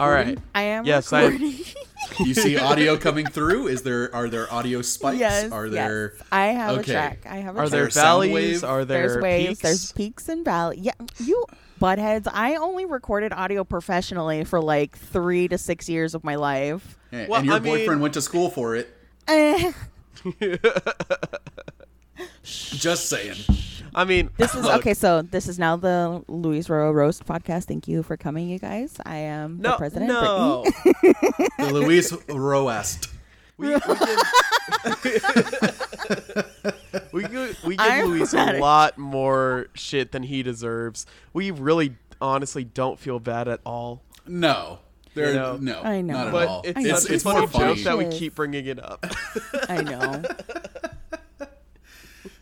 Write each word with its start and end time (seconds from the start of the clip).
All 0.00 0.10
right. 0.10 0.38
I 0.54 0.62
am 0.62 0.86
Yes, 0.86 1.12
I- 1.12 1.24
recording. 1.26 1.50
Do 2.16 2.24
you 2.28 2.34
see 2.34 2.56
audio 2.58 2.96
coming 3.06 3.26
through? 3.26 3.68
Is 3.68 3.82
there 3.82 4.14
are 4.14 4.28
there 4.28 4.50
audio 4.52 4.80
spikes? 4.82 5.18
yes. 5.20 5.52
Are 5.52 5.68
there? 5.68 6.14
yes. 6.16 6.26
I 6.32 6.46
have 6.48 6.78
Okay. 6.78 6.90
a 6.92 6.94
track. 6.94 7.26
I 7.28 7.36
have 7.36 7.56
a 7.56 7.58
Are 7.58 7.62
track. 7.64 7.70
there 7.70 7.80
there 7.82 7.90
sound 7.90 8.04
valleys? 8.30 8.64
Are 8.64 8.84
there 8.86 9.08
there's 9.08 9.22
waves, 9.22 9.48
peaks? 9.48 9.60
there's 9.62 9.92
peaks 9.92 10.28
and 10.30 10.44
valleys. 10.44 10.80
Yeah, 10.80 10.92
you 11.18 11.44
buttheads. 11.80 12.26
I 12.32 12.56
only 12.56 12.86
recorded 12.86 13.32
audio 13.34 13.62
professionally 13.62 14.44
for 14.44 14.60
like 14.62 14.96
three 14.96 15.48
to 15.48 15.58
six 15.58 15.86
years 15.88 16.14
of 16.14 16.24
my 16.24 16.36
life. 16.36 16.96
Yeah, 17.12 17.26
Well, 17.28 17.38
and 17.40 17.46
your 17.46 17.56
I 17.56 17.58
mean- 17.60 17.74
boyfriend 17.78 18.00
went 18.00 18.14
to 18.14 18.22
school 18.22 18.48
for 18.50 18.76
it. 18.76 18.88
Eh, 19.28 19.72
Just 22.42 23.08
saying. 23.08 23.36
I 23.94 24.04
mean, 24.04 24.30
this 24.36 24.54
is 24.54 24.64
okay. 24.66 24.94
So 24.94 25.22
this 25.22 25.48
is 25.48 25.58
now 25.58 25.76
the 25.76 26.22
Luis 26.28 26.68
Roro 26.68 26.92
roast 26.94 27.24
podcast. 27.26 27.64
Thank 27.64 27.88
you 27.88 28.02
for 28.02 28.16
coming, 28.16 28.48
you 28.48 28.58
guys. 28.58 28.96
I 29.04 29.16
am 29.16 29.58
no, 29.60 29.70
the 29.72 29.76
president. 29.76 30.08
no. 30.08 30.64
Brittany. 30.92 31.48
The 31.58 31.72
Luis 31.72 32.12
Roast. 32.28 33.08
we, 33.58 33.68
we 33.68 33.74
give, 33.74 34.22
we 37.12 37.22
give, 37.24 37.64
we 37.64 37.76
give 37.76 37.86
I'm 37.86 38.06
Luis 38.08 38.32
a 38.32 38.58
lot 38.58 38.96
more 38.98 39.66
shit 39.74 40.12
than 40.12 40.22
he 40.22 40.42
deserves. 40.42 41.06
We 41.32 41.50
really, 41.50 41.96
honestly, 42.20 42.64
don't 42.64 42.98
feel 42.98 43.18
bad 43.20 43.48
at 43.48 43.60
all. 43.66 44.02
No. 44.26 44.78
There, 45.14 45.30
You 45.30 45.34
know. 45.34 45.56
no, 45.56 45.82
I 45.82 46.00
know. 46.02 46.14
not 46.14 46.26
at 46.28 46.32
But 46.32 46.48
all. 46.48 46.62
it's 46.64 46.78
I 46.78 46.82
it's 46.82 47.04
it's 47.06 47.22
funny 47.24 47.38
more 47.40 47.48
funny. 47.48 47.74
joke 47.74 47.84
that 47.84 47.98
we 47.98 48.06
keep 48.16 48.36
bringing 48.36 48.66
it 48.66 48.78
up. 48.82 49.04
I 49.68 49.82
know. 49.82 50.22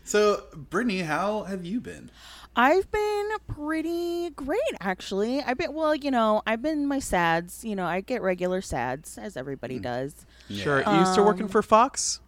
So, 0.09 0.41
Brittany, 0.55 1.01
how 1.01 1.43
have 1.43 1.63
you 1.63 1.79
been? 1.79 2.09
I've 2.55 2.91
been 2.91 3.29
pretty 3.47 4.31
great, 4.31 4.59
actually. 4.81 5.39
I've 5.43 5.59
been 5.59 5.71
well, 5.71 5.93
you 5.93 6.09
know, 6.09 6.41
I've 6.47 6.63
been 6.63 6.87
my 6.87 6.97
sads. 6.97 7.63
You 7.63 7.75
know, 7.75 7.85
I 7.85 8.01
get 8.01 8.23
regular 8.23 8.59
sads 8.61 9.19
as 9.19 9.37
everybody 9.37 9.77
Hmm. 9.77 9.83
does. 9.83 10.25
Sure. 10.49 10.79
Yeah. 10.81 11.01
You 11.01 11.05
still 11.05 11.25
working 11.25 11.43
Um, 11.43 11.49
for 11.49 11.61
Fox? 11.61 12.21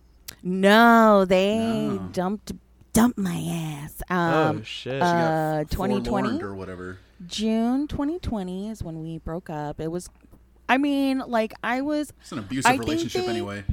No, 0.44 1.26
they 1.26 1.58
No. 1.58 1.98
dumped 2.14 2.52
dumped 2.94 3.18
my 3.18 3.82
ass. 3.84 4.04
Um, 4.12 4.60
oh 4.60 4.62
shit. 4.64 5.02
Uh, 5.02 5.64
2020? 5.72 6.40
or 6.44 6.54
whatever. 6.54 7.00
June 7.26 7.88
2020 7.88 8.70
is 8.70 8.84
when 8.84 9.02
we 9.02 9.18
broke 9.18 9.50
up. 9.50 9.80
It 9.82 9.88
was, 9.88 10.08
I 10.70 10.78
mean, 10.78 11.24
like 11.26 11.54
I 11.64 11.82
was, 11.82 12.14
It's 12.22 12.32
an 12.32 12.38
abusive 12.40 12.70
I 12.70 12.76
relationship 12.76 13.24
they- 13.26 13.32
anyway. 13.32 13.64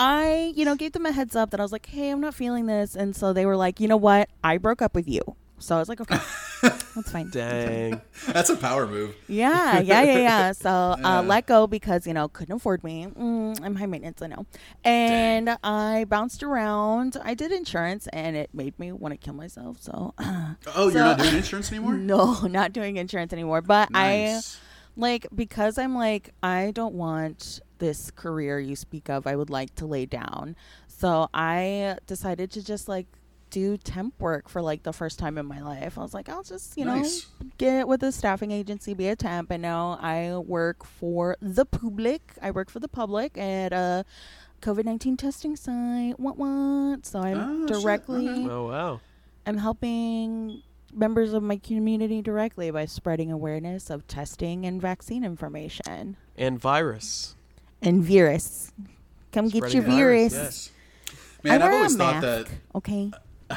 I, 0.00 0.52
you 0.56 0.64
know, 0.64 0.76
gave 0.76 0.92
them 0.92 1.04
a 1.04 1.12
heads 1.12 1.36
up 1.36 1.50
that 1.50 1.60
I 1.60 1.62
was 1.62 1.72
like, 1.72 1.84
hey, 1.84 2.08
I'm 2.10 2.22
not 2.22 2.34
feeling 2.34 2.64
this, 2.64 2.96
and 2.96 3.14
so 3.14 3.34
they 3.34 3.44
were 3.44 3.56
like, 3.56 3.80
you 3.80 3.86
know 3.86 3.98
what, 3.98 4.30
I 4.42 4.56
broke 4.56 4.80
up 4.80 4.94
with 4.94 5.06
you. 5.06 5.20
So 5.58 5.76
I 5.76 5.78
was 5.78 5.90
like, 5.90 6.00
okay, 6.00 6.18
that's 6.62 7.12
fine. 7.12 7.28
Dang. 7.28 8.00
That's 8.28 8.48
a 8.48 8.56
power 8.56 8.86
move. 8.86 9.14
Yeah, 9.28 9.78
yeah, 9.80 10.02
yeah, 10.02 10.18
yeah. 10.18 10.52
So 10.54 10.96
Yeah. 10.98 11.18
uh, 11.18 11.22
let 11.22 11.44
go 11.44 11.66
because 11.66 12.06
you 12.06 12.14
know 12.14 12.28
couldn't 12.28 12.56
afford 12.56 12.82
me. 12.82 13.08
Mm, 13.08 13.62
I'm 13.62 13.74
high 13.74 13.84
maintenance, 13.84 14.22
I 14.22 14.28
know. 14.28 14.46
And 14.84 15.50
I 15.62 16.06
bounced 16.08 16.42
around. 16.42 17.18
I 17.22 17.34
did 17.34 17.52
insurance, 17.52 18.06
and 18.06 18.36
it 18.36 18.48
made 18.54 18.78
me 18.78 18.90
want 18.92 19.12
to 19.12 19.18
kill 19.18 19.34
myself. 19.34 19.82
So 19.82 20.14
Oh, 20.74 20.88
you're 20.88 21.04
not 21.04 21.18
doing 21.18 21.36
insurance 21.36 21.70
anymore? 21.70 21.92
no, 22.12 22.40
not 22.46 22.72
doing 22.72 22.96
insurance 22.96 23.34
anymore. 23.34 23.60
But 23.60 23.90
I 23.92 24.40
like 24.96 25.26
because 25.34 25.76
I'm 25.76 25.94
like 25.94 26.32
I 26.42 26.70
don't 26.74 26.94
want 26.94 27.60
this 27.80 28.10
career 28.12 28.60
you 28.60 28.76
speak 28.76 29.10
of. 29.10 29.26
I 29.26 29.34
would 29.34 29.50
like 29.50 29.74
to 29.76 29.86
lay 29.86 30.06
down. 30.06 30.54
So 30.86 31.28
I 31.34 31.96
decided 32.06 32.52
to 32.52 32.64
just 32.64 32.88
like 32.88 33.06
do 33.50 33.76
temp 33.76 34.14
work 34.20 34.48
for 34.48 34.62
like 34.62 34.84
the 34.84 34.92
first 34.92 35.18
time 35.18 35.36
in 35.36 35.44
my 35.44 35.60
life. 35.60 35.98
I 35.98 36.02
was 36.02 36.14
like, 36.14 36.28
I'll 36.28 36.44
just 36.44 36.78
you 36.78 36.84
Nice. 36.84 37.26
know 37.40 37.48
get 37.58 37.88
with 37.88 38.02
a 38.04 38.12
staffing 38.12 38.52
agency, 38.52 38.94
be 38.94 39.08
a 39.08 39.16
temp, 39.16 39.50
and 39.50 39.60
now 39.60 39.98
I 40.00 40.36
work 40.36 40.84
for 40.84 41.36
the 41.42 41.64
public. 41.66 42.22
I 42.40 42.52
work 42.52 42.70
for 42.70 42.78
the 42.78 42.86
public 42.88 43.36
at 43.36 43.72
a 43.72 44.04
COVID 44.62 44.84
nineteen 44.84 45.16
testing 45.16 45.56
site. 45.56 46.20
What 46.20 46.36
what? 46.36 47.04
So 47.06 47.18
I'm 47.20 47.64
Oh, 47.64 47.66
directly. 47.66 48.28
Okay. 48.28 48.48
Oh 48.48 48.68
wow. 48.68 49.00
I'm 49.46 49.56
helping 49.58 50.62
members 50.92 51.32
of 51.32 51.42
my 51.42 51.56
community 51.56 52.20
directly 52.20 52.70
by 52.70 52.84
spreading 52.84 53.32
awareness 53.32 53.90
of 53.90 54.06
testing 54.06 54.66
and 54.66 54.80
vaccine 54.82 55.24
information. 55.24 56.16
And 56.36 56.60
virus. 56.60 57.34
And 57.82 58.04
virus. 58.04 58.72
Come 59.32 59.48
get 59.48 59.72
your 59.72 59.82
virus. 59.82 60.32
Yes. 60.32 60.70
I 61.44 61.48
Man, 61.48 61.62
I've 61.62 61.72
always 61.72 61.96
thought 61.96 62.20
that 62.20 62.48
Okay. 62.74 63.10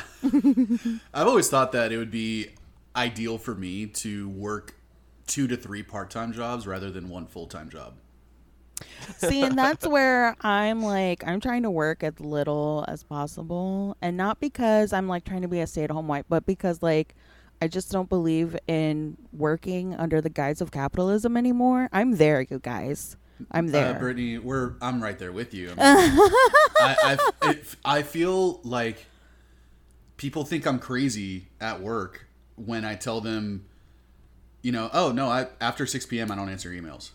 I've 1.13 1.27
always 1.27 1.49
thought 1.49 1.71
that 1.73 1.91
it 1.91 1.97
would 1.97 2.11
be 2.11 2.49
ideal 2.95 3.37
for 3.37 3.53
me 3.53 3.85
to 3.87 4.29
work 4.29 4.75
two 5.27 5.47
to 5.47 5.57
three 5.57 5.83
part-time 5.83 6.33
jobs 6.33 6.65
rather 6.65 6.89
than 6.89 7.09
one 7.09 7.25
full-time 7.27 7.69
job. 7.69 7.93
See, 9.17 9.41
and 9.43 9.57
that's 9.57 9.87
where 9.87 10.35
I'm 10.41 10.81
like, 10.81 11.23
I'm 11.27 11.39
trying 11.39 11.63
to 11.63 11.71
work 11.71 12.03
as 12.03 12.19
little 12.19 12.85
as 12.87 13.03
possible. 13.03 13.97
And 14.01 14.17
not 14.17 14.39
because 14.39 14.93
I'm 14.93 15.07
like 15.07 15.25
trying 15.25 15.41
to 15.41 15.47
be 15.47 15.59
a 15.59 15.67
stay 15.67 15.83
at 15.83 15.91
home 15.91 16.07
wife, 16.07 16.25
but 16.29 16.45
because 16.45 16.81
like 16.81 17.15
I 17.61 17.67
just 17.67 17.91
don't 17.91 18.09
believe 18.09 18.57
in 18.67 19.17
working 19.31 19.95
under 19.95 20.21
the 20.21 20.29
guise 20.29 20.59
of 20.61 20.71
capitalism 20.71 21.37
anymore. 21.37 21.89
I'm 21.93 22.17
there, 22.17 22.41
you 22.41 22.59
guys. 22.59 23.15
I'm 23.51 23.67
there. 23.67 23.95
Uh, 23.95 23.99
Brittany, 23.99 24.37
we're 24.37 24.73
I'm 24.81 25.01
right 25.01 25.17
there 25.17 25.31
with 25.31 25.53
you. 25.53 25.73
I, 25.77 26.07
mean, 26.09 26.31
I, 26.79 27.17
I, 27.41 27.49
it, 27.51 27.75
I 27.83 28.01
feel 28.01 28.59
like 28.63 29.05
people 30.17 30.45
think 30.45 30.65
I'm 30.65 30.79
crazy 30.79 31.47
at 31.59 31.81
work 31.81 32.27
when 32.55 32.85
I 32.85 32.95
tell 32.95 33.21
them, 33.21 33.65
you 34.61 34.71
know, 34.71 34.89
oh 34.93 35.11
no, 35.11 35.27
I 35.27 35.47
after 35.59 35.85
6 35.85 36.05
p.m. 36.05 36.31
I 36.31 36.35
don't 36.35 36.49
answer 36.49 36.69
emails, 36.69 37.11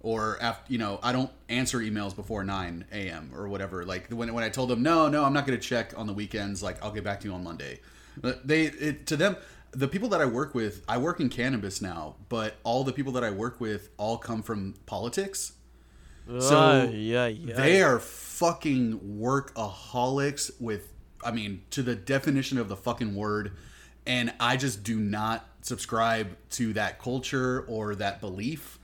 or 0.00 0.38
after 0.40 0.72
you 0.72 0.78
know 0.78 1.00
I 1.02 1.12
don't 1.12 1.30
answer 1.48 1.78
emails 1.78 2.14
before 2.14 2.44
9 2.44 2.86
a.m. 2.92 3.30
or 3.34 3.48
whatever. 3.48 3.84
Like 3.84 4.08
when 4.10 4.32
when 4.32 4.44
I 4.44 4.48
told 4.48 4.68
them, 4.68 4.82
no, 4.82 5.08
no, 5.08 5.24
I'm 5.24 5.32
not 5.32 5.46
going 5.46 5.58
to 5.58 5.66
check 5.66 5.98
on 5.98 6.06
the 6.06 6.12
weekends. 6.12 6.62
Like 6.62 6.82
I'll 6.82 6.92
get 6.92 7.04
back 7.04 7.20
to 7.20 7.28
you 7.28 7.34
on 7.34 7.42
Monday. 7.42 7.80
But 8.16 8.46
They 8.46 8.64
it, 8.64 9.06
to 9.06 9.16
them. 9.16 9.36
The 9.74 9.88
people 9.88 10.10
that 10.10 10.20
I 10.20 10.26
work 10.26 10.54
with, 10.54 10.84
I 10.86 10.98
work 10.98 11.18
in 11.18 11.30
cannabis 11.30 11.80
now, 11.80 12.16
but 12.28 12.56
all 12.62 12.84
the 12.84 12.92
people 12.92 13.10
that 13.12 13.24
I 13.24 13.30
work 13.30 13.58
with 13.58 13.88
all 13.96 14.18
come 14.18 14.42
from 14.42 14.74
politics. 14.84 15.52
So, 16.26 16.90
yeah, 16.92 17.26
yeah. 17.26 17.54
They 17.54 17.82
are 17.82 17.98
fucking 17.98 19.00
workaholics 19.20 20.50
with, 20.60 20.92
I 21.24 21.32
mean, 21.32 21.62
to 21.70 21.82
the 21.82 21.94
definition 21.94 22.58
of 22.58 22.68
the 22.68 22.76
fucking 22.76 23.14
word. 23.14 23.52
And 24.06 24.32
I 24.40 24.56
just 24.56 24.82
do 24.82 24.98
not 24.98 25.48
subscribe 25.62 26.36
to 26.50 26.72
that 26.74 26.98
culture 26.98 27.64
or 27.68 27.94
that 27.96 28.20
belief. 28.20 28.78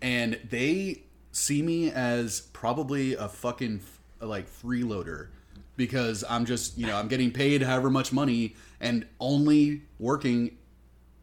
And 0.00 0.38
they 0.48 1.02
see 1.32 1.62
me 1.62 1.90
as 1.90 2.40
probably 2.52 3.14
a 3.14 3.28
fucking 3.28 3.80
like 4.20 4.48
freeloader 4.50 5.28
because 5.76 6.24
I'm 6.28 6.44
just, 6.44 6.76
you 6.76 6.86
know, 6.86 6.96
I'm 6.96 7.08
getting 7.08 7.30
paid 7.30 7.62
however 7.62 7.90
much 7.90 8.12
money 8.12 8.54
and 8.80 9.06
only 9.18 9.82
working 9.98 10.56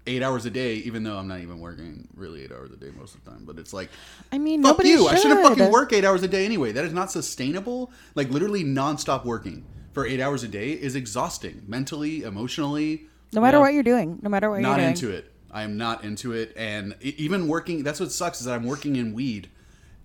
eight 0.08 0.24
hours 0.24 0.46
a 0.46 0.50
day, 0.50 0.76
even 0.76 1.04
though 1.04 1.18
I'm 1.18 1.28
not 1.28 1.40
even 1.42 1.60
working 1.60 2.08
really 2.16 2.44
eight 2.44 2.52
hours 2.52 2.72
a 2.72 2.76
day 2.78 2.90
most 2.98 3.16
of 3.16 3.24
the 3.24 3.32
time. 3.32 3.44
But 3.46 3.60
it's 3.60 3.74
like, 3.74 3.90
I 4.32 4.38
mean, 4.38 4.64
Fuck 4.64 4.84
you. 4.84 5.00
should. 5.04 5.08
I 5.14 5.16
shouldn't 5.20 5.42
fucking 5.44 5.72
work 5.72 5.94
eight 5.94 6.06
hours 6.06 6.24
a 6.24 6.28
day 6.28 6.46
anyway. 6.46 6.72
That 6.72 6.86
is 6.86 6.94
not 6.94 7.12
sustainable. 7.12 7.92
Like 8.16 8.30
literally 8.30 8.64
nonstop 8.64 9.26
working 9.26 9.66
for 9.94 10.06
eight 10.06 10.20
hours 10.22 10.44
a 10.44 10.48
day 10.48 10.72
is 10.72 10.96
exhausting 10.96 11.64
mentally, 11.68 12.24
emotionally. 12.24 13.06
No 13.34 13.42
matter 13.42 13.60
what 13.60 13.74
you're 13.74 13.84
doing, 13.84 14.20
no 14.22 14.30
matter 14.30 14.50
what 14.50 14.62
Not 14.62 14.70
you're 14.70 14.78
doing. 14.78 14.90
into 14.90 15.12
it. 15.12 15.32
I 15.52 15.64
am 15.64 15.78
not 15.78 16.04
into 16.04 16.34
it. 16.34 16.54
And 16.58 16.96
even 17.02 17.48
working, 17.48 17.84
that's 17.84 18.00
what 18.00 18.12
sucks 18.12 18.40
is 18.40 18.46
that 18.46 18.54
I'm 18.54 18.66
working 18.66 18.96
in 18.96 19.14
weed 19.14 19.50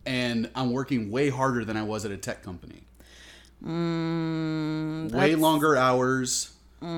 and 0.07 0.51
I'm 0.55 0.73
working 0.73 1.11
way 1.11 1.29
harder 1.31 1.65
than 1.65 1.77
I 1.77 1.83
was 1.85 2.05
at 2.05 2.11
a 2.11 2.17
tech 2.17 2.43
company. 2.43 2.83
Mm, 3.65 5.13
Way 5.13 5.35
longer 5.35 5.77
hours. 5.77 6.51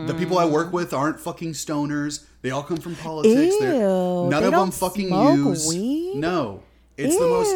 The 0.06 0.14
people 0.16 0.38
I 0.38 0.46
work 0.46 0.72
with 0.72 0.92
aren't 0.94 1.20
fucking 1.20 1.52
stoners. 1.52 2.24
They 2.42 2.50
all 2.50 2.62
come 2.62 2.78
from 2.78 2.94
politics. 2.96 3.54
They're- 3.60 3.74
Ew, 3.74 3.80
none 3.80 4.30
they 4.30 4.36
of 4.36 4.42
them 4.44 4.52
don't 4.52 4.74
fucking 4.74 5.08
smoke 5.08 5.36
use. 5.36 5.68
weed? 5.68 6.16
No. 6.16 6.62
It's 6.96 7.16
the 7.16 7.22
Ew. 7.24 7.30
most 7.30 7.50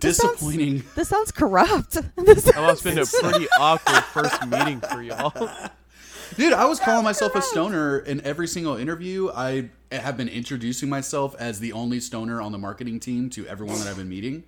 This 0.00 0.16
sounds- 0.18 0.32
disappointing. 0.40 0.82
This 0.94 1.08
sounds 1.08 1.30
corrupt. 1.32 1.94
This 2.16 2.44
That 2.44 2.56
must 2.56 2.84
have 2.84 2.94
been 2.94 3.02
a 3.02 3.06
pretty 3.06 3.46
awkward 3.58 4.02
first 4.04 4.46
meeting 4.46 4.80
for 4.80 5.02
y'all. 5.02 5.32
Dude, 6.36 6.52
I 6.52 6.64
was 6.64 6.80
calling 6.80 7.04
myself 7.04 7.34
a 7.36 7.42
stoner 7.42 7.98
in 7.98 8.20
every 8.22 8.48
single 8.48 8.76
interview. 8.76 9.30
I 9.32 9.70
have 9.92 10.16
been 10.16 10.28
introducing 10.28 10.88
myself 10.88 11.36
as 11.38 11.60
the 11.60 11.72
only 11.72 12.00
stoner 12.00 12.40
on 12.40 12.50
the 12.50 12.58
marketing 12.58 12.98
team 12.98 13.30
to 13.30 13.46
everyone 13.46 13.78
that 13.78 13.86
I've 13.86 13.96
been 13.98 14.08
meeting. 14.08 14.42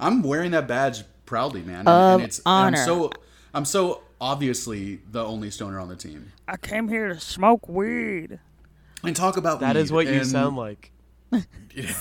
I'm 0.00 0.22
wearing 0.22 0.50
that 0.52 0.66
badge 0.66 1.04
proudly, 1.26 1.62
man. 1.62 1.80
And, 1.80 1.88
Of 1.88 2.14
and 2.20 2.22
it's 2.24 2.40
honor. 2.44 2.78
I'm 2.78 2.84
so 2.84 3.10
I'm 3.54 3.64
so 3.64 4.02
obviously 4.20 5.00
the 5.10 5.24
only 5.24 5.50
stoner 5.50 5.80
on 5.80 5.88
the 5.88 5.96
team. 5.96 6.32
I 6.46 6.56
came 6.56 6.88
here 6.88 7.08
to 7.08 7.20
smoke 7.20 7.68
weed. 7.68 8.38
And 9.02 9.16
talk 9.16 9.36
about 9.36 9.60
That 9.60 9.76
is 9.76 9.90
weed, 9.90 10.06
what 10.06 10.14
you 10.14 10.24
sound 10.24 10.56
like. 10.56 10.92
Yeah, 11.72 11.92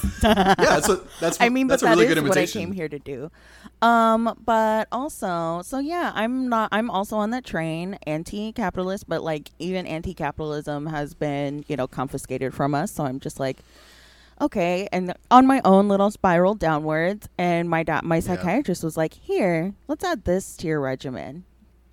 that's 0.56 0.88
what 0.88 1.06
that's 1.20 1.38
what, 1.38 1.46
I 1.46 1.50
mean, 1.50 1.68
that's 1.68 1.84
but 1.84 1.88
a 1.88 1.90
that 1.90 1.96
really 2.02 2.08
is 2.08 2.16
good 2.16 2.28
what 2.28 2.38
I 2.38 2.48
came 2.48 2.72
here 2.72 2.90
to 2.90 2.98
do. 2.98 3.30
Um, 3.84 4.36
but 4.44 4.88
also, 4.92 5.62
so 5.64 5.78
yeah, 5.78 6.12
I'm 6.16 6.50
not. 6.50 6.70
I'm 6.72 6.90
also 6.90 7.18
on 7.18 7.30
that 7.30 7.46
train, 7.46 8.00
anti-capitalist, 8.08 9.08
but 9.08 9.24
like 9.24 9.52
even 9.60 9.86
anti-capitalism 9.86 10.88
has 10.88 11.14
been, 11.14 11.64
you 11.68 11.76
know, 11.78 11.86
confiscated 11.88 12.56
from 12.56 12.74
us. 12.74 12.92
So 12.92 13.06
I'm 13.06 13.20
just 13.20 13.40
like, 13.40 13.60
okay, 14.42 14.90
and 14.92 15.14
on 15.30 15.46
my 15.46 15.62
own 15.64 15.88
little 15.88 16.10
spiral 16.10 16.56
downwards. 16.56 17.30
And 17.38 17.70
my 17.70 17.84
da- 17.84 18.02
my 18.04 18.20
psychiatrist 18.22 18.84
was 18.84 18.98
like, 18.98 19.14
"Here, 19.14 19.76
let's 19.88 20.04
add 20.04 20.26
this 20.26 20.58
to 20.58 20.68
your 20.68 20.82
regimen. 20.82 21.46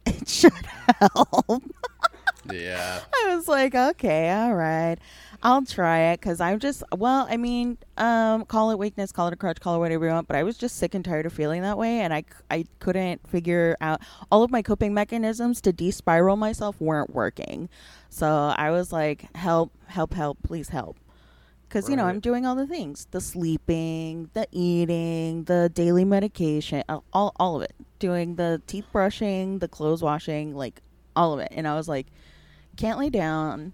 It 0.21 0.29
should 0.29 0.53
help." 1.01 1.63
Yeah. 2.53 3.01
I 3.27 3.35
was 3.35 3.49
like, 3.49 3.75
okay, 3.75 4.31
all 4.31 4.55
right. 4.55 4.97
I'll 5.43 5.65
try 5.65 5.99
it 6.13 6.21
because 6.21 6.41
I'm 6.41 6.59
just, 6.59 6.83
well, 6.97 7.27
I 7.29 7.37
mean, 7.37 7.79
um, 7.99 8.45
call 8.47 8.71
it 8.71 8.79
weakness, 8.79 9.13
call 9.13 9.29
it 9.29 9.35
a 9.35 9.37
crutch, 9.37 9.61
call 9.61 9.77
it 9.77 9.79
whatever 9.79 10.07
you 10.07 10.13
want, 10.13 10.27
but 10.29 10.37
I 10.37 10.43
was 10.43 10.57
just 10.57 10.77
sick 10.77 10.95
and 10.95 11.05
tired 11.05 11.27
of 11.27 11.33
feeling 11.33 11.63
that 11.63 11.79
way. 11.79 12.01
And 12.01 12.13
I, 12.15 12.25
I 12.51 12.65
couldn't 12.81 13.27
figure 13.29 13.77
out 13.81 14.01
all 14.31 14.43
of 14.43 14.51
my 14.51 14.63
coping 14.63 14.95
mechanisms 14.95 15.61
to 15.63 15.73
de 15.73 15.91
spiral 15.91 16.37
myself 16.37 16.81
weren't 16.81 17.11
working. 17.15 17.69
So 18.09 18.55
I 18.57 18.71
was 18.71 18.93
like, 18.93 19.35
help, 19.37 19.73
help, 19.87 20.15
help, 20.15 20.39
please 20.43 20.71
help. 20.71 20.97
Because, 21.69 21.89
you 21.89 21.97
know, 21.97 22.07
I'm 22.07 22.21
doing 22.21 22.47
all 22.47 22.55
the 22.55 22.67
things 22.67 23.07
the 23.11 23.21
sleeping, 23.21 24.31
the 24.35 24.47
eating, 24.53 25.45
the 25.45 25.69
daily 25.73 26.05
medication, 26.05 26.83
all, 27.13 27.33
all 27.37 27.57
of 27.57 27.63
it. 27.63 27.75
Doing 27.99 28.37
the 28.37 28.61
teeth 28.67 28.87
brushing, 28.93 29.59
the 29.59 29.69
clothes 29.69 30.03
washing, 30.03 30.55
like 30.55 30.83
all 31.15 31.33
of 31.33 31.41
it. 31.41 31.49
And 31.53 31.67
I 31.67 31.75
was 31.75 31.89
like, 31.89 32.07
can't 32.77 32.99
lay 32.99 33.11
down. 33.11 33.73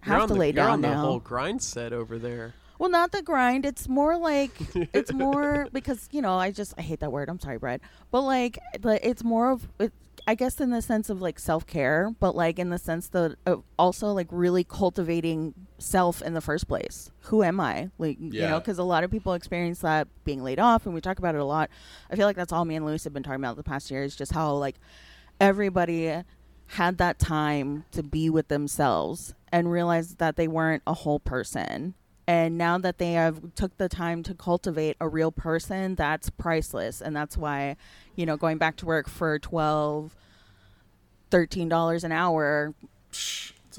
Have 0.00 0.28
to 0.28 0.34
the, 0.34 0.40
lay 0.40 0.46
you're 0.46 0.54
down 0.54 0.70
on 0.70 0.80
the 0.80 0.88
now. 0.88 1.00
whole 1.02 1.18
grind 1.20 1.62
set 1.62 1.92
over 1.92 2.18
there. 2.18 2.54
Well, 2.78 2.88
not 2.88 3.12
the 3.12 3.20
grind. 3.22 3.66
It's 3.66 3.86
more 3.88 4.16
like 4.16 4.52
it's 4.94 5.12
more 5.12 5.68
because 5.72 6.08
you 6.10 6.22
know 6.22 6.34
I 6.36 6.50
just 6.50 6.72
I 6.78 6.82
hate 6.82 7.00
that 7.00 7.12
word. 7.12 7.28
I'm 7.28 7.38
sorry, 7.38 7.58
Brett. 7.58 7.82
But 8.10 8.22
like, 8.22 8.58
but 8.80 9.04
it's 9.04 9.22
more 9.22 9.50
of 9.50 9.68
it, 9.78 9.92
I 10.30 10.36
guess 10.36 10.60
in 10.60 10.70
the 10.70 10.80
sense 10.80 11.10
of 11.10 11.20
like 11.20 11.40
self 11.40 11.66
care, 11.66 12.14
but 12.20 12.36
like 12.36 12.60
in 12.60 12.70
the 12.70 12.78
sense 12.78 13.08
that 13.08 13.34
of 13.46 13.64
also 13.76 14.12
like 14.12 14.28
really 14.30 14.62
cultivating 14.62 15.54
self 15.78 16.22
in 16.22 16.34
the 16.34 16.40
first 16.40 16.68
place. 16.68 17.10
Who 17.22 17.42
am 17.42 17.58
I? 17.58 17.90
Like 17.98 18.16
you 18.20 18.42
know, 18.42 18.60
because 18.60 18.78
a 18.78 18.84
lot 18.84 19.02
of 19.02 19.10
people 19.10 19.34
experience 19.34 19.80
that 19.80 20.06
being 20.22 20.44
laid 20.44 20.60
off, 20.60 20.86
and 20.86 20.94
we 20.94 21.00
talk 21.00 21.18
about 21.18 21.34
it 21.34 21.40
a 21.40 21.44
lot. 21.44 21.68
I 22.12 22.14
feel 22.14 22.28
like 22.28 22.36
that's 22.36 22.52
all 22.52 22.64
me 22.64 22.76
and 22.76 22.86
Luis 22.86 23.02
have 23.02 23.12
been 23.12 23.24
talking 23.24 23.40
about 23.40 23.56
the 23.56 23.64
past 23.64 23.90
year 23.90 24.04
is 24.04 24.14
just 24.14 24.30
how 24.30 24.52
like 24.52 24.76
everybody 25.40 26.22
had 26.66 26.98
that 26.98 27.18
time 27.18 27.84
to 27.90 28.04
be 28.04 28.30
with 28.30 28.46
themselves 28.46 29.34
and 29.50 29.72
realize 29.72 30.14
that 30.14 30.36
they 30.36 30.46
weren't 30.46 30.84
a 30.86 30.94
whole 30.94 31.18
person 31.18 31.94
and 32.30 32.56
now 32.56 32.78
that 32.78 32.98
they 32.98 33.14
have 33.14 33.56
took 33.56 33.76
the 33.76 33.88
time 33.88 34.22
to 34.22 34.34
cultivate 34.34 34.96
a 35.00 35.08
real 35.08 35.32
person 35.32 35.96
that's 35.96 36.30
priceless. 36.30 37.00
And 37.02 37.14
that's 37.16 37.36
why 37.36 37.76
you 38.14 38.24
know 38.24 38.36
going 38.36 38.56
back 38.56 38.76
to 38.76 38.86
work 38.86 39.08
for 39.08 39.38
12 39.40 40.14
13 41.30 41.68
dollars 41.68 42.04
an 42.04 42.12
hour 42.12 42.72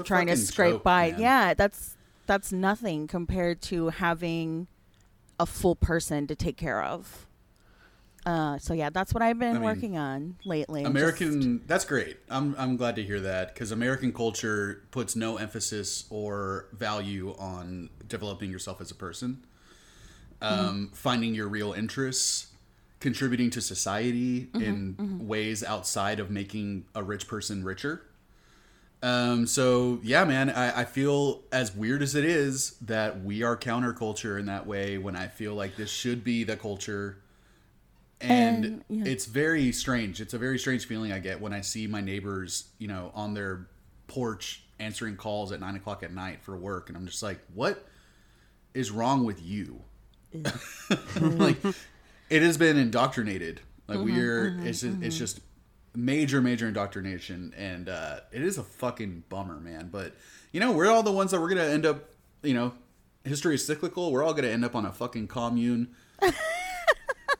trying 0.03 0.27
to 0.27 0.36
scrape 0.36 0.74
joke, 0.74 0.83
by. 0.83 1.12
man. 1.12 1.19
yeah 1.19 1.53
that's 1.53 1.95
that's 2.25 2.51
nothing 2.51 3.07
compared 3.07 3.62
to 3.62 3.89
having 3.89 4.68
a 5.39 5.45
full 5.45 5.75
person 5.75 6.27
to 6.27 6.36
take 6.36 6.57
care 6.57 6.83
of 6.83 7.27
uh 8.25 8.57
so 8.59 8.73
yeah 8.73 8.89
that's 8.89 9.13
what 9.13 9.23
i've 9.23 9.39
been 9.39 9.50
I 9.50 9.53
mean, 9.53 9.63
working 9.63 9.97
on 9.97 10.35
lately 10.45 10.83
American, 10.83 11.41
Just- 11.41 11.68
that's 11.68 11.85
great. 11.85 12.18
I'm 12.29 12.56
I'm 12.57 12.77
glad 12.77 12.95
to 12.97 13.03
hear 13.03 13.19
that 13.21 13.53
because 13.53 13.71
American 13.71 14.13
culture 14.13 14.83
puts 14.91 15.15
no 15.15 15.38
emphasis 15.38 16.06
or 16.09 16.68
value 16.73 17.35
on 17.39 17.89
developing 18.07 18.51
yourself 18.51 18.79
as 18.81 18.91
a 18.91 18.95
person, 18.95 19.44
um, 20.41 20.91
finding 20.94 21.33
your 21.33 21.47
real 21.47 21.73
interests, 21.73 22.47
contributing 23.00 23.50
to 23.51 23.62
society 23.62 24.50
in 24.53 25.21
ways 25.27 25.63
outside 25.63 26.19
of 26.19 26.29
making 26.29 26.85
a 26.94 27.01
rich 27.03 27.27
person 27.27 27.63
richer. 27.63 28.03
Um, 29.03 29.47
so 29.47 30.00
yeah, 30.03 30.23
man, 30.25 30.50
I, 30.51 30.81
I 30.81 30.85
feel 30.85 31.41
as 31.51 31.75
weird 31.75 32.03
as 32.03 32.13
it 32.13 32.25
is 32.25 32.75
that 32.81 33.23
we 33.23 33.41
are 33.41 33.57
counterculture 33.57 34.39
in 34.39 34.45
that 34.45 34.68
way 34.68 34.97
when 35.00 35.15
I 35.15 35.27
feel 35.27 35.56
like 35.56 35.75
this 35.75 35.89
should 35.89 36.23
be 36.23 36.44
the 36.44 36.56
culture. 36.56 37.18
And, 38.21 38.65
And, 38.65 38.83
yeah. 38.89 39.12
it's 39.12 39.25
very 39.25 39.71
strange. 39.71 40.21
It's 40.21 40.33
a 40.33 40.38
very 40.38 40.59
strange 40.59 40.85
feeling 40.85 41.12
I 41.12 41.19
get 41.19 41.41
when 41.41 41.53
I 41.53 41.62
see 41.62 41.88
my 41.88 42.01
neighbors, 42.01 42.69
you 42.77 42.88
know, 42.88 43.12
on 43.13 43.33
their 43.33 43.68
porch 44.07 44.63
answering 44.79 45.15
calls 45.15 45.51
at 45.51 45.59
nine 45.59 45.75
o'clock 45.75 46.03
at 46.03 46.13
night 46.13 46.41
for 46.41 46.56
work. 46.57 46.89
And 46.89 46.97
I'm 46.97 47.06
just 47.06 47.23
like, 47.23 47.39
what 47.53 47.85
is 48.73 48.91
wrong 48.91 49.25
with 49.25 49.41
you? 49.44 49.81
like, 51.21 51.57
it 52.29 52.41
has 52.41 52.57
been 52.57 52.77
indoctrinated. 52.77 53.62
Like 53.88 54.00
mm-hmm, 54.00 54.15
we're, 54.15 54.51
mm-hmm, 54.51 54.68
it's 54.68 54.81
just, 54.81 55.01
it's 55.01 55.15
mm-hmm. 55.15 55.19
just 55.19 55.39
major, 55.95 56.41
major 56.41 56.68
indoctrination, 56.68 57.53
and 57.57 57.89
uh, 57.89 58.21
it 58.31 58.41
is 58.41 58.57
a 58.57 58.63
fucking 58.63 59.23
bummer, 59.29 59.59
man. 59.59 59.89
But 59.91 60.13
you 60.51 60.59
know, 60.59 60.71
we're 60.71 60.89
all 60.89 61.03
the 61.03 61.12
ones 61.12 61.31
that 61.31 61.41
we're 61.41 61.50
gonna 61.50 61.63
end 61.63 61.85
up. 61.85 62.09
You 62.44 62.53
know, 62.53 62.73
history 63.23 63.56
is 63.56 63.65
cyclical. 63.65 64.12
We're 64.12 64.23
all 64.23 64.33
gonna 64.33 64.47
end 64.47 64.65
up 64.65 64.75
on 64.75 64.85
a 64.85 64.91
fucking 64.91 65.27
commune. 65.27 65.89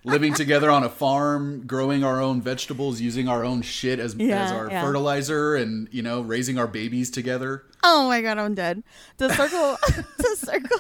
Living 0.04 0.34
together 0.34 0.72
on 0.72 0.84
a 0.84 0.90
farm, 0.90 1.68
growing 1.68 2.04
our 2.04 2.20
own 2.20 2.42
vegetables, 2.42 3.00
using 3.00 3.28
our 3.28 3.46
own 3.46 3.62
shit 3.62 4.00
as, 4.00 4.16
as 4.16 4.52
our 4.52 4.70
yeah. 4.70 4.84
fertilizer, 4.84 5.56
and 5.56 5.88
you 5.92 6.02
know, 6.02 6.22
raising 6.22 6.58
our 6.58 6.68
babies 6.68 7.12
together. 7.12 7.66
Oh 7.84 8.08
my 8.08 8.22
god, 8.22 8.40
I'm 8.40 8.56
dead. 8.56 8.82
To 9.20 9.32
circle, 9.32 9.78
to 10.18 10.36
circle, 10.38 10.80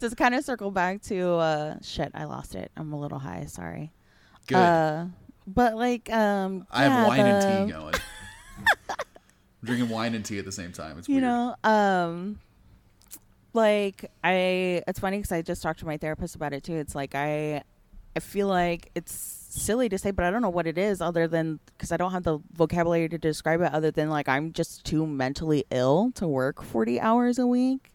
to 0.00 0.16
kind 0.16 0.34
of 0.34 0.44
circle 0.44 0.70
back 0.70 1.00
to 1.04 1.30
uh, 1.30 1.76
shit. 1.82 2.10
I 2.14 2.24
lost 2.24 2.54
it. 2.54 2.70
I'm 2.76 2.92
a 2.92 3.00
little 3.00 3.18
high. 3.18 3.46
Sorry. 3.46 3.90
Good. 4.46 4.56
Uh, 4.56 5.06
but 5.46 5.74
like, 5.76 6.12
um, 6.12 6.66
I 6.70 6.84
have 6.84 6.92
yeah, 6.92 7.08
wine 7.08 7.20
and 7.20 7.68
tea 7.68 7.72
going. 7.72 7.94
Drinking 9.64 9.88
wine 9.88 10.14
and 10.14 10.24
tea 10.24 10.38
at 10.38 10.44
the 10.44 10.52
same 10.52 10.72
time. 10.72 10.98
It's 10.98 11.08
You 11.08 11.16
weird. 11.16 11.24
know, 11.24 11.54
um, 11.64 12.38
like 13.52 14.10
I. 14.24 14.82
It's 14.88 14.98
funny 14.98 15.18
because 15.18 15.32
I 15.32 15.40
just 15.42 15.62
talked 15.62 15.78
to 15.80 15.86
my 15.86 15.96
therapist 15.96 16.34
about 16.34 16.52
it 16.52 16.64
too. 16.64 16.74
It's 16.74 16.94
like 16.94 17.14
I, 17.14 17.62
I 18.16 18.20
feel 18.20 18.46
like 18.46 18.90
it's 18.94 19.12
silly 19.14 19.88
to 19.88 19.98
say, 19.98 20.10
but 20.10 20.24
I 20.24 20.30
don't 20.30 20.42
know 20.42 20.48
what 20.50 20.66
it 20.66 20.78
is 20.78 21.00
other 21.00 21.26
than 21.28 21.60
because 21.66 21.92
I 21.92 21.96
don't 21.96 22.12
have 22.12 22.24
the 22.24 22.38
vocabulary 22.52 23.08
to 23.08 23.18
describe 23.18 23.60
it. 23.60 23.72
Other 23.72 23.90
than 23.90 24.10
like 24.10 24.28
I'm 24.28 24.52
just 24.52 24.84
too 24.84 25.06
mentally 25.06 25.64
ill 25.70 26.10
to 26.16 26.26
work 26.26 26.62
40 26.62 27.00
hours 27.00 27.38
a 27.38 27.46
week. 27.46 27.90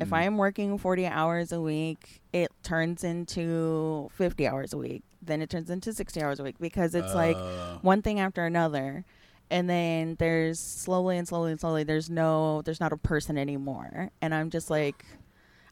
If 0.00 0.08
Mm. 0.10 0.16
I 0.16 0.22
am 0.24 0.36
working 0.38 0.76
40 0.76 1.06
hours 1.06 1.52
a 1.52 1.60
week, 1.60 2.20
it 2.32 2.50
turns 2.64 3.04
into 3.04 4.08
50 4.14 4.46
hours 4.48 4.72
a 4.72 4.76
week. 4.78 5.02
Then 5.22 5.40
it 5.40 5.50
turns 5.50 5.70
into 5.70 5.92
60 5.92 6.20
hours 6.20 6.40
a 6.40 6.42
week 6.42 6.56
because 6.58 6.94
it's 6.96 7.14
like 7.14 7.36
Uh, 7.36 7.78
one 7.80 8.02
thing 8.02 8.18
after 8.18 8.44
another. 8.44 9.04
And 9.50 9.70
then 9.70 10.16
there's 10.18 10.58
slowly 10.58 11.16
and 11.16 11.28
slowly 11.28 11.52
and 11.52 11.60
slowly, 11.60 11.84
there's 11.84 12.10
no, 12.10 12.62
there's 12.62 12.80
not 12.80 12.92
a 12.92 12.96
person 12.96 13.38
anymore. 13.38 14.10
And 14.20 14.34
I'm 14.34 14.50
just 14.50 14.68
like, 14.68 15.04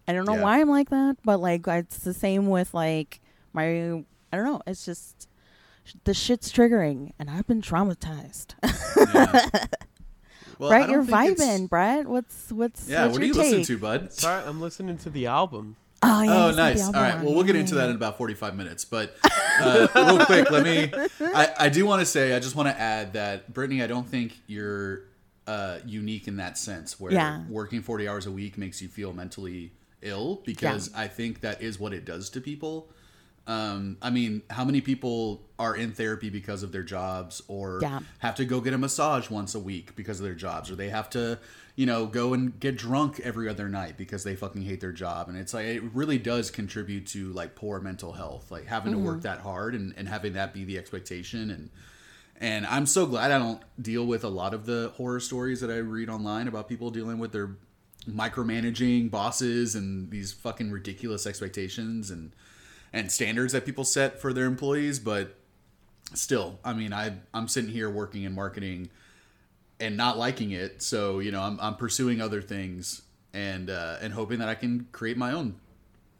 I 0.06 0.12
don't 0.12 0.26
know 0.26 0.34
Yeah. 0.34 0.42
why 0.42 0.60
I'm 0.60 0.68
like 0.70 0.90
that, 0.90 1.16
but 1.24 1.38
like 1.38 1.66
it's 1.66 1.98
the 1.98 2.14
same 2.14 2.48
with 2.48 2.74
like 2.74 3.20
my, 3.52 3.64
I 4.32 4.36
don't 4.36 4.44
know. 4.44 4.60
It's 4.66 4.84
just, 4.84 5.28
the 6.04 6.14
shit's 6.14 6.52
triggering 6.52 7.12
and 7.18 7.28
I've 7.30 7.46
been 7.46 7.62
traumatized. 7.62 8.54
yeah. 9.14 9.48
Well, 10.58 10.68
Brett, 10.70 10.90
you're 10.90 11.02
vibing, 11.02 11.68
Brett. 11.68 12.06
What's, 12.06 12.52
what's, 12.52 12.88
Yeah, 12.88 13.04
what's 13.06 13.14
what 13.14 13.22
are 13.22 13.26
your 13.26 13.34
you 13.34 13.40
listening 13.42 13.64
to, 13.64 13.78
bud? 13.78 14.12
Sorry, 14.12 14.44
I'm 14.46 14.60
listening 14.60 14.96
to 14.98 15.10
the 15.10 15.26
album. 15.26 15.74
Oh, 16.04 16.22
yeah. 16.22 16.30
Oh, 16.30 16.48
you 16.50 16.52
said 16.54 16.56
the 16.56 16.62
nice. 16.62 16.80
All 16.80 16.86
album 16.86 17.02
right. 17.02 17.14
one. 17.16 17.24
Well, 17.24 17.34
we'll 17.34 17.44
get 17.44 17.56
into 17.56 17.74
that 17.76 17.88
in 17.90 17.96
about 17.96 18.16
45 18.16 18.54
minutes. 18.56 18.84
But 18.84 19.16
uh, 19.60 19.88
real 19.96 20.24
quick, 20.24 20.50
let 20.52 20.62
me. 20.62 20.92
I, 21.20 21.52
I 21.58 21.68
do 21.68 21.84
want 21.84 21.98
to 22.00 22.06
say, 22.06 22.36
I 22.36 22.38
just 22.38 22.54
want 22.54 22.68
to 22.68 22.78
add 22.80 23.14
that, 23.14 23.52
Brittany, 23.52 23.82
I 23.82 23.88
don't 23.88 24.06
think 24.06 24.38
you're 24.46 25.02
uh, 25.48 25.78
unique 25.84 26.28
in 26.28 26.36
that 26.36 26.58
sense 26.58 27.00
where 27.00 27.10
Yeah. 27.12 27.42
working 27.48 27.82
40 27.82 28.06
hours 28.06 28.26
a 28.26 28.30
week 28.30 28.56
makes 28.56 28.80
you 28.80 28.86
feel 28.88 29.12
mentally 29.12 29.72
ill 30.00 30.42
because 30.44 30.94
I 30.94 31.08
think 31.08 31.40
that 31.40 31.60
is 31.60 31.80
what 31.80 31.92
it 31.92 32.04
does 32.04 32.30
to 32.30 32.40
people. 32.40 32.88
Um, 33.46 33.96
I 34.00 34.10
mean, 34.10 34.42
how 34.50 34.64
many 34.64 34.80
people 34.80 35.42
are 35.58 35.74
in 35.74 35.92
therapy 35.92 36.30
because 36.30 36.62
of 36.62 36.70
their 36.70 36.84
jobs 36.84 37.42
or 37.48 37.80
Yeah. 37.82 38.00
have 38.20 38.36
to 38.36 38.44
go 38.44 38.60
get 38.60 38.72
a 38.72 38.78
massage 38.78 39.30
once 39.30 39.54
a 39.54 39.58
week 39.58 39.96
because 39.96 40.20
of 40.20 40.24
their 40.24 40.34
jobs 40.34 40.70
or 40.70 40.76
they 40.76 40.90
have 40.90 41.10
to, 41.10 41.38
you 41.74 41.84
know, 41.86 42.06
go 42.06 42.34
and 42.34 42.58
get 42.60 42.76
drunk 42.76 43.18
every 43.20 43.48
other 43.48 43.68
night 43.68 43.96
because 43.96 44.22
they 44.22 44.36
fucking 44.36 44.62
hate 44.62 44.80
their 44.80 44.92
job. 44.92 45.28
And 45.28 45.36
it's 45.36 45.52
like, 45.52 45.66
it 45.66 45.82
really 45.92 46.18
does 46.18 46.50
contribute 46.52 47.06
to 47.08 47.32
like 47.32 47.56
poor 47.56 47.80
mental 47.80 48.12
health, 48.12 48.50
like 48.52 48.66
having 48.66 48.92
to 48.92 48.98
work 48.98 49.22
that 49.22 49.40
hard 49.40 49.74
and, 49.74 49.92
and 49.96 50.08
having 50.08 50.34
that 50.34 50.54
be 50.54 50.62
the 50.64 50.78
expectation. 50.78 51.50
And, 51.50 51.70
and 52.40 52.64
I'm 52.66 52.86
so 52.86 53.06
glad 53.06 53.32
I 53.32 53.38
don't 53.38 53.60
deal 53.80 54.06
with 54.06 54.22
a 54.22 54.28
lot 54.28 54.54
of 54.54 54.66
the 54.66 54.92
horror 54.96 55.20
stories 55.20 55.60
that 55.62 55.70
I 55.70 55.78
read 55.78 56.08
online 56.08 56.46
about 56.46 56.68
people 56.68 56.90
dealing 56.90 57.18
with 57.18 57.32
their 57.32 57.56
micromanaging 58.08 59.10
bosses 59.10 59.74
and 59.74 60.10
these 60.10 60.32
fucking 60.32 60.70
ridiculous 60.70 61.26
expectations 61.26 62.10
and 62.10 62.32
and 62.92 63.10
standards 63.10 63.52
that 63.52 63.64
people 63.64 63.84
set 63.84 64.20
for 64.20 64.32
their 64.32 64.44
employees 64.44 64.98
but 64.98 65.36
still 66.14 66.58
i 66.64 66.72
mean 66.72 66.92
i 66.92 67.12
i'm 67.32 67.48
sitting 67.48 67.70
here 67.70 67.88
working 67.88 68.22
in 68.24 68.34
marketing 68.34 68.88
and 69.80 69.96
not 69.96 70.16
liking 70.16 70.52
it. 70.52 70.80
So 70.80 71.18
you 71.18 71.32
know 71.32 71.42
i'm, 71.42 71.58
I'm 71.60 71.76
pursuing 71.76 72.20
other 72.20 72.40
things 72.40 73.02
and 73.34 73.68
uh 73.70 73.96
and 74.00 74.12
hoping 74.12 74.38
that 74.38 74.48
i 74.48 74.54
can 74.54 74.86
create 74.92 75.16
my 75.16 75.32
own 75.32 75.56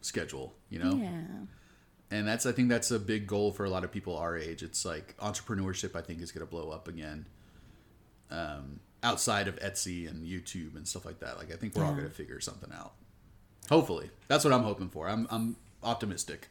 schedule 0.00 0.54
you 0.68 0.78
know? 0.78 0.94
Yeah. 0.96 1.10
and 2.10 2.26
that's 2.26 2.44
i 2.46 2.52
think 2.52 2.68
that's 2.68 2.90
a 2.90 2.98
big 2.98 3.26
goal 3.26 3.52
for 3.52 3.64
a 3.64 3.70
lot 3.70 3.84
of 3.84 3.92
people 3.92 4.16
our 4.16 4.36
age. 4.36 4.62
It's 4.62 4.84
like 4.84 5.16
entrepreneurship 5.18 5.94
i 5.94 6.00
think 6.00 6.20
is 6.22 6.32
going 6.32 6.44
to 6.44 6.50
blow 6.50 6.70
up 6.70 6.88
again 6.88 7.26
um 8.30 8.80
outside 9.04 9.46
of 9.48 9.56
etsy 9.60 10.08
and 10.08 10.26
youtube 10.26 10.74
and 10.76 10.88
stuff 10.88 11.04
like 11.04 11.20
that. 11.20 11.36
Like 11.38 11.52
i 11.52 11.56
think 11.56 11.76
we're 11.76 11.84
all 11.84 11.92
going 11.92 12.08
to 12.08 12.10
figure 12.10 12.40
something 12.40 12.72
out. 12.72 12.94
Hopefully, 13.68 14.10
that's 14.26 14.42
what 14.44 14.52
I'm 14.52 14.62
hoping 14.64 14.88
for. 14.88 15.08
I'm 15.08 15.28
I'm 15.30 15.56
optimistic. 15.84 16.48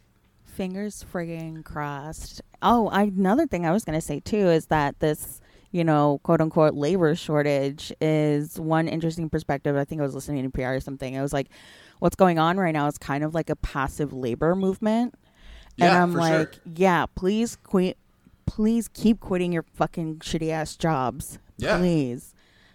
Fingers 0.52 1.06
friggin' 1.12 1.64
crossed. 1.64 2.42
Oh, 2.62 2.88
I, 2.90 3.04
another 3.04 3.48
thing 3.48 3.66
I 3.66 3.72
was 3.72 3.84
going 3.86 3.98
to 3.98 4.06
say 4.06 4.20
too 4.20 4.50
is 4.50 4.68
that 4.68 5.00
this, 5.00 5.42
you 5.72 5.84
know, 5.84 6.20
quote 6.24 6.42
unquote 6.42 6.74
labor 6.74 7.16
shortage 7.16 7.92
is 8.02 8.60
one 8.60 8.88
interesting 8.88 9.30
perspective. 9.30 9.76
I 9.76 9.86
think 9.86 10.02
I 10.02 10.04
was 10.04 10.14
listening 10.14 10.44
to 10.44 10.50
PR 10.50 10.74
or 10.74 10.80
something. 10.80 11.18
I 11.18 11.22
was 11.22 11.34
like, 11.34 11.48
what's 12.00 12.16
going 12.16 12.38
on 12.38 12.58
right 12.58 12.74
now 12.74 12.88
is 12.88 12.98
kind 12.98 13.24
of 13.24 13.34
like 13.34 13.50
a 13.50 13.56
passive 13.56 14.12
labor 14.14 14.56
movement. 14.56 15.16
Yeah, 15.78 15.88
and 15.88 15.98
I'm 15.98 16.14
like, 16.14 16.54
sure. 16.56 16.62
yeah, 16.76 17.06
please 17.16 17.56
quit. 17.56 17.98
Please 18.46 18.90
keep 18.90 19.22
quitting 19.22 19.54
your 19.54 19.64
fucking 19.74 20.18
shitty 20.20 20.50
ass 20.52 20.76
jobs. 20.76 21.40
Yeah. 21.58 21.78
Please 21.78 22.34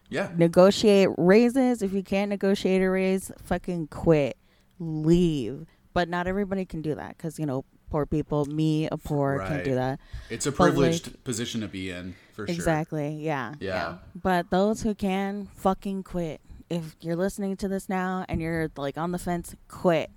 Yeah, 0.09 0.31
negotiate 0.35 1.11
raises. 1.19 1.83
If 1.83 1.93
you 1.93 2.03
can't 2.03 2.31
negotiate 2.31 2.81
a 2.81 2.89
raise, 2.89 3.31
fucking 3.43 3.89
quit, 3.89 4.39
leave. 4.79 5.67
But 5.97 6.11
not 6.11 6.27
everybody 6.27 6.67
can 6.67 6.83
do 6.83 6.95
that 6.95 7.17
because 7.17 7.39
you 7.39 7.47
know, 7.47 7.65
poor 7.89 8.05
people, 8.05 8.45
me, 8.45 8.87
a 8.87 8.99
poor, 8.99 9.39
Right. 9.39 9.49
can't 9.49 9.65
do 9.65 9.75
that. 9.77 9.99
it's 10.29 10.45
a 10.45 10.53
But, 10.53 10.59
like- 10.61 10.73
privileged 10.75 11.25
position 11.25 11.63
to 11.63 11.69
be 11.69 11.89
in 11.91 12.15
for 12.35 12.47
sure. 12.47 12.55
Exactly. 12.55 13.17
Yeah, 13.17 13.55
Yeah. 13.61 13.97
But 14.15 14.51
those 14.51 14.83
who 14.83 14.95
can, 14.95 15.47
fucking 15.57 16.03
quit. 16.03 16.43
If 16.69 16.97
you're 17.01 17.17
listening 17.17 17.57
to 17.57 17.69
this 17.69 17.89
now 17.89 18.27
and 18.29 18.43
you're 18.43 18.71
like 18.77 18.99
on 18.99 19.13
the 19.13 19.19
fence, 19.19 19.55
quit. 19.69 20.11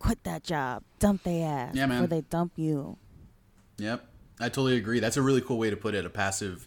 Quit 0.00 0.24
that 0.24 0.42
job. 0.42 0.82
Dump 0.98 1.22
they 1.22 1.42
ass. 1.42 1.76
Yeah, 1.76 1.86
man. 1.86 2.02
Before 2.02 2.08
they 2.08 2.22
dump 2.22 2.54
you. 2.56 2.96
Yep, 3.78 4.04
I 4.40 4.48
totally 4.48 4.76
agree. 4.76 4.98
That's 4.98 5.16
a 5.16 5.22
really 5.22 5.40
cool 5.42 5.58
way 5.58 5.70
to 5.70 5.76
put 5.76 5.94
it. 5.94 6.04
A 6.04 6.10
passive 6.10 6.66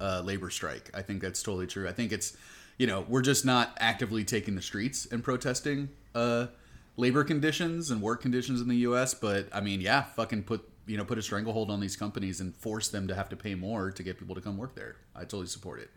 uh, 0.00 0.20
labor 0.24 0.50
strike. 0.50 0.90
I 0.94 1.02
think 1.02 1.22
that's 1.22 1.42
totally 1.44 1.68
true. 1.68 1.88
I 1.88 1.92
think 1.92 2.10
it's, 2.10 2.36
you 2.76 2.88
know, 2.88 3.04
we're 3.08 3.22
just 3.22 3.44
not 3.44 3.76
actively 3.78 4.24
taking 4.24 4.56
the 4.56 4.62
streets 4.62 5.06
and 5.06 5.22
protesting 5.22 5.90
uh, 6.16 6.48
labor 6.96 7.24
conditions 7.24 7.90
and 7.90 8.00
work 8.00 8.20
conditions 8.22 8.60
in 8.60 8.68
the 8.68 8.76
U.S. 8.78 9.14
But 9.14 9.48
I 9.52 9.60
mean, 9.60 9.80
yeah, 9.80 10.02
fucking 10.02 10.44
put 10.44 10.68
you 10.86 10.96
know 10.96 11.04
put 11.04 11.18
a 11.18 11.22
stranglehold 11.22 11.70
on 11.70 11.80
these 11.80 11.96
companies 11.96 12.40
and 12.40 12.54
force 12.56 12.88
them 12.88 13.08
to 13.08 13.14
have 13.14 13.28
to 13.30 13.36
pay 13.36 13.54
more 13.54 13.90
to 13.90 14.02
get 14.02 14.18
people 14.18 14.34
to 14.34 14.40
come 14.40 14.56
work 14.56 14.74
there. 14.74 14.96
I 15.14 15.20
totally 15.20 15.46
support 15.46 15.80
it. 15.80 15.90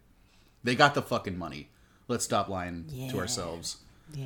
They 0.63 0.75
got 0.75 0.94
the 0.96 1.01
fucking 1.01 1.38
money. 1.38 1.70
Let's 2.08 2.24
stop 2.25 2.48
lying 2.50 2.86
to 3.12 3.20
ourselves. 3.20 3.77
Yeah. 4.13 4.25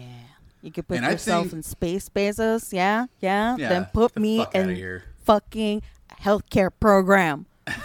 You 0.61 0.71
could 0.71 0.87
put 0.87 0.97
And 0.97 1.05
yourself 1.07 1.45
think- 1.45 1.53
in 1.53 1.63
space, 1.63 2.07
Bezos. 2.09 2.71
Yeah, 2.71 3.07
yeah. 3.19 3.55
Yeah, 3.57 3.69
then 3.69 3.85
put 3.93 4.13
the 4.13 4.19
me 4.19 4.45
in 4.53 4.75
here. 4.75 5.03
fucking 5.25 5.81
healthcare 6.21 6.69
program. 6.79 7.47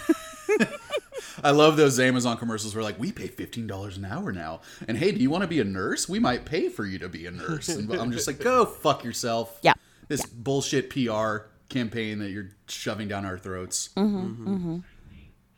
I 1.42 1.50
love 1.50 1.76
those 1.76 1.98
Amazon 2.00 2.36
commercials 2.36 2.74
where 2.74 2.84
like 2.84 2.98
we 2.98 3.12
pay 3.12 3.26
fifteen 3.28 3.66
dollars 3.66 3.96
an 3.96 4.04
hour 4.04 4.32
now, 4.32 4.60
and 4.88 4.96
hey, 4.98 5.12
do 5.12 5.18
you 5.20 5.30
want 5.30 5.42
to 5.42 5.48
be 5.48 5.60
a 5.60 5.64
nurse? 5.64 6.08
We 6.08 6.18
might 6.18 6.44
pay 6.44 6.68
for 6.68 6.84
you 6.84 6.98
to 7.00 7.08
be 7.08 7.26
a 7.26 7.30
nurse. 7.30 7.68
And 7.68 7.92
I'm 7.92 8.12
just 8.12 8.26
like, 8.26 8.38
go 8.40 8.64
fuck 8.64 9.04
yourself. 9.04 9.58
Yeah. 9.62 9.74
This 10.08 10.24
bullshit 10.24 10.90
PR 10.90 11.38
campaign 11.68 12.18
that 12.20 12.30
you're 12.30 12.50
shoving 12.68 13.08
down 13.08 13.24
our 13.26 13.38
throats. 13.38 13.90
Mm-hmm, 13.96 14.78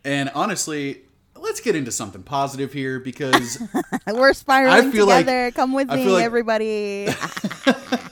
And 0.05 0.31
honestly, 0.35 1.03
let's 1.37 1.61
get 1.61 1.77
into 1.77 1.93
something 1.93 2.23
positive 2.23 2.73
here 2.73 2.99
because 2.99 3.59
We're 4.07 4.33
spiraling 4.33 4.91
feel 4.91 5.07
like- 5.07 5.27
together. 5.27 5.51
Come 5.51 5.73
with 5.75 5.89
me, 5.91 6.07
like- 6.07 6.25
everybody. 6.25 7.09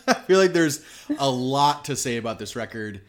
I 0.09 0.15
feel 0.27 0.39
like 0.39 0.53
there's 0.53 0.85
a 1.19 1.29
lot 1.31 1.87
to 1.87 1.97
say 1.97 2.17
about 2.19 2.39
this 2.39 2.55
record, 2.55 3.01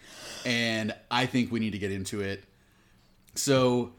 and 0.46 0.94
I 1.12 1.26
think 1.26 1.52
we 1.52 1.60
need 1.60 1.72
to 1.72 1.80
get 1.80 1.92
into 1.92 2.22
it. 2.22 2.44
So, 3.36 3.92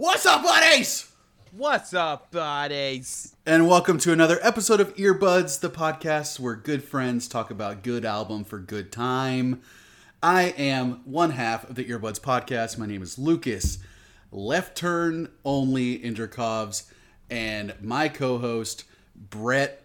what's 0.00 0.24
up, 0.24 0.42
buddies? 0.42 1.12
What's 1.52 1.92
up, 1.92 2.30
buddies? 2.30 3.36
And 3.44 3.68
welcome 3.68 3.98
to 3.98 4.14
another 4.14 4.38
episode 4.40 4.80
of 4.80 4.96
Earbuds, 4.96 5.60
the 5.60 5.68
podcast 5.68 6.40
where 6.40 6.54
good 6.54 6.82
friends 6.82 7.28
talk 7.28 7.50
about 7.50 7.82
good 7.82 8.06
album 8.06 8.44
for 8.44 8.58
good 8.58 8.90
time. 8.92 9.60
I 10.22 10.54
am 10.56 11.02
one 11.04 11.32
half 11.32 11.68
of 11.68 11.76
the 11.76 11.84
Earbuds 11.84 12.18
podcast. 12.18 12.78
My 12.78 12.86
name 12.86 13.02
is 13.02 13.18
Lucas, 13.18 13.76
left 14.32 14.74
turn 14.74 15.28
only 15.44 15.98
Inderkovs, 15.98 16.90
and 17.28 17.74
my 17.82 18.08
co-host 18.08 18.84
Brett, 19.14 19.82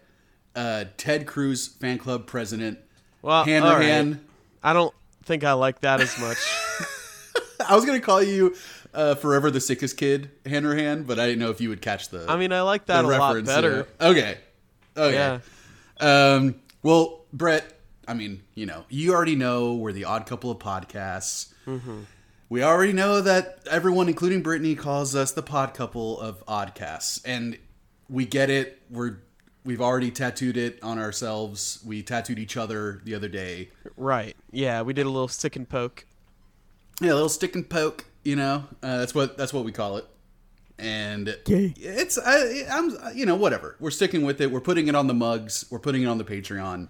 uh, 0.56 0.86
Ted 0.96 1.28
Cruz 1.28 1.68
fan 1.68 1.98
club 1.98 2.26
president. 2.26 2.80
Well, 3.22 3.44
right. 4.14 4.20
I 4.64 4.72
don't 4.72 4.96
think 5.24 5.44
I 5.44 5.52
like 5.52 5.82
that 5.82 6.00
as 6.00 6.18
much. 6.18 6.38
I 7.68 7.76
was 7.76 7.86
gonna 7.86 8.00
call 8.00 8.24
you 8.24 8.56
uh, 8.96 9.16
forever 9.16 9.52
the 9.52 9.60
sickest 9.60 9.98
kid, 9.98 10.32
hand, 10.46 11.06
but 11.06 11.20
I 11.20 11.28
didn't 11.28 11.40
know 11.40 11.52
if 11.52 11.62
you 11.62 11.70
would 11.70 11.82
catch 11.82 12.10
the. 12.10 12.26
I 12.30 12.38
mean, 12.38 12.52
I 12.52 12.62
like 12.62 12.86
that 12.86 13.06
a 13.06 13.08
lot 13.08 13.36
reference, 13.36 13.48
better. 13.48 13.88
Okay. 14.00 14.38
Okay. 14.98 15.14
Yeah. 15.14 15.40
Um, 16.00 16.56
well, 16.82 17.26
Brett, 17.34 17.80
I 18.08 18.14
mean, 18.14 18.42
you 18.54 18.66
know, 18.66 18.86
you 18.90 19.14
already 19.14 19.36
know 19.36 19.76
we're 19.76 19.92
the 19.92 20.06
odd 20.06 20.26
couple 20.26 20.50
of 20.50 20.60
podcasts. 20.60 21.54
Mm-hmm. 21.68 22.02
We 22.48 22.64
already 22.64 22.94
know 22.94 23.22
that 23.22 23.60
everyone, 23.70 24.08
including 24.08 24.42
Brittany, 24.42 24.76
calls 24.76 25.16
us 25.16 25.32
the 25.32 25.42
pod 25.42 25.74
couple 25.74 26.20
of 26.20 26.46
oddcasts, 26.46 27.22
and 27.26 27.58
we 28.08 28.26
get 28.26 28.50
it. 28.50 28.82
We're 28.90 29.18
we've 29.66 29.82
already 29.82 30.12
tattooed 30.12 30.56
it 30.56 30.82
on 30.84 31.00
ourselves. 31.00 31.82
We 31.86 32.04
tattooed 32.04 32.40
each 32.40 32.56
other 32.56 33.02
the 33.04 33.16
other 33.16 33.28
day. 33.28 33.72
Right. 33.98 34.38
Yeah, 34.52 34.84
we 34.84 34.94
did 34.94 35.06
a 35.06 35.10
little 35.10 35.28
stick 35.28 35.56
and 35.56 35.68
poke. 35.68 36.06
Yeah, 37.02 37.14
a 37.14 37.16
little 37.16 37.30
stick 37.30 37.56
and 37.56 37.68
poke. 37.68 38.06
You 38.26 38.36
know, 38.36 38.64
uh, 38.84 38.98
that's 38.98 39.14
what 39.16 39.38
that's 39.38 39.54
what 39.54 39.64
we 39.64 39.72
call 39.72 39.98
it. 39.98 40.06
And 40.80 41.38
Gay. 41.46 41.74
it's 41.78 42.18
I, 42.18 42.64
I'm 42.70 42.92
you 43.16 43.26
know 43.26 43.36
whatever. 43.36 43.78
We're 43.80 43.92
sticking 43.92 44.26
with 44.26 44.42
it. 44.42 44.52
We're 44.52 44.60
putting 44.62 44.88
it 44.88 44.96
on 44.96 45.06
the 45.08 45.14
mugs. 45.14 45.66
We're 45.70 45.80
putting 45.80 46.02
it 46.04 46.08
on 46.08 46.18
the 46.18 46.24
Patreon. 46.26 46.90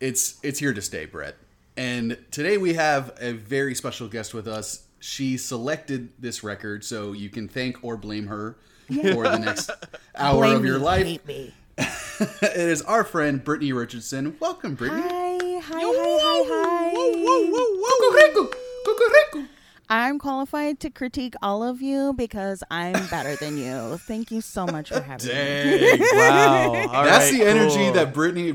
It's 0.00 0.38
it's 0.42 0.58
here 0.58 0.74
to 0.74 0.82
stay, 0.82 1.06
Brett. 1.06 1.36
And 1.78 2.18
today 2.30 2.58
we 2.58 2.74
have 2.74 3.16
a 3.20 3.32
very 3.32 3.74
special 3.74 4.06
guest 4.06 4.34
with 4.34 4.46
us. 4.46 4.84
She 5.00 5.38
selected 5.38 6.10
this 6.18 6.44
record, 6.44 6.84
so 6.84 7.12
you 7.12 7.30
can 7.30 7.48
thank 7.48 7.82
or 7.82 7.96
blame 7.96 8.26
her 8.26 8.56
for 8.86 9.24
the 9.24 9.38
next 9.38 9.70
hour 10.14 10.42
Blame 10.44 10.56
of 10.56 10.64
your 10.66 10.78
me, 10.78 10.84
life. 10.84 11.06
hate 11.06 11.26
me. 11.26 11.54
it 11.78 12.56
is 12.68 12.82
our 12.82 13.02
friend 13.02 13.42
Brittany 13.42 13.72
Richardson. 13.72 14.36
Welcome, 14.40 14.74
Brittany. 14.74 15.00
Hi, 15.00 15.38
hi, 15.38 15.60
hi, 15.62 16.44
hi, 16.44 16.44
hi. 16.48 17.60
Cucurricu, 17.86 18.52
cucurricu. 18.84 19.48
I'm 19.92 20.20
qualified 20.20 20.78
to 20.80 20.90
critique 20.90 21.34
all 21.42 21.64
of 21.64 21.82
you 21.82 22.12
because 22.12 22.62
I'm 22.70 22.92
better 23.08 23.34
than 23.34 23.58
you. 23.58 23.96
Thank 23.98 24.30
you 24.30 24.40
so 24.40 24.64
much 24.64 24.90
for 24.90 25.00
having 25.00 25.26
me. 25.26 25.32
Dang. 25.34 26.00
Wow. 26.12 26.74
All 26.74 27.04
That's 27.04 27.32
right, 27.32 27.40
the 27.40 27.44
energy 27.48 27.74
cool. 27.76 27.92
that 27.92 28.14
Brittany. 28.14 28.52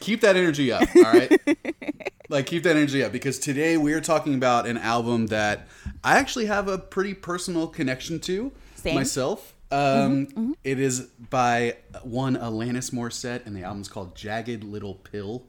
Keep 0.00 0.20
that 0.20 0.36
energy 0.36 0.70
up, 0.70 0.82
all 0.94 1.02
right? 1.02 1.40
like 2.28 2.44
keep 2.44 2.62
that 2.64 2.76
energy 2.76 3.02
up 3.02 3.10
because 3.10 3.38
today 3.38 3.78
we 3.78 3.94
are 3.94 4.02
talking 4.02 4.34
about 4.34 4.66
an 4.66 4.76
album 4.76 5.28
that 5.28 5.66
I 6.04 6.18
actually 6.18 6.46
have 6.46 6.68
a 6.68 6.76
pretty 6.76 7.14
personal 7.14 7.66
connection 7.66 8.20
to 8.20 8.52
Same. 8.76 8.94
myself. 8.96 9.54
Um, 9.72 10.56
it 10.62 10.78
is 10.78 11.00
by 11.30 11.76
one 12.02 12.36
Alanis 12.36 12.90
Morissette, 12.90 13.46
and 13.46 13.56
the 13.56 13.62
album's 13.62 13.88
called 13.88 14.14
"Jagged 14.14 14.62
Little 14.62 14.94
Pill." 14.94 15.44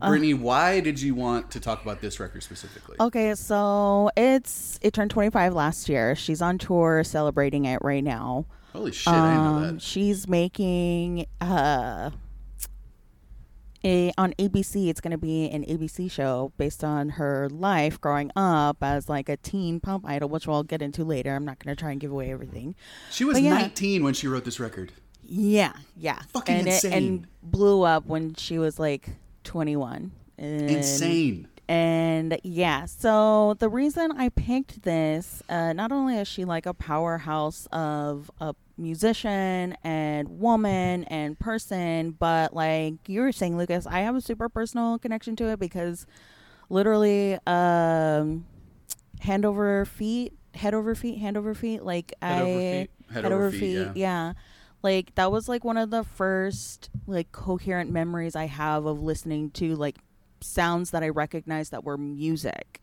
Yep. 0.00 0.08
Brittany, 0.08 0.34
why 0.34 0.80
did 0.80 1.00
you 1.00 1.14
want 1.14 1.50
to 1.50 1.60
talk 1.60 1.82
about 1.82 2.00
this 2.00 2.20
record 2.20 2.42
specifically? 2.42 2.96
Okay, 3.00 3.34
so 3.34 4.10
it's 4.16 4.78
it 4.82 4.92
turned 4.94 5.10
25 5.10 5.52
last 5.54 5.88
year. 5.88 6.14
She's 6.14 6.40
on 6.40 6.58
tour 6.58 7.02
celebrating 7.04 7.64
it 7.64 7.80
right 7.82 8.04
now. 8.04 8.46
Holy 8.72 8.92
shit, 8.92 9.12
I 9.12 9.30
didn't 9.30 9.44
know 9.44 9.50
Um, 9.68 9.74
that. 9.74 9.82
she's 9.82 10.28
making 10.28 11.26
uh 11.40 12.10
a 13.84 14.12
on 14.18 14.32
ABC. 14.38 14.88
It's 14.88 15.00
going 15.00 15.12
to 15.12 15.18
be 15.18 15.48
an 15.50 15.64
ABC 15.64 16.10
show 16.10 16.52
based 16.58 16.84
on 16.84 17.08
her 17.10 17.48
life 17.50 18.00
growing 18.00 18.30
up 18.36 18.76
as 18.82 19.08
like 19.08 19.28
a 19.28 19.38
teen 19.38 19.80
pop 19.80 20.02
idol, 20.04 20.28
which 20.28 20.46
we'll 20.46 20.62
get 20.62 20.82
into 20.82 21.02
later. 21.02 21.34
I'm 21.34 21.44
not 21.46 21.58
going 21.58 21.74
to 21.74 21.80
try 21.80 21.90
and 21.90 21.98
give 22.00 22.12
away 22.12 22.30
everything. 22.30 22.74
She 23.10 23.24
was 23.24 23.40
yeah. 23.40 23.54
19 23.58 24.04
when 24.04 24.12
she 24.14 24.28
wrote 24.28 24.44
this 24.44 24.60
record. 24.60 24.92
Yeah, 25.32 25.72
yeah, 25.96 26.20
Fucking 26.32 26.54
and 26.56 26.66
insane. 26.66 26.92
It, 26.92 26.96
and 26.96 27.26
blew 27.42 27.82
up 27.82 28.04
when 28.06 28.34
she 28.34 28.58
was 28.58 28.78
like 28.78 29.08
21. 29.44 30.12
And 30.38 30.70
Insane. 30.70 31.48
And 31.68 32.40
yeah, 32.42 32.86
so 32.86 33.54
the 33.60 33.68
reason 33.68 34.10
I 34.12 34.30
picked 34.30 34.82
this, 34.82 35.40
uh, 35.48 35.72
not 35.72 35.92
only 35.92 36.18
is 36.18 36.26
she 36.26 36.44
like 36.44 36.66
a 36.66 36.74
powerhouse 36.74 37.68
of 37.70 38.28
a 38.40 38.56
musician 38.76 39.76
and 39.84 40.40
woman 40.40 41.04
and 41.04 41.38
person, 41.38 42.10
but 42.12 42.52
like 42.54 42.94
you 43.06 43.20
were 43.20 43.30
saying, 43.30 43.56
Lucas, 43.56 43.86
I 43.86 44.00
have 44.00 44.16
a 44.16 44.20
super 44.20 44.48
personal 44.48 44.98
connection 44.98 45.36
to 45.36 45.44
it 45.50 45.60
because 45.60 46.06
literally, 46.68 47.38
um, 47.46 48.46
hand 49.20 49.44
over 49.44 49.84
feet, 49.84 50.32
head 50.54 50.74
over 50.74 50.94
feet, 50.94 51.18
hand 51.18 51.36
over 51.36 51.54
feet. 51.54 51.84
Like 51.84 52.12
Head 52.20 52.42
I 52.42 52.42
over 52.42 52.58
feet. 52.58 52.90
Head 53.12 53.32
over 53.32 53.50
feet, 53.52 53.74
yeah. 53.74 53.92
yeah. 53.94 54.32
Like 54.82 55.14
that 55.16 55.30
was 55.30 55.48
like 55.48 55.64
one 55.64 55.76
of 55.76 55.90
the 55.90 56.04
first 56.04 56.90
like 57.06 57.32
coherent 57.32 57.90
memories 57.90 58.34
I 58.34 58.46
have 58.46 58.86
of 58.86 59.02
listening 59.02 59.50
to 59.52 59.76
like 59.76 59.96
sounds 60.40 60.90
that 60.92 61.02
I 61.02 61.08
recognized 61.10 61.70
that 61.72 61.84
were 61.84 61.98
music. 61.98 62.80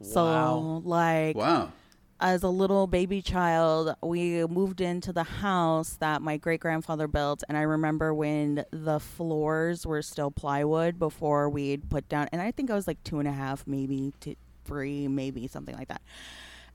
So 0.00 0.80
like 0.84 1.36
Wow. 1.36 1.72
as 2.20 2.42
a 2.42 2.48
little 2.48 2.86
baby 2.86 3.20
child, 3.20 3.94
we 4.02 4.44
moved 4.46 4.80
into 4.80 5.12
the 5.12 5.24
house 5.24 5.96
that 6.00 6.22
my 6.22 6.36
great 6.36 6.60
grandfather 6.60 7.06
built, 7.08 7.42
and 7.48 7.58
I 7.58 7.62
remember 7.62 8.14
when 8.14 8.64
the 8.70 8.98
floors 9.00 9.86
were 9.86 10.02
still 10.02 10.30
plywood 10.30 10.98
before 10.98 11.50
we'd 11.50 11.90
put 11.90 12.08
down, 12.08 12.28
and 12.32 12.40
I 12.40 12.52
think 12.52 12.70
I 12.70 12.74
was 12.74 12.86
like 12.86 13.02
two 13.04 13.18
and 13.18 13.28
a 13.28 13.32
half, 13.32 13.66
maybe 13.66 14.12
to 14.20 14.34
three, 14.64 15.08
maybe 15.08 15.46
something 15.46 15.76
like 15.76 15.88
that. 15.88 16.02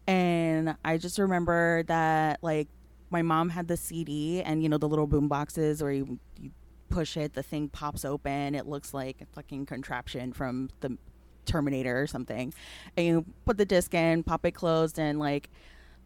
And 0.05 0.75
I 0.83 0.97
just 0.97 1.17
remember 1.17 1.83
that 1.83 2.39
like 2.41 2.67
my 3.13 3.21
mom 3.21 3.49
had 3.49 3.69
the 3.69 3.77
CD, 3.77 4.41
and 4.41 4.61
you 4.61 4.67
know 4.67 4.77
the 4.77 4.89
little 4.89 5.07
boom 5.07 5.29
boxes 5.29 5.81
where 5.81 5.91
you, 5.91 6.19
you 6.41 6.51
push 6.89 7.15
it, 7.15 7.33
the 7.33 7.43
thing 7.43 7.69
pops 7.69 8.03
open, 8.03 8.55
it 8.55 8.67
looks 8.67 8.93
like 8.93 9.21
a 9.21 9.25
fucking 9.27 9.65
contraption 9.65 10.33
from 10.33 10.69
the 10.81 10.97
Terminator 11.45 12.01
or 12.01 12.07
something. 12.07 12.53
And 12.97 13.05
you 13.05 13.25
put 13.45 13.57
the 13.57 13.65
disc 13.65 13.93
in, 13.93 14.23
pop 14.23 14.45
it 14.45 14.51
closed, 14.51 14.99
and 14.99 15.19
like 15.19 15.49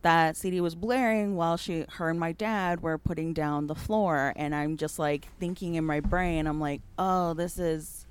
that 0.01 0.35
CD 0.37 0.61
was 0.61 0.75
blaring 0.75 1.35
while 1.35 1.57
she, 1.57 1.85
her, 1.93 2.09
and 2.09 2.19
my 2.19 2.31
dad 2.31 2.81
were 2.81 2.97
putting 2.97 3.33
down 3.33 3.67
the 3.67 3.75
floor. 3.75 4.33
And 4.35 4.53
I'm 4.53 4.77
just 4.77 4.99
like 4.99 5.27
thinking 5.39 5.75
in 5.75 5.85
my 5.85 5.99
brain, 5.99 6.47
I'm 6.47 6.59
like, 6.59 6.81
oh, 6.97 7.33
this 7.33 7.59
is 7.59 8.06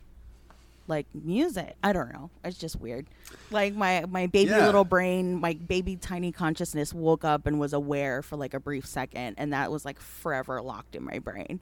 like 0.88 1.06
music. 1.14 1.76
I 1.82 1.92
don't 1.92 2.12
know. 2.12 2.30
It's 2.44 2.58
just 2.58 2.80
weird. 2.80 3.06
Like 3.50 3.74
my 3.74 4.04
my 4.08 4.26
baby 4.26 4.50
Yeah. 4.50 4.66
little 4.66 4.84
brain, 4.84 5.40
my 5.40 5.54
baby 5.54 5.96
tiny 5.96 6.32
consciousness 6.32 6.92
woke 6.94 7.24
up 7.24 7.46
and 7.46 7.58
was 7.60 7.72
aware 7.72 8.22
for 8.22 8.36
like 8.36 8.54
a 8.54 8.60
brief 8.60 8.86
second, 8.86 9.34
and 9.38 9.52
that 9.52 9.70
was 9.70 9.84
like 9.84 10.00
forever 10.00 10.60
locked 10.62 10.94
in 10.96 11.02
my 11.04 11.18
brain. 11.18 11.60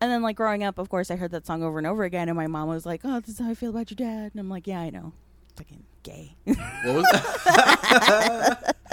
And 0.00 0.10
then 0.10 0.22
like 0.22 0.36
growing 0.36 0.64
up, 0.64 0.78
of 0.78 0.88
course, 0.88 1.10
I 1.10 1.16
heard 1.16 1.30
that 1.30 1.46
song 1.46 1.62
over 1.62 1.78
and 1.78 1.86
over 1.86 2.02
again, 2.04 2.28
and 2.28 2.36
my 2.36 2.46
mom 2.48 2.68
was 2.68 2.84
like, 2.86 3.02
"Oh, 3.04 3.20
this 3.20 3.34
is 3.34 3.38
how 3.38 3.50
I 3.50 3.54
feel 3.54 3.70
about 3.70 3.90
your 3.90 3.96
dad," 3.96 4.32
and 4.32 4.40
I'm 4.40 4.48
like, 4.50 4.66
"Yeah, 4.66 4.80
I 4.80 4.90
know, 4.90 5.12
fucking 5.56 5.84
gay." 6.02 6.34
What 6.44 6.56
was 6.94 7.04
that? 7.12 8.76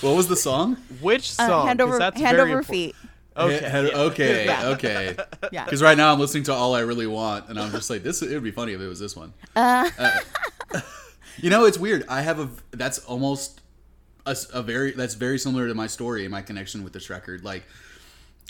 What 0.00 0.14
was 0.16 0.28
the 0.28 0.36
song? 0.36 0.76
Which 1.00 1.32
Uh, 1.40 1.46
song? 1.48 1.66
hand 1.66 1.80
'Cause 1.80 1.88
over, 1.88 1.98
that's 1.98 2.20
hand 2.20 2.36
very 2.36 2.52
over 2.52 2.62
impor- 2.62 2.66
feet. 2.66 2.94
Okay. 3.38 3.88
Yeah. 3.92 4.00
okay, 4.00 4.44
Yeah. 4.46 4.68
okay. 4.68 5.16
Yeah. 5.52 5.64
Because 5.64 5.82
right 5.82 5.96
now 5.96 6.12
I'm 6.12 6.18
listening 6.18 6.44
to 6.44 6.52
All 6.52 6.74
I 6.74 6.80
Really 6.80 7.06
Want, 7.06 7.48
and 7.48 7.58
I'm 7.58 7.70
just 7.70 7.90
like, 7.90 8.02
this. 8.02 8.22
It 8.22 8.32
would 8.34 8.42
be 8.42 8.50
funny 8.50 8.72
if 8.72 8.80
it 8.80 8.88
was 8.88 8.98
this 9.00 9.16
one. 9.16 9.32
Uh, 9.54 9.88
Uh, 9.98 10.80
you 11.38 11.50
know, 11.50 11.64
it's 11.64 11.78
weird. 11.78 12.04
I 12.08 12.22
have 12.22 12.38
a. 12.40 12.48
That's 12.72 12.98
almost 13.00 13.60
a 14.26 14.62
very. 14.62 14.92
That's 14.92 15.14
very 15.14 15.38
similar 15.38 15.68
to 15.68 15.74
my 15.74 15.86
story 15.86 16.24
and 16.24 16.30
my 16.30 16.42
connection 16.42 16.84
with 16.84 16.92
this 16.92 17.08
record. 17.10 17.44
Like, 17.44 17.64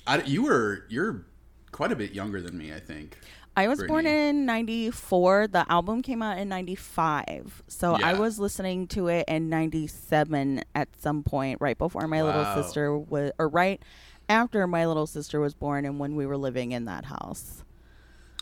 I, 0.07 0.23
you 0.23 0.43
were 0.43 0.85
you're 0.89 1.25
quite 1.73 1.93
a 1.93 1.97
bit 1.97 2.13
younger 2.13 2.41
than 2.41 2.57
me. 2.57 2.73
I 2.73 2.81
think. 2.81 3.19
I 3.57 3.67
was 3.67 3.83
born 3.83 4.07
in 4.07 4.47
94. 4.47 5.49
The 5.49 5.67
album 5.69 6.01
came 6.01 6.23
out 6.23 6.39
in 6.39 6.49
95. 6.49 7.65
So 7.67 7.95
I 8.01 8.15
was 8.15 8.39
listening 8.39 8.87
to 8.89 9.09
it 9.09 9.25
in 9.27 9.49
97 9.49 10.63
at 10.77 10.89
some 11.01 11.25
point, 11.25 11.61
right 11.61 11.77
before 11.77 12.07
my 12.07 12.23
little 12.23 12.45
sister 12.55 12.97
was, 12.97 13.33
or 13.37 13.49
right 13.49 13.83
after 14.29 14.67
my 14.67 14.87
little 14.87 15.07
sister 15.07 15.41
was 15.41 15.55
born 15.55 15.85
and 15.85 15.99
when 15.99 16.17
we 16.17 16.27
were 16.27 16.37
living 16.37 16.73
in 16.73 16.85
that 16.85 17.07
house. 17.07 17.65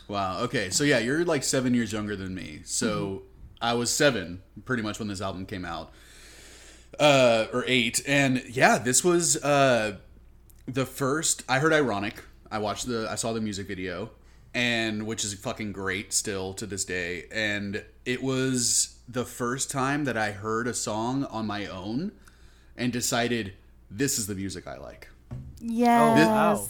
Wow. 0.08 0.42
Okay. 0.42 0.70
So 0.70 0.84
yeah, 0.84 0.98
you're 0.98 1.24
like 1.24 1.42
seven 1.42 1.74
years 1.74 1.92
younger 1.92 2.16
than 2.16 2.34
me. 2.34 2.60
So 2.64 3.22
I 3.60 3.74
was 3.74 3.90
seven, 3.90 4.42
pretty 4.64 4.82
much 4.82 4.98
when 4.98 5.08
this 5.08 5.20
album 5.20 5.46
came 5.46 5.64
out, 5.64 5.92
uh, 7.00 7.46
or 7.52 7.64
eight. 7.66 8.02
And 8.06 8.42
yeah, 8.48 8.78
this 8.78 9.02
was 9.02 9.36
uh, 9.42 9.96
the 10.66 10.86
first. 10.86 11.42
I 11.48 11.58
heard 11.58 11.72
"Ironic." 11.72 12.22
I 12.50 12.58
watched 12.58 12.86
the. 12.86 13.08
I 13.10 13.16
saw 13.16 13.32
the 13.32 13.40
music 13.40 13.66
video, 13.66 14.10
and 14.54 15.06
which 15.06 15.24
is 15.24 15.34
fucking 15.34 15.72
great 15.72 16.12
still 16.12 16.54
to 16.54 16.66
this 16.66 16.84
day. 16.84 17.24
And 17.32 17.84
it 18.04 18.22
was 18.22 18.98
the 19.08 19.24
first 19.24 19.70
time 19.70 20.04
that 20.04 20.16
I 20.16 20.32
heard 20.32 20.68
a 20.68 20.74
song 20.74 21.24
on 21.24 21.46
my 21.46 21.66
own, 21.66 22.12
and 22.76 22.92
decided 22.92 23.54
this 23.90 24.18
is 24.18 24.26
the 24.26 24.34
music 24.34 24.66
I 24.66 24.76
like 24.76 25.08
Yes. 25.60 26.26
wow. 26.28 26.66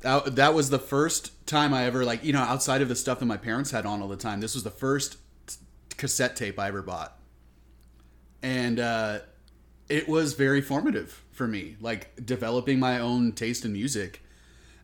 that, 0.00 0.36
that 0.36 0.54
was 0.54 0.70
the 0.70 0.78
first 0.78 1.46
time 1.46 1.72
I 1.74 1.84
ever 1.84 2.04
like 2.04 2.24
you 2.24 2.32
know 2.32 2.40
outside 2.40 2.82
of 2.82 2.88
the 2.88 2.96
stuff 2.96 3.18
that 3.20 3.26
my 3.26 3.36
parents 3.36 3.70
had 3.70 3.86
on 3.86 4.02
all 4.02 4.08
the 4.08 4.16
time. 4.16 4.40
This 4.40 4.54
was 4.54 4.64
the 4.64 4.70
first 4.70 5.18
t- 5.46 5.56
cassette 5.96 6.36
tape 6.36 6.58
I 6.58 6.68
ever 6.68 6.82
bought, 6.82 7.18
and 8.42 8.80
uh, 8.80 9.18
it 9.88 10.08
was 10.08 10.34
very 10.34 10.60
formative 10.60 11.22
for 11.32 11.46
me, 11.46 11.76
like 11.80 12.24
developing 12.24 12.78
my 12.78 12.98
own 12.98 13.32
taste 13.32 13.64
in 13.64 13.72
music. 13.72 14.22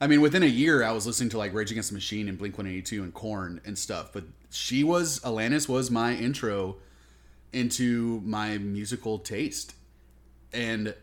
I 0.00 0.06
mean, 0.06 0.20
within 0.20 0.42
a 0.42 0.46
year, 0.46 0.82
I 0.82 0.92
was 0.92 1.06
listening 1.06 1.28
to 1.30 1.38
like 1.38 1.52
Rage 1.52 1.70
Against 1.70 1.90
the 1.90 1.94
Machine 1.94 2.28
and 2.28 2.38
Blink 2.38 2.56
One 2.56 2.66
Eighty 2.66 2.82
Two 2.82 3.02
and 3.02 3.12
Korn 3.12 3.60
and 3.64 3.78
stuff. 3.78 4.10
But 4.12 4.24
she 4.50 4.82
was 4.84 5.20
Alanis 5.20 5.68
was 5.68 5.90
my 5.90 6.14
intro 6.14 6.76
into 7.52 8.22
my 8.24 8.58
musical 8.58 9.18
taste, 9.18 9.74
and 10.52 10.94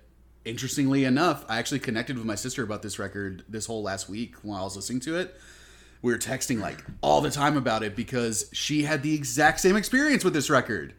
interestingly 0.47 1.03
enough, 1.03 1.45
I 1.47 1.59
actually 1.59 1.79
connected 1.79 2.17
with 2.17 2.25
my 2.25 2.35
sister 2.35 2.63
about 2.63 2.81
this 2.81 2.97
record 2.97 3.43
this 3.47 3.65
whole 3.65 3.83
last 3.83 4.09
week 4.09 4.35
while 4.41 4.61
I 4.61 4.63
was 4.63 4.75
listening 4.75 5.01
to 5.01 5.17
it. 5.17 5.35
We 6.01 6.11
were 6.11 6.17
texting 6.17 6.59
like 6.61 6.83
all 7.01 7.21
the 7.21 7.31
time 7.31 7.57
about 7.57 7.83
it 7.83 7.95
because 7.95 8.49
she 8.53 8.83
had 8.83 9.03
the 9.03 9.13
exact 9.13 9.59
same 9.59 9.75
experience 9.75 10.23
with 10.23 10.33
this 10.33 10.49
record. 10.49 10.93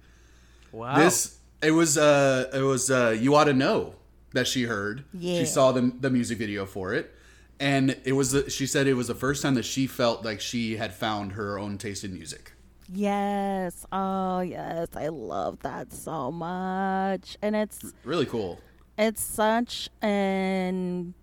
Wow. 0.72 0.96
This 0.98 1.38
it 1.62 1.70
was 1.70 1.96
uh 1.96 2.50
it 2.52 2.62
was 2.62 2.90
uh 2.90 3.16
you 3.18 3.34
ought 3.34 3.44
to 3.44 3.54
know 3.54 3.94
that 4.32 4.46
she 4.46 4.64
heard. 4.64 5.04
Yeah. 5.14 5.40
She 5.40 5.46
saw 5.46 5.72
the 5.72 5.92
the 6.00 6.10
music 6.10 6.38
video 6.38 6.66
for 6.66 6.92
it. 6.94 7.14
And 7.60 7.96
it 8.04 8.12
was 8.12 8.30
the, 8.32 8.48
she 8.50 8.66
said 8.66 8.86
it 8.86 8.94
was 8.94 9.08
the 9.08 9.16
first 9.16 9.42
time 9.42 9.54
that 9.54 9.64
she 9.64 9.88
felt 9.88 10.24
like 10.24 10.40
she 10.40 10.76
had 10.76 10.94
found 10.94 11.32
her 11.32 11.58
own 11.58 11.76
taste 11.76 12.04
in 12.04 12.14
music. 12.14 12.52
Yes. 12.88 13.84
Oh, 13.92 14.40
yes. 14.40 14.88
I 14.94 15.08
love 15.08 15.58
that 15.60 15.92
so 15.92 16.30
much. 16.30 17.36
And 17.42 17.56
it's 17.56 17.92
Really 18.04 18.26
cool. 18.26 18.60
It's 18.98 19.22
such 19.22 19.88
an 20.02 21.14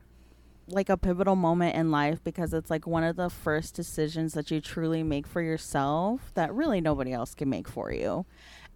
like 0.68 0.90
a 0.90 0.98
pivotal 0.98 1.36
moment 1.36 1.76
in 1.76 1.92
life 1.92 2.24
because 2.24 2.54
it's 2.54 2.72
like 2.72 2.88
one 2.88 3.04
of 3.04 3.16
the 3.16 3.30
first 3.30 3.76
decisions 3.76 4.34
that 4.34 4.50
you 4.50 4.60
truly 4.60 5.04
make 5.04 5.28
for 5.28 5.42
yourself 5.42 6.32
that 6.34 6.52
really 6.54 6.82
nobody 6.82 7.14
else 7.14 7.36
can 7.36 7.48
make 7.50 7.68
for 7.68 7.92
you. 7.92 8.26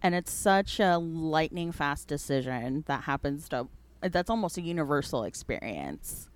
And 0.00 0.14
it's 0.14 0.30
such 0.30 0.78
a 0.78 0.98
lightning 0.98 1.72
fast 1.72 2.06
decision 2.06 2.84
that 2.86 3.04
happens 3.04 3.48
to 3.48 3.66
that's 4.02 4.30
almost 4.30 4.56
a 4.56 4.62
universal 4.62 5.24
experience. 5.24 6.28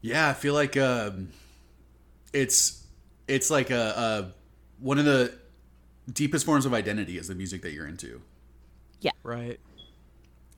Yeah, 0.00 0.28
I 0.28 0.34
feel 0.34 0.54
like 0.54 0.76
um, 0.76 1.30
it's 2.32 2.86
it's 3.26 3.50
like 3.50 3.70
a, 3.70 3.76
a 3.76 4.32
one 4.80 4.98
of 4.98 5.04
the 5.04 5.34
deepest 6.12 6.46
forms 6.46 6.64
of 6.64 6.74
identity 6.74 7.18
is 7.18 7.28
the 7.28 7.34
music 7.34 7.62
that 7.62 7.72
you're 7.72 7.86
into. 7.88 8.20
Yeah. 9.00 9.12
Right. 9.22 9.58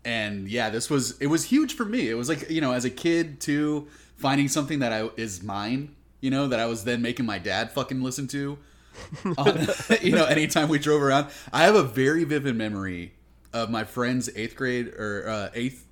And 0.04 0.48
yeah, 0.48 0.70
this 0.70 0.88
was 0.88 1.18
it 1.20 1.26
was 1.26 1.44
huge 1.44 1.74
for 1.74 1.84
me. 1.84 2.08
It 2.08 2.14
was 2.14 2.28
like 2.28 2.50
you 2.50 2.60
know, 2.60 2.72
as 2.72 2.84
a 2.84 2.90
kid 2.90 3.40
too, 3.40 3.88
finding 4.16 4.48
something 4.48 4.78
that 4.80 4.92
I 4.92 5.10
is 5.16 5.42
mine. 5.42 5.94
You 6.20 6.30
know, 6.30 6.48
that 6.48 6.60
I 6.60 6.66
was 6.66 6.84
then 6.84 7.00
making 7.00 7.26
my 7.26 7.38
dad 7.38 7.72
fucking 7.72 8.02
listen 8.02 8.26
to. 8.28 8.58
on, 9.38 9.66
you 10.02 10.12
know, 10.12 10.24
anytime 10.24 10.68
we 10.68 10.78
drove 10.78 11.02
around, 11.02 11.28
I 11.52 11.64
have 11.64 11.74
a 11.74 11.82
very 11.82 12.24
vivid 12.24 12.56
memory 12.56 13.14
of 13.52 13.70
my 13.70 13.84
friend's 13.84 14.30
eighth 14.36 14.56
grade 14.56 14.88
or 14.88 15.28
uh, 15.28 15.50
eighth 15.54 15.86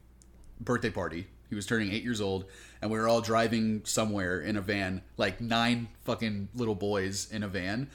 birthday 0.60 0.90
party. 0.90 1.26
He 1.48 1.54
was 1.54 1.66
turning 1.66 1.92
eight 1.92 2.04
years 2.04 2.20
old, 2.20 2.44
and 2.82 2.90
we 2.90 2.98
were 2.98 3.08
all 3.08 3.20
driving 3.20 3.82
somewhere 3.84 4.40
in 4.40 4.56
a 4.56 4.60
van, 4.60 5.02
like 5.16 5.40
nine 5.40 5.88
fucking 6.04 6.48
little 6.54 6.74
boys 6.74 7.30
in 7.32 7.42
a 7.42 7.48
van, 7.48 7.88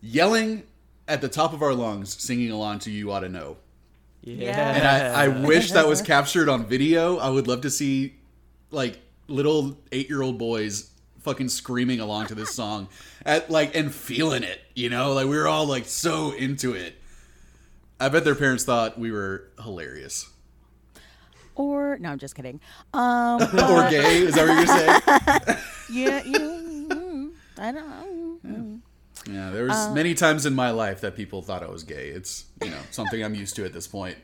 yelling 0.00 0.64
at 1.08 1.20
the 1.20 1.28
top 1.28 1.52
of 1.52 1.62
our 1.62 1.74
lungs, 1.74 2.14
singing 2.22 2.50
along 2.50 2.80
to 2.80 2.90
"You 2.90 3.10
Ought 3.12 3.20
to 3.20 3.28
Know." 3.28 3.56
Yeah. 4.22 4.72
And 4.72 4.86
I, 4.86 5.24
I 5.24 5.28
wish 5.46 5.72
that 5.72 5.86
was 5.86 6.00
captured 6.00 6.48
on 6.48 6.66
video. 6.66 7.18
I 7.18 7.28
would 7.28 7.48
love 7.48 7.62
to 7.62 7.70
see 7.70 8.14
like 8.70 9.00
little 9.28 9.76
eight 9.90 10.08
year 10.08 10.22
old 10.22 10.38
boys 10.38 10.90
fucking 11.20 11.48
screaming 11.48 12.00
along 12.00 12.26
to 12.26 12.34
this 12.34 12.54
song 12.54 12.88
at 13.24 13.50
like 13.50 13.76
and 13.76 13.94
feeling 13.94 14.42
it, 14.42 14.60
you 14.74 14.88
know? 14.88 15.12
Like 15.12 15.26
we 15.26 15.36
were 15.36 15.48
all 15.48 15.66
like 15.66 15.86
so 15.86 16.32
into 16.32 16.74
it. 16.74 16.96
I 18.00 18.08
bet 18.08 18.24
their 18.24 18.34
parents 18.34 18.64
thought 18.64 18.98
we 18.98 19.12
were 19.12 19.48
hilarious. 19.62 20.28
Or 21.54 21.98
no, 21.98 22.10
I'm 22.10 22.18
just 22.18 22.34
kidding. 22.34 22.60
Um 22.94 23.42
or 23.42 23.88
gay, 23.90 24.22
is 24.22 24.34
that 24.34 24.48
what 24.48 24.56
you're 24.56 24.66
saying? 24.66 25.58
yeah, 25.92 26.22
you 26.24 26.88
mm, 26.88 27.30
I 27.58 27.72
don't 27.72 27.88
know. 27.88 28.21
Yeah, 29.30 29.50
there 29.50 29.64
was 29.64 29.76
um, 29.76 29.94
many 29.94 30.14
times 30.14 30.46
in 30.46 30.54
my 30.54 30.70
life 30.70 31.00
that 31.02 31.14
people 31.16 31.42
thought 31.42 31.62
I 31.62 31.68
was 31.68 31.82
gay. 31.84 32.08
It's 32.08 32.46
you 32.62 32.70
know, 32.70 32.80
something 32.90 33.22
I'm 33.22 33.34
used 33.34 33.54
to 33.56 33.64
at 33.64 33.72
this 33.72 33.86
point. 33.86 34.16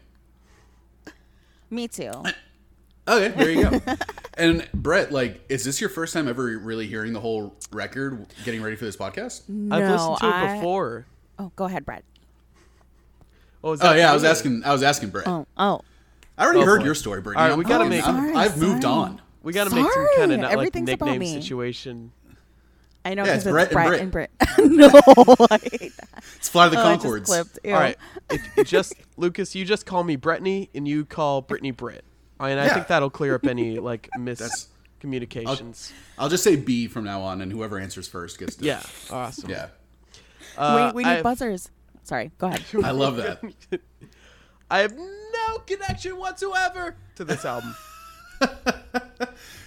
Me 1.70 1.88
too. 1.88 2.12
Okay, 3.08 3.28
there 3.28 3.50
you 3.50 3.62
go. 3.70 3.80
and 4.34 4.68
Brett, 4.74 5.10
like, 5.10 5.42
is 5.48 5.64
this 5.64 5.80
your 5.80 5.88
first 5.88 6.12
time 6.12 6.28
ever 6.28 6.42
really 6.58 6.86
hearing 6.86 7.14
the 7.14 7.20
whole 7.20 7.54
record, 7.72 8.26
getting 8.44 8.60
ready 8.60 8.76
for 8.76 8.84
this 8.84 8.98
podcast? 8.98 9.48
No, 9.48 9.74
I've 9.76 9.90
listened 9.90 10.18
to 10.18 10.26
it 10.28 10.54
before. 10.56 11.06
Oh, 11.38 11.50
go 11.56 11.64
ahead, 11.64 11.86
Brett. 11.86 12.04
Oh, 13.64 13.72
is 13.72 13.80
Oh 13.82 13.94
yeah, 13.94 14.10
I 14.10 14.12
was 14.12 14.24
you? 14.24 14.28
asking. 14.28 14.62
I 14.62 14.72
was 14.74 14.82
asking 14.82 15.08
Brett. 15.08 15.26
Oh, 15.26 15.46
oh. 15.56 15.80
I 16.36 16.44
already 16.44 16.60
Oh, 16.60 16.64
heard 16.66 16.80
boy. 16.80 16.84
your 16.84 16.94
story, 16.94 17.22
Brittany. 17.22 17.42
All 17.44 17.48
right, 17.48 17.56
we 17.56 17.64
gotta 17.64 17.84
fucking- 17.84 17.90
make- 17.98 18.06
I'm- 18.06 18.16
Sorry, 18.16 18.34
I've 18.34 18.58
moved 18.58 18.84
on. 18.84 19.22
We 19.42 19.54
got 19.54 19.68
to 19.70 19.74
make 19.74 19.90
some 19.90 20.08
kind 20.16 20.32
of 20.32 20.40
like 20.40 20.52
everything's 20.52 20.90
about 20.90 21.06
nickname 21.06 21.20
me. 21.20 21.32
situation. 21.32 22.12
I 23.10 23.14
know 23.14 23.24
Yeah, 23.24 23.36
because 23.36 23.46
it's 23.46 23.52
Brett 23.52 23.70
Brett 23.72 23.92
and 23.94 24.02
and 24.02 24.12
Brit. 24.12 24.30
no, 24.58 24.88
I 25.50 25.58
hate 25.58 25.96
that. 25.96 26.24
It's 26.36 26.48
Fly 26.48 26.68
the 26.68 26.78
Oh, 26.78 26.84
Conchords. 26.84 27.24
clipped. 27.24 27.58
Ew. 27.64 27.72
All 27.72 27.80
right, 27.80 27.96
if 28.30 28.42
you 28.56 28.64
just 28.76 28.92
Lucas, 29.16 29.54
you 29.54 29.64
just 29.64 29.86
call 29.86 30.04
me 30.04 30.16
Brittany, 30.16 30.68
and 30.74 30.86
you 30.86 31.04
call 31.06 31.40
Brittany 31.40 31.70
Britt, 31.70 32.04
and 32.38 32.60
I 32.60 32.66
Yeah. 32.66 32.74
think 32.74 32.88
that'll 32.88 33.08
clear 33.10 33.34
up 33.34 33.46
any 33.46 33.78
like 33.80 34.10
miscommunications. 34.18 35.90
I'll 36.18 36.28
just 36.28 36.44
say 36.44 36.56
B 36.56 36.86
from 36.86 37.04
now 37.04 37.22
on, 37.22 37.40
and 37.40 37.50
whoever 37.50 37.78
answers 37.78 38.06
first 38.08 38.38
gets 38.38 38.56
to. 38.56 38.64
Yeah, 38.66 38.82
awesome. 39.10 39.48
Yeah. 39.50 39.68
Uh, 40.56 40.90
Wait, 40.92 40.94
we 40.96 41.04
need 41.04 41.18
I- 41.18 41.22
buzzers. 41.22 41.70
Sorry, 42.04 42.30
go 42.38 42.48
ahead. 42.48 42.62
I 42.84 42.90
love 42.90 43.16
that. 43.16 43.40
I 44.70 44.80
have 44.80 44.94
no 44.96 45.58
connection 45.66 46.16
whatsoever 46.18 46.94
to 47.16 47.24
this 47.24 47.44
album. 47.46 47.74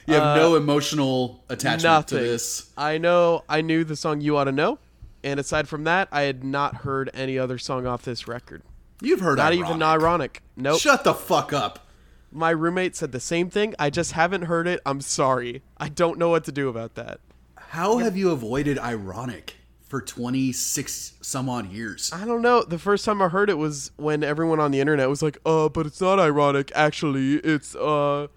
You 0.07 0.15
have 0.15 0.23
Uh, 0.23 0.35
no 0.35 0.55
emotional 0.55 1.43
attachment 1.49 1.83
Nothing. 1.83 2.17
to 2.19 2.23
this. 2.23 2.69
I 2.77 2.97
know. 2.97 3.43
I 3.47 3.61
knew 3.61 3.83
the 3.83 3.95
song 3.95 4.21
"You 4.21 4.37
Ought 4.37 4.45
to 4.45 4.51
Know," 4.51 4.79
and 5.23 5.39
aside 5.39 5.67
from 5.67 5.83
that, 5.85 6.07
I 6.11 6.21
had 6.23 6.43
not 6.43 6.77
heard 6.77 7.09
any 7.13 7.37
other 7.37 7.57
song 7.57 7.85
off 7.85 8.03
this 8.03 8.27
record. 8.27 8.63
You've 9.01 9.19
heard 9.21 9.37
Not 9.37 9.53
ironic. 9.53 9.67
even 9.69 9.83
ironic. 9.83 10.43
Nope. 10.55 10.79
Shut 10.79 11.03
the 11.03 11.13
fuck 11.13 11.53
up. 11.53 11.87
My 12.31 12.49
roommate 12.51 12.95
said 12.95 13.11
the 13.11 13.19
same 13.19 13.49
thing. 13.49 13.73
I 13.79 13.89
just 13.89 14.13
haven't 14.13 14.43
heard 14.43 14.67
it. 14.67 14.79
I'm 14.85 15.01
sorry. 15.01 15.63
I 15.77 15.89
don't 15.89 16.17
know 16.17 16.29
what 16.29 16.43
to 16.45 16.51
do 16.51 16.69
about 16.69 16.95
that. 16.95 17.19
How 17.57 17.97
have 17.97 18.15
you 18.15 18.29
avoided 18.31 18.77
ironic 18.79 19.55
for 19.87 20.01
26 20.01 21.13
some 21.21 21.49
odd 21.49 21.71
years? 21.71 22.11
I 22.13 22.25
don't 22.25 22.41
know. 22.41 22.63
The 22.63 22.77
first 22.79 23.03
time 23.05 23.21
I 23.21 23.27
heard 23.29 23.49
it 23.49 23.57
was 23.57 23.91
when 23.97 24.23
everyone 24.23 24.59
on 24.59 24.71
the 24.71 24.79
internet 24.79 25.09
was 25.09 25.21
like, 25.21 25.37
"Uh, 25.45 25.67
but 25.69 25.85
it's 25.85 25.99
not 26.01 26.19
ironic. 26.19 26.71
Actually, 26.75 27.35
it's 27.37 27.75
uh, 27.75 28.27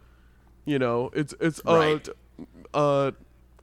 you 0.64 0.78
know, 0.78 1.10
it's 1.14 1.34
it's 1.40 1.60
uh, 1.66 1.74
Right. 1.76 2.04
t- 2.04 2.12
uh, 2.72 3.12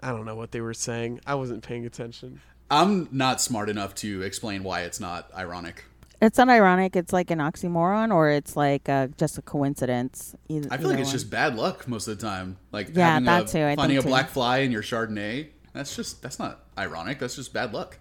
I 0.04 0.10
don't 0.12 0.26
know 0.26 0.36
what 0.36 0.52
they 0.52 0.62
were 0.62 0.74
saying. 0.74 1.22
I 1.28 1.36
wasn't 1.36 1.64
paying 1.64 1.86
attention. 1.86 2.42
I'm 2.70 3.08
not 3.12 3.42
smart 3.42 3.70
enough 3.70 3.94
to 3.96 4.22
explain 4.22 4.64
why 4.64 4.82
it's 4.82 5.00
not 5.00 5.30
ironic. 5.36 5.84
It's 6.22 6.38
not 6.38 6.50
ironic. 6.50 6.96
It's 6.96 7.12
like 7.12 7.32
an 7.32 7.40
oxymoron, 7.40 8.14
or 8.14 8.30
it's 8.30 8.56
like 8.56 8.88
uh, 8.88 9.08
just 9.18 9.38
a 9.38 9.42
coincidence. 9.42 10.36
Either, 10.50 10.70
I 10.72 10.78
feel 10.78 10.88
like 10.88 10.94
either 10.94 11.02
it's 11.02 11.10
one. 11.10 11.14
just 11.14 11.30
bad 11.32 11.56
luck 11.56 11.88
most 11.88 12.08
of 12.08 12.18
the 12.18 12.26
time. 12.26 12.58
Like 12.72 12.96
Yeah, 12.96 13.10
having 13.14 13.26
that 13.26 13.50
a, 13.50 13.52
too, 13.52 13.64
I 13.66 13.76
finding 13.76 13.98
a 13.98 14.02
too. 14.02 14.08
black 14.08 14.30
fly 14.30 14.60
in 14.60 14.72
your 14.72 14.84
Chardonnay. 14.84 15.48
That's 15.74 15.96
just 15.96 16.22
that's 16.22 16.38
not 16.40 16.64
ironic. 16.78 17.20
That's 17.20 17.36
just 17.36 17.54
bad 17.54 17.74
luck. 17.74 17.98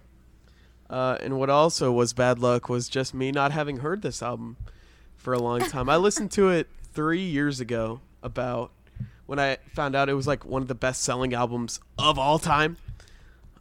Uh, 0.88 1.16
and 1.20 1.38
what 1.38 1.48
also 1.50 1.92
was 1.92 2.12
bad 2.12 2.38
luck 2.40 2.68
was 2.68 2.88
just 2.88 3.14
me 3.14 3.30
not 3.32 3.52
having 3.52 3.78
heard 3.78 4.02
this 4.02 4.22
album 4.22 4.56
for 5.16 5.32
a 5.32 5.38
long 5.38 5.60
time. 5.60 5.88
I 5.88 5.96
listened 5.96 6.30
to 6.32 6.48
it 6.50 6.68
three 6.92 7.22
years 7.22 7.60
ago, 7.60 8.00
about 8.22 8.70
when 9.30 9.38
I 9.38 9.58
found 9.76 9.94
out 9.94 10.08
it 10.08 10.14
was 10.14 10.26
like 10.26 10.44
one 10.44 10.60
of 10.60 10.66
the 10.66 10.74
best 10.74 11.04
selling 11.04 11.32
albums 11.34 11.78
of 11.96 12.18
all 12.18 12.40
time. 12.40 12.76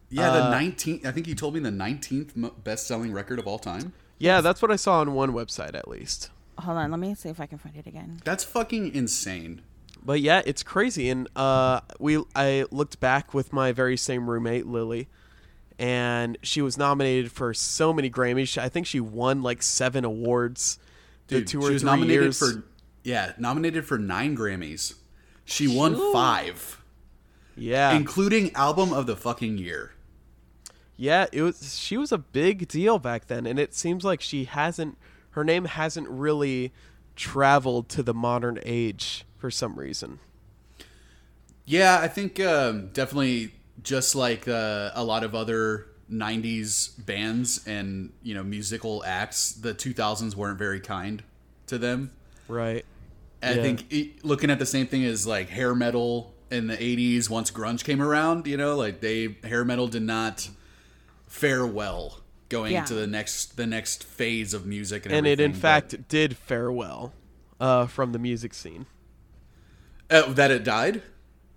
Yeah, 0.09 0.31
Uh, 0.31 0.49
the 0.49 0.55
19th. 0.55 1.05
I 1.05 1.11
think 1.11 1.27
you 1.27 1.35
told 1.35 1.53
me 1.53 1.59
the 1.59 1.69
19th 1.69 2.63
best-selling 2.63 3.11
record 3.13 3.37
of 3.37 3.45
all 3.45 3.59
time. 3.59 3.93
Yeah, 4.17 4.41
that's 4.41 4.63
what 4.63 4.71
I 4.71 4.75
saw 4.77 5.01
on 5.01 5.13
one 5.13 5.31
website 5.31 5.75
at 5.75 5.87
least. 5.87 6.31
Hold 6.57 6.79
on, 6.79 6.89
let 6.89 6.99
me 6.99 7.13
see 7.13 7.29
if 7.29 7.39
I 7.39 7.45
can 7.45 7.59
find 7.59 7.75
it 7.75 7.85
again. 7.85 8.19
That's 8.25 8.43
fucking 8.43 8.95
insane. 8.95 9.61
But 10.03 10.21
yeah, 10.21 10.41
it's 10.43 10.63
crazy. 10.63 11.07
And 11.11 11.29
uh, 11.35 11.81
we 11.99 12.17
I 12.35 12.65
looked 12.71 12.99
back 12.99 13.35
with 13.35 13.53
my 13.53 13.71
very 13.71 13.95
same 13.95 14.27
roommate 14.27 14.65
Lily, 14.65 15.07
and 15.77 16.35
she 16.41 16.63
was 16.63 16.75
nominated 16.79 17.31
for 17.31 17.53
so 17.53 17.93
many 17.93 18.09
Grammys. 18.09 18.57
I 18.57 18.69
think 18.69 18.87
she 18.87 18.99
won 18.99 19.43
like 19.43 19.61
seven 19.61 20.03
awards. 20.03 20.79
the 21.27 21.39
Dude, 21.41 21.47
two 21.47 21.61
she 21.61 21.73
was 21.73 21.81
three 21.83 21.91
nominated 21.91 22.23
years. 22.23 22.39
for 22.39 22.63
yeah, 23.03 23.33
nominated 23.37 23.85
for 23.85 23.97
9 23.97 24.35
Grammys. 24.35 24.95
She 25.49 25.67
won 25.67 25.95
5, 26.13 26.81
yeah, 27.57 27.93
including 27.93 28.53
album 28.53 28.93
of 28.93 29.07
the 29.07 29.15
fucking 29.15 29.57
year. 29.57 29.93
yeah. 30.95 31.25
It 31.31 31.41
was 31.41 31.77
she 31.77 31.97
was 31.97 32.11
a 32.11 32.17
big 32.17 32.67
deal 32.67 32.99
back 32.99 33.27
then, 33.27 33.45
and 33.45 33.59
it 33.59 33.73
seems 33.73 34.03
like 34.03 34.21
she 34.21 34.45
hasn't. 34.45 34.97
Her 35.31 35.43
name 35.43 35.65
hasn't 35.65 36.07
really 36.09 36.73
traveled 37.15 37.89
to 37.89 38.03
the 38.03 38.13
modern 38.13 38.59
age 38.63 39.25
for 39.37 39.51
some 39.51 39.77
reason. 39.77 40.19
Yeah, 41.65 41.99
I 42.01 42.07
think 42.07 42.39
um, 42.39 42.87
definitely 42.93 43.53
just 43.83 44.15
like 44.15 44.47
uh, 44.47 44.91
a 44.93 45.03
lot 45.03 45.23
of 45.23 45.35
other 45.35 45.87
90s 46.11 47.05
bands 47.05 47.65
and, 47.67 48.11
you 48.23 48.33
know, 48.33 48.43
musical 48.43 49.03
acts, 49.05 49.51
the 49.51 49.73
2000s 49.73 50.35
weren't 50.35 50.57
very 50.57 50.79
kind 50.79 51.23
to 51.67 51.77
them. 51.77 52.11
Right. 52.47 52.85
I 53.41 53.53
Yeah. 53.53 53.61
think 53.61 53.91
it, 53.91 54.25
looking 54.25 54.49
at 54.51 54.59
the 54.59 54.65
same 54.65 54.87
thing 54.87 55.03
as 55.05 55.25
like 55.25 55.49
hair 55.49 55.73
metal 55.75 56.33
in 56.51 56.67
the 56.67 56.75
80s 56.77 57.29
once 57.29 57.51
grunge 57.51 57.83
came 57.83 58.01
around, 58.01 58.47
you 58.47 58.57
know, 58.57 58.75
like 58.75 58.99
they 59.01 59.37
hair 59.43 59.63
metal 59.63 59.87
did 59.87 60.01
not 60.03 60.49
fare 61.27 61.65
well 61.65 62.19
going 62.49 62.73
Yeah. 62.73 62.79
into 62.81 62.95
the 62.95 63.05
next 63.07 63.55
the 63.57 63.67
next 63.67 64.03
phase 64.03 64.53
of 64.53 64.65
music 64.65 65.05
and, 65.05 65.13
And 65.13 65.27
it 65.27 65.39
in 65.39 65.51
everything, 65.51 65.61
fact 65.61 66.07
did 66.09 66.35
fare 66.35 66.71
well 66.71 67.13
uh, 67.59 67.85
from 67.85 68.11
the 68.11 68.19
music 68.19 68.53
scene. 68.53 68.85
uh, 70.09 70.31
that 70.33 70.49
it 70.51 70.63
died? 70.63 71.01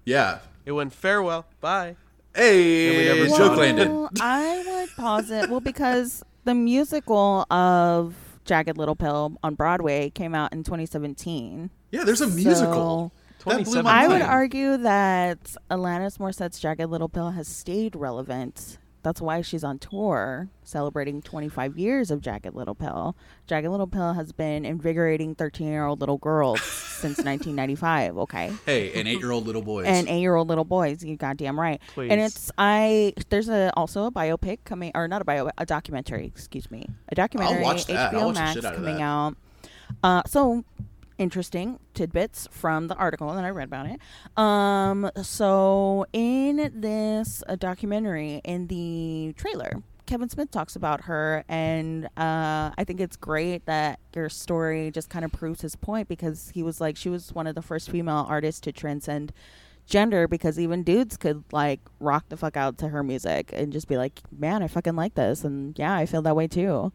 Yeah. 0.04 0.40
It 0.66 0.72
went 0.72 0.92
farewell. 0.92 1.46
Bye. 1.60 1.96
Hey, 2.34 3.04
never 3.14 3.28
saw 3.28 3.38
joke 3.38 3.52
it. 3.52 3.56
landed. 3.60 3.88
Well, 3.88 4.10
I 4.20 4.62
would 4.66 4.90
posit 4.96 5.48
well 5.50 5.60
because 5.60 6.22
the 6.44 6.54
musical 6.54 7.46
of 7.50 8.14
Jagged 8.44 8.76
Little 8.76 8.96
Pill 8.96 9.36
on 9.42 9.54
Broadway 9.54 10.10
came 10.10 10.34
out 10.34 10.52
in 10.52 10.64
2017. 10.64 11.70
Yeah, 11.90 12.04
there's 12.04 12.20
a 12.20 12.28
musical. 12.28 13.12
So, 13.44 13.50
That 13.50 13.64
blew 13.64 13.82
my 13.82 14.04
I 14.04 14.08
would 14.08 14.22
argue 14.22 14.76
that 14.78 15.56
Alanis 15.70 16.18
Morissette's 16.18 16.60
Jagged 16.60 16.88
Little 16.88 17.08
Pill 17.08 17.30
has 17.32 17.48
stayed 17.48 17.96
relevant. 17.96 18.78
That's 19.02 19.20
why 19.20 19.40
she's 19.42 19.64
on 19.64 19.78
tour 19.80 20.48
celebrating 20.62 21.22
25 21.22 21.76
years 21.76 22.10
of 22.10 22.20
Jagged 22.20 22.54
Little 22.54 22.74
Pill. 22.76 23.16
Jagged 23.48 23.68
Little 23.68 23.86
Pill 23.88 24.12
has 24.12 24.30
been 24.32 24.64
invigorating 24.64 25.34
13 25.34 25.66
year 25.66 25.84
old 25.86 26.00
little 26.00 26.18
girls 26.18 26.62
since 26.62 27.18
1995, 27.24 28.16
okay? 28.18 28.52
Hey, 28.64 28.92
and 28.92 29.08
eight-year-old 29.08 29.44
little 29.44 29.62
boys. 29.62 29.86
and 29.86 30.08
eight 30.08 30.20
year 30.20 30.36
old 30.36 30.46
little 30.48 30.64
boys. 30.64 31.02
You 31.02 31.16
goddamn 31.16 31.58
right. 31.58 31.80
Please. 31.94 32.10
And 32.12 32.20
it's 32.20 32.52
I 32.58 33.12
there's 33.28 33.48
a 33.48 33.72
also 33.76 34.04
a 34.04 34.12
biopic 34.12 34.58
coming 34.64 34.92
or 34.94 35.08
not 35.08 35.20
a 35.20 35.24
bio 35.24 35.50
a 35.58 35.66
documentary. 35.66 36.26
Excuse 36.26 36.70
me, 36.70 36.86
a 37.08 37.14
documentary. 37.16 37.62
watch 37.62 37.86
that. 37.86 38.14
I'll 38.14 38.20
HBO 38.20 38.26
watch 38.26 38.34
the 38.36 38.40
Max 38.40 38.54
shit 38.54 38.64
out 38.64 38.74
of 38.74 38.78
coming 38.80 38.96
that. 38.98 39.02
out. 39.02 39.36
Uh, 40.04 40.22
so 40.26 40.64
interesting 41.22 41.78
tidbits 41.94 42.48
from 42.50 42.88
the 42.88 42.96
article 42.96 43.32
that 43.32 43.44
I 43.44 43.50
read 43.50 43.68
about 43.68 43.86
it. 43.86 44.00
Um, 44.36 45.10
so 45.22 46.06
in 46.12 46.72
this 46.74 47.42
uh, 47.48 47.56
documentary, 47.56 48.40
in 48.44 48.66
the 48.66 49.34
trailer, 49.36 49.82
Kevin 50.06 50.28
Smith 50.28 50.50
talks 50.50 50.74
about 50.74 51.02
her, 51.02 51.44
and 51.48 52.06
uh, 52.16 52.70
I 52.76 52.84
think 52.84 53.00
it's 53.00 53.16
great 53.16 53.64
that 53.66 54.00
your 54.14 54.28
story 54.28 54.90
just 54.90 55.08
kind 55.08 55.24
of 55.24 55.32
proves 55.32 55.60
his 55.60 55.76
point 55.76 56.08
because 56.08 56.50
he 56.54 56.62
was 56.62 56.80
like, 56.80 56.96
she 56.96 57.08
was 57.08 57.32
one 57.32 57.46
of 57.46 57.54
the 57.54 57.62
first 57.62 57.88
female 57.88 58.26
artists 58.28 58.60
to 58.62 58.72
transcend 58.72 59.32
gender 59.86 60.28
because 60.28 60.58
even 60.58 60.82
dudes 60.82 61.16
could 61.16 61.44
like 61.52 61.80
rock 61.98 62.24
the 62.28 62.36
fuck 62.36 62.56
out 62.56 62.78
to 62.78 62.88
her 62.88 63.02
music 63.02 63.50
and 63.52 63.72
just 63.72 63.88
be 63.88 63.96
like, 63.96 64.20
man, 64.36 64.62
I 64.62 64.68
fucking 64.68 64.96
like 64.96 65.14
this, 65.14 65.44
and 65.44 65.78
yeah, 65.78 65.94
I 65.94 66.06
feel 66.06 66.22
that 66.22 66.36
way 66.36 66.48
too. 66.48 66.92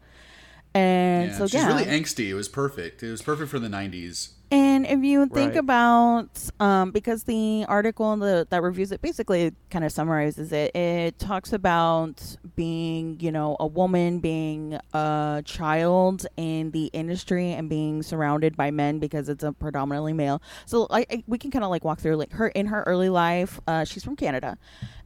And 0.78 1.30
yeah, 1.30 1.38
so 1.38 1.46
she's 1.46 1.54
yeah, 1.54 1.66
really 1.68 1.84
angsty. 1.84 2.28
It 2.28 2.34
was 2.34 2.48
perfect. 2.48 3.02
It 3.02 3.10
was 3.10 3.22
perfect 3.22 3.50
for 3.50 3.58
the 3.58 3.68
90s. 3.68 4.30
and 4.50 4.86
if 4.86 5.00
you 5.04 5.26
think 5.26 5.50
Right. 5.52 5.58
about, 5.58 6.30
um, 6.58 6.90
because 6.90 7.24
the 7.24 7.66
article 7.68 8.16
the, 8.16 8.46
that 8.48 8.62
reviews 8.62 8.92
it 8.92 9.02
basically 9.02 9.52
kind 9.70 9.84
of 9.84 9.92
summarizes 9.92 10.52
it, 10.52 10.74
it 10.74 11.18
talks 11.18 11.52
about 11.52 12.14
being, 12.56 13.18
you 13.20 13.30
know, 13.30 13.56
a 13.60 13.66
woman, 13.66 14.20
being 14.20 14.78
a 14.94 15.42
child 15.44 16.26
in 16.38 16.70
the 16.70 16.86
industry 16.94 17.52
and 17.52 17.68
being 17.68 18.02
surrounded 18.02 18.56
by 18.56 18.70
men 18.70 18.98
because 18.98 19.28
it's 19.28 19.44
a 19.44 19.52
predominantly 19.52 20.14
male. 20.14 20.40
So 20.64 20.86
I, 20.90 21.04
I 21.10 21.24
we 21.26 21.36
can 21.36 21.50
kind 21.50 21.64
of 21.64 21.70
like 21.70 21.84
walk 21.84 22.00
through 22.00 22.16
like 22.16 22.32
her 22.32 22.48
in 22.48 22.66
her 22.66 22.82
early 22.86 23.10
life. 23.10 23.60
Uh, 23.66 23.84
she's 23.84 24.02
from 24.04 24.16
Canada, 24.16 24.56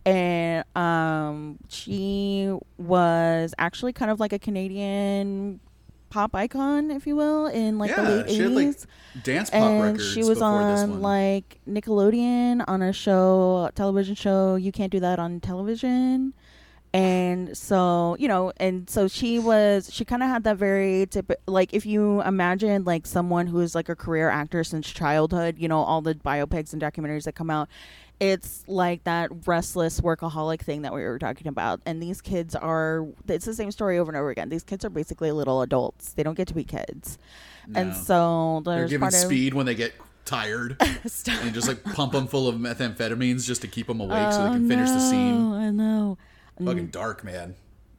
and 0.05 0.65
um, 0.77 1.59
she 1.69 2.53
was 2.79 3.55
actually 3.59 3.93
kind 3.93 4.11
of 4.11 4.21
like 4.21 4.33
a 4.33 4.39
Canadian 4.39 5.61
pop 6.11 6.35
icon, 6.35 6.91
if 6.91 7.07
you 7.07 7.17
will, 7.17 7.47
in 7.47 7.79
like 7.79 7.97
the 7.97 8.03
late 8.03 8.29
had, 8.31 8.51
like, 8.51 8.67
eighties 8.67 8.87
Dance 9.23 9.49
pop 9.49 9.61
and 9.61 9.83
records 9.83 10.13
she 10.13 10.23
was 10.23 10.43
on 10.43 11.01
like 11.01 11.59
Nickelodeon 11.69 12.65
on 12.69 12.83
a 12.83 12.93
show, 12.93 13.71
television 13.75 14.15
show. 14.15 14.57
You 14.57 14.73
can't 14.73 14.93
do 14.93 15.01
that 15.01 15.19
on 15.19 15.41
television. 15.41 16.35
And 16.95 17.57
so, 17.57 18.17
you 18.19 18.29
know, 18.29 18.53
and 18.59 18.91
so 18.91 19.09
she 19.09 19.39
was, 19.39 19.89
she 19.91 20.05
kind 20.05 20.23
of 20.23 20.29
had 20.29 20.45
that 20.45 20.59
very 20.59 21.07
tip, 21.07 21.33
like 21.47 21.73
if 21.73 21.87
you 21.87 22.21
imagine 22.21 22.85
like 22.85 23.07
someone 23.07 23.47
who 23.47 23.61
is 23.61 23.75
like 23.75 23.89
a 23.89 23.97
career 23.97 24.29
actor 24.29 24.63
since 24.63 24.91
childhood, 24.91 25.57
you 25.59 25.69
know, 25.69 25.79
all 25.79 26.03
the 26.03 26.15
biopics 26.15 26.75
and 26.75 26.83
documentaries 26.83 27.25
that 27.25 27.35
come 27.35 27.49
out, 27.49 27.71
it's 28.23 28.63
like 28.69 29.03
that 29.03 29.31
restless 29.49 30.01
workaholic 30.01 30.61
thing 30.61 30.83
that 30.83 30.95
we 30.95 31.03
were 31.03 31.19
talking 31.19 31.49
about. 31.49 31.81
And 31.85 32.01
these 32.01 32.21
kids 32.21 32.55
are, 32.55 33.05
it's 33.27 33.47
the 33.47 33.53
same 33.53 33.73
story 33.73 33.99
over 33.99 34.13
and 34.13 34.17
over 34.17 34.31
again. 34.31 34.49
These 34.49 34.63
kids 34.63 34.85
are 34.85 34.91
basically 34.91 35.33
little 35.33 35.61
adults. 35.61 36.13
They 36.13 36.23
don't 36.23 36.37
get 36.37 36.47
to 36.47 36.55
be 36.55 36.63
kids. 36.63 37.19
And 37.75 37.97
so 37.97 38.63
They're 38.65 38.87
given 38.87 39.01
part 39.01 39.15
of, 39.15 39.21
speed 39.21 39.55
when 39.55 39.67
they 39.67 39.75
get 39.75 39.95
tired 40.25 40.77
and 40.81 41.53
just 41.53 41.67
like 41.67 41.83
pump 41.83 42.13
them 42.13 42.29
full 42.29 42.47
of 42.47 42.55
methamphetamines 42.55 43.45
just 43.45 43.61
to 43.63 43.67
keep 43.67 43.89
them 43.89 44.01
awake 44.01 44.33
so 44.33 44.39
they 44.45 44.51
Oh, 44.51 44.53
can 44.53 44.69
finish 44.69 44.89
the 44.91 45.01
scene. 45.01 45.51
no, 45.51 45.57
I 45.57 45.71
know. 45.71 46.19
Fucking 46.65 46.89
mm. 46.89 46.93
dark, 46.93 47.25
man. 47.25 47.57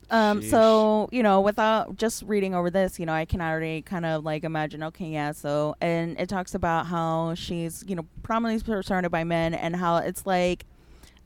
Um, 0.10 0.42
Sheesh. 0.42 0.50
so 0.50 1.10
you 1.12 1.24
know, 1.24 1.42
without 1.42 1.96
just 1.98 2.24
reading 2.24 2.54
over 2.54 2.70
this, 2.70 3.00
you 3.00 3.06
know, 3.06 3.14
I 3.14 3.26
can 3.26 3.42
already 3.42 3.82
kind 3.82 4.06
of 4.06 4.24
like 4.24 4.44
imagine. 4.44 4.84
Okay, 4.84 5.08
yeah. 5.08 5.32
So, 5.32 5.76
and 5.82 6.20
it 6.20 6.30
talks 6.30 6.54
about 6.56 6.88
how 6.88 7.34
she's 7.36 7.84
you 7.88 7.96
know 7.96 8.06
prominently 8.22 8.84
surrounded 8.84 9.10
by 9.10 9.24
men, 9.24 9.54
and 9.54 9.76
how 9.76 9.98
it's 9.98 10.26
like 10.26 10.66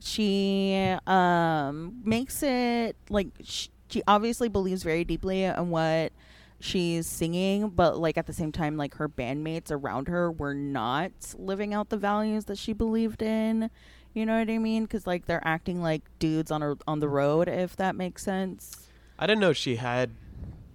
she 0.00 0.96
um 1.06 2.00
makes 2.04 2.42
it 2.42 2.96
like 3.10 3.28
sh- 3.42 3.68
she 3.88 4.02
obviously 4.06 4.48
believes 4.48 4.82
very 4.82 5.04
deeply 5.04 5.44
in 5.44 5.70
what 5.70 6.12
she's 6.60 7.06
singing 7.06 7.68
but 7.68 7.98
like 7.98 8.18
at 8.18 8.26
the 8.26 8.32
same 8.32 8.50
time 8.50 8.76
like 8.76 8.94
her 8.96 9.08
bandmates 9.08 9.70
around 9.70 10.08
her 10.08 10.30
were 10.30 10.54
not 10.54 11.12
living 11.36 11.72
out 11.72 11.88
the 11.88 11.96
values 11.96 12.46
that 12.46 12.58
she 12.58 12.72
believed 12.72 13.22
in 13.22 13.70
you 14.18 14.26
know 14.26 14.38
what 14.38 14.50
i 14.50 14.58
mean 14.58 14.82
because 14.82 15.06
like 15.06 15.26
they're 15.26 15.46
acting 15.46 15.80
like 15.80 16.02
dudes 16.18 16.50
on 16.50 16.62
a, 16.62 16.76
on 16.86 16.98
the 17.00 17.08
road 17.08 17.48
if 17.48 17.76
that 17.76 17.94
makes 17.94 18.22
sense 18.22 18.88
I 19.20 19.26
didn't 19.26 19.40
know 19.40 19.52
she 19.52 19.76
had 19.76 20.10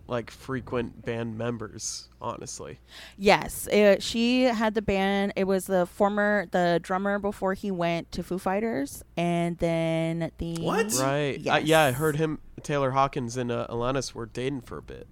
like 0.06 0.30
frequent 0.30 1.06
band 1.06 1.38
members. 1.38 2.10
Honestly, 2.22 2.80
yes 3.18 3.68
it, 3.72 4.04
she 4.04 4.44
had 4.44 4.76
the 4.76 4.82
band 4.82 5.32
it 5.38 5.46
was 5.46 5.66
the 5.66 5.86
former 5.86 6.48
the 6.52 6.80
drummer 6.84 7.20
before 7.20 7.54
he 7.54 7.72
went 7.72 8.12
to 8.12 8.22
foo 8.22 8.38
fighters 8.38 9.02
and 9.16 9.58
then 9.60 10.30
the 10.40 10.58
What? 10.58 10.94
right? 11.00 11.40
I, 11.50 11.60
yeah, 11.60 11.84
I 11.84 11.92
heard 11.94 12.18
him, 12.18 12.40
Taylor 12.64 12.92
Hawkins, 12.92 13.38
and 13.38 13.50
uh, 13.50 13.66
Alanis 13.70 14.14
were 14.14 14.26
dating 14.26 14.62
for 14.62 14.78
a 14.78 14.82
bit. 14.82 15.08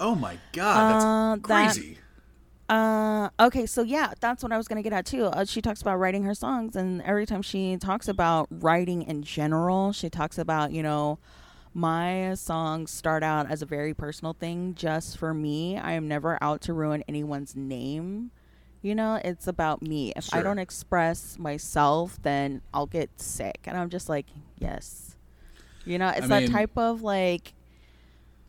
Oh 0.00 0.14
my 0.14 0.38
god, 0.52 0.92
that's 0.94 1.04
Uh, 1.04 1.36
that- 1.36 1.74
crazy. 1.74 1.98
Uh, 2.68 3.30
okay, 3.40 3.64
so 3.64 3.82
yeah, 3.82 4.12
that's 4.20 4.42
what 4.42 4.52
I 4.52 4.58
was 4.58 4.68
gonna 4.68 4.82
get 4.82 4.92
at 4.92 5.06
too. 5.06 5.24
Uh, 5.24 5.44
she 5.44 5.62
talks 5.62 5.80
about 5.80 5.96
writing 5.96 6.24
her 6.24 6.34
songs, 6.34 6.76
and 6.76 7.00
every 7.02 7.24
time 7.24 7.40
she 7.40 7.76
talks 7.78 8.08
about 8.08 8.46
writing 8.50 9.02
in 9.02 9.22
general, 9.22 9.92
she 9.92 10.10
talks 10.10 10.36
about 10.36 10.70
you 10.72 10.82
know, 10.82 11.18
my 11.72 12.34
songs 12.34 12.90
start 12.90 13.22
out 13.22 13.50
as 13.50 13.62
a 13.62 13.66
very 13.66 13.94
personal 13.94 14.34
thing, 14.34 14.74
just 14.74 15.16
for 15.16 15.32
me. 15.32 15.78
I 15.78 15.92
am 15.92 16.08
never 16.08 16.36
out 16.42 16.60
to 16.62 16.74
ruin 16.74 17.02
anyone's 17.08 17.56
name. 17.56 18.32
You 18.82 18.94
know, 18.94 19.18
it's 19.24 19.46
about 19.48 19.80
me. 19.82 20.12
If 20.14 20.32
I 20.34 20.42
don't 20.42 20.58
express 20.58 21.38
myself, 21.38 22.18
then 22.22 22.60
I'll 22.74 22.86
get 22.86 23.10
sick, 23.20 23.60
and 23.64 23.78
I'm 23.78 23.88
just 23.88 24.08
like, 24.10 24.26
yes. 24.58 25.16
You 25.86 25.98
know, 25.98 26.08
it's 26.08 26.24
I 26.24 26.26
that 26.26 26.42
mean- 26.42 26.52
type 26.52 26.76
of 26.76 27.00
like 27.02 27.54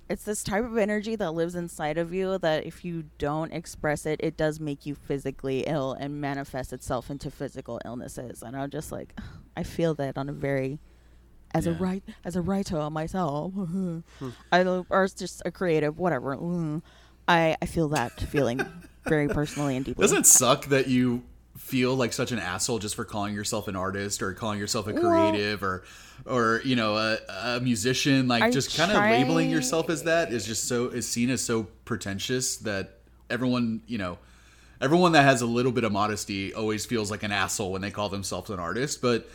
it's 0.10 0.24
this 0.24 0.44
type 0.44 0.64
of 0.66 0.78
energy 0.78 1.16
that 1.16 1.32
lives 1.32 1.56
inside 1.56 1.98
of 1.98 2.14
you 2.14 2.38
that 2.40 2.66
if 2.66 2.84
you 2.84 3.06
don't 3.20 3.54
express 3.54 4.06
it, 4.06 4.20
it 4.24 4.36
does 4.38 4.60
make 4.60 4.86
you 4.86 4.96
physically 4.96 5.62
ill 5.68 5.94
and 5.94 6.20
manifest 6.20 6.74
itself 6.74 7.10
into 7.12 7.30
physical 7.30 7.80
illnesses. 7.86 8.42
And 8.42 8.56
I'm 8.58 8.70
just 8.72 8.92
like, 8.92 9.14
I 9.58 9.64
feel 9.64 9.94
that 9.96 10.18
on 10.18 10.28
a 10.30 10.34
very, 10.34 10.80
as 11.54 11.68
a 11.68 11.72
Yeah. 11.72 11.78
right 11.80 12.04
as 12.26 12.36
a 12.36 12.42
writer 12.42 12.90
myself, 12.90 13.54
I 14.52 14.64
don't- 14.64 14.88
or 14.90 15.08
just 15.08 15.42
a 15.46 15.52
creative, 15.52 15.98
whatever. 15.98 16.36
mm, 16.36 16.82
I 17.28 17.56
I 17.62 17.66
feel 17.68 17.90
that 17.90 18.20
feeling 18.20 18.60
very 19.08 19.28
personally 19.28 19.76
and 19.76 19.86
deeply. 19.86 20.02
Doesn't 20.02 20.20
it 20.20 20.26
suck 20.26 20.66
that 20.68 20.88
you 20.88 21.24
feel 21.60 21.94
like 21.96 22.14
such 22.14 22.32
an 22.32 22.40
asshole 22.40 22.80
just 22.80 22.96
for 22.96 23.06
calling 23.06 23.36
yourself 23.36 23.68
an 23.68 23.76
artist 23.76 24.24
or 24.24 24.34
calling 24.34 24.58
yourself 24.58 24.88
a 24.88 24.94
Well- 24.94 25.04
creative 25.32 25.62
or 25.62 25.84
or 26.26 26.62
you 26.66 26.76
know 26.76 26.96
a, 26.98 27.18
a 27.44 27.60
musician 27.60 28.28
like 28.28 28.52
just 28.52 28.76
kind 28.76 28.92
of 28.92 28.98
labeling 28.98 29.50
yourself 29.50 29.90
as 29.90 30.04
that 30.04 30.34
is 30.34 30.46
just 30.46 30.68
so 30.68 30.88
is 30.88 31.08
seen 31.08 31.30
as 31.30 31.42
so 31.42 31.64
pretentious 31.86 32.58
that 32.58 33.00
everyone 33.30 33.82
you 33.86 33.98
know 33.98 34.18
everyone 34.82 35.12
that 35.12 35.24
has 35.24 35.42
a 35.42 35.46
little 35.46 35.72
bit 35.72 35.84
of 35.84 35.92
modesty 35.92 36.54
always 36.54 36.86
feels 36.86 37.12
like 37.12 37.24
an 37.24 37.32
asshole 37.32 37.72
when 37.72 37.82
they 37.82 37.92
call 37.92 38.10
themselves 38.10 38.50
an 38.50 38.60
artist 38.60 39.02
but 39.02 39.28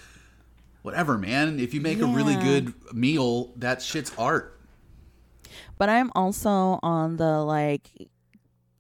whatever 0.85 1.17
man. 1.17 1.59
If 1.59 1.73
you 1.73 1.81
make 1.81 2.01
a 2.01 2.07
really 2.07 2.37
good 2.37 2.75
meal 2.93 3.53
that 3.57 3.81
shit's 3.81 4.13
art. 4.19 4.61
But 5.79 5.89
I'm 5.89 6.13
also 6.15 6.79
on 6.83 7.17
the 7.17 7.43
like 7.43 7.91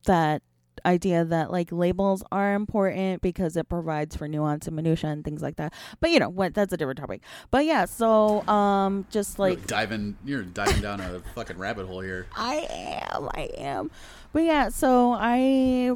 that 0.05 0.43
idea 0.85 1.25
that 1.25 1.51
like 1.51 1.71
labels 1.73 2.23
are 2.33 2.55
important 2.55 3.23
because 3.23 3.57
it 3.57 3.69
provides 3.69 4.17
for 4.17 4.29
nuance 4.29 4.67
and 4.67 4.77
minutia 4.77 5.11
and 5.11 5.25
things 5.25 5.43
like 5.43 5.57
that. 5.57 5.73
But 6.01 6.11
you 6.11 6.19
know 6.19 6.29
what? 6.29 6.55
That's 6.55 6.73
a 6.73 6.77
different 6.77 6.99
topic. 6.99 7.23
But 7.51 7.65
yeah, 7.65 7.85
so 7.85 8.47
um, 8.49 9.07
just 9.11 9.39
like 9.39 9.67
diving 9.67 10.17
you're 10.25 10.43
diving 10.43 10.83
down 10.83 11.01
a 11.01 11.21
fucking 11.35 11.59
rabbit 11.59 11.87
hole 11.87 12.01
here 12.01 12.27
I 12.37 12.67
am, 13.11 13.29
I 13.35 13.51
am. 13.59 13.91
But 14.33 14.43
yeah, 14.43 14.69
so 14.69 15.13
I 15.19 15.93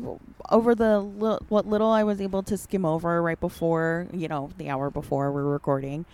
over 0.51 0.75
the 0.75 1.01
li- 1.01 1.39
what 1.49 1.67
little 1.67 1.91
I 1.91 2.05
was 2.05 2.21
able 2.21 2.43
to 2.45 2.57
skim 2.57 2.85
over 2.85 3.21
right 3.21 3.41
before, 3.41 4.07
you 4.13 4.29
know, 4.29 4.51
the 4.59 4.69
hour 4.71 4.91
before 4.91 5.33
we're 5.33 5.43
recording. 5.45 6.05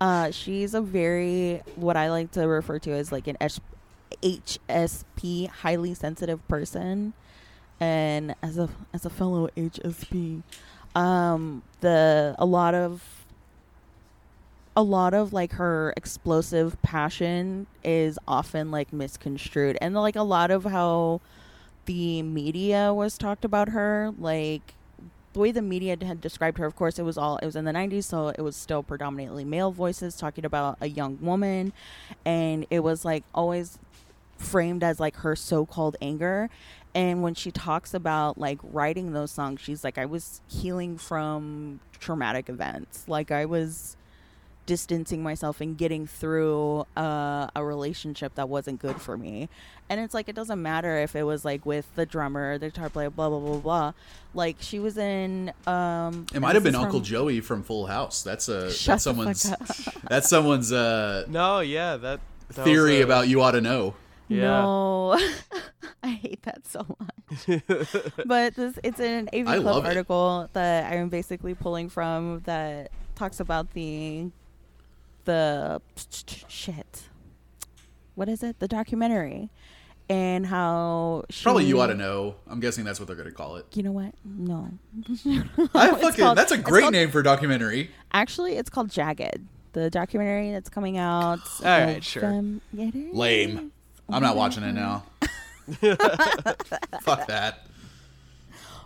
Uh, 0.00 0.30
she's 0.30 0.72
a 0.74 0.80
very 0.80 1.62
what 1.76 1.96
I 1.96 2.10
like 2.10 2.30
to 2.32 2.42
refer 2.42 2.78
to 2.80 2.90
as 2.92 3.12
like 3.12 3.26
an 3.26 3.36
S- 3.40 3.60
HSP, 4.22 5.48
highly 5.48 5.94
sensitive 5.94 6.46
person. 6.48 7.12
And 7.80 8.34
as 8.42 8.58
a 8.58 8.68
as 8.92 9.06
a 9.06 9.10
fellow 9.10 9.48
HSP, 9.56 10.42
um, 10.94 11.62
the 11.80 12.34
a 12.38 12.44
lot 12.44 12.74
of 12.74 13.20
a 14.76 14.82
lot 14.82 15.14
of 15.14 15.32
like 15.32 15.52
her 15.52 15.92
explosive 15.96 16.80
passion 16.82 17.66
is 17.82 18.18
often 18.28 18.70
like 18.70 18.92
misconstrued. 18.92 19.76
And 19.80 19.94
like 19.94 20.16
a 20.16 20.22
lot 20.22 20.50
of 20.50 20.64
how 20.64 21.20
the 21.86 22.22
media 22.22 22.92
was 22.94 23.18
talked 23.18 23.44
about 23.44 23.70
her 23.70 24.12
like 24.18 24.74
the 25.32 25.38
way 25.40 25.50
the 25.50 25.62
media 25.62 25.96
had 26.02 26.20
described 26.20 26.58
her 26.58 26.66
of 26.66 26.76
course 26.76 26.98
it 26.98 27.02
was 27.02 27.16
all 27.16 27.36
it 27.38 27.46
was 27.46 27.56
in 27.56 27.64
the 27.64 27.72
90s 27.72 28.04
so 28.04 28.28
it 28.28 28.40
was 28.40 28.56
still 28.56 28.82
predominantly 28.82 29.44
male 29.44 29.70
voices 29.70 30.16
talking 30.16 30.44
about 30.44 30.76
a 30.80 30.88
young 30.88 31.18
woman. 31.20 31.72
And 32.24 32.66
it 32.70 32.80
was 32.80 33.04
like 33.04 33.24
always 33.34 33.78
framed 34.36 34.82
as 34.82 34.98
like 34.98 35.16
her 35.16 35.36
so-called 35.36 35.96
anger 36.00 36.48
and 36.94 37.22
when 37.22 37.34
she 37.34 37.50
talks 37.50 37.94
about 37.94 38.36
like 38.38 38.58
writing 38.62 39.12
those 39.12 39.30
songs 39.30 39.60
she's 39.60 39.84
like 39.84 39.98
i 39.98 40.04
was 40.06 40.40
healing 40.48 40.96
from 40.98 41.80
traumatic 41.98 42.48
events 42.48 43.04
like 43.06 43.30
i 43.30 43.44
was 43.44 43.96
distancing 44.66 45.20
myself 45.20 45.60
and 45.60 45.76
getting 45.76 46.06
through 46.06 46.86
uh, 46.96 47.48
a 47.56 47.64
relationship 47.64 48.36
that 48.36 48.48
wasn't 48.48 48.78
good 48.78 49.00
for 49.00 49.16
me. 49.16 49.48
And 49.88 50.00
it's 50.00 50.14
like 50.14 50.28
it 50.28 50.36
doesn't 50.36 50.62
matter 50.62 50.96
if 50.98 51.16
it 51.16 51.24
was 51.24 51.44
like 51.44 51.66
with 51.66 51.92
the 51.96 52.06
drummer, 52.06 52.56
the 52.56 52.66
guitar 52.68 52.88
player, 52.88 53.10
blah 53.10 53.28
blah 53.30 53.40
blah 53.40 53.56
blah. 53.56 53.92
Like 54.32 54.58
she 54.60 54.78
was 54.78 54.96
in. 54.96 55.52
Um, 55.66 56.26
It 56.32 56.38
might 56.38 56.54
have 56.54 56.62
been 56.62 56.76
is 56.76 56.80
Uncle 56.80 57.00
from- 57.00 57.04
Joey 57.04 57.40
from 57.40 57.64
Full 57.64 57.86
House. 57.86 58.22
That's 58.22 58.48
a 58.48 58.70
Shut 58.70 58.92
that's 58.94 59.04
someone's 59.04 59.52
that's 60.08 60.28
someo's 60.28 60.70
uh, 60.70 61.24
No, 61.28 61.58
yeah, 61.58 61.96
that, 61.96 62.20
that 62.54 62.64
theory 62.64 62.98
was, 62.98 63.00
uh, 63.00 63.04
about 63.06 63.28
you 63.28 63.42
ought 63.42 63.52
to 63.52 63.60
know. 63.60 63.94
Yeah. 64.28 64.42
No, 64.42 65.20
I 66.02 66.08
hate 66.08 66.42
that 66.44 66.66
so 66.66 66.86
much. 66.98 67.60
but 68.26 68.54
this 68.54 68.78
it's 68.82 69.00
an 69.00 69.28
AV 69.34 69.46
I 69.48 69.54
Club 69.60 69.64
love 69.64 69.84
it. 69.84 69.88
article 69.88 70.48
that 70.54 70.90
I'm 70.92 71.08
basically 71.10 71.54
pulling 71.54 71.88
from 71.88 72.40
that 72.46 72.90
talks 73.14 73.40
about 73.40 73.72
the 73.74 74.30
the 75.24 75.80
shit. 76.48 77.02
What 78.14 78.28
is 78.28 78.42
it? 78.42 78.58
The 78.58 78.68
documentary 78.68 79.50
and 80.08 80.44
how 80.46 81.24
she, 81.30 81.42
Probably 81.44 81.64
you 81.66 81.80
ought 81.80 81.86
to 81.86 81.94
know. 81.94 82.34
I'm 82.48 82.60
guessing 82.60 82.84
that's 82.84 82.98
what 82.98 83.06
they're 83.06 83.16
gonna 83.16 83.30
call 83.30 83.56
it. 83.56 83.66
You 83.74 83.82
know 83.82 83.92
what? 83.92 84.12
No. 84.24 84.70
I 85.74 85.90
fucking 85.92 86.12
called- 86.24 86.38
that's 86.38 86.52
a 86.52 86.58
great 86.58 86.82
called- 86.82 86.92
name 86.94 87.10
for 87.10 87.20
a 87.20 87.24
documentary. 87.24 87.90
Actually, 88.12 88.56
it's 88.56 88.70
called 88.70 88.90
Jagged. 88.90 89.46
The 89.72 89.88
documentary 89.88 90.50
that's 90.50 90.68
coming 90.68 90.98
out. 90.98 91.38
All 91.60 91.66
oh, 91.66 91.84
right, 91.84 92.02
sure. 92.02 92.22
Novem- 92.22 92.60
Yeah, 92.72 92.88
it 92.88 92.94
is. 92.96 93.14
Lame. 93.14 93.70
I'm 94.08 94.22
not 94.22 94.34
watching 94.34 94.64
it 94.64 94.72
now. 94.72 95.04
Fuck 97.02 97.26
that. 97.26 97.66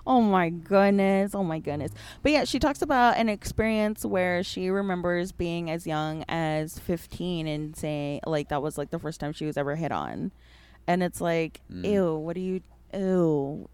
Oh 0.06 0.20
my 0.20 0.50
goodness. 0.50 1.34
Oh 1.34 1.42
my 1.42 1.58
goodness. 1.58 1.90
But 2.22 2.32
yeah, 2.32 2.44
she 2.44 2.58
talks 2.58 2.82
about 2.82 3.16
an 3.16 3.28
experience 3.30 4.04
where 4.04 4.42
she 4.42 4.68
remembers 4.68 5.32
being 5.32 5.70
as 5.70 5.86
young 5.86 6.24
as 6.28 6.78
15 6.78 7.46
and 7.46 7.74
saying, 7.74 8.20
like, 8.26 8.50
that 8.50 8.60
was 8.62 8.76
like 8.76 8.90
the 8.90 8.98
first 8.98 9.18
time 9.18 9.32
she 9.32 9.46
was 9.46 9.56
ever 9.56 9.76
hit 9.76 9.92
on. 9.92 10.30
And 10.86 11.02
it's 11.02 11.20
like, 11.22 11.62
Mm. 11.72 11.84
ew, 11.86 12.14
what 12.16 12.36
are 12.36 12.40
you, 12.40 12.60
ew, 12.92 13.68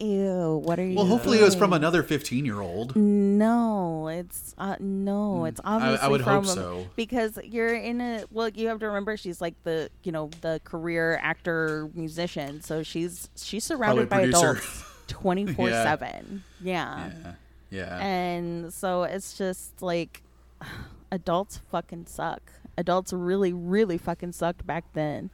ew, 0.00 0.60
what 0.64 0.78
are 0.78 0.84
you 0.86 0.94
Well, 0.96 1.06
hopefully 1.06 1.38
it 1.38 1.42
was 1.42 1.54
from 1.54 1.72
another 1.72 2.02
15 2.02 2.44
year 2.44 2.60
old. 2.60 2.94
No, 2.96 4.08
it's 4.08 4.54
uh, 4.58 4.76
no, 4.80 5.44
it's 5.44 5.60
I- 5.64 5.72
I 5.72 5.76
obviously 5.76 6.08
would 6.10 6.22
from 6.24 6.44
hope 6.44 6.54
so. 6.54 6.86
because 6.96 7.38
you're 7.44 7.74
in 7.74 8.00
a 8.00 8.24
well. 8.30 8.48
You 8.48 8.68
have 8.68 8.80
to 8.80 8.86
remember 8.86 9.16
she's 9.16 9.40
like 9.40 9.54
the 9.64 9.90
you 10.04 10.12
know 10.12 10.30
the 10.40 10.60
career 10.64 11.18
actor 11.22 11.88
musician, 11.94 12.62
so 12.62 12.82
she's 12.82 13.28
she's 13.36 13.64
surrounded 13.64 14.08
by 14.08 14.18
producer. 14.22 14.50
adults 14.52 14.84
twenty 15.08 15.46
four 15.52 15.70
seven. 15.70 16.44
Yeah, 16.60 17.10
Yeah. 17.22 17.32
Yeah. 17.70 17.98
and 18.04 18.72
so 18.72 19.02
it's 19.04 19.36
just 19.36 19.82
like 19.82 20.22
adults 21.12 21.60
fucking 21.70 22.06
suck. 22.06 22.42
Adults 22.76 23.12
really 23.12 23.52
really 23.52 23.98
fucking 23.98 24.32
sucked 24.32 24.66
back 24.66 24.84
then. 24.94 25.30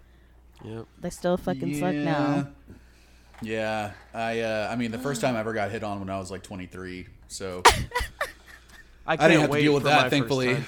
Yep. 0.64 0.87
They 1.00 1.11
still 1.11 1.37
fucking 1.37 1.74
suck 1.79 1.94
now. 1.94 2.48
Yeah, 3.42 3.92
I 4.14 4.40
uh, 4.40 4.68
I 4.70 4.77
mean 4.77 4.90
the 4.90 4.99
first 4.99 5.20
time 5.20 5.37
I 5.37 5.40
ever 5.40 5.53
got 5.53 5.70
hit 5.70 5.83
on 5.85 6.01
when 6.01 6.09
I 6.11 6.18
was 6.18 6.31
like 6.31 6.42
23, 6.42 7.07
so 7.29 7.62
I, 7.66 7.70
I 9.07 9.16
can't 9.16 9.31
didn't 9.31 9.40
have 9.42 9.51
to 9.53 9.61
deal 9.61 9.75
with 9.75 9.83
for 9.83 9.88
my 9.90 9.94
that, 9.94 10.03
first 10.03 10.11
thankfully. 10.11 10.55
time. 10.55 10.66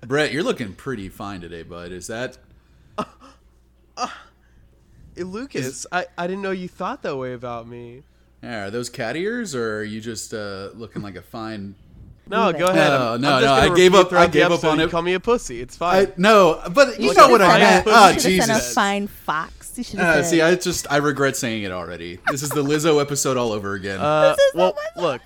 Brett, 0.06 0.32
you're 0.32 0.42
looking 0.42 0.72
pretty 0.74 1.08
fine 1.08 1.40
today, 1.40 1.62
bud. 1.62 1.92
Is 1.92 2.06
that 2.08 2.38
Hey, 5.16 5.22
Lucas, 5.22 5.86
I, 5.92 6.06
I 6.18 6.26
didn't 6.26 6.42
know 6.42 6.50
you 6.50 6.66
thought 6.68 7.02
that 7.02 7.16
way 7.16 7.34
about 7.34 7.68
me. 7.68 8.02
yeah, 8.42 8.66
are 8.66 8.70
those 8.70 8.88
cat 8.90 9.16
ears, 9.16 9.54
or 9.54 9.78
are 9.78 9.84
you 9.84 10.00
just 10.00 10.34
uh, 10.34 10.70
looking 10.74 11.02
like 11.02 11.14
a 11.16 11.22
fine? 11.22 11.76
No, 12.26 12.52
go 12.52 12.66
ahead. 12.66 12.88
No, 12.90 13.10
I'm- 13.12 13.20
no, 13.20 13.34
I'm 13.36 13.42
no, 13.44 13.52
I 13.52 13.74
gave 13.76 13.94
up- 13.94 14.12
I 14.12 14.26
gave 14.26 14.50
up 14.50 14.64
on 14.64 14.80
it. 14.80 14.90
Call 14.90 15.02
me 15.02 15.12
a 15.14 15.20
pussy. 15.20 15.60
It's 15.60 15.76
fine. 15.76 16.06
I, 16.06 16.12
no, 16.16 16.60
but 16.72 16.98
you, 16.98 17.10
You 17.10 17.14
know 17.14 17.28
should've 17.28 17.30
what 17.30 17.42
I 17.42 17.60
said 17.60 17.60
meant. 17.60 17.86
Oh, 17.88 18.08
you 18.08 18.16
a 18.16 18.18
Jesus. 18.18 18.74
fine 18.74 19.06
fox. 19.06 19.63
You 19.78 19.84
should 19.84 19.98
Uh, 20.00 20.22
see, 20.22 20.40
I 20.40 20.54
just 20.54 20.86
I 20.90 20.96
regret 20.98 21.36
saying 21.36 21.62
it 21.64 21.72
already. 21.72 22.18
This 22.30 22.42
is 22.42 22.50
the 22.50 22.62
Lizzo 22.62 23.00
episode 23.00 23.36
all 23.36 23.52
over 23.52 23.74
again. 23.74 24.00
Uh, 24.00 24.34
is 24.38 24.54
well, 24.54 24.76
look, 24.96 25.22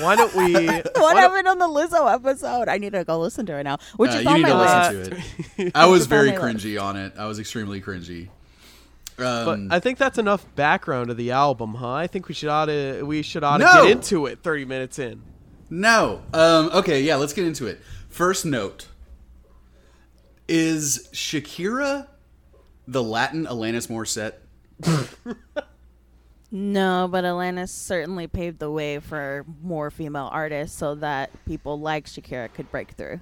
why 0.00 0.16
don't 0.16 0.34
we? 0.34 0.52
why 0.66 0.76
what 0.80 0.94
don't- 0.94 1.16
happened 1.16 1.48
on 1.48 1.58
the 1.58 1.66
Lizzo 1.68 2.12
episode? 2.12 2.68
I 2.68 2.78
need 2.78 2.92
to 2.92 3.04
go 3.04 3.18
listen 3.18 3.46
to 3.46 3.56
it 3.58 3.64
now, 3.64 3.78
which 3.96 4.10
Uh, 4.12 4.14
is 4.14 4.22
you 4.24 4.28
on 4.30 4.36
need 4.36 4.42
my 4.42 4.48
to 4.50 4.56
list. 4.56 4.92
listen 4.92 5.22
to 5.56 5.66
it. 5.66 5.72
I 5.74 5.86
was 5.86 6.06
very 6.06 6.30
my 6.32 6.38
list. 6.38 6.64
cringy 6.64 6.80
on 6.82 6.96
it. 6.96 7.12
I 7.18 7.26
was 7.26 7.38
extremely 7.38 7.80
cringy. 7.80 8.28
But 9.16 9.48
Um, 9.48 9.68
I 9.70 9.80
think 9.80 9.98
that's 9.98 10.16
enough 10.18 10.46
background 10.56 11.10
of 11.10 11.16
the 11.18 11.30
album, 11.32 11.74
huh? 11.74 11.92
I 11.92 12.06
think 12.06 12.26
we 12.28 12.34
should 12.34 12.48
ought 12.48 12.66
to 12.66 13.02
we 13.02 13.20
should 13.22 13.44
ought 13.44 13.58
to 13.58 13.64
No! 13.64 13.82
get 13.82 13.90
into 13.90 14.26
it. 14.26 14.38
Thirty 14.42 14.64
minutes 14.64 14.98
in. 14.98 15.20
no. 15.68 16.22
Um, 16.32 16.70
okay, 16.72 17.02
yeah, 17.02 17.16
let's 17.16 17.32
get 17.34 17.44
into 17.46 17.66
it. 17.66 17.80
First 18.08 18.46
note 18.46 18.86
is 20.48 21.08
Shakira 21.12 22.06
the 22.88 23.02
Latin 23.02 23.46
Alanis 23.46 23.88
Morissette? 23.88 24.34
No, 26.52 27.06
but 27.08 27.22
Alanis 27.22 27.68
certainly 27.68 28.26
paved 28.26 28.58
the 28.58 28.70
way 28.70 28.98
for 28.98 29.44
more 29.62 29.88
female 29.90 30.28
artists 30.32 30.76
so 30.76 30.96
that 30.96 31.30
people 31.46 31.78
like 31.78 32.06
Shakira 32.06 32.52
could 32.52 32.68
break 32.72 32.90
through. 32.92 33.20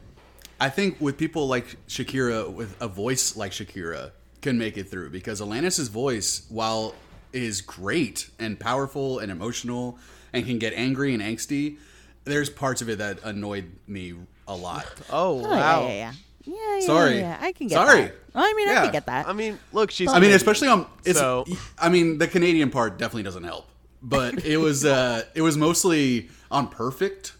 I 0.58 0.70
think 0.70 0.98
with 0.98 1.18
people 1.18 1.46
like 1.46 1.76
Shakira, 1.88 2.50
with 2.50 2.74
a 2.80 2.88
voice 2.88 3.36
like 3.36 3.52
Shakira, 3.52 4.12
can 4.40 4.56
make 4.56 4.78
it 4.78 4.84
through 4.84 5.10
because 5.10 5.42
Alanis's 5.42 5.88
voice, 5.88 6.46
while 6.48 6.94
is 7.34 7.60
great 7.60 8.30
and 8.38 8.58
powerful 8.58 9.18
and 9.18 9.30
emotional 9.30 9.98
and 10.32 10.46
can 10.46 10.58
get 10.58 10.72
angry 10.72 11.12
and 11.12 11.22
angsty, 11.22 11.76
there's 12.24 12.48
parts 12.48 12.80
of 12.80 12.88
it 12.88 12.96
that 12.96 13.22
annoyed 13.24 13.70
me 13.86 14.14
a 14.46 14.56
lot. 14.56 14.86
Oh, 15.10 15.44
Oh, 15.44 15.50
wow. 15.50 15.82
yeah, 15.82 15.88
yeah, 15.88 15.92
yeah. 15.94 16.12
Yeah, 16.48 16.54
yeah, 16.78 16.86
Sorry. 16.86 17.14
yeah, 17.16 17.20
yeah. 17.20 17.46
I 17.46 17.52
can 17.52 17.66
get 17.68 17.74
that. 17.76 17.86
Sorry. 17.88 18.02
that. 18.02 18.14
I 18.34 18.54
mean, 18.54 18.68
I 18.68 18.72
Yeah. 18.72 18.82
can 18.84 18.92
get 18.92 19.06
that. 19.06 19.28
I 19.28 19.32
mean, 19.32 19.58
look, 19.72 19.90
she's. 19.90 20.08
I 20.10 20.18
mean, 20.20 20.30
especially 20.30 20.68
on. 20.68 20.86
It's, 21.04 21.18
So- 21.18 21.44
I 21.78 21.88
mean, 21.88 22.18
the 22.18 22.26
Canadian 22.28 22.70
part 22.70 22.98
definitely 22.98 23.24
doesn't 23.24 23.44
help, 23.44 23.66
but 24.02 24.44
it 24.44 24.56
was 24.58 24.84
uh, 24.84 25.24
it 25.34 25.42
was 25.42 25.56
mostly 25.56 26.28
on 26.50 26.68
Perfect. 26.68 27.34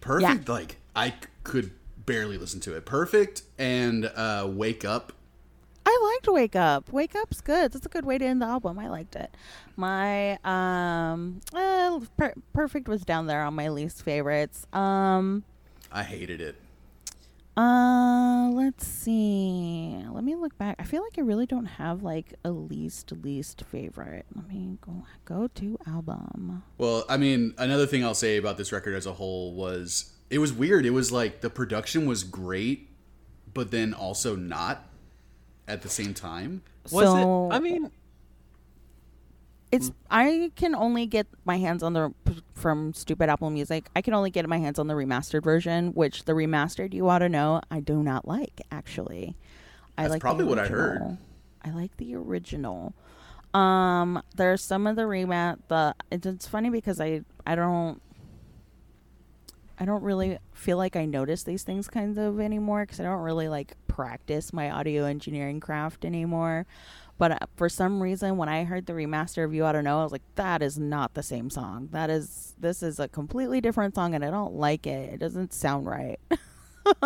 Perfect, 0.00 0.48
like 0.48 0.76
I 0.96 1.10
c- 1.10 1.14
could 1.44 1.70
barely 2.04 2.36
listen 2.36 2.58
to 2.60 2.74
it. 2.76 2.84
Perfect 2.84 3.42
and 3.58 4.06
uh, 4.16 4.48
Wake 4.50 4.84
Up. 4.84 5.12
I 5.86 5.98
liked 6.14 6.26
Wake 6.32 6.56
Up. 6.56 6.90
Wake 6.92 7.14
Up's 7.14 7.40
good. 7.40 7.72
That's 7.72 7.86
a 7.86 7.88
good 7.88 8.04
way 8.04 8.18
to 8.18 8.24
end 8.24 8.42
the 8.42 8.46
album. 8.46 8.78
I 8.78 8.88
liked 8.88 9.14
it. 9.16 9.34
My 9.76 10.38
um, 10.44 11.40
uh, 11.54 12.00
per- 12.16 12.34
Perfect 12.52 12.88
was 12.88 13.02
down 13.02 13.26
there 13.26 13.42
on 13.44 13.54
my 13.54 13.68
least 13.68 14.02
favorites. 14.02 14.66
Um, 14.72 15.44
I 15.92 16.02
hated 16.02 16.40
it. 16.40 16.56
Uh, 17.56 18.50
let's 18.52 18.86
see. 18.86 20.02
Let 20.10 20.24
me 20.24 20.34
look 20.36 20.56
back. 20.56 20.76
I 20.78 20.84
feel 20.84 21.02
like 21.02 21.18
I 21.18 21.20
really 21.20 21.44
don't 21.44 21.66
have 21.66 22.02
like 22.02 22.34
a 22.44 22.50
least 22.50 23.12
least 23.22 23.64
favorite. 23.64 24.24
Let 24.34 24.48
me 24.48 24.78
go 24.80 25.04
go 25.24 25.48
to 25.56 25.78
album. 25.86 26.62
Well, 26.78 27.04
I 27.08 27.18
mean, 27.18 27.54
another 27.58 27.86
thing 27.86 28.04
I'll 28.04 28.14
say 28.14 28.38
about 28.38 28.56
this 28.56 28.72
record 28.72 28.94
as 28.94 29.06
a 29.06 29.12
whole 29.12 29.54
was 29.54 30.12
it 30.30 30.38
was 30.38 30.52
weird. 30.52 30.86
It 30.86 30.90
was 30.90 31.12
like 31.12 31.42
the 31.42 31.50
production 31.50 32.06
was 32.06 32.24
great, 32.24 32.88
but 33.52 33.70
then 33.70 33.92
also 33.92 34.34
not 34.34 34.86
at 35.68 35.82
the 35.82 35.90
same 35.90 36.14
time. 36.14 36.62
Was 36.90 37.04
so, 37.04 37.50
it? 37.50 37.54
I 37.54 37.58
mean, 37.58 37.90
It's 39.72 39.90
I 40.10 40.52
can 40.54 40.74
only 40.74 41.06
get 41.06 41.26
my 41.46 41.56
hands 41.56 41.82
on 41.82 41.94
the 41.94 42.12
from 42.54 42.92
stupid 42.92 43.30
Apple 43.30 43.48
Music. 43.48 43.88
I 43.96 44.02
can 44.02 44.12
only 44.12 44.30
get 44.30 44.46
my 44.46 44.58
hands 44.58 44.78
on 44.78 44.86
the 44.86 44.94
remastered 44.94 45.42
version, 45.42 45.94
which 45.94 46.24
the 46.24 46.32
remastered 46.32 46.92
you 46.92 47.08
ought 47.08 47.20
to 47.20 47.28
know 47.30 47.62
I 47.70 47.80
do 47.80 48.02
not 48.02 48.28
like 48.28 48.60
actually. 48.70 49.34
I 49.96 50.02
That's 50.02 50.12
like 50.12 50.20
probably 50.20 50.44
what 50.44 50.58
I 50.58 50.66
heard. 50.66 51.16
I 51.64 51.70
like 51.70 51.96
the 51.96 52.14
original. 52.14 52.92
Um, 53.54 54.22
there's 54.36 54.62
some 54.62 54.86
of 54.86 54.96
the 54.96 55.02
remat 55.02 55.58
the 55.68 55.94
it's, 56.10 56.26
it's 56.26 56.46
funny 56.46 56.68
because 56.68 57.00
I 57.00 57.22
I 57.46 57.54
don't 57.54 58.02
I 59.78 59.86
don't 59.86 60.02
really 60.02 60.38
feel 60.52 60.76
like 60.76 60.96
I 60.96 61.06
notice 61.06 61.44
these 61.44 61.62
things 61.62 61.88
kinds 61.88 62.18
of 62.18 62.40
anymore 62.40 62.82
because 62.82 63.00
I 63.00 63.04
don't 63.04 63.22
really 63.22 63.48
like 63.48 63.74
practice 63.88 64.52
my 64.52 64.70
audio 64.70 65.04
engineering 65.04 65.60
craft 65.60 66.04
anymore. 66.04 66.66
But 67.22 67.30
uh, 67.30 67.46
for 67.54 67.68
some 67.68 68.02
reason, 68.02 68.36
when 68.36 68.48
I 68.48 68.64
heard 68.64 68.86
the 68.86 68.94
remaster 68.94 69.44
of 69.44 69.54
"You 69.54 69.64
Ought 69.64 69.72
to 69.72 69.82
Know," 69.82 70.00
I 70.00 70.02
was 70.02 70.10
like, 70.10 70.24
"That 70.34 70.60
is 70.60 70.76
not 70.76 71.14
the 71.14 71.22
same 71.22 71.50
song. 71.50 71.88
That 71.92 72.10
is 72.10 72.56
this 72.58 72.82
is 72.82 72.98
a 72.98 73.06
completely 73.06 73.60
different 73.60 73.94
song, 73.94 74.16
and 74.16 74.24
I 74.24 74.30
don't 74.32 74.54
like 74.54 74.88
it. 74.88 75.14
It 75.14 75.18
doesn't 75.18 75.52
sound 75.52 75.86
right." 75.86 76.18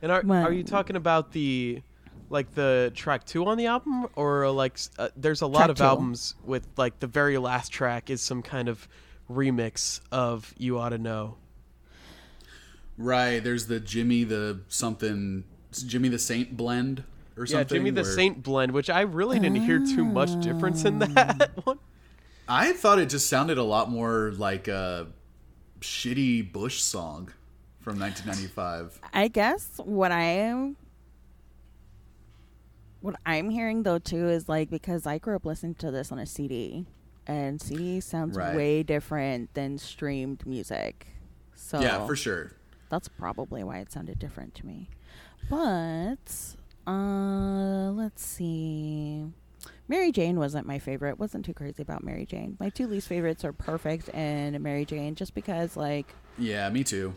and 0.00 0.12
are 0.12 0.22
Well- 0.24 0.44
are 0.44 0.52
you 0.52 0.62
talking 0.62 0.94
about 0.94 1.32
the 1.32 1.82
like 2.30 2.54
the 2.54 2.92
track 2.94 3.24
two 3.24 3.44
on 3.46 3.58
the 3.58 3.66
album, 3.66 4.06
or 4.14 4.48
like 4.52 4.78
uh, 4.96 5.08
there's 5.16 5.40
a 5.40 5.48
lot 5.48 5.68
of 5.68 5.78
two. 5.78 5.82
albums 5.82 6.36
with 6.44 6.68
like 6.76 7.00
the 7.00 7.08
very 7.08 7.38
last 7.38 7.72
track 7.72 8.10
is 8.10 8.22
some 8.22 8.42
kind 8.42 8.68
of 8.68 8.86
remix 9.28 9.98
of 10.12 10.54
"You 10.56 10.78
Ought 10.78 10.90
to 10.90 10.98
Know." 10.98 11.34
Right. 12.96 13.40
There's 13.40 13.66
the 13.66 13.80
Jimmy 13.80 14.22
the 14.22 14.60
something 14.68 15.42
Jimmy 15.72 16.08
the 16.08 16.20
Saint 16.20 16.56
blend 16.56 17.02
or 17.36 17.44
Yeah, 17.44 17.58
something. 17.58 17.76
Jimmy 17.78 17.90
the 17.90 18.02
where- 18.02 18.12
Saint 18.14 18.42
blend, 18.42 18.72
which 18.72 18.88
I 18.90 19.02
really 19.02 19.38
didn't 19.38 19.62
hear 19.62 19.78
too 19.78 20.04
much 20.04 20.40
difference 20.40 20.84
in 20.84 21.02
Ah. 21.02 21.06
that 21.06 21.50
one. 21.66 21.78
I 22.48 22.72
thought 22.72 22.98
it 22.98 23.06
just 23.10 23.28
sounded 23.28 23.58
a 23.58 23.62
lot 23.64 23.90
more 23.90 24.32
like 24.36 24.68
a 24.68 25.08
shitty 25.80 26.52
Bush 26.52 26.80
song 26.80 27.32
from 27.80 27.98
1995. 27.98 29.00
I 29.12 29.28
guess 29.28 29.80
what 29.84 30.12
I 30.12 30.22
am 30.22 30.76
what 33.00 33.14
I'm 33.24 33.50
hearing 33.50 33.82
though 33.84 33.98
too 33.98 34.28
is 34.28 34.48
like 34.48 34.70
because 34.70 35.06
I 35.06 35.18
grew 35.18 35.36
up 35.36 35.44
listening 35.44 35.74
to 35.76 35.90
this 35.90 36.10
on 36.10 36.18
a 36.18 36.26
CD 36.26 36.86
and 37.26 37.60
CD 37.60 38.00
sounds 38.00 38.36
Right. 38.36 38.56
way 38.56 38.82
different 38.82 39.52
than 39.54 39.78
streamed 39.78 40.46
music. 40.46 41.06
So 41.54 41.80
Yeah, 41.80 42.06
for 42.06 42.16
sure. 42.16 42.52
that's 42.88 43.08
probably 43.08 43.62
why 43.64 43.78
it 43.78 43.92
sounded 43.92 44.18
different 44.18 44.54
to 44.56 44.66
me. 44.66 44.88
But 45.48 46.56
uh 46.86 47.90
let's 47.92 48.24
see. 48.24 49.24
Mary 49.88 50.10
Jane 50.12 50.38
wasn't 50.38 50.66
my 50.66 50.78
favorite. 50.78 51.18
Wasn't 51.18 51.44
too 51.44 51.54
crazy 51.54 51.82
about 51.82 52.02
Mary 52.02 52.26
Jane. 52.26 52.56
My 52.58 52.70
two 52.70 52.86
least 52.86 53.08
favorites 53.08 53.44
are 53.44 53.52
Perfect 53.52 54.10
and 54.14 54.58
Mary 54.60 54.84
Jane 54.84 55.14
just 55.14 55.34
because 55.34 55.76
like 55.76 56.06
Yeah, 56.38 56.68
me 56.70 56.84
too. 56.84 57.14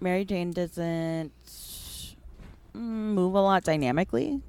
Mary 0.00 0.24
Jane 0.24 0.50
doesn't 0.52 1.32
mm, 1.46 2.76
move 2.76 3.34
a 3.34 3.40
lot 3.40 3.64
dynamically. 3.64 4.40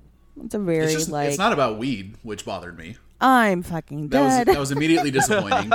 It's 0.43 0.55
a 0.55 0.59
very 0.59 0.85
It's 0.85 0.93
just 0.93 1.09
like 1.09 1.29
it's 1.29 1.37
not 1.37 1.51
about 1.53 1.77
weed, 1.77 2.15
which 2.23 2.45
bothered 2.45 2.77
me. 2.77 2.95
I'm 3.19 3.61
fucking 3.61 4.07
That 4.09 4.21
was 4.21 4.33
dead. 4.33 4.47
that 4.47 4.59
was 4.59 4.71
immediately 4.71 5.11
disappointing. 5.11 5.71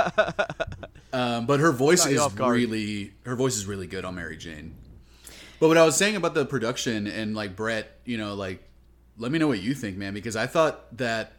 um, 1.13 1.47
but 1.47 1.61
her 1.61 1.73
voice 1.73 2.05
is 2.07 2.19
off 2.19 2.35
guard. 2.35 2.57
really 2.57 3.13
her 3.25 3.37
voice 3.37 3.57
is 3.57 3.67
really 3.67 3.87
good 3.87 4.05
on 4.05 4.15
Mary 4.15 4.37
Jane. 4.37 4.75
But 5.61 5.69
what 5.69 5.77
I 5.79 5.85
was 5.85 5.97
saying 5.97 6.17
about 6.17 6.35
the 6.35 6.45
production 6.45 7.07
and 7.07 7.35
like 7.35 7.55
Brett, 7.55 8.01
you 8.05 8.19
know, 8.19 8.35
like 8.35 8.66
let 9.19 9.33
me 9.33 9.39
know 9.39 9.49
what 9.49 9.61
you 9.61 9.75
think, 9.75 9.97
man, 9.97 10.15
because 10.15 10.37
I 10.37 10.47
thought 10.47 10.97
that 10.97 11.33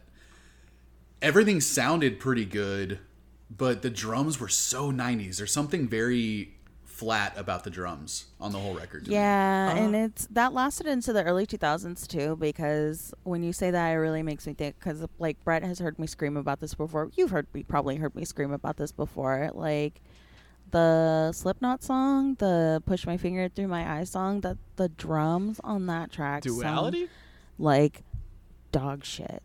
everything 1.22 1.60
sounded 1.60 2.18
pretty 2.20 2.44
good, 2.44 2.98
but 3.50 3.82
the 3.82 3.90
drums 3.90 4.38
were 4.40 4.48
so 4.48 4.90
90s. 4.92 5.38
There's 5.38 5.52
something 5.52 5.88
very 5.88 6.54
flat 6.84 7.32
about 7.36 7.62
the 7.62 7.70
drums 7.70 8.26
on 8.40 8.50
the 8.50 8.58
whole 8.58 8.74
record. 8.74 9.06
yeah, 9.06 9.70
and 9.70 9.94
Uh-huh. 9.94 10.04
it's 10.06 10.26
that 10.32 10.52
lasted 10.52 10.86
into 10.88 11.12
the 11.12 11.22
early 11.22 11.46
2000s 11.46 12.06
too. 12.08 12.34
Because 12.36 13.14
when 13.22 13.44
you 13.44 13.52
say 13.52 13.70
that, 13.70 13.88
it 13.90 13.94
really 13.96 14.22
makes 14.24 14.46
me 14.46 14.52
think. 14.54 14.76
Because 14.78 15.04
like 15.20 15.42
Brett 15.44 15.62
has 15.62 15.78
heard 15.78 15.96
me 15.98 16.08
scream 16.08 16.36
about 16.36 16.58
this 16.58 16.74
before. 16.74 17.10
You've 17.16 17.30
heard 17.30 17.46
me 17.54 17.62
probably 17.62 17.96
heard 17.96 18.16
me 18.16 18.24
scream 18.24 18.52
about 18.52 18.76
this 18.78 18.90
before. 18.90 19.50
Like 19.54 20.00
the 20.72 21.30
Slipknot 21.32 21.82
song, 21.84 22.34
the 22.40 22.82
"Push 22.84 23.06
My 23.06 23.16
Finger 23.16 23.48
Through 23.48 23.68
My 23.68 23.98
Eyes" 23.98 24.10
song. 24.10 24.40
That 24.40 24.58
the 24.74 24.88
drums 24.88 25.60
on 25.62 25.86
that 25.86 26.10
track 26.10 26.42
sound 26.44 26.60
Duality? 26.60 27.08
Like 27.58 28.02
dog 28.72 29.04
shit. 29.04 29.42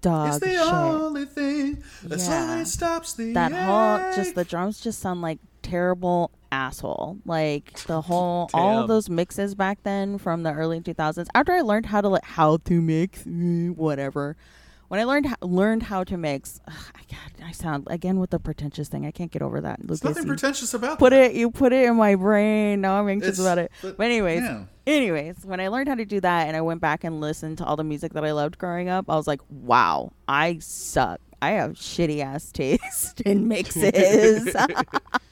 Dog 0.00 0.28
It's 0.28 0.38
the 0.38 0.52
shit. 0.52 0.72
only 0.72 1.24
thing 1.26 1.82
that 2.04 2.18
Yeah. 2.18 2.46
slowly 2.46 2.64
stops 2.64 3.12
the 3.14 3.32
that 3.34 3.52
whole 3.52 3.98
just 4.14 4.34
the 4.34 4.44
drums 4.44 4.80
just 4.80 4.98
sound 5.00 5.20
like 5.20 5.38
terrible 5.62 6.30
asshole. 6.50 7.18
Like 7.26 7.74
the 7.86 8.00
whole 8.08 8.48
all 8.54 8.72
Damn. 8.72 8.82
of 8.82 8.88
those 8.88 9.10
mixes 9.10 9.54
back 9.54 9.82
then 9.82 10.16
from 10.16 10.42
the 10.42 10.52
early 10.52 10.80
2000s. 10.80 11.26
After 11.34 11.52
I 11.52 11.60
learned 11.60 11.86
how 11.86 12.00
to 12.00 12.08
like 12.08 12.24
how 12.24 12.56
to 12.58 12.80
mix, 12.80 13.24
mm, 13.24 13.76
whatever. 13.76 14.36
When 14.90 14.98
I 14.98 15.04
learned 15.04 15.26
how, 15.26 15.36
learned 15.40 15.84
how 15.84 16.02
to 16.02 16.16
mix, 16.16 16.58
ugh, 16.66 16.74
I, 16.96 17.00
God, 17.08 17.46
I 17.46 17.52
sound 17.52 17.86
again 17.88 18.18
with 18.18 18.30
the 18.30 18.40
pretentious 18.40 18.88
thing. 18.88 19.06
I 19.06 19.12
can't 19.12 19.30
get 19.30 19.40
over 19.40 19.60
that. 19.60 19.78
Lucas, 19.82 20.02
nothing 20.02 20.26
pretentious 20.26 20.74
about 20.74 20.98
put 20.98 21.10
that. 21.10 21.30
it 21.30 21.36
you 21.36 21.52
put 21.52 21.72
it 21.72 21.86
in 21.86 21.94
my 21.94 22.16
brain. 22.16 22.80
Now 22.80 23.00
I'm 23.00 23.08
anxious 23.08 23.38
It's- 23.38 23.46
about 23.46 23.58
it. 23.58 23.70
but- 23.82 23.96
But 23.96 24.06
anyways, 24.06 24.42
yeah. 24.42 24.64
anyways, 24.88 25.44
when 25.44 25.60
I 25.60 25.68
learned 25.68 25.88
how 25.88 25.94
to 25.94 26.04
do 26.04 26.20
that 26.22 26.48
and 26.48 26.56
I 26.56 26.60
went 26.60 26.80
back 26.80 27.04
and 27.04 27.20
listened 27.20 27.58
to 27.58 27.64
all 27.64 27.76
the 27.76 27.84
music 27.84 28.14
that 28.14 28.24
I 28.24 28.32
loved 28.32 28.58
growing 28.58 28.88
up, 28.88 29.04
I 29.08 29.14
was 29.14 29.28
like, 29.28 29.40
wow, 29.48 30.10
I 30.26 30.58
suck. 30.60 31.20
I 31.40 31.50
have 31.52 31.74
shitty 31.74 32.20
ass 32.24 32.50
taste 32.52 33.20
in 33.20 33.46
mixes. 33.54 34.56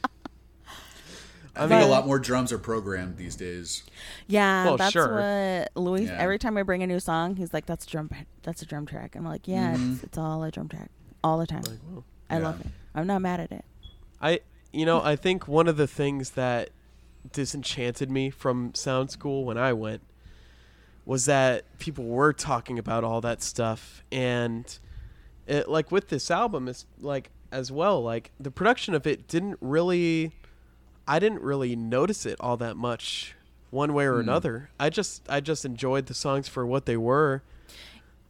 I 1.59 1.69
think 1.69 1.83
a 1.83 1.87
lot 1.87 2.07
more 2.07 2.19
drums 2.19 2.53
are 2.53 2.59
programmed 2.59 3.17
these 3.17 3.37
days. 3.37 3.83
yeah, 4.27 4.65
Well, 4.65 4.77
that's 4.77 4.93
sure. 4.93 5.15
what 5.15 5.83
Louis. 5.83 6.05
Yeah. 6.05 6.17
Every 6.19 6.39
time 6.39 6.57
I 6.57 6.63
bring 6.63 6.83
a 6.83 6.87
new 6.87 7.01
song, 7.01 7.37
he's 7.37 7.53
like, 7.53 7.67
"That's 7.67 7.85
drum. 7.87 8.11
That's 8.43 8.63
a 8.63 8.67
drum 8.67 8.87
track." 8.87 9.17
I'm 9.17 9.25
like, 9.25 9.49
"Yeah, 9.49 9.73
it's, 9.73 9.81
mm-hmm. 9.81 10.05
it's 10.07 10.19
all 10.19 10.43
a 10.45 10.51
drum 10.51 10.69
track, 10.69 10.91
all 11.25 11.39
the 11.39 11.47
time. 11.47 11.63
Like. 11.63 12.05
I 12.31 12.37
Yeah. 12.39 12.43
love 12.45 12.61
it. 12.61 12.67
I'm 12.95 13.07
not 13.07 13.23
mad 13.23 13.41
at 13.41 13.53
it." 13.53 13.65
I 14.21 14.41
you 14.73 14.85
know, 14.87 15.03
I 15.03 15.17
think 15.17 15.49
one 15.49 15.67
of 15.69 15.77
the 15.77 15.87
things 15.87 16.31
that 16.31 16.71
disenchanted 17.33 18.11
me 18.11 18.31
from 18.31 18.75
sound 18.75 19.11
school 19.11 19.45
when 19.45 19.59
I 19.59 19.73
went 19.73 20.03
was 21.05 21.25
that 21.27 21.65
people 21.79 22.05
were 22.05 22.33
talking 22.33 22.79
about 22.79 23.03
all 23.05 23.21
that 23.23 23.43
stuff 23.43 24.03
and 24.13 24.79
it 25.47 25.69
like 25.69 25.91
with 25.91 26.09
this 26.09 26.31
album 26.31 26.69
is 26.69 26.85
like 27.01 27.31
as 27.51 27.73
well 27.73 28.03
like 28.03 28.31
the 28.39 28.51
production 28.51 28.95
of 28.95 29.07
it 29.07 29.27
didn't 29.27 29.57
really 29.61 30.33
I 31.09 31.19
didn't 31.19 31.43
really 31.43 31.75
notice 31.75 32.27
it 32.27 32.37
all 32.39 32.57
that 32.59 32.77
much 32.77 33.35
one 33.71 33.93
way 33.95 34.05
or 34.07 34.15
Hmm. 34.15 34.29
another. 34.29 34.71
I 34.79 34.91
just 34.91 35.23
I 35.29 35.41
just 35.41 35.65
enjoyed 35.65 36.07
the 36.07 36.15
songs 36.15 36.47
for 36.49 36.65
what 36.67 36.87
they 36.87 36.97
were. 36.97 37.43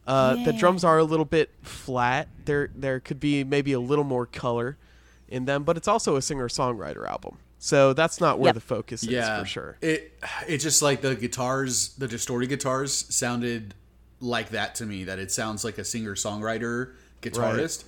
Uh, 0.06 0.42
The 0.44 0.52
drums 0.54 0.84
are 0.84 0.96
a 0.98 1.04
little 1.04 1.26
bit 1.26 1.50
flat. 1.62 2.28
There 2.46 2.70
there 2.74 2.98
could 3.00 3.20
be 3.20 3.44
maybe 3.44 3.72
a 3.72 3.80
little 3.80 4.04
more 4.04 4.24
color 4.26 4.76
in 5.28 5.44
them, 5.44 5.64
but 5.64 5.76
it's 5.76 5.88
also 5.88 6.16
a 6.16 6.22
singer 6.22 6.48
songwriter 6.48 7.06
album, 7.06 7.36
so 7.58 7.92
that's 7.92 8.18
not 8.20 8.38
where 8.38 8.48
Yep. 8.48 8.54
the 8.54 8.60
focus 8.62 9.02
is 9.02 9.10
Yeah, 9.10 9.40
for 9.40 9.46
sure. 9.46 9.76
It 9.82 10.14
it 10.46 10.58
just 10.58 10.80
like 10.80 11.02
the 11.02 11.14
guitars, 11.14 11.90
the 11.98 12.08
distorted 12.08 12.46
guitars 12.48 13.04
sounded 13.14 13.74
like 14.20 14.48
that 14.50 14.74
to 14.76 14.86
me. 14.86 15.04
That 15.04 15.18
it 15.18 15.30
sounds 15.30 15.62
like 15.64 15.76
a 15.76 15.84
singer 15.84 16.14
songwriter 16.14 16.92
guitarist 17.20 17.84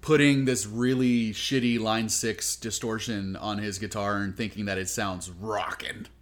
putting 0.00 0.44
this 0.44 0.66
really 0.66 1.32
shitty 1.32 1.78
line 1.80 2.08
six 2.08 2.56
distortion 2.56 3.36
on 3.36 3.58
his 3.58 3.78
guitar 3.78 4.16
and 4.18 4.36
thinking 4.36 4.64
that 4.66 4.78
it 4.78 4.88
sounds 4.88 5.30
rocking. 5.30 6.06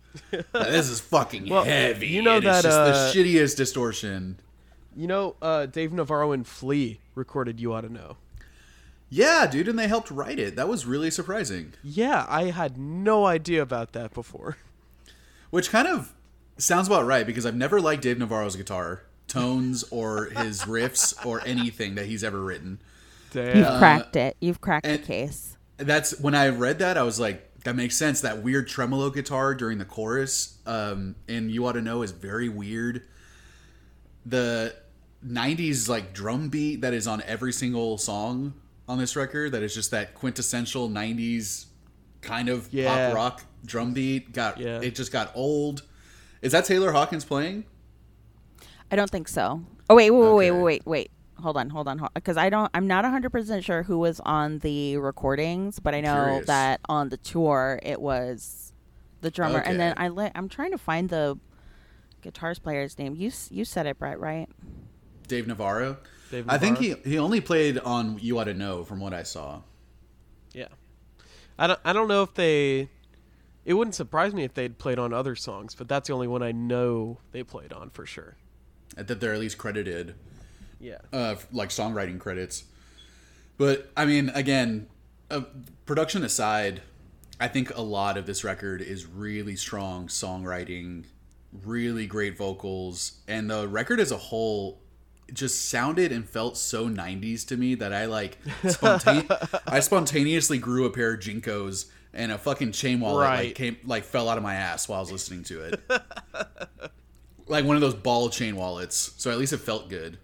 This 0.52 0.88
is 0.88 0.98
fucking 1.00 1.48
Well, 1.50 1.64
heavy. 1.64 2.06
you 2.06 2.22
know 2.22 2.36
and 2.36 2.44
it's 2.46 2.62
just 2.62 2.78
uh, 2.78 2.86
the 2.86 3.12
shittiest 3.14 3.54
distortion. 3.56 4.40
You 4.96 5.06
know, 5.06 5.36
uh, 5.42 5.66
Dave 5.66 5.92
Navarro 5.92 6.32
and 6.32 6.46
Flea 6.46 7.00
recorded 7.14 7.60
"You 7.60 7.74
Ought 7.74 7.82
to 7.82 7.92
Know." 7.92 8.16
Yeah, 9.10 9.46
dude, 9.46 9.68
and 9.68 9.78
they 9.78 9.88
helped 9.88 10.10
write 10.10 10.38
it. 10.38 10.56
That 10.56 10.68
was 10.68 10.86
really 10.86 11.10
surprising. 11.10 11.74
Yeah, 11.84 12.24
I 12.28 12.44
had 12.44 12.78
no 12.78 13.26
idea 13.26 13.60
about 13.60 13.92
that 13.92 14.14
before. 14.14 14.56
Which 15.50 15.70
kind 15.70 15.86
of 15.86 16.14
sounds 16.56 16.86
about 16.88 17.04
right 17.06 17.26
because 17.26 17.44
I've 17.44 17.54
never 17.54 17.78
liked 17.80 18.02
Dave 18.02 18.18
Navarro's 18.18 18.56
guitar 18.56 19.02
tones 19.28 19.84
or 19.90 20.26
his 20.26 20.62
riffs 20.62 21.24
or 21.26 21.40
anything 21.46 21.94
that 21.96 22.06
he's 22.06 22.24
ever 22.24 22.40
written. 22.42 22.80
Damn. 23.32 23.56
You've 23.56 23.78
cracked 23.78 24.16
it. 24.16 24.36
You've 24.40 24.60
cracked 24.60 24.86
and- 24.86 25.02
the 25.02 25.06
case. 25.06 25.56
That's 25.78 26.18
when 26.20 26.34
I 26.34 26.48
read 26.48 26.78
that 26.78 26.96
I 26.96 27.02
was 27.02 27.20
like, 27.20 27.42
that 27.64 27.76
makes 27.76 27.96
sense. 27.96 28.20
That 28.22 28.42
weird 28.42 28.66
tremolo 28.68 29.10
guitar 29.10 29.54
during 29.54 29.76
the 29.78 29.84
chorus, 29.84 30.56
um, 30.66 31.16
and 31.28 31.50
you 31.50 31.66
ought 31.66 31.72
to 31.72 31.82
know 31.82 32.02
is 32.02 32.12
very 32.12 32.48
weird. 32.48 33.02
The 34.24 34.74
'90s 35.26 35.88
like 35.88 36.12
drum 36.14 36.48
beat 36.48 36.80
that 36.82 36.94
is 36.94 37.06
on 37.06 37.22
every 37.26 37.52
single 37.52 37.98
song 37.98 38.54
on 38.88 38.98
this 38.98 39.16
record, 39.16 39.52
that 39.52 39.62
is 39.62 39.74
just 39.74 39.90
that 39.90 40.14
quintessential 40.14 40.88
'90s 40.88 41.66
kind 42.22 42.48
of 42.48 42.72
Yeah. 42.72 43.08
pop 43.08 43.14
rock 43.16 43.42
drum 43.64 43.92
beat. 43.92 44.32
Got 44.32 44.58
Yeah. 44.60 44.80
it 44.80 44.94
just 44.94 45.12
got 45.12 45.30
old. 45.34 45.82
Is 46.42 46.52
that 46.52 46.64
Taylor 46.64 46.92
Hawkins 46.92 47.24
playing? 47.24 47.64
I 48.90 48.96
don't 48.96 49.10
think 49.10 49.28
so. 49.28 49.64
Oh 49.90 49.96
wait, 49.96 50.10
wait, 50.10 50.18
wait, 50.20 50.50
Okay. 50.50 50.50
wait, 50.52 50.62
wait, 50.62 50.86
wait. 50.86 51.10
Hold 51.42 51.58
on, 51.58 51.68
hold 51.68 51.86
on, 51.86 52.08
because 52.14 52.36
I 52.38 52.48
don't. 52.48 52.70
I'm 52.72 52.86
not 52.86 53.04
100 53.04 53.30
percent 53.30 53.62
sure 53.64 53.82
who 53.82 53.98
was 53.98 54.20
on 54.20 54.60
the 54.60 54.96
recordings, 54.96 55.78
but 55.78 55.94
I 55.94 56.00
know 56.00 56.24
Curious. 56.24 56.46
that 56.46 56.80
on 56.88 57.10
the 57.10 57.18
tour 57.18 57.78
it 57.82 58.00
was 58.00 58.72
the 59.20 59.30
drummer. 59.30 59.58
And 59.58 59.78
then 59.78 59.94
I 59.98 60.08
let. 60.08 60.32
I'm 60.34 60.48
trying 60.48 60.70
to 60.70 60.78
find 60.78 61.08
the 61.10 61.38
guitarist 62.22 62.62
player's 62.62 62.98
name. 62.98 63.14
You 63.14 63.30
you 63.50 63.64
said 63.64 63.86
it, 63.86 63.98
Brett, 63.98 64.18
right? 64.18 64.48
Dave 65.28 65.46
Navarro. 65.46 65.98
Dave 66.30 66.46
Navarro. 66.46 66.56
I 66.56 66.58
think 66.58 66.78
he 66.78 66.94
he 67.08 67.18
only 67.18 67.40
played 67.40 67.78
on 67.78 68.18
You 68.20 68.38
Ought 68.38 68.44
to 68.44 68.54
Know 68.54 68.84
from 68.84 69.00
what 69.00 69.12
I 69.12 69.22
saw. 69.22 69.60
Yeah, 70.52 70.68
I 71.58 71.66
don't. 71.66 71.80
I 71.84 71.92
don't 71.92 72.08
know 72.08 72.22
if 72.22 72.34
they. 72.34 72.88
It 73.64 73.74
wouldn't 73.74 73.96
surprise 73.96 74.32
me 74.32 74.44
if 74.44 74.54
they'd 74.54 74.78
played 74.78 74.98
on 74.98 75.12
other 75.12 75.34
songs, 75.34 75.74
but 75.74 75.88
that's 75.88 76.06
the 76.06 76.14
only 76.14 76.28
one 76.28 76.42
I 76.42 76.52
know 76.52 77.18
they 77.32 77.42
played 77.42 77.72
on 77.72 77.90
for 77.90 78.06
sure. 78.06 78.36
That 78.96 79.20
they're 79.20 79.34
at 79.34 79.40
least 79.40 79.58
credited. 79.58 80.14
Yeah. 80.78 80.98
uh, 81.12 81.36
like 81.52 81.70
songwriting 81.70 82.18
credits. 82.18 82.64
But 83.58 83.90
I 83.96 84.04
mean, 84.04 84.30
again, 84.30 84.88
uh, 85.30 85.42
production 85.86 86.22
aside, 86.24 86.82
I 87.40 87.48
think 87.48 87.74
a 87.76 87.82
lot 87.82 88.16
of 88.16 88.26
this 88.26 88.44
record 88.44 88.82
is 88.82 89.06
really 89.06 89.56
strong 89.56 90.08
songwriting, 90.08 91.04
really 91.64 92.06
great 92.06 92.36
vocals, 92.36 93.20
and 93.26 93.50
the 93.50 93.66
record 93.68 94.00
as 94.00 94.12
a 94.12 94.16
whole 94.16 94.80
just 95.32 95.68
sounded 95.68 96.12
and 96.12 96.28
felt 96.28 96.56
so 96.56 96.88
90s 96.88 97.46
to 97.48 97.56
me 97.56 97.74
that 97.74 97.92
I 97.92 98.06
like 98.06 98.38
spontane- 98.62 99.60
I 99.66 99.80
spontaneously 99.80 100.58
grew 100.58 100.84
a 100.84 100.90
pair 100.90 101.14
of 101.14 101.20
JNCOs 101.20 101.86
and 102.14 102.32
a 102.32 102.38
fucking 102.38 102.72
chain 102.72 103.00
wallet 103.00 103.26
like 103.26 103.54
came 103.54 103.76
like 103.84 104.04
fell 104.04 104.28
out 104.28 104.38
of 104.38 104.44
my 104.44 104.54
ass 104.54 104.88
while 104.88 104.98
I 104.98 105.00
was 105.00 105.12
listening 105.12 105.42
to 105.44 105.62
it. 105.62 105.80
like 107.48 107.64
one 107.64 107.76
of 107.76 107.82
those 107.82 107.94
ball 107.94 108.30
chain 108.30 108.56
wallets. 108.56 109.12
So 109.16 109.30
at 109.30 109.38
least 109.38 109.52
it 109.52 109.58
felt 109.58 109.88
good. 109.88 110.18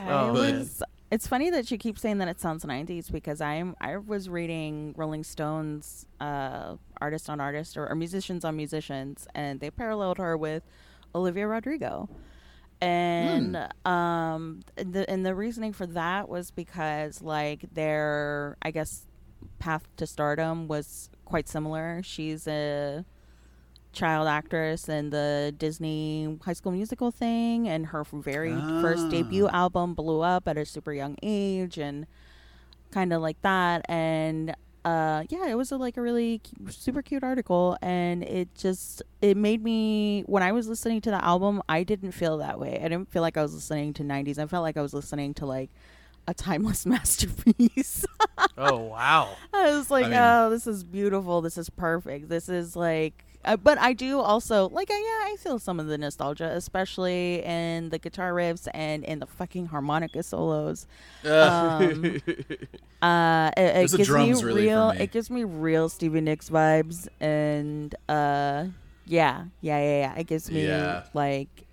I 0.00 0.28
Oh, 0.28 0.32
was. 0.32 0.82
It's 1.10 1.28
funny 1.28 1.50
that 1.50 1.70
you 1.70 1.78
keep 1.78 1.98
saying 1.98 2.18
that 2.18 2.28
it 2.28 2.40
sounds 2.40 2.64
90s 2.64 3.12
because 3.12 3.40
I'm 3.40 3.76
I 3.80 3.96
was 3.98 4.28
reading 4.28 4.94
Rolling 4.96 5.22
Stones 5.22 6.06
uh, 6.20 6.74
artist 7.00 7.30
on 7.30 7.40
artist 7.40 7.76
or, 7.76 7.88
or 7.88 7.94
musicians 7.94 8.44
on 8.44 8.56
musicians 8.56 9.28
and 9.34 9.60
they 9.60 9.70
paralleled 9.70 10.18
her 10.18 10.36
with 10.36 10.64
Olivia 11.14 11.46
Rodrigo. 11.46 12.08
And 12.80 13.56
um 13.84 14.60
the 14.76 15.08
and 15.08 15.24
the 15.24 15.34
reasoning 15.34 15.72
for 15.72 15.86
that 15.86 16.28
was 16.28 16.50
because 16.50 17.22
like 17.22 17.64
their 17.72 18.56
I 18.62 18.72
guess 18.72 19.06
path 19.58 19.86
to 19.98 20.06
stardom 20.06 20.66
was 20.68 21.10
quite 21.24 21.48
similar. 21.48 22.00
She's 22.02 22.48
a 22.48 23.04
child 23.94 24.28
actress 24.28 24.88
in 24.88 25.10
the 25.10 25.54
Disney 25.56 26.38
High 26.44 26.52
School 26.52 26.72
Musical 26.72 27.10
thing, 27.10 27.68
and 27.68 27.86
her 27.86 28.04
very 28.12 28.52
first 28.82 29.04
Ah. 29.06 29.10
debut 29.10 29.48
album 29.48 29.94
blew 29.94 30.20
up 30.20 30.46
at 30.48 30.58
a 30.58 30.64
super 30.66 30.92
young 30.92 31.16
age, 31.22 31.78
and 31.78 32.06
kind 32.90 33.12
of 33.12 33.22
like 33.22 33.40
that. 33.42 33.84
And 33.88 34.54
uh, 34.84 35.24
yeah, 35.30 35.46
it 35.48 35.54
was 35.54 35.72
a, 35.72 35.76
like 35.78 35.96
a 35.96 36.02
really 36.02 36.40
cu- 36.40 36.70
super 36.70 37.00
cute 37.00 37.24
article, 37.24 37.78
and 37.80 38.22
it 38.24 38.54
just 38.54 39.02
it 39.22 39.36
made 39.36 39.62
me 39.64 40.22
when 40.26 40.42
I 40.42 40.52
was 40.52 40.68
listening 40.68 41.00
to 41.02 41.10
the 41.10 41.24
album, 41.24 41.62
I 41.68 41.84
didn't 41.84 42.12
feel 42.12 42.38
that 42.38 42.60
way. 42.60 42.76
I 42.78 42.88
didn't 42.88 43.10
feel 43.10 43.22
like 43.22 43.36
I 43.38 43.42
was 43.42 43.54
listening 43.54 43.94
to 43.94 44.02
'90s. 44.02 44.38
I 44.38 44.46
felt 44.46 44.62
like 44.62 44.76
I 44.76 44.82
was 44.82 44.92
listening 44.92 45.32
to 45.34 45.46
like 45.46 45.70
a 46.26 46.34
timeless 46.34 46.84
masterpiece. 46.94 48.04
Oh 48.58 48.76
wow. 48.78 49.36
I 49.54 49.70
was 49.76 49.90
like, 49.90 50.06
I 50.06 50.08
mean- 50.08 50.18
oh, 50.18 50.50
this 50.50 50.66
is 50.66 50.84
beautiful. 50.84 51.40
This 51.40 51.56
is 51.58 51.70
perfect. 51.70 52.28
This 52.28 52.48
is 52.48 52.76
like, 52.76 53.24
uh, 53.44 53.56
but 53.56 53.78
I 53.78 53.92
do 53.92 54.20
also 54.20 54.68
like, 54.68 54.90
I, 54.90 54.94
yeah, 54.94 55.32
I 55.32 55.36
feel 55.38 55.58
some 55.58 55.78
of 55.80 55.86
the 55.86 55.98
nostalgia, 55.98 56.50
especially 56.54 57.42
in 57.44 57.90
the 57.90 57.98
guitar 57.98 58.32
riffs 58.32 58.68
and 58.74 59.04
in 59.04 59.18
the 59.18 59.26
fucking 59.26 59.66
harmonica 59.66 60.22
solos. 60.22 60.86
Um, 61.24 62.20
uh, 63.02 63.50
it, 63.56 63.60
it 63.92 63.96
gives 63.96 64.10
me 64.10 64.32
really 64.32 64.62
real. 64.66 64.90
me. 64.92 64.98
It 65.00 65.10
gives 65.12 65.30
me 65.30 65.44
real 65.44 65.88
Stevie 65.88 66.20
Nicks 66.20 66.48
vibes, 66.50 67.08
and 67.20 67.94
uh, 68.08 68.66
yeah, 69.06 69.44
yeah, 69.60 69.78
yeah, 69.78 69.98
yeah. 70.00 70.14
It 70.18 70.26
gives 70.26 70.50
me 70.50 70.66
Yeah. 70.66 71.02
like 71.12 71.63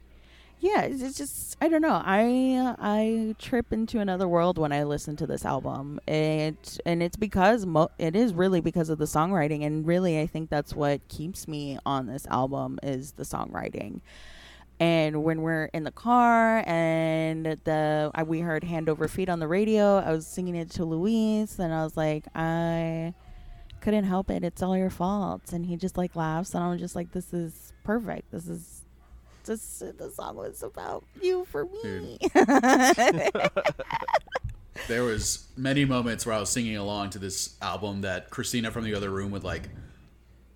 yeah 0.62 0.82
it's 0.84 1.18
just 1.18 1.58
i 1.60 1.68
don't 1.68 1.82
know 1.82 2.02
i 2.06 2.76
i 2.80 3.36
trip 3.40 3.74
into 3.74 4.00
another 4.00 4.28
world 4.28 4.58
when 4.58 4.72
i 4.72 4.84
listen 4.84 5.16
to 5.16 5.26
this 5.26 5.44
album 5.44 6.00
it 6.08 6.80
and 6.86 7.02
it's 7.02 7.18
because 7.18 7.66
mo- 7.66 7.90
it 7.98 8.16
is 8.16 8.34
really 8.34 8.62
because 8.62 8.90
of 8.90 9.00
the 9.00 9.06
songwriting 9.06 9.66
and 9.66 9.86
really 9.88 10.20
i 10.20 10.28
think 10.28 10.50
that's 10.50 10.74
what 10.74 11.06
keeps 11.08 11.48
me 11.48 11.78
on 11.86 12.06
this 12.06 12.28
album 12.28 12.80
is 12.84 13.14
the 13.14 13.24
songwriting 13.24 14.02
and 14.80 15.24
when 15.24 15.42
we're 15.42 15.66
in 15.66 15.84
the 15.84 15.92
car 15.92 16.64
and 16.68 17.46
the 17.46 18.12
I, 18.14 18.24
we 18.24 18.40
heard 18.40 18.64
hand 18.64 18.88
over 18.88 19.08
feet 19.08 19.30
on 19.30 19.40
the 19.40 19.48
radio 19.48 19.98
i 19.98 20.12
was 20.12 20.28
singing 20.28 20.56
it 20.56 20.70
to 20.72 20.86
louise 20.86 21.58
and 21.60 21.74
i 21.74 21.84
was 21.84 21.98
like 21.98 22.26
i 22.36 23.14
couldn't 23.82 24.04
help 24.04 24.30
it. 24.30 24.44
It's 24.44 24.62
all 24.62 24.78
your 24.78 24.92
fault. 24.92 25.52
And 25.52 25.66
he 25.66 25.76
just 25.76 25.98
like 25.98 26.16
laughs, 26.16 26.54
and 26.54 26.64
I'm 26.64 26.78
just 26.78 26.96
like, 26.96 27.12
this 27.12 27.34
is 27.34 27.74
perfect. 27.84 28.32
This 28.32 28.48
is 28.48 28.81
just 29.46 29.80
the 29.98 30.10
song 30.12 30.36
was 30.36 30.64
about 30.64 31.04
you 31.22 31.46
for 31.46 31.66
me. 31.84 32.20
there 34.88 35.04
was 35.04 35.48
many 35.58 35.86
moments 35.86 36.26
where 36.26 36.36
I 36.36 36.40
was 36.40 36.50
singing 36.50 36.78
along 36.78 37.12
to 37.12 37.20
this 37.20 37.56
album 37.62 38.02
that 38.02 38.30
Christina 38.30 38.72
from 38.72 38.84
the 38.84 38.96
other 38.96 39.10
room 39.10 39.32
would 39.32 39.44
like 39.44 39.70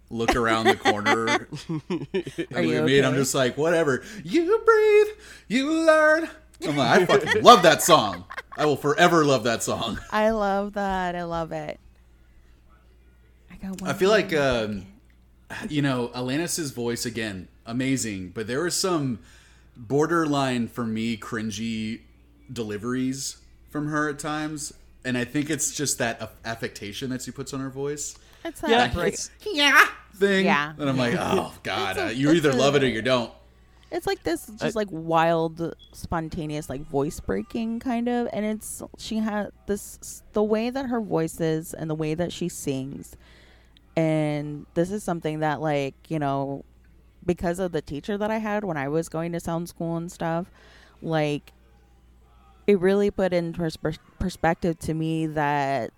look 0.10 0.36
around 0.36 0.66
the 0.66 0.76
corner 0.76 1.28
Are 1.30 1.48
and 1.70 2.68
look 2.68 2.76
at 2.76 2.84
me, 2.86 2.98
and 2.98 3.08
I'm 3.08 3.16
just 3.16 3.36
like, 3.36 3.58
whatever. 3.58 4.04
You 4.24 4.62
breathe, 4.66 5.08
you 5.48 5.72
learn. 5.86 6.30
I'm 6.66 6.78
like, 6.78 7.02
I 7.02 7.06
fucking 7.06 7.42
love 7.44 7.64
that 7.64 7.82
song. 7.82 8.26
I 8.58 8.66
will 8.66 8.78
forever 8.78 9.26
love 9.26 9.44
that 9.44 9.64
song. 9.64 10.00
I 10.12 10.30
love 10.30 10.74
that. 10.74 11.16
I 11.16 11.24
love 11.24 11.52
it. 11.52 11.80
I 13.52 13.56
got 13.58 13.82
one 13.82 13.90
I 13.90 13.94
feel 13.94 14.10
more. 14.10 14.18
like, 14.18 14.34
um, 14.34 14.86
you 15.70 15.82
know, 15.82 16.10
Alanis's 16.14 16.72
voice 16.72 17.06
again, 17.06 17.48
amazing, 17.66 18.30
but 18.30 18.48
there 18.48 18.60
were 18.62 18.70
some 18.70 19.20
borderline 19.78 20.68
for 20.68 20.86
me 20.86 21.18
cringy 21.18 22.02
deliveries 22.52 23.38
from 23.70 23.88
her 23.89 24.10
at 24.10 24.20
times, 24.20 24.74
and 25.04 25.18
I 25.18 25.26
think 25.26 25.50
it's 25.50 25.76
just 25.76 25.98
that 26.00 26.32
affectation 26.43 27.10
that 27.10 27.22
she 27.22 27.32
puts 27.32 27.54
on 27.54 27.60
her 27.60 27.70
voice 27.70 28.18
it's 28.43 28.62
that 28.62 28.70
Yeah, 28.70 28.93
break- 28.93 29.14
it's 29.14 29.32
yeah 29.46 29.86
thing. 30.16 30.46
Yeah. 30.46 30.74
and 30.78 30.89
I'm 30.89 30.98
like, 30.98 31.16
oh 31.18 31.54
god, 31.64 31.98
a- 31.98 32.06
uh, 32.06 32.10
you 32.10 32.32
either 32.32 32.50
it's 32.50 32.58
love 32.58 32.76
it 32.76 32.84
or 32.84 32.88
you 32.88 33.02
don't. 33.02 33.32
It's 33.91 34.08
like 34.08 34.24
this, 34.24 34.48
just 34.60 34.76
like 34.76 34.88
wild, 34.91 35.74
spontaneous, 35.93 36.70
like 36.70 36.82
voice 36.82 37.20
breaking 37.20 37.80
kind 37.80 38.10
of. 38.10 38.28
And 38.34 38.46
it's 38.46 38.84
she 38.98 39.18
had 39.18 39.52
this 39.68 40.22
the 40.34 40.43
way 40.43 40.70
that 40.70 40.88
her 40.88 41.00
voice 41.00 41.39
is 41.39 41.74
and 41.74 41.89
the 41.89 41.96
way 41.96 42.14
that 42.14 42.32
she 42.34 42.50
sings. 42.50 43.16
And 43.96 44.66
this 44.74 44.91
is 44.91 45.04
something 45.04 45.39
that, 45.39 45.62
like 45.62 45.96
you 46.10 46.20
know, 46.20 46.66
because 47.26 47.60
of 47.60 47.72
the 47.72 47.82
teacher 47.82 48.18
that 48.18 48.32
I 48.32 48.38
had 48.38 48.64
when 48.64 48.78
I 48.78 48.88
was 48.88 49.10
going 49.10 49.32
to 49.32 49.39
sound 49.39 49.70
school 49.70 49.96
and 49.98 50.12
stuff, 50.12 50.52
like 51.02 51.54
it 52.68 52.80
really 52.80 53.12
put 53.12 53.34
in 53.34 53.54
pers- 53.54 53.78
perspective 54.20 54.80
to 54.80 54.93
me 54.93 55.28
that 55.28 55.91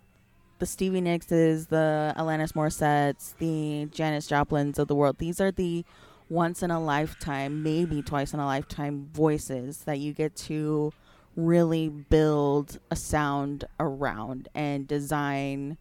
the 0.60 0.66
Stevie 0.66 1.02
Nickses, 1.02 1.68
the 1.68 2.14
Alanis 2.18 2.54
Morissettes, 2.54 3.36
the 3.38 3.88
Janis 3.92 4.28
Joplins 4.28 4.80
of 4.80 4.88
the 4.88 4.96
world, 4.96 5.18
these 5.20 5.40
are 5.40 5.52
the 5.52 5.86
once 6.30 6.62
in 6.62 6.72
a 6.72 6.80
lifetime, 6.80 7.64
maybe 7.64 8.02
twice 8.02 8.34
in 8.34 8.40
a 8.40 8.46
lifetime 8.46 9.10
voices 9.14 9.80
that 9.86 10.00
you 10.00 10.14
get 10.14 10.36
to 10.36 10.92
really 11.36 11.88
build 11.88 12.80
a 12.90 12.96
sound 12.96 13.66
around 13.80 14.50
and 14.56 14.88
design 14.88 15.78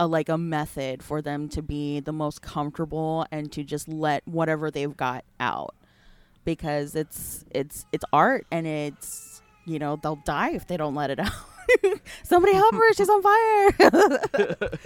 a 0.00 0.06
like 0.06 0.28
a 0.28 0.38
method 0.38 1.02
for 1.02 1.20
them 1.20 1.48
to 1.50 1.62
be 1.62 2.00
the 2.00 2.12
most 2.12 2.42
comfortable 2.42 3.26
and 3.30 3.50
to 3.52 3.64
just 3.64 3.88
let 3.88 4.26
whatever 4.26 4.70
they've 4.70 4.96
got 4.96 5.24
out. 5.40 5.74
Because 6.44 6.94
it's 6.94 7.44
it's 7.50 7.84
it's 7.92 8.04
art 8.12 8.46
and 8.50 8.66
it's 8.66 9.42
you 9.66 9.78
know 9.78 9.96
they'll 9.96 10.16
die 10.16 10.50
if 10.50 10.66
they 10.66 10.76
don't 10.76 10.94
let 10.94 11.10
it 11.10 11.18
out. 11.20 11.32
Somebody 12.22 12.54
help 12.54 12.74
her 12.74 12.92
she's 12.94 13.08
on 13.08 13.22
fire. 13.22 14.68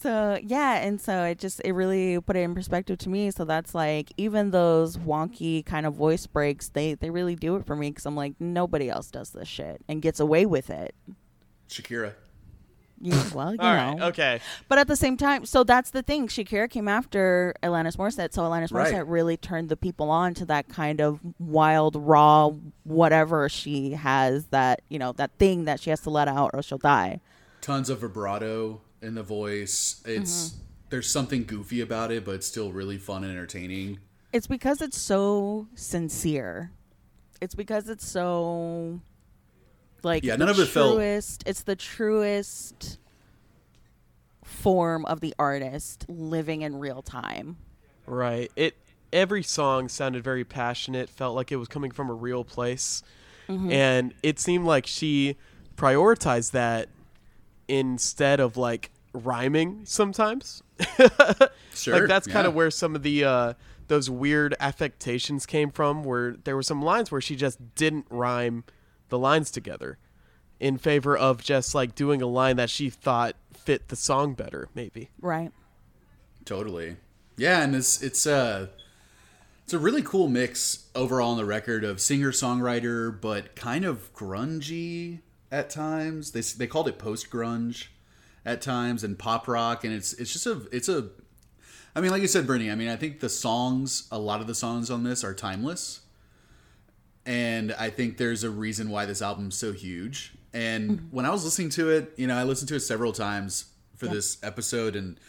So 0.00 0.38
yeah 0.42 0.76
and 0.76 0.98
so 0.98 1.24
it 1.24 1.38
just 1.38 1.60
it 1.62 1.72
really 1.72 2.18
put 2.22 2.34
it 2.34 2.40
in 2.40 2.54
perspective 2.54 2.96
to 3.00 3.10
me. 3.10 3.30
So 3.30 3.44
that's 3.44 3.74
like 3.74 4.10
even 4.16 4.50
those 4.50 4.96
wonky 4.96 5.64
kind 5.64 5.84
of 5.84 5.92
voice 5.92 6.26
breaks 6.26 6.70
they 6.70 6.94
they 6.94 7.10
really 7.10 7.36
do 7.36 7.56
it 7.56 7.66
for 7.66 7.76
me 7.76 7.90
because 7.90 8.06
i'm 8.06 8.16
like 8.16 8.32
nobody 8.40 8.88
else 8.88 9.10
does 9.10 9.30
this 9.32 9.46
shit 9.46 9.82
and 9.88 10.00
gets 10.00 10.18
away 10.18 10.46
with 10.46 10.70
it. 10.70 10.94
Shakira. 11.68 12.14
You, 13.00 13.12
well 13.34 13.52
you 13.54 13.60
all 13.60 13.74
right. 13.74 13.96
know 13.96 14.06
Okay. 14.06 14.40
but 14.68 14.78
at 14.78 14.86
the 14.86 14.96
same 14.96 15.16
time, 15.16 15.46
so 15.46 15.64
that's 15.64 15.90
the 15.90 16.02
thing. 16.02 16.28
Shakira 16.28 16.68
came 16.68 16.88
after 16.88 17.54
Alanis 17.62 17.96
Morissette, 17.96 18.32
so 18.32 18.42
Alanis 18.42 18.72
Right. 18.72 18.92
Morissette 18.92 19.04
really 19.06 19.36
turned 19.36 19.68
the 19.68 19.76
people 19.76 20.10
on 20.10 20.34
to 20.34 20.44
that 20.46 20.68
kind 20.68 21.00
of 21.00 21.20
wild, 21.38 21.96
raw, 21.96 22.50
whatever 22.84 23.48
she 23.48 23.92
has 23.92 24.46
that 24.46 24.82
you 24.88 24.98
know 24.98 25.12
that 25.12 25.32
thing 25.38 25.64
that 25.64 25.80
she 25.80 25.90
has 25.90 26.00
to 26.02 26.10
let 26.10 26.28
out 26.28 26.50
or 26.52 26.62
she'll 26.62 26.78
die. 26.78 27.20
Tons 27.60 27.90
of 27.90 28.00
vibrato 28.00 28.80
in 29.02 29.14
the 29.14 29.22
voice. 29.22 30.02
It's 30.04 30.50
mm-hmm. 30.50 30.62
there's 30.90 31.08
something 31.08 31.44
goofy 31.44 31.80
about 31.80 32.12
it, 32.12 32.24
but 32.24 32.34
it's 32.36 32.46
still 32.46 32.72
really 32.72 32.98
fun 32.98 33.24
and 33.24 33.32
entertaining. 33.32 33.98
It's 34.32 34.46
because 34.46 34.80
it's 34.80 34.98
so 34.98 35.66
sincere. 35.74 36.70
It's 37.40 37.54
because 37.54 37.88
it's 37.88 38.06
so 38.06 39.00
like 40.04 40.24
Yeah, 40.24 40.34
the 40.34 40.38
none 40.38 40.48
of 40.48 40.58
it 40.58 40.66
felt- 40.66 40.94
truest. 40.96 41.42
It's 41.46 41.62
the 41.62 41.76
truest 41.76 42.98
form 44.44 45.04
of 45.06 45.20
the 45.20 45.34
artist 45.38 46.04
living 46.08 46.62
in 46.62 46.76
real 46.78 47.02
time. 47.02 47.56
Right. 48.06 48.50
It 48.56 48.76
every 49.12 49.42
song 49.42 49.88
sounded 49.88 50.22
very 50.22 50.44
passionate, 50.44 51.08
felt 51.10 51.34
like 51.34 51.50
it 51.52 51.56
was 51.56 51.68
coming 51.68 51.90
from 51.90 52.10
a 52.10 52.14
real 52.14 52.44
place. 52.44 53.02
And 53.48 54.14
it 54.22 54.38
seemed 54.38 54.64
like 54.64 54.86
she 54.86 55.36
prioritized 55.76 56.52
that 56.52 56.88
instead 57.66 58.38
of 58.38 58.56
like 58.56 58.92
rhyming 59.12 59.80
sometimes. 59.86 60.62
Sure. 61.74 61.98
like 62.00 62.08
that's 62.08 62.26
kind 62.28 62.46
of 62.46 62.54
where 62.54 62.70
some 62.70 62.94
of 62.94 63.02
the 63.02 63.24
uh 63.24 63.54
those 63.88 64.08
weird 64.10 64.54
affectations 64.60 65.46
came 65.46 65.70
from 65.70 66.04
where 66.04 66.32
there 66.44 66.54
were 66.54 66.62
some 66.62 66.80
lines 66.82 67.10
where 67.10 67.20
she 67.20 67.34
just 67.34 67.74
didn't 67.74 68.06
rhyme 68.10 68.62
the 69.10 69.18
lines 69.18 69.50
together 69.50 69.98
in 70.58 70.78
favor 70.78 71.16
of 71.16 71.42
just 71.42 71.74
like 71.74 71.94
doing 71.94 72.20
a 72.22 72.26
line 72.26 72.56
that 72.56 72.70
she 72.70 72.90
thought 72.90 73.36
fit 73.54 73.88
the 73.88 73.96
song 73.96 74.34
better 74.34 74.68
maybe. 74.74 75.10
Right. 75.20 75.52
Totally. 76.44 76.96
Yeah, 77.36 77.62
and 77.62 77.74
it's 77.74 78.02
it's 78.02 78.26
uh 78.26 78.68
it's 79.64 79.72
a 79.72 79.78
really 79.78 80.02
cool 80.02 80.28
mix 80.28 80.86
overall 80.94 81.30
on 81.30 81.36
the 81.36 81.44
record 81.44 81.84
of 81.84 82.00
singer 82.00 82.32
songwriter, 82.32 83.18
but 83.18 83.54
kind 83.54 83.84
of 83.84 84.12
grungy 84.12 85.20
at 85.50 85.70
times. 85.70 86.32
They 86.32 86.40
they 86.40 86.66
called 86.66 86.88
it 86.88 86.98
post 86.98 87.30
grunge 87.30 87.86
at 88.44 88.60
times 88.60 89.04
and 89.04 89.18
pop 89.18 89.46
rock, 89.46 89.84
and 89.84 89.94
it's 89.94 90.12
it's 90.14 90.32
just 90.32 90.46
a 90.46 90.62
it's 90.72 90.88
a. 90.88 91.10
I 91.94 92.00
mean, 92.00 92.10
like 92.10 92.22
you 92.22 92.28
said, 92.28 92.46
Brittany. 92.46 92.70
I 92.70 92.74
mean, 92.74 92.88
I 92.88 92.96
think 92.96 93.20
the 93.20 93.28
songs, 93.28 94.06
a 94.10 94.18
lot 94.18 94.40
of 94.40 94.46
the 94.46 94.54
songs 94.54 94.90
on 94.90 95.02
this 95.02 95.24
are 95.24 95.34
timeless, 95.34 96.00
and 97.26 97.72
I 97.72 97.90
think 97.90 98.16
there's 98.16 98.44
a 98.44 98.50
reason 98.50 98.90
why 98.90 99.06
this 99.06 99.22
album's 99.22 99.56
so 99.56 99.72
huge. 99.72 100.32
And 100.52 100.90
mm-hmm. 100.90 101.06
when 101.10 101.26
I 101.26 101.30
was 101.30 101.44
listening 101.44 101.70
to 101.70 101.90
it, 101.90 102.12
you 102.16 102.26
know, 102.26 102.36
I 102.36 102.44
listened 102.44 102.68
to 102.70 102.76
it 102.76 102.80
several 102.80 103.12
times 103.12 103.66
for 103.96 104.06
this 104.06 104.38
episode, 104.42 104.96
and 104.96 105.20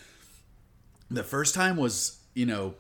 the 1.10 1.24
first 1.24 1.54
time 1.54 1.76
was 1.76 2.20
you 2.34 2.46
know 2.46 2.74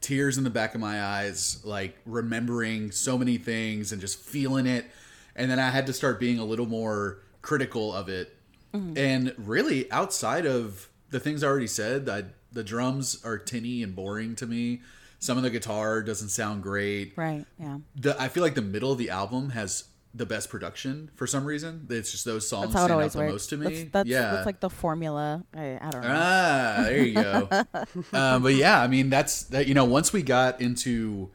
tears 0.00 0.38
in 0.38 0.44
the 0.44 0.50
back 0.50 0.74
of 0.74 0.80
my 0.80 1.02
eyes 1.02 1.60
like 1.64 1.96
remembering 2.06 2.92
so 2.92 3.18
many 3.18 3.38
things 3.38 3.92
and 3.92 4.00
just 4.00 4.18
feeling 4.18 4.66
it. 4.66 4.86
And 5.34 5.50
then 5.50 5.58
i 5.58 5.70
had 5.70 5.86
to 5.88 5.92
start 5.92 6.20
being 6.20 6.38
a 6.38 6.44
little 6.44 6.66
more 6.66 7.18
critical 7.42 7.92
of 7.92 8.08
it. 8.08 8.36
Mm-hmm. 8.72 8.96
And 8.96 9.34
really 9.36 9.90
outside 9.90 10.46
of 10.46 10.88
the 11.10 11.18
things 11.18 11.42
i 11.42 11.46
already 11.46 11.66
said 11.66 12.08
I, 12.08 12.24
the 12.52 12.62
drums 12.62 13.20
are 13.24 13.38
tinny 13.38 13.82
and 13.82 13.94
boring 13.96 14.36
to 14.36 14.46
me 14.46 14.80
some 15.18 15.36
of 15.36 15.42
the 15.42 15.50
guitar 15.50 16.02
doesn't 16.02 16.28
sound 16.28 16.62
great 16.62 17.12
Right. 17.16 17.44
Yeah. 17.58 17.78
the, 17.96 18.20
i 18.20 18.28
feel 18.28 18.42
like 18.42 18.54
the 18.54 18.62
middle 18.62 18.92
of 18.92 18.98
the 18.98 19.10
album 19.10 19.50
has 19.50 19.84
the 20.14 20.24
best 20.26 20.48
production 20.48 21.10
for 21.14 21.26
some 21.26 21.44
reason 21.44 21.86
it's 21.90 22.10
just 22.10 22.24
those 22.24 22.48
songs 22.48 22.72
That's 22.72 22.84
stand 22.84 23.02
out 23.02 23.12
the 23.12 23.18
works. 23.18 23.32
most 23.32 23.48
to 23.50 23.56
me 23.58 23.64
That's, 23.64 23.90
that's, 23.92 24.08
yeah 24.08 24.30
that's 24.32 24.46
like 24.46 24.60
the 24.60 24.70
formula. 24.70 25.44
I, 25.54 25.78
I 25.80 25.90
don't 25.90 26.02
know. 26.02 26.08
Ah, 26.10 26.76
there 26.84 27.04
you 27.04 27.14
go. 27.14 27.48
um, 28.14 28.42
but 28.42 28.54
yeah, 28.54 28.80
I 28.80 28.86
mean 28.86 29.10
that's 29.10 29.42
that. 29.44 29.66
You 29.66 29.74
know, 29.74 29.84
once 29.84 30.14
we 30.14 30.22
got 30.22 30.60
into, 30.62 31.30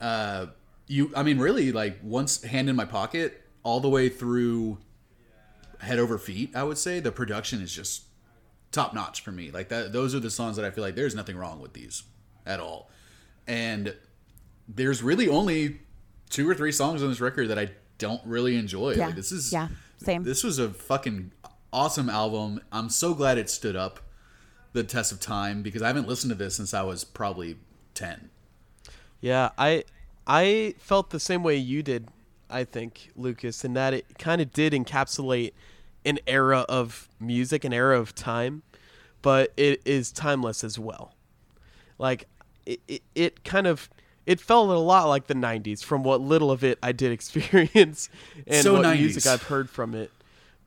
uh, 0.00 0.46
you, 0.86 1.10
I 1.16 1.22
mean, 1.24 1.38
really, 1.38 1.72
like 1.72 1.98
once 2.02 2.42
hand 2.42 2.68
in 2.68 2.76
my 2.76 2.84
pocket, 2.84 3.42
all 3.64 3.80
the 3.80 3.88
way 3.88 4.08
through, 4.08 4.78
head 5.80 5.98
over 5.98 6.16
feet. 6.18 6.54
I 6.54 6.62
would 6.62 6.78
say 6.78 7.00
the 7.00 7.10
production 7.12 7.60
is 7.60 7.74
just 7.74 8.02
top 8.70 8.94
notch 8.94 9.22
for 9.22 9.32
me. 9.32 9.50
Like 9.50 9.68
that, 9.70 9.92
those 9.92 10.14
are 10.14 10.20
the 10.20 10.30
songs 10.30 10.54
that 10.56 10.64
I 10.64 10.70
feel 10.70 10.84
like 10.84 10.94
there's 10.94 11.14
nothing 11.16 11.36
wrong 11.36 11.60
with 11.60 11.72
these 11.72 12.04
at 12.46 12.60
all, 12.60 12.88
and 13.46 13.94
there's 14.68 15.02
really 15.02 15.28
only 15.28 15.80
two 16.30 16.48
or 16.48 16.54
three 16.54 16.72
songs 16.72 17.02
on 17.02 17.08
this 17.08 17.20
record 17.20 17.48
that 17.48 17.58
I 17.58 17.70
don't 17.98 18.22
really 18.24 18.56
enjoy. 18.56 18.94
yeah. 18.94 19.06
Like 19.06 19.16
this 19.16 19.32
is 19.32 19.52
yeah. 19.52 19.68
Same. 19.98 20.24
this 20.24 20.42
was 20.42 20.58
a 20.58 20.70
fucking 20.70 21.32
awesome 21.72 22.10
album. 22.10 22.60
I'm 22.72 22.90
so 22.90 23.14
glad 23.14 23.38
it 23.38 23.48
stood 23.48 23.76
up 23.76 24.00
the 24.72 24.82
test 24.82 25.12
of 25.12 25.20
time 25.20 25.62
because 25.62 25.82
I 25.82 25.86
haven't 25.86 26.08
listened 26.08 26.30
to 26.30 26.34
this 26.34 26.56
since 26.56 26.74
I 26.74 26.82
was 26.82 27.04
probably 27.04 27.56
10. 27.94 28.30
Yeah, 29.20 29.50
I 29.56 29.84
I 30.26 30.74
felt 30.78 31.10
the 31.10 31.20
same 31.20 31.42
way 31.42 31.56
you 31.56 31.82
did, 31.82 32.08
I 32.50 32.64
think, 32.64 33.10
Lucas, 33.16 33.64
in 33.64 33.74
that 33.74 33.94
it 33.94 34.18
kind 34.18 34.40
of 34.40 34.52
did 34.52 34.72
encapsulate 34.72 35.52
an 36.04 36.18
era 36.26 36.60
of 36.68 37.08
music, 37.20 37.64
an 37.64 37.72
era 37.72 37.98
of 37.98 38.14
time, 38.14 38.62
but 39.20 39.52
it 39.56 39.80
is 39.84 40.10
timeless 40.10 40.64
as 40.64 40.78
well. 40.78 41.14
Like 41.98 42.26
it, 42.66 42.80
it, 42.88 43.02
it 43.14 43.44
kind 43.44 43.66
of 43.66 43.88
it 44.26 44.40
felt 44.40 44.70
a 44.70 44.78
lot 44.78 45.08
like 45.08 45.26
the 45.26 45.34
90s 45.34 45.82
from 45.82 46.04
what 46.04 46.20
little 46.20 46.50
of 46.50 46.62
it 46.62 46.78
I 46.82 46.92
did 46.92 47.12
experience 47.18 48.08
and 48.46 48.62
So 48.62 48.74
what 48.74 48.84
90s. 48.84 48.98
music 48.98 49.26
I've 49.26 49.42
heard 49.42 49.68
from 49.68 49.94
it. 49.94 50.10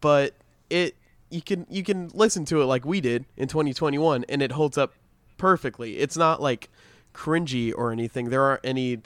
But 0.02 0.34
it 0.70 0.96
you 1.30 1.42
can 1.42 1.66
you 1.70 1.84
can 1.84 2.10
listen 2.14 2.46
to 2.46 2.62
it 2.62 2.66
like 2.66 2.86
we 2.86 3.02
did 3.02 3.26
in 3.38 3.48
2021 3.48 4.26
and 4.30 4.42
it 4.42 4.52
holds 4.52 4.78
up 4.78 4.94
perfectly. 5.38 5.98
It's 5.98 6.18
not 6.18 6.42
like 6.42 6.70
cringy 7.14 7.74
or 7.76 7.92
anything. 7.92 8.30
There 8.30 8.44
aren't 8.44 8.66
any 8.66 9.00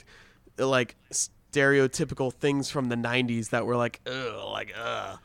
like 0.58 0.96
stereotypical 1.12 2.32
things 2.32 2.70
from 2.70 2.88
the 2.88 2.96
90s 2.96 3.50
that 3.50 3.66
were 3.66 3.76
like 3.76 4.00
ugh 4.06 4.50
like 4.52 4.74
ugh 4.78 5.18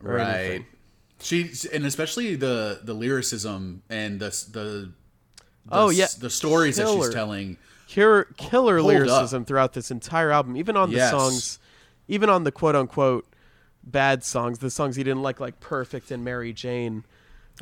right. 0.00 0.26
anything. 0.26 0.66
She 1.20 1.52
and 1.72 1.86
especially 1.86 2.34
the 2.34 2.80
the 2.82 2.94
lyricism 2.94 3.82
and 3.88 4.18
the 4.18 4.30
the, 4.50 4.92
the 5.66 5.74
Oh, 5.76 5.88
yeah. 5.90 6.06
the 6.18 6.30
stories 6.30 6.76
that 6.76 6.88
she's 6.88 7.10
telling. 7.10 7.56
Killer, 7.88 8.24
killer 8.36 8.78
Hold 8.78 8.90
up. 8.94 8.96
lyricism 8.96 9.44
throughout 9.44 9.74
this 9.74 9.90
entire 9.90 10.30
album, 10.30 10.56
even 10.56 10.76
on 10.76 10.90
the 10.90 10.96
Yes. 10.96 11.10
songs, 11.10 11.58
even 12.08 12.30
on 12.30 12.44
the 12.44 12.52
quote 12.52 12.74
unquote 12.74 13.26
bad 13.84 14.24
songs, 14.24 14.60
the 14.60 14.70
songs 14.70 14.96
he 14.96 15.04
didn't 15.04 15.22
like, 15.22 15.40
like 15.40 15.60
Perfect 15.60 16.10
and 16.10 16.24
Mary 16.24 16.52
Jane. 16.52 17.04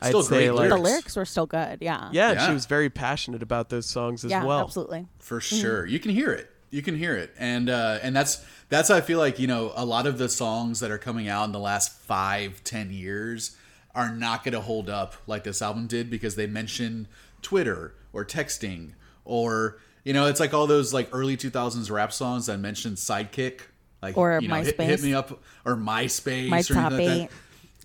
Still 0.03 0.20
I'd 0.20 0.24
say 0.26 0.28
great 0.46 0.51
like 0.51 0.68
The 0.68 0.76
lyrics. 0.76 0.84
lyrics 0.90 1.16
were 1.16 1.24
still 1.24 1.46
good. 1.46 1.78
Yeah. 1.80 2.11
yeah, 2.12 2.32
Yeah. 2.32 2.46
she 2.46 2.53
was 2.53 2.66
very 2.66 2.88
passionate 2.90 3.42
about 3.42 3.70
those 3.70 3.86
songs 3.86 4.24
as 4.24 4.30
Yeah, 4.30 4.44
well. 4.44 4.61
absolutely. 4.61 5.07
for 5.18 5.40
sure 5.40 5.84
you 5.86 5.98
can 5.98 6.12
hear 6.12 6.30
it 6.32 6.48
you 6.70 6.82
can 6.82 6.96
hear 6.96 7.16
it 7.16 7.34
and 7.36 7.68
uh 7.68 7.98
and 8.01 8.14
that's 8.14 8.44
that's 8.68 8.88
how 8.88 8.94
i 8.94 9.01
feel 9.01 9.18
like 9.18 9.40
you 9.40 9.48
know 9.48 9.72
a 9.74 9.84
lot 9.84 10.07
of 10.07 10.18
the 10.18 10.28
songs 10.28 10.78
that 10.78 10.88
are 10.92 10.98
coming 10.98 11.26
out 11.28 11.44
in 11.44 11.51
the 11.51 11.59
last 11.59 11.92
five 12.03 12.62
ten 12.62 12.92
years 12.92 13.57
are 13.92 14.14
not 14.14 14.44
going 14.44 14.53
to 14.53 14.61
hold 14.61 14.88
up 14.88 15.16
like 15.26 15.42
this 15.42 15.61
album 15.61 15.88
did 15.88 16.09
because 16.09 16.36
they 16.36 16.46
mention 16.46 17.09
twitter 17.43 17.95
or 18.12 18.24
texting 18.24 18.91
or 19.24 19.78
you 20.05 20.12
know 20.12 20.26
it's 20.26 20.41
like 20.41 20.53
all 20.55 20.66
those 20.66 20.93
like 20.95 21.09
early 21.12 21.36
2000s 21.36 21.91
rap 21.91 22.12
songs 22.12 22.47
that 22.47 22.59
mention 22.59 22.93
sidekick 22.95 23.61
like 24.03 24.16
Or 24.16 24.38
you 24.41 24.49
know, 24.49 24.55
hit, 24.57 24.78
MySpace. 24.78 24.86
hit 24.86 25.03
me 25.03 25.14
up 25.14 25.43
or 25.66 25.76
myspace 25.76 26.49
My 26.49 26.62
or 26.70 26.86
anything 26.86 27.20
like 27.20 27.30
that. 27.30 27.36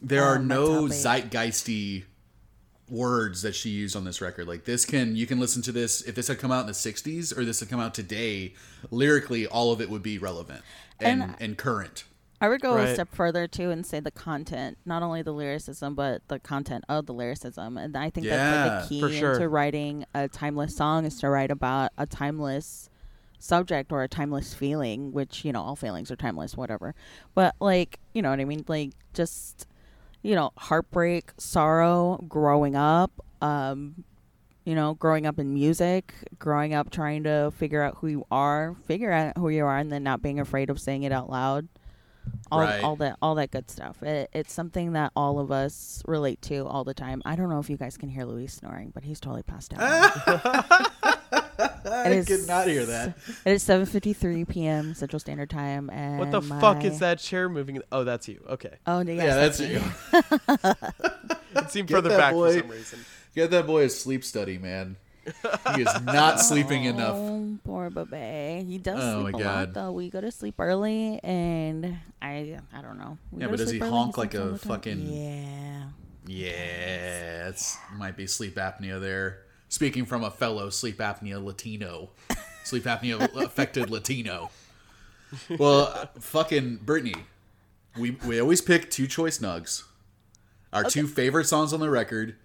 there 0.02 0.24
oh, 0.24 0.28
are 0.28 0.36
Oh, 0.38 0.40
my 0.40 0.56
no 0.56 0.84
zeitgeisty 0.86 2.04
words 2.90 3.42
that 3.42 3.56
she 3.56 3.70
used 3.70 3.96
on 3.96 4.04
this 4.06 4.22
record. 4.22 4.48
Like 4.48 4.64
this 4.66 4.86
can 4.86 5.16
you 5.16 5.26
can 5.26 5.40
listen 5.40 5.62
to 5.64 5.72
this 5.72 6.02
if 6.04 6.16
this 6.16 6.28
had 6.28 6.40
come 6.40 6.52
out 6.52 6.62
in 6.62 6.68
the 6.68 6.74
60s 6.74 7.36
or 7.38 7.44
this 7.44 7.60
had 7.60 7.70
come 7.70 7.80
out 7.80 7.94
today, 7.94 8.54
lyrically 8.92 9.48
all 9.48 9.72
of 9.72 9.82
it 9.82 9.90
would 9.90 10.04
be 10.04 10.18
relevant 10.18 10.62
and 11.00 11.22
and, 11.24 11.36
And- 11.40 11.58
current. 11.58 12.04
I 12.42 12.50
would 12.50 12.62
go 12.62 12.78
a 12.78 12.94
step 12.94 13.10
further 13.14 13.48
too 13.48 13.72
and 13.72 13.86
say 13.86 14.00
the 14.00 14.12
content, 14.12 14.78
not 14.86 15.02
only 15.02 15.22
the 15.22 15.32
lyricism, 15.32 15.96
but 15.96 16.28
the 16.28 16.40
content 16.40 16.84
of 16.90 17.06
the 17.06 17.14
lyricism. 17.14 17.78
And 17.78 17.96
I 17.96 18.10
think 18.10 18.28
that's 18.28 18.70
like 18.70 18.90
the 18.90 19.10
key 19.10 19.18
sure. 19.20 19.34
into 19.34 19.48
writing 19.48 20.06
a 20.14 20.28
timeless 20.28 20.76
song 20.76 21.06
is 21.06 21.18
to 21.20 21.30
write 21.30 21.50
about 21.50 21.92
a 21.98 22.06
timeless 22.06 22.90
subject 23.40 23.92
or 23.92 24.04
a 24.04 24.08
timeless 24.08 24.54
feeling, 24.54 25.14
which, 25.14 25.46
you 25.46 25.54
know, 25.54 25.62
all 25.62 25.76
feelings 25.76 26.12
are 26.12 26.16
timeless, 26.16 26.58
whatever. 26.58 26.94
But 27.34 27.56
like, 27.60 28.00
you 28.14 28.22
know 28.22 28.32
what 28.32 28.40
I 28.40 28.46
mean? 28.46 28.66
Like 28.68 28.92
just, 29.14 29.66
you 30.22 30.36
know, 30.36 30.52
heartbreak, 30.58 31.32
sorrow, 31.38 32.24
growing 32.28 32.76
up, 32.76 33.12
um, 33.42 34.04
you 34.66 34.76
know, 34.76 34.96
growing 34.96 35.26
up 35.26 35.40
in 35.40 35.54
music, 35.54 36.14
growing 36.38 36.74
up 36.74 36.90
trying 36.90 37.24
to 37.24 37.54
figure 37.56 37.82
out 37.82 37.98
who 38.00 38.08
you 38.08 38.26
are, 38.30 38.76
figure 38.86 39.12
out 39.12 39.38
who 39.38 39.50
you 39.50 39.64
are, 39.64 39.78
and 39.78 39.92
then 39.92 40.04
not 40.04 40.22
being 40.22 40.40
afraid 40.40 40.70
of 40.70 40.80
saying 40.80 41.04
it 41.04 41.12
out 41.12 41.30
loud. 41.30 41.68
All, 42.52 42.60
Right. 42.60 42.84
all 42.84 42.96
that, 42.98 43.18
all 43.22 43.36
that 43.36 43.50
good 43.52 43.70
stuff. 43.72 44.02
It, 44.04 44.30
it's 44.34 44.54
something 44.54 44.94
that 44.94 45.12
all 45.16 45.40
of 45.40 45.52
us 45.52 46.04
relate 46.08 46.42
to 46.44 46.66
all 46.68 46.84
the 46.84 46.94
time. 46.94 47.22
I 47.26 47.36
don't 47.36 47.50
know 47.50 47.60
if 47.60 47.70
you 47.70 47.78
guys 47.78 47.98
can 47.98 48.08
hear 48.10 48.24
Luis 48.26 48.54
snoring, 48.54 48.92
but 48.94 49.04
he's 49.04 49.20
totally 49.20 49.42
passed 49.44 49.74
out. 49.74 49.80
I 51.88 52.10
is- 52.10 52.26
could 52.28 52.48
not 52.48 52.68
hear 52.68 52.86
that. 52.86 53.16
it 53.46 53.52
is 53.52 53.64
7:53 53.64 54.48
p.m. 54.48 54.94
Central 54.94 55.20
Standard 55.20 55.50
Time, 55.50 55.90
and 55.90 56.20
What 56.20 56.32
the 56.32 56.42
fuck 56.42 56.84
is 56.84 57.00
that 57.00 57.20
chair 57.20 57.48
moving? 57.50 57.82
Oh, 57.92 58.04
that's 58.04 58.28
you. 58.28 58.44
Okay, 58.50 58.74
Oh, 58.86 59.02
no, 59.04 59.12
yes, 59.12 59.24
yeah, 59.26 59.36
that's 59.36 59.60
me. 59.60 59.74
you. 59.74 59.82
it 61.62 61.72
seemed 61.72 61.88
Get 61.88 61.96
further 61.96 62.10
back 62.10 62.34
boy. 62.34 62.54
for 62.54 62.60
some 62.60 62.70
reason. 62.70 63.00
Get 63.36 63.52
that 63.52 63.66
boy 63.68 63.84
a 63.84 63.90
sleep 63.90 64.24
study, 64.24 64.58
man. 64.58 64.98
He 65.76 65.82
is 65.82 66.02
not 66.04 66.40
sleeping 66.40 66.84
enough. 66.86 67.16
Oh, 67.16 67.58
poor 67.64 67.90
baby. 67.90 68.64
He 68.66 68.78
does 68.78 69.00
Oh, 69.02 69.24
sleep 69.24 69.36
a 69.36 69.40
God. 69.40 69.44
lot 69.46 69.74
though. 69.74 69.92
We 69.92 70.10
go 70.10 70.22
to 70.22 70.32
sleep 70.32 70.56
early, 70.60 71.20
and 71.24 71.98
I, 72.22 72.60
I 72.74 72.82
don't 72.82 72.98
know. 73.00 73.18
We 73.32 73.42
Yeah, 73.42 73.48
but 73.50 73.58
does 73.58 73.72
he 73.72 73.80
honk 73.80 74.18
like 74.18 74.34
a 74.34 74.58
fucking- 74.58 75.08
Yeah. 75.12 75.84
Yeah, 76.28 77.50
it's 77.50 77.78
might 77.96 78.18
be 78.18 78.26
sleep 78.28 78.56
apnea 78.56 79.00
there. 79.00 79.42
Speaking 79.70 80.06
from 80.06 80.24
a 80.24 80.32
fellow 80.32 80.70
sleep 80.70 80.98
apnea 80.98 81.44
Latino, 81.44 82.10
sleep 82.64 82.84
apnea 82.86 83.22
affected 83.36 83.90
Latino. 83.90 84.50
Well, 85.60 85.92
uh, 85.94 86.06
fucking 86.20 86.78
Brittany, 86.78 87.16
we 87.98 88.12
we 88.26 88.40
always 88.40 88.62
pick 88.62 88.90
two 88.90 89.06
choice 89.08 89.40
nugs. 89.40 89.84
Our 90.74 90.84
two 90.84 91.08
favorite 91.08 91.46
songs 91.46 91.74
on 91.74 91.80
the 91.80 91.90
record. 91.90 92.36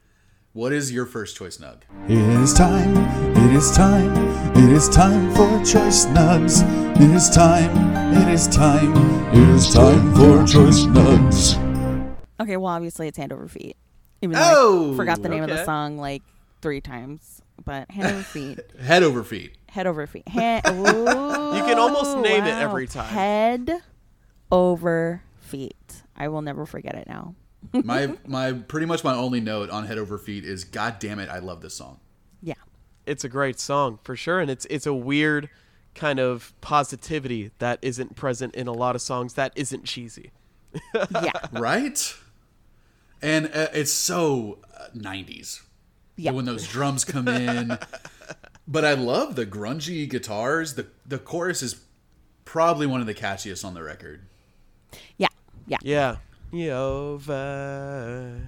What 0.53 0.73
is 0.73 0.91
your 0.91 1.07
first 1.07 1.37
choice 1.37 1.59
nug? 1.59 1.83
It 2.09 2.19
is 2.43 2.53
time, 2.55 2.97
it 3.37 3.55
is 3.55 3.71
time, 3.71 4.13
it 4.57 4.73
is 4.73 4.89
time 4.89 5.33
for 5.33 5.47
choice 5.65 6.07
nugs. 6.07 6.63
It 6.97 7.11
is 7.15 7.31
time, 7.31 8.17
it 8.17 8.29
is 8.29 8.49
time, 8.49 8.93
it 9.33 9.49
is 9.49 9.73
time 9.73 10.13
for 10.13 10.45
choice 10.45 10.81
nugs. 10.87 12.17
Okay, 12.41 12.57
well, 12.57 12.73
obviously 12.73 13.07
it's 13.07 13.17
Hand 13.17 13.33
Over 13.33 13.47
Feet. 13.47 13.77
Even 14.23 14.35
though 14.35 14.43
Oh, 14.43 14.93
I 14.95 14.97
forgot 14.97 15.23
the 15.23 15.29
name 15.29 15.45
of 15.45 15.51
the 15.51 15.65
song 15.65 15.99
like 15.99 16.23
three 16.63 16.81
times, 16.81 17.41
but 17.65 17.89
Hand 17.93 18.09
Over 18.13 18.23
Feet, 18.25 18.59
Head 18.81 19.05
over 19.05 19.23
feet. 19.23 19.57
Head 19.69 19.87
Over 19.87 20.07
Feet. 20.09 20.27
Hand, 20.27 20.65
Ooh, 20.69 21.57
You 21.57 21.63
can 21.63 21.79
almost 21.79 22.19
name 22.19 22.43
it 22.43 22.55
every 22.55 22.89
time. 22.89 23.07
Head 23.07 23.83
Over 24.51 25.23
Feet. 25.39 26.03
I 26.17 26.27
will 26.27 26.43
never 26.43 26.67
forget 26.67 26.97
it 26.97 27.07
now. 27.07 27.37
My 27.73 28.15
my 28.27 28.53
pretty 28.53 28.87
much 28.87 29.05
my 29.05 29.15
only 29.15 29.41
note 29.41 29.71
on 29.71 29.87
Head 29.87 29.99
Over 29.99 30.19
Feet 30.19 30.45
is 30.45 30.65
God 30.65 30.99
damn 30.99 31.19
it, 31.19 31.29
I 31.29 31.39
love 31.39 31.61
this 31.61 31.75
song. 31.75 32.01
Yeah. 32.43 32.55
It's 33.07 33.25
a 33.25 33.29
great 33.29 33.59
song 33.59 33.99
for 34.03 34.17
sure, 34.17 34.41
and 34.41 34.51
it's 34.51 34.67
it's 34.71 34.87
a 34.87 34.95
weird 34.95 35.49
kind 35.95 36.21
of 36.21 36.53
positivity 36.61 37.51
that 37.59 37.79
isn't 37.83 38.15
present 38.15 38.55
in 38.55 38.67
a 38.67 38.73
lot 38.73 38.95
of 38.95 39.03
songs 39.03 39.35
that 39.35 39.53
isn't 39.57 39.85
cheesy. 39.85 40.33
Yeah. 40.95 41.33
Right? 41.53 42.15
And 43.23 43.47
uh, 43.47 43.69
it's 43.75 43.93
so 43.93 44.61
uh, 44.79 44.87
90s. 44.97 45.61
Yeah. 46.17 46.31
When 46.31 46.47
those 46.47 46.67
drums 46.67 47.05
come 47.05 47.29
in. 47.29 47.77
but 48.69 48.85
I 48.85 48.95
love 48.95 49.37
the 49.37 49.45
grungy 49.45 50.09
guitars. 50.09 50.75
The 50.75 50.87
the 51.07 51.19
chorus 51.19 51.63
is 51.63 51.83
probably 52.45 52.87
one 52.87 53.01
of 53.01 53.07
the 53.07 53.15
catchiest 53.15 53.65
on 53.65 53.75
the 53.75 53.83
record. 53.83 54.23
Yeah. 55.19 55.29
Yeah. 55.67 55.79
Yeah. 55.83 56.17
Over. 56.53 58.41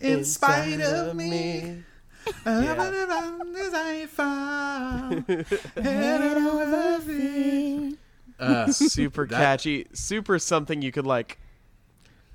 In 0.00 0.24
spite 0.24 0.72
inside 0.74 0.80
of 1.08 1.16
me. 1.16 1.82
I 2.46 4.06
found. 4.06 5.26
Head 5.76 6.36
over 6.38 7.00
feet. 7.00 7.98
Uh, 8.38 8.66
super 8.72 9.26
That- 9.26 9.36
catchy, 9.38 9.86
super 9.92 10.38
something 10.38 10.82
you 10.82 10.92
could 10.92 11.06
like 11.06 11.38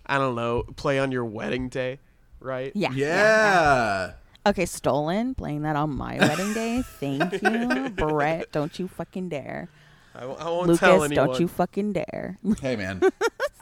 I 0.06 0.18
don't 0.18 0.36
know, 0.36 0.64
play 0.76 0.98
on 0.98 1.12
your 1.12 1.24
wedding 1.24 1.70
day, 1.70 2.00
right? 2.40 2.72
Yeah. 2.74 2.92
yeah. 2.94 4.14
Okay, 4.46 4.66
stolen. 4.66 5.36
Playing 5.36 5.62
that 5.62 5.76
on 5.76 5.92
my 5.96 6.18
wedding 6.18 6.54
day. 6.54 6.82
Thank 6.82 7.44
you, 7.44 7.90
Brett. 7.90 8.52
Don't 8.52 8.80
you 8.80 8.88
fucking 8.88 9.30
dare, 9.30 9.70
I, 10.16 10.22
w- 10.22 10.40
I 10.40 10.44
won't 10.46 10.78
tell 10.80 10.96
Lucas. 10.98 11.06
anyone. 11.12 11.28
Don't 11.28 11.40
you 11.40 11.48
fucking 11.48 11.94
dare. 11.94 12.38
Hey 12.62 12.76
man, 12.76 13.02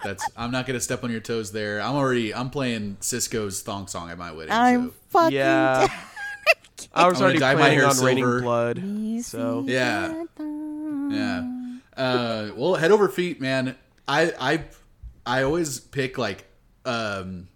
that's 0.04 0.24
I'm 0.38 0.52
not 0.52 0.66
gonna 0.66 0.80
step 0.80 1.04
on 1.04 1.12
your 1.12 1.20
toes 1.20 1.52
there. 1.52 1.82
I'm 1.82 1.96
already 1.96 2.34
I'm 2.34 2.50
playing 2.50 2.98
Sisqó's 3.02 3.62
thong 3.62 3.88
song 3.88 4.10
at 4.10 4.18
my 4.18 4.32
wedding. 4.32 4.52
I'm 4.54 4.88
so. 4.90 4.94
fucking. 5.10 5.36
Yeah. 5.38 5.88
I 6.94 7.08
was 7.08 7.18
I'm 7.20 7.24
already 7.26 7.40
dye 7.40 7.54
my 7.54 7.60
planning 7.62 7.80
hair 7.80 7.88
on 7.88 8.00
raining 8.00 8.40
blood. 8.42 8.78
dare. 8.82 9.22
So 9.24 9.66
Yeah. 9.68 10.24
Yeah. 10.40 11.44
Uh, 11.96 12.52
well, 12.56 12.76
head 12.76 12.92
over 12.92 13.10
feet, 13.10 13.42
man. 13.42 13.76
I 14.08 14.32
I 14.40 14.64
I 15.26 15.44
always 15.44 15.80
pick 15.80 16.18
like 16.18 16.46
um, 16.86 17.48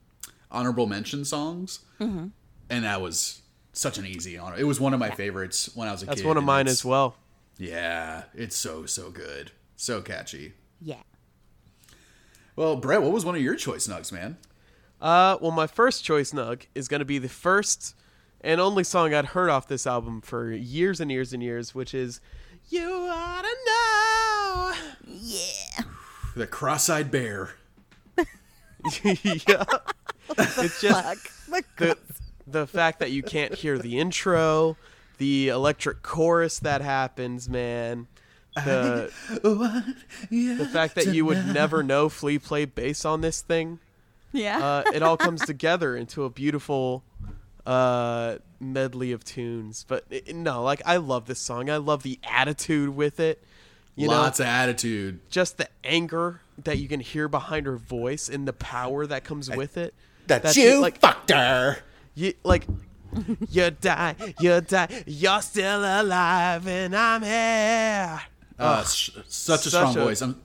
honorable 0.52 0.88
mention 0.88 1.24
songs, 1.26 1.80
Mm-hmm. 2.00 2.28
and 2.70 2.84
that 2.84 3.02
was 3.02 3.42
such 3.74 3.98
an 3.98 4.06
easy 4.06 4.38
honor. 4.38 4.58
It 4.58 4.66
was 4.66 4.80
one 4.80 4.94
of 4.94 5.00
my 5.00 5.12
favorites 5.12 5.70
when 5.76 5.88
I 5.88 5.92
was 5.92 6.04
a 6.04 6.08
that's 6.08 6.16
kid. 6.18 6.24
That's 6.26 6.28
one 6.28 6.38
of 6.38 6.44
mine 6.44 6.68
as 6.68 6.84
well. 6.84 7.16
Yeah, 7.62 8.24
it's 8.34 8.56
so 8.56 8.88
so 8.88 9.12
good, 9.12 9.52
so 9.76 10.02
catchy. 10.02 10.54
Yeah. 10.82 11.04
Well, 12.56 12.76
Brett, 12.76 13.04
what 13.04 13.12
was 13.12 13.24
one 13.24 13.36
of 13.36 13.42
your 13.44 13.54
choice 13.54 13.88
nugs, 13.88 14.12
man? 14.12 14.38
Uh, 15.00 15.38
well, 15.40 15.52
my 15.52 15.68
first 15.68 16.04
choice 16.04 16.32
nug 16.32 16.64
is 16.74 16.88
going 16.88 17.02
to 17.02 17.06
be 17.06 17.20
the 17.20 17.30
first 17.30 17.96
and 18.42 18.60
only 18.60 18.84
song 18.84 19.14
I'd 19.14 19.26
heard 19.26 19.52
off 19.52 19.68
this 19.68 19.86
album 19.86 20.22
for 20.22 20.52
years 20.52 21.00
and 21.00 21.12
years 21.12 21.34
and 21.34 21.44
years, 21.44 21.76
which 21.76 21.94
is 21.94 22.20
"You 22.70 23.08
Oughta 23.08 23.56
Know." 23.68 24.74
Yeah. 25.06 25.84
The 26.34 26.48
cross-eyed 26.48 27.12
bear. 27.12 27.56
yeah, 29.04 29.66
it's 30.38 30.80
just 30.82 31.30
the 31.78 31.98
the 32.48 32.66
fact 32.66 33.00
that 33.00 33.12
you 33.12 33.22
can't 33.22 33.54
hear 33.54 33.78
the 33.78 34.00
intro, 34.00 34.78
the 35.22 35.50
electric 35.50 36.02
chorus 36.02 36.58
that 36.58 36.82
happens, 36.82 37.48
man. 37.48 38.08
The 38.56 39.12
Yeah. 40.32 40.56
the 40.56 40.66
fact 40.66 40.96
that 40.96 41.14
you 41.14 41.26
would 41.26 41.46
never 41.54 41.84
know 41.84 42.10
Flea 42.10 42.40
played 42.40 42.74
bass 42.74 43.06
on 43.06 43.22
this 43.22 43.42
thing. 43.42 43.78
Yeah. 44.34 44.58
uh, 44.58 44.84
it 44.92 45.04
all 45.04 45.18
comes 45.18 45.42
together 45.46 45.96
into 45.96 46.24
a 46.24 46.30
beautiful 46.32 47.04
uh, 47.68 48.38
medley 48.60 49.12
of 49.12 49.24
tunes. 49.24 49.86
But 49.88 50.06
it, 50.10 50.36
no, 50.36 50.64
like 50.64 50.82
I 50.88 50.98
love 50.98 51.28
this 51.28 51.40
song. 51.40 51.70
I 51.70 51.78
love 51.78 52.02
the 52.02 52.18
attitude 52.24 52.90
with 52.96 53.20
it. 53.20 53.44
You 53.96 54.08
Lots 54.08 54.40
know, 54.40 54.46
of 54.46 54.50
attitude. 54.50 55.20
just 55.30 55.58
the 55.60 55.70
anger 55.84 56.42
that 56.64 56.80
you 56.80 56.88
can 56.88 57.00
hear 57.00 57.28
behind 57.28 57.68
her 57.68 57.78
voice 57.78 58.28
and 58.28 58.48
the 58.48 58.54
power 58.54 59.06
that 59.06 59.24
comes 59.24 59.52
with 59.52 59.78
it. 59.78 59.94
That 60.26 60.42
That's 60.42 60.58
you 60.58 60.78
it, 60.78 60.80
like 60.80 60.98
fucked 61.00 61.30
her. 61.30 61.78
you 62.16 62.34
like 62.44 62.66
you 63.50 63.72
die, 63.72 64.16
you 64.40 64.62
die, 64.62 65.04
you're 65.06 65.42
still 65.42 65.80
alive, 65.84 66.68
and 66.68 66.96
I'm 66.96 67.22
here. 67.24 68.22
Uh, 68.60 68.84
sh- 68.84 69.10
such 69.28 69.66
a 69.66 69.70
such 69.70 69.74
strong 69.74 69.98
a- 69.98 70.04
voice. 70.06 70.22
I'm 70.22 70.40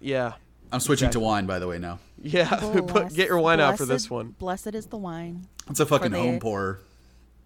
Yeah, 0.00 0.32
I'm 0.72 0.80
switching 0.80 1.06
Exactly. 1.08 1.20
to 1.20 1.26
wine 1.26 1.46
by 1.46 1.58
the 1.58 1.66
way 1.66 1.78
now. 1.78 1.98
yeah. 2.22 2.48
Put, 2.86 3.12
get 3.14 3.28
your 3.28 3.40
wine 3.40 3.60
out 3.60 3.76
for 3.78 3.84
this 3.86 4.08
one. 4.08 4.34
Blessed 4.38 4.74
is 4.74 4.86
the 4.86 4.96
wine 4.96 5.46
It's 5.68 5.80
a 5.80 5.86
fucking 5.86 6.12
the- 6.12 6.18
home 6.18 6.38
pour. 6.40 6.80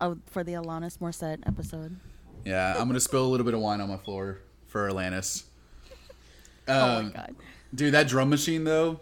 oh, 0.00 0.18
for 0.26 0.44
the 0.44 0.52
Alanis 0.52 0.98
Morissette 0.98 1.40
episode. 1.46 1.96
Yeah, 2.44 2.74
I'm 2.78 2.88
gonna 2.88 3.00
spill 3.00 3.24
a 3.24 3.30
little 3.30 3.44
bit 3.44 3.54
of 3.54 3.60
wine 3.60 3.80
on 3.80 3.88
my 3.88 3.96
floor 3.96 4.38
for 4.66 4.88
Atlantis. 4.88 5.44
Um, 6.68 6.76
oh 6.76 7.02
my 7.04 7.10
god. 7.10 7.34
dude, 7.74 7.94
that 7.94 8.06
drum 8.08 8.28
machine 8.30 8.64
though, 8.64 9.00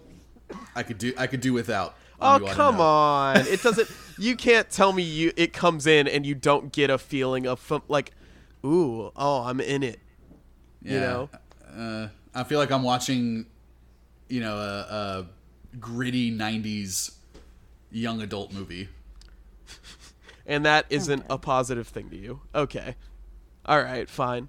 I 0.76 0.82
could 0.82 0.98
do 0.98 1.12
I 1.18 1.26
could 1.26 1.40
do 1.40 1.52
without. 1.52 1.96
Oh 2.20 2.38
come 2.52 2.80
on! 2.82 3.38
It 3.38 3.62
doesn't. 3.62 3.88
You 4.20 4.36
can't 4.36 4.68
tell 4.70 4.92
me 4.92 5.02
you 5.02 5.32
it 5.36 5.52
comes 5.52 5.86
in 5.86 6.06
and 6.06 6.26
you 6.26 6.34
don't 6.34 6.72
get 6.72 6.90
a 6.90 6.98
feeling 6.98 7.46
of 7.46 7.58
fun- 7.58 7.82
like, 7.88 8.12
ooh, 8.64 9.10
oh, 9.16 9.42
I'm 9.44 9.60
in 9.60 9.82
it. 9.82 9.98
Yeah. 10.82 10.92
You 10.92 11.00
know? 11.00 11.30
uh, 11.74 12.08
I 12.34 12.44
feel 12.44 12.58
like 12.58 12.70
I'm 12.70 12.82
watching, 12.82 13.46
you 14.28 14.40
know, 14.40 14.56
a, 14.56 15.24
a 15.24 15.26
gritty 15.78 16.30
'90s 16.30 17.14
young 17.90 18.20
adult 18.20 18.52
movie. 18.52 18.88
And 20.46 20.66
that 20.66 20.86
isn't 20.90 21.24
a 21.30 21.38
positive 21.38 21.86
thing 21.86 22.10
to 22.10 22.16
you. 22.16 22.40
Okay. 22.54 22.96
All 23.64 23.80
right, 23.80 24.08
fine. 24.08 24.48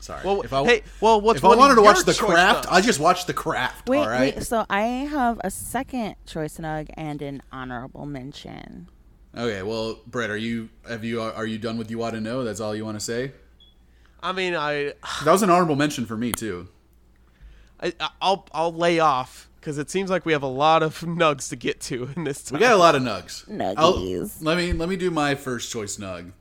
Sorry. 0.00 0.20
Well, 0.24 0.42
if 0.42 0.52
I, 0.52 0.64
hey, 0.64 0.82
well, 1.00 1.20
what's 1.20 1.38
if 1.38 1.44
I 1.44 1.48
one 1.48 1.56
of 1.56 1.60
wanted 1.60 1.74
to 1.76 1.82
watch 1.82 2.04
The 2.04 2.14
Craft, 2.14 2.68
nugs? 2.68 2.72
I 2.72 2.80
just 2.80 3.00
watched 3.00 3.26
The 3.26 3.34
Craft. 3.34 3.88
Wait, 3.88 3.98
all 3.98 4.08
right. 4.08 4.34
wait. 4.36 4.44
So 4.44 4.64
I 4.70 4.82
have 4.82 5.40
a 5.42 5.50
second 5.50 6.14
choice 6.26 6.58
nug 6.58 6.88
and 6.94 7.20
an 7.20 7.42
honorable 7.50 8.06
mention. 8.06 8.88
Okay. 9.36 9.62
Well, 9.62 9.98
Brett, 10.06 10.30
are 10.30 10.36
you 10.36 10.68
have 10.88 11.04
you 11.04 11.20
are 11.20 11.46
you 11.46 11.58
done 11.58 11.78
with 11.78 11.90
you 11.90 12.02
ought 12.02 12.12
to 12.12 12.20
know? 12.20 12.44
That's 12.44 12.60
all 12.60 12.74
you 12.76 12.84
want 12.84 12.98
to 12.98 13.04
say? 13.04 13.32
I 14.22 14.32
mean, 14.32 14.54
I, 14.54 14.94
That 15.24 15.32
was 15.32 15.42
an 15.42 15.50
honorable 15.50 15.76
mention 15.76 16.06
for 16.06 16.16
me 16.16 16.32
too. 16.32 16.68
I 17.80 17.92
I'll 18.22 18.46
I'll 18.52 18.72
lay 18.72 18.98
off 19.00 19.48
because 19.60 19.78
it 19.78 19.90
seems 19.90 20.10
like 20.10 20.24
we 20.24 20.32
have 20.32 20.42
a 20.42 20.46
lot 20.48 20.82
of 20.82 21.00
nugs 21.02 21.48
to 21.50 21.56
get 21.56 21.80
to 21.82 22.10
in 22.16 22.24
this 22.24 22.42
time. 22.44 22.58
We 22.58 22.60
got 22.66 22.72
a 22.72 22.76
lot 22.78 22.94
of 22.94 23.02
nugs. 23.02 23.44
I'll- 23.76 23.94
Nuggies. 23.94 24.38
let 24.42 24.56
me 24.56 24.72
let 24.72 24.88
me 24.88 24.96
do 24.96 25.10
my 25.10 25.34
first 25.34 25.70
choice 25.72 25.96
nug, 25.96 26.32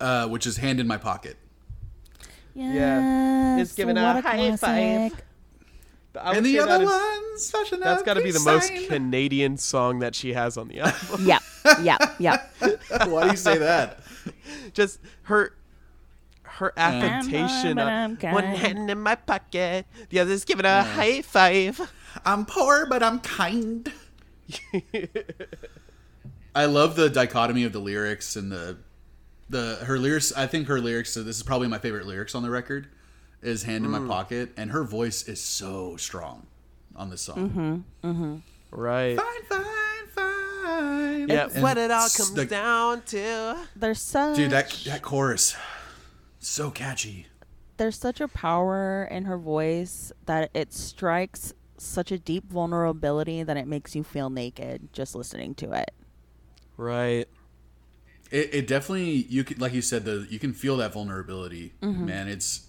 uh, 0.00 0.26
which 0.28 0.46
is 0.46 0.56
hand 0.58 0.80
in 0.80 0.86
my 0.86 0.96
pocket. 0.98 1.36
Yes, 2.56 3.60
It's 3.60 3.72
giving 3.74 3.98
out 3.98 4.16
a 4.16 4.20
high 4.22 4.50
five. 4.56 4.60
classic. 5.12 5.24
I 6.18 6.28
would 6.30 6.36
and 6.38 6.46
the 6.46 6.58
other 6.60 6.68
that 6.78 6.80
is- 6.80 6.88
one's 6.88 7.46
such 7.46 7.72
a 7.72 7.76
That's 7.76 8.02
got 8.02 8.14
to 8.14 8.22
be 8.22 8.30
the 8.30 8.40
most. 8.40 8.72
Canadian 8.88 9.58
song 9.58 9.98
that 9.98 10.14
she 10.14 10.32
has 10.32 10.56
on 10.56 10.68
the 10.68 10.80
album. 10.80 11.26
Yep, 11.26 11.42
yep, 11.82 12.00
yep. 12.18 12.54
Why 13.06 13.24
do 13.24 13.30
you 13.32 13.36
say 13.36 13.58
that? 13.58 14.00
Just 14.72 14.98
her 15.24 15.52
her 16.42 16.72
affectation 16.78 17.78
of 17.78 18.22
one 18.22 18.44
hand 18.44 18.90
in 18.90 18.98
my 19.00 19.14
pocket, 19.16 19.84
the 20.08 20.18
other's 20.20 20.46
giving 20.46 20.64
a 20.64 20.82
high 20.82 21.20
five. 21.20 21.92
I'm 22.24 22.46
poor, 22.46 22.86
but 22.86 23.02
I'm 23.02 23.20
kind. 23.20 23.92
I 26.54 26.64
love 26.64 26.96
the 26.96 27.10
dichotomy 27.10 27.64
of 27.64 27.72
the 27.74 27.78
lyrics 27.80 28.36
and 28.36 28.50
the 28.50 28.78
the 29.48 29.76
her 29.84 29.98
lyrics. 29.98 30.32
I 30.32 30.46
think 30.46 30.68
her 30.68 30.80
lyrics. 30.80 31.12
So 31.12 31.22
this 31.22 31.36
is 31.36 31.42
probably 31.42 31.68
my 31.68 31.78
favorite 31.78 32.06
lyrics 32.06 32.34
on 32.34 32.42
the 32.42 32.50
record. 32.50 32.88
Is 33.42 33.62
hand 33.62 33.84
in 33.84 33.90
my 33.90 33.98
mm. 33.98 34.08
pocket, 34.08 34.50
and 34.56 34.70
her 34.70 34.82
voice 34.82 35.28
is 35.28 35.40
so 35.42 35.96
strong 35.96 36.46
on 36.96 37.10
this 37.10 37.20
song. 37.22 37.84
Mm-hmm, 38.02 38.10
mm-hmm. 38.10 38.36
Right. 38.70 39.16
Fine, 39.16 39.42
fine, 39.48 40.06
fine. 40.14 41.28
Yeah, 41.28 41.48
And 41.52 41.62
what 41.62 41.78
it 41.78 41.90
all 41.90 42.08
comes 42.08 42.32
the- 42.32 42.46
down 42.46 43.02
to. 43.02 43.56
There's 43.76 44.00
such 44.00 44.36
Dude, 44.36 44.50
that 44.50 44.70
that 44.86 45.02
chorus, 45.02 45.54
so 46.40 46.70
catchy. 46.70 47.26
there's 47.76 47.98
such 47.98 48.20
a 48.20 48.28
power 48.28 49.06
in 49.10 49.26
her 49.26 49.38
voice 49.38 50.12
that 50.24 50.50
it 50.54 50.72
strikes 50.72 51.52
such 51.78 52.10
a 52.10 52.18
deep 52.18 52.50
vulnerability 52.50 53.42
that 53.42 53.56
it 53.58 53.66
makes 53.68 53.94
you 53.94 54.02
feel 54.02 54.30
naked 54.30 54.88
just 54.92 55.14
listening 55.14 55.54
to 55.56 55.72
it. 55.72 55.92
Right. 56.76 57.28
It, 58.30 58.54
it 58.54 58.66
definitely 58.66 59.26
you 59.28 59.44
could 59.44 59.60
like 59.60 59.72
you 59.72 59.82
said 59.82 60.04
the 60.04 60.26
you 60.28 60.38
can 60.38 60.52
feel 60.52 60.76
that 60.78 60.92
vulnerability, 60.92 61.72
mm-hmm. 61.80 62.06
man. 62.06 62.28
It's 62.28 62.68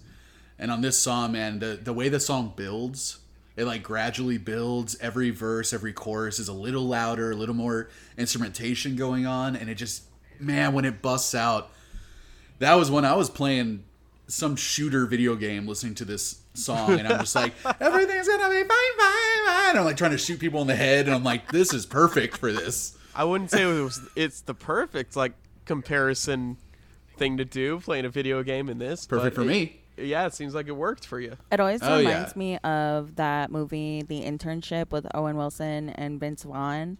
and 0.58 0.70
on 0.70 0.80
this 0.80 0.98
song, 0.98 1.32
man, 1.32 1.58
the 1.58 1.78
the 1.82 1.92
way 1.92 2.08
the 2.08 2.20
song 2.20 2.52
builds, 2.56 3.18
it 3.56 3.64
like 3.64 3.82
gradually 3.82 4.38
builds. 4.38 4.96
Every 5.00 5.30
verse, 5.30 5.72
every 5.72 5.92
chorus 5.92 6.38
is 6.38 6.48
a 6.48 6.52
little 6.52 6.84
louder, 6.84 7.32
a 7.32 7.34
little 7.34 7.54
more 7.54 7.90
instrumentation 8.16 8.96
going 8.96 9.26
on, 9.26 9.56
and 9.56 9.68
it 9.68 9.74
just 9.74 10.04
man 10.38 10.72
when 10.72 10.84
it 10.84 11.02
busts 11.02 11.34
out. 11.34 11.70
That 12.60 12.74
was 12.74 12.90
when 12.90 13.04
I 13.04 13.14
was 13.14 13.30
playing 13.30 13.84
some 14.28 14.56
shooter 14.56 15.06
video 15.06 15.34
game, 15.34 15.66
listening 15.66 15.94
to 15.96 16.04
this 16.04 16.40
song, 16.54 16.98
and 16.98 17.08
I'm 17.08 17.20
just 17.20 17.34
like, 17.34 17.54
everything's 17.80 18.28
gonna 18.28 18.48
be 18.48 18.62
fine, 18.62 18.68
fine, 18.68 19.46
fine. 19.46 19.76
I'm 19.76 19.84
like 19.84 19.96
trying 19.96 20.10
to 20.12 20.18
shoot 20.18 20.38
people 20.38 20.60
in 20.60 20.66
the 20.66 20.76
head, 20.76 21.06
and 21.06 21.14
I'm 21.14 21.24
like, 21.24 21.50
this 21.50 21.72
is 21.72 21.86
perfect 21.86 22.36
for 22.36 22.52
this. 22.52 22.96
I 23.14 23.24
wouldn't 23.24 23.50
say 23.50 23.62
it 23.62 23.82
was. 23.82 24.00
It's 24.14 24.42
the 24.42 24.54
perfect 24.54 25.16
like 25.16 25.32
comparison 25.68 26.56
thing 27.16 27.36
to 27.36 27.44
do 27.44 27.78
playing 27.80 28.04
a 28.04 28.08
video 28.08 28.42
game 28.42 28.68
in 28.68 28.78
this. 28.78 29.06
Perfect 29.06 29.36
for 29.36 29.42
it- 29.42 29.46
me. 29.46 29.80
Yeah, 29.96 30.26
it 30.26 30.34
seems 30.34 30.54
like 30.54 30.68
it 30.68 30.76
worked 30.76 31.04
for 31.04 31.18
you. 31.18 31.36
It 31.50 31.58
always 31.58 31.80
Oh, 31.82 31.98
yeah. 31.98 32.08
reminds 32.10 32.36
me 32.36 32.56
of 32.58 33.16
that 33.16 33.50
movie, 33.50 34.02
The 34.02 34.22
Internship, 34.22 34.92
with 34.92 35.08
Owen 35.12 35.36
Wilson 35.36 35.88
and 35.90 36.20
Vince 36.20 36.44
Vaughn. 36.44 36.98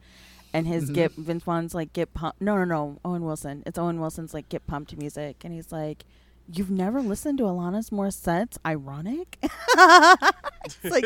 And 0.52 0.66
his 0.66 0.84
Mm-hmm. 0.86 0.92
get 0.94 1.12
Vince 1.12 1.44
Vaughn's 1.44 1.74
like 1.74 1.92
get 1.92 2.12
pumped. 2.14 2.40
No, 2.40 2.56
no, 2.56 2.64
no. 2.64 2.98
Owen 3.04 3.22
Wilson. 3.24 3.62
It's 3.66 3.78
Owen 3.78 4.00
Wilson's 4.00 4.34
like 4.34 4.48
get 4.48 4.66
pumped 4.66 4.96
music, 4.96 5.44
and 5.44 5.52
he's 5.54 5.70
like, 5.70 6.04
"You've 6.52 6.70
never 6.70 7.00
listened 7.02 7.36
to 7.38 7.44
Alanis 7.44 7.90
Morissette's 7.90 8.58
Ironic?" 8.66 9.36
it's 9.42 10.84
like, 10.84 11.04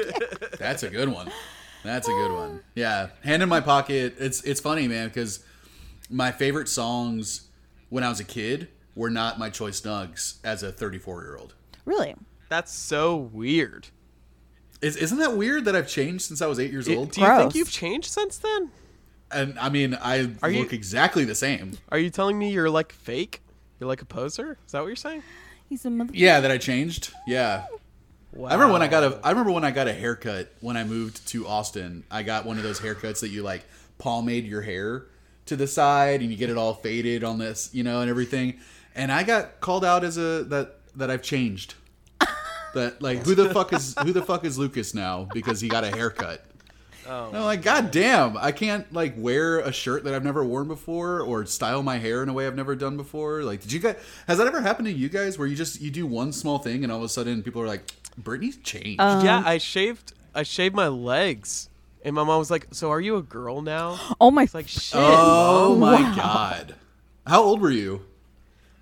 That's 0.58 0.82
a 0.84 0.88
good 0.88 1.08
one. 1.08 1.30
That's 1.84 2.06
a 2.08 2.12
good 2.12 2.32
one. 2.32 2.60
Yeah, 2.76 3.08
hand 3.24 3.42
in 3.42 3.48
my 3.48 3.60
pocket. 3.60 4.14
It's 4.18 4.42
it's 4.44 4.60
funny, 4.60 4.86
man, 4.88 5.08
because 5.08 5.40
my 6.08 6.30
favorite 6.32 6.68
songs 6.68 7.48
when 7.92 8.02
I 8.02 8.08
was 8.08 8.20
a 8.20 8.24
kid 8.24 8.68
were 8.94 9.10
not 9.10 9.38
my 9.38 9.50
choice 9.50 9.82
nugs 9.82 10.36
as 10.42 10.62
a 10.62 10.72
34 10.72 11.22
year 11.24 11.36
old. 11.36 11.54
really? 11.84 12.14
That's 12.48 12.72
so 12.72 13.16
weird. 13.16 13.88
Is, 14.80 14.96
isn't 14.96 15.18
that 15.18 15.36
weird 15.36 15.64
that 15.66 15.76
I've 15.76 15.88
changed 15.88 16.24
since 16.24 16.40
I 16.42 16.46
was 16.46 16.58
eight 16.58 16.70
years 16.72 16.88
It- 16.88 16.96
old? 16.96 17.12
do 17.12 17.20
you 17.20 17.26
think 17.26 17.54
you've 17.54 17.70
changed 17.70 18.10
since 18.10 18.38
then? 18.38 18.70
And 19.30 19.58
I 19.58 19.68
mean, 19.68 19.94
I 19.94 20.30
Are 20.42 20.50
you- 20.50 20.60
look 20.60 20.72
exactly 20.72 21.24
the 21.24 21.34
same. 21.34 21.78
Are 21.90 21.98
you 21.98 22.08
telling 22.10 22.38
me 22.38 22.50
you're 22.50 22.68
like 22.70 22.92
fake? 22.92 23.40
You're 23.78 23.88
like 23.88 24.02
a 24.02 24.06
poser? 24.06 24.58
Is 24.66 24.72
that 24.72 24.80
what 24.80 24.86
you're 24.86 24.96
saying? 24.96 25.22
He's 25.68 25.84
a 25.84 25.90
mother. 25.90 26.10
Yeah, 26.14 26.40
that 26.40 26.50
I 26.50 26.58
changed. 26.58 27.12
Yeah, 27.26 27.64
Wow. 28.32 28.48
I 28.48 28.52
remember 28.54 28.72
when 28.72 28.82
I 28.82 28.88
got 28.88 29.04
a. 29.04 29.20
I 29.22 29.30
remember 29.30 29.50
when 29.52 29.64
I 29.64 29.70
got 29.70 29.88
a 29.88 29.92
haircut 29.92 30.50
when 30.60 30.76
I 30.78 30.84
moved 30.84 31.26
to 31.28 31.46
Austin. 31.46 32.04
I 32.10 32.22
got 32.22 32.46
one 32.46 32.56
of 32.56 32.62
those 32.62 32.80
haircuts 32.80 33.20
that 33.20 33.28
you 33.28 33.42
like 33.42 33.64
pomade 33.98 34.46
your 34.46 34.62
hair 34.62 35.04
to 35.52 35.56
the 35.56 35.66
side 35.66 36.22
and 36.22 36.30
you 36.30 36.36
get 36.36 36.50
it 36.50 36.56
all 36.56 36.74
faded 36.74 37.22
on 37.22 37.38
this, 37.38 37.70
you 37.72 37.82
know, 37.82 38.00
and 38.00 38.10
everything. 38.10 38.58
And 38.94 39.12
I 39.12 39.22
got 39.22 39.60
called 39.60 39.84
out 39.84 40.02
as 40.02 40.16
a 40.16 40.44
that 40.44 40.76
that 40.96 41.10
I've 41.10 41.22
changed. 41.22 41.74
that 42.74 43.00
like 43.00 43.24
who 43.24 43.34
the 43.34 43.50
fuck 43.50 43.72
is 43.72 43.94
who 44.02 44.12
the 44.12 44.22
fuck 44.22 44.44
is 44.44 44.58
Lucas 44.58 44.94
now 44.94 45.28
because 45.32 45.60
he 45.60 45.68
got 45.68 45.84
a 45.84 45.90
haircut. 45.90 46.44
Oh. 47.06 47.28
And 47.28 47.36
I'm 47.36 47.44
like, 47.44 47.62
God 47.62 47.90
damn, 47.90 48.36
I 48.36 48.52
can't 48.52 48.90
like 48.92 49.14
wear 49.16 49.58
a 49.58 49.72
shirt 49.72 50.04
that 50.04 50.14
I've 50.14 50.24
never 50.24 50.44
worn 50.44 50.68
before 50.68 51.20
or 51.20 51.44
style 51.46 51.82
my 51.82 51.98
hair 51.98 52.22
in 52.22 52.28
a 52.28 52.32
way 52.32 52.46
I've 52.46 52.54
never 52.54 52.76
done 52.76 52.96
before. 52.96 53.42
Like, 53.42 53.60
did 53.60 53.72
you 53.72 53.80
guys 53.80 53.96
has 54.26 54.38
that 54.38 54.46
ever 54.46 54.60
happened 54.60 54.86
to 54.86 54.92
you 54.92 55.08
guys 55.08 55.38
where 55.38 55.48
you 55.48 55.56
just 55.56 55.80
you 55.80 55.90
do 55.90 56.06
one 56.06 56.32
small 56.32 56.58
thing 56.58 56.82
and 56.84 56.92
all 56.92 56.98
of 56.98 57.04
a 57.04 57.08
sudden 57.08 57.42
people 57.42 57.60
are 57.60 57.66
like, 57.66 57.92
Brittany's 58.16 58.56
changed. 58.58 59.00
Um, 59.00 59.24
yeah, 59.24 59.42
I 59.44 59.58
shaved. 59.58 60.12
I 60.34 60.44
shaved 60.44 60.74
my 60.74 60.88
legs, 60.88 61.68
and 62.04 62.14
my 62.14 62.24
mom 62.24 62.38
was 62.38 62.50
like, 62.50 62.68
"So 62.72 62.90
are 62.90 63.00
you 63.00 63.16
a 63.16 63.22
girl 63.22 63.62
now?" 63.62 63.98
Oh 64.20 64.30
my! 64.30 64.42
It's 64.44 64.54
like 64.54 64.68
shit. 64.68 64.94
oh 65.00 65.76
my 65.76 66.00
Wow. 66.02 66.14
god. 66.16 66.74
How 67.26 67.42
old 67.42 67.60
were 67.60 67.70
you? 67.70 68.02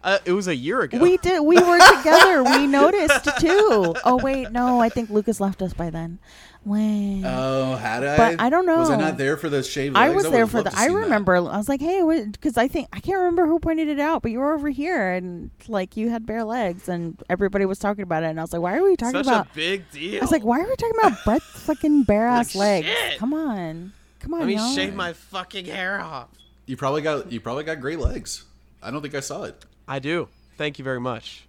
Uh, 0.03 0.19
it 0.25 0.33
was 0.33 0.49
a 0.49 0.57
year 0.57 0.81
ago. 0.81 0.97
we 0.99 1.19
did. 1.19 1.41
We 1.43 1.57
were 1.57 1.79
together. 1.99 2.43
We 2.43 2.67
noticed 2.67 3.25
too. 3.39 3.95
Oh 4.05 4.19
wait, 4.23 4.51
no. 4.51 4.81
I 4.81 4.89
think 4.89 5.11
Lucas 5.11 5.41
left 5.41 5.61
us 5.61 5.75
by 5.75 5.91
then. 5.91 6.19
When 6.63 7.25
Oh, 7.25 7.75
had 7.77 8.05
I? 8.05 8.17
But 8.19 8.41
I 8.41 8.51
don't 8.51 8.67
know. 8.67 8.79
Was 8.81 8.91
I 8.91 8.97
not 8.97 9.17
there 9.17 9.39
for 9.39 9.49
the 9.49 9.63
shaved 9.63 9.97
I 9.97 10.11
was 10.11 10.25
would 10.25 10.33
there 10.35 10.47
for 10.47 10.63
the. 10.63 10.71
I 10.77 10.87
seen 10.89 10.95
that. 10.95 11.01
remember. 11.05 11.37
I 11.37 11.57
was 11.57 11.69
like, 11.71 11.81
hey, 11.81 12.03
because 12.31 12.59
I 12.59 12.69
think 12.69 12.89
I 12.93 13.01
can't 13.01 13.17
remember 13.17 13.47
who 13.47 13.59
pointed 13.59 13.89
it 13.89 13.99
out, 13.99 14.21
but 14.21 14.31
you 14.31 14.41
were 14.41 14.53
over 14.53 14.69
here 14.69 15.11
and 15.13 15.51
like 15.69 15.97
you 15.97 16.11
had 16.11 16.27
bare 16.27 16.45
legs, 16.45 16.87
and 16.89 17.19
everybody 17.31 17.65
was 17.65 17.79
talking 17.79 18.03
about 18.03 18.25
it, 18.25 18.27
and 18.27 18.39
I 18.39 18.43
was 18.43 18.53
like, 18.53 18.61
why 18.61 18.77
are 18.77 18.83
we 18.85 18.95
talking 18.97 19.13
Such 19.25 19.27
about? 19.27 19.47
a 19.47 19.55
big 19.55 19.91
deal. 19.91 20.19
I 20.19 20.21
was 20.21 20.31
like, 20.33 20.45
why 20.45 20.61
are 20.61 20.69
we 20.69 20.77
talking 20.77 20.97
about 21.03 21.19
Brett's 21.25 21.45
fucking 21.47 22.03
bare 22.03 22.27
ass 22.27 22.55
Like, 22.55 22.85
legs? 22.85 22.89
shit. 22.89 23.19
Come 23.19 23.33
on. 23.33 23.93
Come 24.21 24.35
on, 24.35 24.41
Let 24.41 24.47
me 24.47 24.57
y'all. 24.57 24.75
shave 24.75 24.95
my 24.95 25.15
fucking 25.15 25.65
hair 25.65 25.99
off. 25.99 26.29
You 26.67 26.77
probably 26.77 27.01
got 27.01 27.33
you 27.33 27.41
probably 27.41 27.65
got 27.65 27.81
great 27.81 27.99
legs. 27.99 28.45
I 28.83 28.91
don't 28.91 29.01
think 29.01 29.15
I 29.15 29.21
saw 29.21 29.45
it. 29.45 29.65
I 29.89 29.99
do. 29.99 30.29
Thank 30.59 30.79
you 30.79 30.85
very 30.85 31.01
much. 31.01 31.47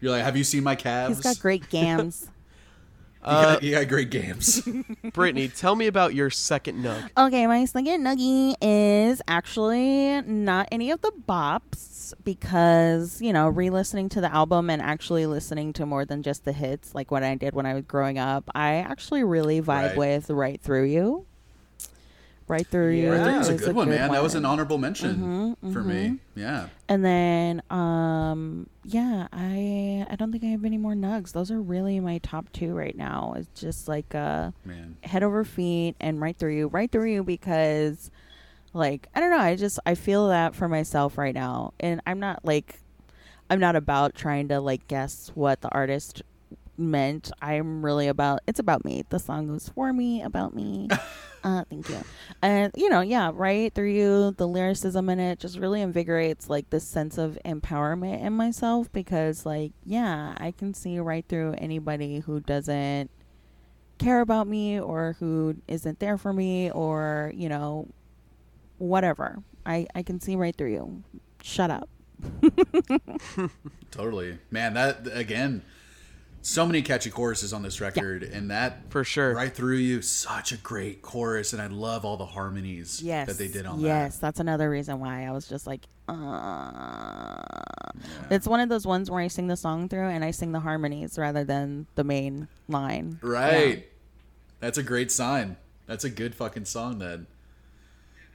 You're 0.00 0.10
like, 0.10 0.24
have 0.24 0.36
you 0.36 0.42
seen 0.44 0.64
my 0.64 0.74
calves? 0.74 1.18
He's 1.18 1.24
got 1.24 1.38
great 1.40 1.68
gams. 1.70 2.26
You 3.22 3.26
got, 3.26 3.56
uh, 3.56 3.58
you 3.60 3.70
got 3.72 3.88
great 3.88 4.10
games. 4.10 4.62
Brittany, 5.12 5.48
tell 5.48 5.76
me 5.76 5.86
about 5.86 6.14
your 6.14 6.30
second 6.30 6.82
nug. 6.82 7.10
Okay, 7.18 7.46
my 7.46 7.66
second 7.66 8.02
nuggie 8.02 8.54
is 8.62 9.20
actually 9.28 10.22
not 10.22 10.68
any 10.72 10.90
of 10.90 11.02
the 11.02 11.12
bops 11.28 12.14
because, 12.24 13.20
you 13.20 13.32
know, 13.32 13.48
re 13.48 13.68
listening 13.68 14.08
to 14.10 14.20
the 14.22 14.32
album 14.32 14.70
and 14.70 14.80
actually 14.80 15.26
listening 15.26 15.72
to 15.74 15.84
more 15.86 16.04
than 16.06 16.22
just 16.22 16.44
the 16.46 16.52
hits, 16.52 16.94
like 16.94 17.10
what 17.10 17.22
I 17.22 17.34
did 17.34 17.54
when 17.54 17.66
I 17.66 17.74
was 17.74 17.84
growing 17.84 18.18
up, 18.18 18.48
I 18.54 18.76
actually 18.76 19.22
really 19.24 19.60
vibe 19.60 19.66
Right. 19.90 19.96
with 19.96 20.30
Right 20.30 20.60
Through 20.60 20.84
You. 20.84 21.26
Right 22.50 22.66
Through 22.66 22.90
You. 22.96 23.04
Yeah. 23.04 23.10
Right 23.10 23.24
there 23.24 23.38
was 23.38 23.48
a 23.48 23.54
is 23.54 23.60
good 23.60 23.76
one, 23.76 23.88
man. 23.88 24.10
That 24.10 24.22
was 24.22 24.34
an 24.34 24.44
honorable 24.44 24.76
mention 24.76 25.56
Mhm, 25.62 25.72
for 25.72 25.82
me. 25.84 26.18
Yeah. 26.34 26.66
And 26.88 27.04
then, 27.04 27.62
um, 27.70 28.66
yeah, 28.84 29.28
I 29.32 30.04
I 30.10 30.16
don't 30.16 30.32
think 30.32 30.42
I 30.42 30.48
have 30.48 30.64
any 30.64 30.76
more 30.76 30.94
nugs. 30.94 31.30
Those 31.32 31.50
are 31.52 31.60
really 31.60 32.00
my 32.00 32.18
top 32.18 32.50
two 32.52 32.74
right 32.74 32.96
now. 32.96 33.34
It's 33.36 33.60
just 33.60 33.86
like 33.86 34.14
uh, 34.14 34.50
Man. 34.64 34.96
head 35.04 35.22
over 35.22 35.44
feet 35.44 35.94
and 36.00 36.20
right 36.20 36.36
through 36.36 36.56
you, 36.56 36.66
right 36.66 36.90
through 36.90 37.12
you 37.12 37.22
because, 37.22 38.10
like, 38.72 39.08
I 39.14 39.20
don't 39.20 39.30
know. 39.30 39.38
I 39.38 39.54
just 39.54 39.78
I 39.86 39.94
feel 39.94 40.28
that 40.28 40.54
for 40.56 40.68
myself 40.68 41.16
right 41.18 41.34
now, 41.34 41.72
and 41.78 42.00
I'm 42.04 42.18
not 42.18 42.44
like, 42.44 42.80
I'm 43.48 43.60
not 43.60 43.76
about 43.76 44.14
trying 44.16 44.48
to 44.48 44.60
like 44.60 44.88
guess 44.88 45.30
what 45.34 45.60
the 45.60 45.68
artist 45.70 46.22
meant. 46.80 47.30
I'm 47.40 47.84
really 47.84 48.08
about 48.08 48.40
it's 48.46 48.58
about 48.58 48.84
me. 48.84 49.04
The 49.08 49.18
song 49.18 49.50
was 49.50 49.68
for 49.68 49.92
me, 49.92 50.22
about 50.22 50.54
me. 50.54 50.88
uh, 51.44 51.64
thank 51.70 51.88
you. 51.88 52.00
And 52.42 52.72
you 52.76 52.88
know, 52.88 53.00
yeah, 53.00 53.30
right 53.32 53.72
through 53.72 53.90
you, 53.90 54.34
the 54.36 54.48
lyricism 54.48 55.08
in 55.08 55.20
it 55.20 55.38
just 55.38 55.58
really 55.58 55.82
invigorates 55.82 56.48
like 56.48 56.70
this 56.70 56.84
sense 56.84 57.18
of 57.18 57.38
empowerment 57.44 58.22
in 58.22 58.32
myself 58.32 58.92
because 58.92 59.46
like, 59.46 59.72
yeah, 59.84 60.34
I 60.38 60.52
can 60.52 60.74
see 60.74 60.98
right 60.98 61.24
through 61.28 61.54
anybody 61.58 62.20
who 62.20 62.40
doesn't 62.40 63.10
care 63.98 64.20
about 64.20 64.46
me 64.46 64.80
or 64.80 65.16
who 65.20 65.56
isn't 65.68 66.00
there 66.00 66.16
for 66.16 66.32
me 66.32 66.70
or, 66.70 67.32
you 67.34 67.48
know, 67.48 67.86
whatever. 68.78 69.42
I 69.66 69.86
I 69.94 70.02
can 70.02 70.20
see 70.20 70.36
right 70.36 70.56
through 70.56 70.72
you. 70.72 71.02
Shut 71.42 71.70
up. 71.70 71.88
Totally. 73.90 74.38
Man, 74.50 74.74
that 74.74 75.06
again, 75.12 75.62
so 76.42 76.64
many 76.66 76.80
catchy 76.82 77.10
choruses 77.10 77.52
on 77.52 77.62
this 77.62 77.80
record 77.80 78.22
and 78.22 78.50
that 78.50 78.90
For 78.90 79.04
sure. 79.04 79.34
right 79.34 79.54
through 79.54 79.76
you, 79.76 80.00
such 80.02 80.52
a 80.52 80.56
great 80.56 81.02
chorus 81.02 81.52
and 81.52 81.60
I 81.60 81.66
love 81.66 82.04
all 82.04 82.16
the 82.16 82.26
harmonies 82.26 83.02
Yes. 83.02 83.28
that 83.28 83.38
they 83.38 83.48
did 83.48 83.66
on 83.66 83.80
that. 83.82 83.86
Yes, 83.86 84.14
that. 84.16 84.20
that's 84.22 84.40
another 84.40 84.70
reason 84.70 85.00
why 85.00 85.26
I 85.26 85.32
was 85.32 85.48
just 85.48 85.66
like, 85.66 85.82
uh. 86.08 87.42
It's 88.30 88.46
one 88.46 88.60
of 88.60 88.68
those 88.68 88.86
ones 88.86 89.10
where 89.10 89.20
I 89.20 89.28
sing 89.28 89.46
the 89.48 89.56
song 89.56 89.88
through 89.88 90.08
and 90.08 90.24
I 90.24 90.30
sing 90.30 90.52
the 90.52 90.60
harmonies 90.60 91.18
rather 91.18 91.44
than 91.44 91.86
the 91.94 92.04
main 92.04 92.48
line. 92.68 93.18
Right. 93.22 93.86
That's 94.60 94.78
a 94.78 94.82
great 94.82 95.10
sign. 95.10 95.56
That's 95.86 96.04
a 96.04 96.10
good 96.10 96.34
fucking 96.34 96.64
song 96.66 96.98
then. 96.98 97.26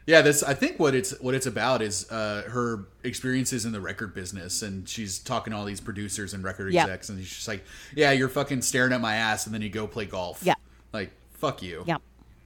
Yeah, 0.08 0.22
this 0.22 0.44
I 0.44 0.54
think 0.54 0.80
what 0.80 0.94
it's 0.94 1.20
what 1.20 1.34
it's 1.34 1.48
about 1.48 1.82
is 1.82 2.10
uh, 2.12 2.44
her 2.48 2.86
experiences 3.04 3.66
in 3.66 3.72
the 3.72 3.82
record 3.82 4.14
business, 4.14 4.62
and 4.62 4.88
she's 4.88 5.18
talking 5.18 5.52
to 5.52 5.58
all 5.58 5.66
these 5.66 5.82
producers 5.82 6.34
and 6.34 6.44
record 6.44 6.74
Yeah. 6.74 6.84
execs, 6.84 7.10
and 7.10 7.20
she's 7.20 7.30
just 7.30 7.48
like, 7.48 7.64
"Yeah, 7.96 8.12
you're 8.12 8.30
fucking 8.30 8.62
staring 8.62 8.94
at 8.94 9.02
my 9.02 9.16
ass, 9.16 9.46
and 9.48 9.54
then 9.56 9.64
you 9.64 9.70
go 9.70 9.88
play 9.88 10.06
golf." 10.06 10.42
Yeah. 10.44 10.54
like 10.94 11.12
fuck 11.34 11.62
you. 11.64 11.84
Yeah. 11.88 11.98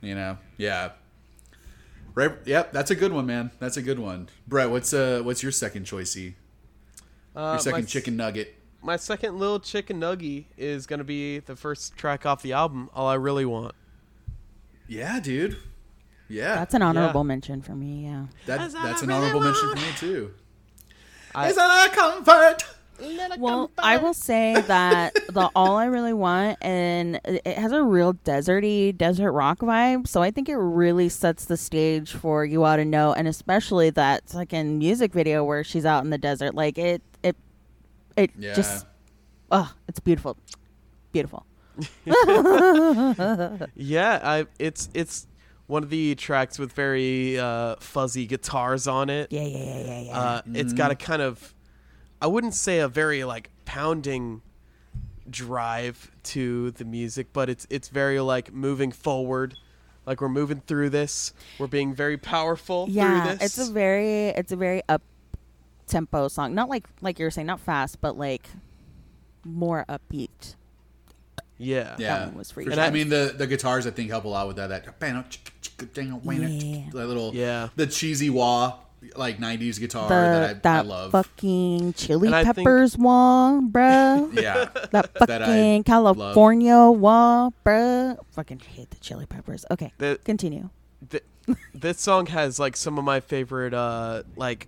You 0.01 0.15
know, 0.15 0.37
yeah. 0.57 0.91
Right. 2.15 2.31
Yep. 2.45 2.71
That's 2.73 2.91
a 2.91 2.95
good 2.95 3.11
one, 3.13 3.25
man. 3.25 3.51
That's 3.59 3.77
a 3.77 3.81
good 3.81 3.99
one. 3.99 4.29
Brett, 4.47 4.69
what's 4.69 4.93
uh, 4.93 5.21
what's 5.23 5.43
your 5.43 5.51
second 5.51 5.85
choicey? 5.85 6.35
Uh, 7.35 7.51
Your 7.51 7.59
second 7.59 7.81
my, 7.81 7.85
chicken 7.85 8.17
nugget. 8.17 8.55
My 8.81 8.95
second 8.95 9.37
little 9.37 9.59
chicken 9.59 9.99
nuggy 9.99 10.45
is 10.57 10.87
gonna 10.87 11.03
be 11.03 11.39
the 11.39 11.55
first 11.55 11.95
track 11.97 12.25
off 12.25 12.41
the 12.41 12.53
album. 12.53 12.89
All 12.93 13.07
I 13.07 13.15
really 13.15 13.45
want. 13.45 13.75
Yeah, 14.87 15.19
dude. 15.19 15.57
Yeah. 16.29 16.55
That's 16.55 16.73
an 16.75 16.81
honorable 16.81 17.23
mention 17.23 17.61
for 17.61 17.73
me, 17.75 18.05
yeah. 18.05 18.25
that, 18.45 18.59
That's 18.59 18.73
that's 18.73 19.01
I 19.01 19.03
an 19.03 19.09
really 19.09 19.19
honorable 19.21 19.41
mention 19.41 19.69
for 19.69 19.75
me 19.75 19.91
too. 19.97 20.31
I- 21.35 21.49
Is 21.49 21.55
that 21.55 21.91
a 21.91 21.95
comfort? 21.95 22.63
Well, 23.37 23.71
I 23.77 23.95
will 23.95 24.13
say 24.13 24.59
that 24.67 25.13
the 25.29 25.49
All 25.55 25.77
I 25.77 25.85
Really 25.85 26.11
Want 26.11 26.57
and 26.61 27.15
it 27.23 27.41
it 27.45 27.57
has 27.57 27.71
a 27.71 27.81
real 27.81 28.13
deserty 28.13 28.95
desert 28.95 29.31
rock 29.31 29.59
vibe, 29.59 30.05
so 30.05 30.21
I 30.21 30.31
think 30.31 30.49
it 30.49 30.57
really 30.57 31.07
sets 31.07 31.45
the 31.45 31.55
stage 31.55 32.11
for 32.11 32.43
You 32.43 32.63
Ought 32.65 32.75
to 32.75 32.83
Know 32.85 33.13
and 33.13 33.25
especially 33.25 33.89
that 33.91 34.27
second 34.29 34.79
music 34.79 35.13
video 35.13 35.45
where 35.45 35.63
she's 35.63 35.85
out 35.85 36.03
in 36.03 36.09
the 36.09 36.17
desert. 36.17 36.55
Like 36.55 36.77
it 36.77 37.01
it 37.23 37.37
it 38.17 38.31
Yeah. 38.37 38.53
just 38.53 38.85
oh, 39.49 39.73
it's 39.87 40.01
beautiful. 40.01 40.35
Beautiful. 41.13 41.45
Yeah, 43.75 44.19
I 44.21 44.45
it's 44.59 44.89
it's 44.93 45.25
one 45.69 45.83
of 45.83 45.89
the 45.91 46.15
tracks 46.15 46.57
with 46.57 46.73
very 46.73 47.37
uh, 47.39 47.75
fuzzy 47.79 48.25
guitars 48.25 48.87
on 48.87 49.09
it. 49.09 49.31
Yeah, 49.31 49.43
yeah, 49.43 49.57
yeah, 49.57 49.79
yeah, 49.85 50.01
yeah. 50.01 50.19
Uh, 50.19 50.41
It's 50.53 50.73
got 50.73 50.89
a 50.91 50.95
kind 50.95 51.21
of, 51.21 51.53
I 52.21 52.25
wouldn't 52.27 52.55
say 52.55 52.79
a 52.79 52.87
very 52.87 53.23
like 53.23 53.51
pounding 53.65 54.41
drive 55.29 56.09
to 56.23 56.71
the 56.71 56.85
music, 56.85 57.27
but 57.33 57.49
it's 57.49 57.67
it's 57.69 57.89
very 57.89 58.19
like 58.19 58.51
moving 58.51 58.91
forward, 58.91 59.55
like 60.07 60.21
we're 60.21 60.27
moving 60.29 60.61
through 60.65 60.89
this. 60.89 61.33
We're 61.59 61.67
being 61.67 61.93
very 61.93 62.17
powerful 62.17 62.87
yeah, 62.89 63.21
through 63.23 63.37
this. 63.37 63.57
it's 63.57 63.69
a 63.69 63.71
very 63.71 64.29
it's 64.29 64.51
a 64.51 64.55
very 64.55 64.81
up 64.89 65.03
tempo 65.87 66.27
song. 66.29 66.55
Not 66.55 66.67
like 66.67 66.87
like 67.01 67.19
you 67.19 67.25
were 67.25 67.31
saying, 67.31 67.47
not 67.47 67.59
fast, 67.59 68.01
but 68.01 68.17
like 68.17 68.49
more 69.45 69.85
upbeat. 69.87 70.55
yeah. 71.57 71.95
Yeah, 71.99 72.25
one 72.25 72.35
was 72.37 72.49
for 72.49 72.55
for 72.55 72.61
you. 72.61 72.65
sure. 72.71 72.79
I, 72.81 72.85
And 72.87 72.95
I- 72.95 72.97
mean, 72.97 73.09
the 73.09 73.35
the 73.37 73.47
guitars 73.47 73.85
I 73.85 73.91
think 73.91 74.09
help 74.09 74.25
a 74.25 74.27
lot 74.29 74.47
with 74.47 74.55
that. 74.57 74.67
That 74.69 74.99
Yeah. 75.81 76.89
that 76.93 77.07
little 77.07 77.33
Yeah. 77.33 77.69
the 77.75 77.87
cheesy 77.87 78.29
wah 78.29 78.75
like 79.15 79.37
'90s 79.39 79.79
guitar 79.79 80.09
the 80.09 80.15
that 80.15 80.49
I, 80.49 80.53
that 80.53 80.85
I 80.85 80.87
love. 80.87 81.11
fucking 81.11 81.93
chili 81.93 82.27
And 82.27 82.35
I 82.35 82.43
think- 82.43 82.57
peppers 82.57 82.97
wall, 82.97 83.61
bruh. 83.61 84.33
yeah, 84.41 84.65
that 84.91 85.13
That 85.13 85.41
I 85.41 85.47
fucking 85.47 85.75
love. 85.77 85.85
California 85.85 86.75
wall, 86.91 87.53
bruh. 87.65 88.17
Fucking 88.31 88.59
hate 88.59 88.89
the 88.89 88.97
chili 88.97 89.25
peppers. 89.25 89.65
Okay, 89.71 89.93
The- 89.99 90.19
continue. 90.25 90.69
Th- 91.09 91.23
this 91.73 91.99
song 92.01 92.25
has 92.27 92.59
like 92.59 92.75
some 92.75 92.97
of 92.99 93.05
my 93.05 93.19
favorite 93.21 93.73
uh 93.73 94.23
like 94.35 94.67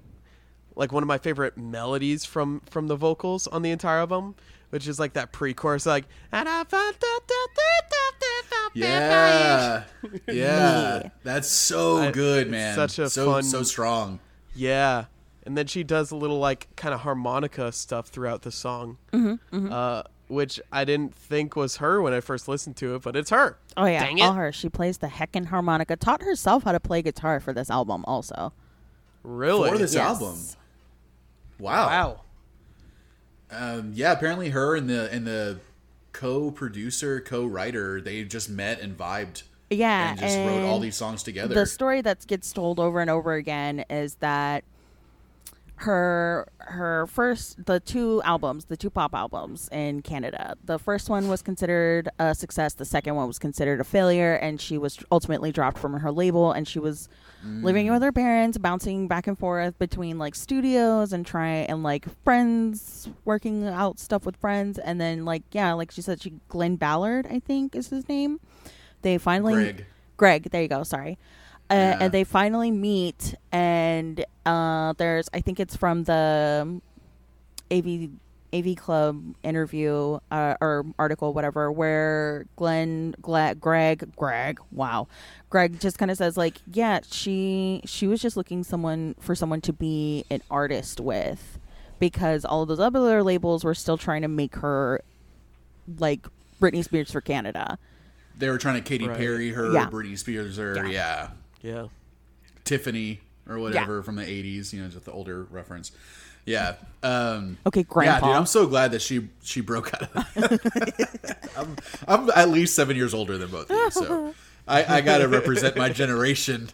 like 0.75 0.91
one 0.93 1.03
of 1.03 1.07
my 1.07 1.17
favorite 1.17 1.57
melodies 1.57 2.23
from 2.25 2.61
from 2.69 2.87
the 2.87 2.95
vocals 2.95 3.47
on 3.47 3.61
the 3.61 3.69
entire 3.71 3.99
album 3.99 4.35
which 4.71 4.87
is 4.87 4.99
like 4.99 5.13
that 5.13 5.31
pre-chorus 5.31 5.85
like 5.85 6.05
and 6.31 6.49
I 6.49 6.63
found 6.65 6.95
out 6.95 6.99
that- 6.99 7.27
that- 7.27 7.47
that- 7.55 8.11
that- 8.19 8.43
that- 8.49 8.69
yeah, 8.73 9.83
yeah. 10.27 10.33
Yeah. 10.33 11.09
That's 11.23 11.49
so 11.49 11.97
I- 11.97 12.11
good, 12.11 12.49
man. 12.49 12.75
such 12.75 12.97
a 12.99 13.09
so 13.09 13.31
fun- 13.31 13.43
so 13.43 13.63
strong. 13.63 14.19
yeah 14.55 15.05
and 15.45 15.57
then 15.57 15.65
she 15.67 15.83
does 15.83 16.11
a 16.11 16.15
little 16.15 16.37
like 16.39 16.67
kind 16.75 16.93
of 16.93 17.01
harmonica 17.01 17.71
stuff 17.71 18.07
throughout 18.07 18.41
the 18.43 18.51
song 18.51 18.97
Mm-hmm, 19.13 19.71
uh 19.71 20.03
which 20.27 20.61
I 20.71 20.85
didn't 20.85 21.13
think 21.13 21.57
was 21.57 21.77
her 21.77 22.01
when 22.01 22.13
I 22.13 22.21
first 22.21 22.47
listened 22.47 22.77
to 22.77 22.95
it 22.95 23.01
but 23.01 23.15
it's 23.17 23.29
her 23.31 23.57
Oh 23.75 23.85
yeah, 23.85 24.03
Dang 24.05 24.21
all 24.21 24.33
it. 24.33 24.37
her. 24.37 24.51
She 24.51 24.69
plays 24.69 24.97
the 24.99 25.07
heckin' 25.07 25.45
harmonica. 25.47 25.95
Taught 25.95 26.21
herself 26.23 26.63
how 26.63 26.71
to 26.73 26.79
play 26.79 27.01
guitar 27.01 27.39
for 27.39 27.53
this 27.53 27.69
album, 27.69 28.03
also. 28.05 28.51
really 29.23 29.69
For 29.71 29.77
this 29.77 29.93
Yes. 29.93 30.21
album, 30.21 30.37
wow. 31.59 31.87
wow 31.87 32.21
Um, 33.51 33.91
yeah, 33.93 34.11
apparently 34.13 34.49
her 34.49 34.75
and 34.75 34.89
the 34.89 35.11
and 35.11 35.27
the 35.27 35.59
co-producer, 36.13 37.21
co-writer, 37.21 38.01
they 38.01 38.23
just 38.23 38.49
met 38.49 38.79
and 38.79 38.97
vibed 38.97 39.43
Yeah, 39.69 40.11
and 40.11 40.19
just 40.19 40.37
wrote 40.37 40.63
all 40.63 40.79
these 40.79 40.95
songs 40.95 41.23
together. 41.23 41.53
The 41.53 41.65
story 41.65 42.01
that 42.01 42.25
gets 42.27 42.51
told 42.51 42.79
over 42.79 42.99
and 42.99 43.09
over 43.09 43.33
again 43.33 43.85
is 43.89 44.15
that 44.15 44.63
her 45.81 46.47
her 46.59 47.07
first 47.07 47.65
the 47.65 47.79
two 47.79 48.21
albums, 48.23 48.65
the 48.65 48.77
two 48.77 48.89
pop 48.89 49.15
albums 49.15 49.67
in 49.71 50.01
Canada. 50.01 50.55
The 50.63 50.77
first 50.77 51.09
one 51.09 51.27
was 51.27 51.41
considered 51.41 52.07
a 52.19 52.35
success, 52.35 52.73
the 52.75 52.85
second 52.85 53.15
one 53.15 53.27
was 53.27 53.39
considered 53.39 53.79
a 53.79 53.83
failure 53.83 54.35
and 54.35 54.61
she 54.61 54.77
was 54.77 54.99
ultimately 55.11 55.51
dropped 55.51 55.79
from 55.79 55.93
her 55.93 56.11
label 56.11 56.51
and 56.51 56.67
she 56.67 56.77
was 56.79 57.09
living 57.43 57.91
with 57.91 58.01
her 58.03 58.11
parents, 58.11 58.57
bouncing 58.57 59.07
back 59.07 59.27
and 59.27 59.37
forth 59.37 59.77
between 59.79 60.17
like 60.19 60.35
studios 60.35 61.11
and 61.13 61.25
trying 61.25 61.65
and 61.67 61.83
like 61.83 62.05
friends 62.23 63.09
working 63.25 63.67
out 63.67 63.99
stuff 63.99 64.25
with 64.25 64.35
friends 64.37 64.77
and 64.77 65.01
then 65.01 65.25
like 65.25 65.43
yeah, 65.51 65.73
like 65.73 65.91
she 65.91 66.01
said 66.01 66.21
she 66.21 66.33
Glen 66.49 66.75
Ballard, 66.75 67.25
I 67.29 67.39
think 67.39 67.75
is 67.75 67.89
his 67.89 68.07
name. 68.07 68.39
They 69.01 69.17
finally 69.17 69.53
Greg. 69.53 69.85
Greg, 70.17 70.49
there 70.51 70.61
you 70.61 70.67
go. 70.67 70.83
Sorry. 70.83 71.17
Uh, 71.69 71.73
Yeah. 71.73 71.97
And 72.01 72.11
they 72.13 72.23
finally 72.25 72.69
meet, 72.69 73.33
and 73.51 74.23
uh, 74.45 74.93
there's 74.97 75.29
I 75.33 75.39
think 75.41 75.59
it's 75.59 75.75
from 75.75 76.03
the 76.03 76.59
um, 76.63 76.81
AV 77.71 78.09
AV 78.53 78.75
Club 78.75 79.35
interview 79.43 80.19
uh, 80.31 80.55
or 80.61 80.85
article, 80.99 81.33
whatever, 81.33 81.71
where 81.71 82.45
Glen, 82.55 83.15
Gla- 83.21 83.55
Greg, 83.55 84.13
Greg, 84.15 84.59
wow, 84.71 85.07
Greg 85.49 85.79
just 85.79 85.97
kind 85.97 86.11
of 86.11 86.17
says 86.17 86.35
like, 86.37 86.57
yeah, 86.73 86.99
she 87.09 87.81
she 87.85 88.07
was 88.07 88.21
just 88.21 88.35
looking 88.37 88.63
someone 88.63 89.15
for 89.19 89.35
someone 89.35 89.61
to 89.61 89.73
be 89.73 90.25
an 90.29 90.41
artist 90.51 90.99
with, 90.99 91.59
because 91.99 92.43
all 92.45 92.61
of 92.63 92.67
those 92.67 92.79
other 92.79 93.23
labels 93.23 93.63
were 93.63 93.73
still 93.75 93.97
trying 93.97 94.21
to 94.21 94.27
make 94.27 94.55
her 94.57 95.01
like 95.97 96.27
Britney 96.61 96.83
Spears 96.83 97.11
for 97.11 97.21
Canada. 97.21 97.77
They 98.37 98.49
were 98.49 98.57
trying 98.57 98.75
to 98.75 98.81
Katy 98.81 99.07
Right. 99.07 99.17
Perry 99.17 99.49
her, 99.51 99.71
Yeah. 99.71 99.89
Britney 99.89 100.17
Spears 100.17 100.57
her, 100.57 100.75
Yeah. 100.87 100.87
yeah. 100.87 101.29
Yeah. 101.61 101.87
Tiffany 102.63 103.19
or 103.47 103.59
whatever 103.59 104.01
from 104.03 104.15
the 104.15 104.23
80s, 104.23 104.71
you 104.73 104.81
know, 104.81 104.87
just 104.87 105.05
the 105.05 105.11
older 105.11 105.43
reference. 105.45 105.91
Yeah. 106.45 106.75
Um, 107.03 107.57
Okay, 107.65 107.81
yeah, 107.81 107.85
Grandpa. 107.89 108.27
dude, 108.27 108.35
I'm 108.35 108.45
so 108.45 108.67
glad 108.67 108.91
that 108.91 109.01
she 109.01 109.29
she 109.43 109.61
broke 109.61 109.93
out 109.93 110.03
of 110.03 110.13
that. 110.13 111.49
I'm, 111.57 111.75
I'm 112.07 112.29
at 112.35 112.49
least 112.49 112.75
seven 112.75 112.95
years 112.95 113.13
older 113.13 113.37
than 113.37 113.49
both 113.49 113.69
of 113.71 113.75
you, 113.77 113.91
so 113.91 114.33
I, 114.67 114.97
I 114.97 115.01
got 115.01 115.19
to 115.19 115.27
represent 115.27 115.75
my 115.75 115.89
generation. 115.89 116.69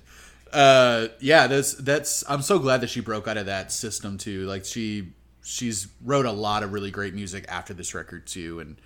Uh, 0.52 1.08
yeah, 1.20 1.48
that's 1.48 1.74
that's. 1.76 2.24
I'm 2.30 2.42
so 2.42 2.60
glad 2.60 2.82
that 2.82 2.90
she 2.90 3.00
broke 3.02 3.28
out 3.28 3.38
of 3.38 3.46
that 3.48 3.72
system 3.72 4.18
too. 4.18 4.46
Like 4.46 4.66
she 4.66 5.14
she's 5.44 5.88
wrote 6.04 6.26
a 6.26 6.32
lot 6.32 6.64
of 6.64 6.74
really 6.74 6.92
great 6.92 7.14
music 7.14 7.46
after 7.48 7.74
this 7.74 7.94
record 7.94 8.28
too, 8.28 8.60
and 8.60 8.78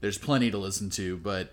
there's 0.00 0.18
plenty 0.18 0.50
to 0.50 0.58
listen 0.58 0.88
to. 0.90 1.16
But 1.18 1.52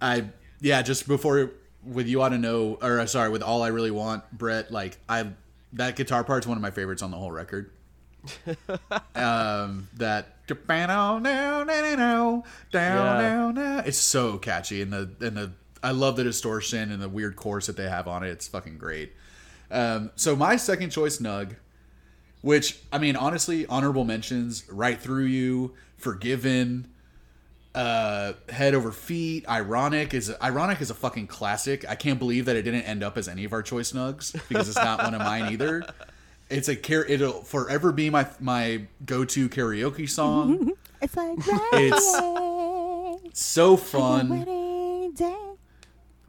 I 0.00 0.26
yeah, 0.60 0.82
just 0.82 1.08
before 1.08 1.52
with 1.84 2.06
you 2.06 2.22
ought 2.22 2.30
to 2.30 2.38
know, 2.38 2.78
or 2.82 3.00
uh, 3.00 3.06
sorry, 3.06 3.30
with 3.30 3.42
all 3.42 3.62
I 3.62 3.68
really 3.68 3.90
want, 3.90 4.30
Brett. 4.30 4.70
Like 4.70 4.98
I 5.08 5.26
that 5.72 5.96
guitar 5.96 6.24
part's 6.24 6.46
one 6.46 6.56
of 6.56 6.62
my 6.62 6.70
favorites 6.70 7.02
on 7.02 7.10
the 7.10 7.16
whole 7.16 7.32
record. 7.32 7.70
um, 9.14 9.88
that 9.96 10.46
down 10.46 11.22
down 11.22 11.66
down 11.66 12.42
down 12.70 13.54
down. 13.54 13.82
It's 13.86 13.98
so 13.98 14.38
catchy, 14.38 14.82
and 14.82 14.92
the 14.92 15.10
and 15.20 15.36
the 15.36 15.52
I 15.82 15.92
love 15.92 16.16
the 16.16 16.24
distortion 16.24 16.92
and 16.92 17.00
the 17.00 17.08
weird 17.08 17.36
chorus 17.36 17.66
that 17.66 17.76
they 17.76 17.88
have 17.88 18.06
on 18.06 18.22
it. 18.22 18.30
It's 18.30 18.48
fucking 18.48 18.78
great. 18.78 19.12
Um, 19.70 20.10
so 20.16 20.36
my 20.36 20.56
second 20.56 20.90
choice, 20.90 21.18
Nug, 21.18 21.56
which 22.42 22.78
I 22.92 22.98
mean, 22.98 23.16
honestly, 23.16 23.66
honorable 23.66 24.04
mentions, 24.04 24.64
right 24.70 25.00
through 25.00 25.24
you, 25.24 25.74
forgiven, 25.96 26.88
uh, 27.74 28.32
head 28.48 28.74
over 28.74 28.90
feet, 28.90 29.48
ironic 29.48 30.12
is 30.12 30.34
ironic 30.42 30.80
is 30.80 30.90
a 30.90 30.94
fucking 30.94 31.28
classic. 31.28 31.88
I 31.88 31.94
can't 31.94 32.18
believe 32.18 32.46
that 32.46 32.56
it 32.56 32.62
didn't 32.62 32.82
end 32.82 33.02
up 33.02 33.16
as 33.16 33.28
any 33.28 33.44
of 33.44 33.52
our 33.52 33.62
choice 33.62 33.92
nugs 33.92 34.32
because 34.48 34.68
it's 34.68 34.76
not 34.76 35.02
one 35.02 35.14
of 35.14 35.20
mine 35.20 35.52
either. 35.52 35.84
It's 36.50 36.68
a 36.68 36.76
car- 36.76 37.04
it'll 37.06 37.42
forever 37.42 37.92
be 37.92 38.10
my 38.10 38.26
my 38.40 38.82
go 39.06 39.24
to 39.24 39.48
karaoke 39.48 40.08
song. 40.08 40.72
It's 41.02 41.16
like 41.16 41.38
It's 41.72 43.40
so 43.40 43.76
fun. 43.78 44.28
wedding 44.28 45.12
day. 45.12 45.36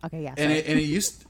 Okay, 0.05 0.23
yeah. 0.23 0.33
and 0.37 0.51
it, 0.51 0.65
and 0.65 0.79
it 0.79 0.83
used 0.83 1.25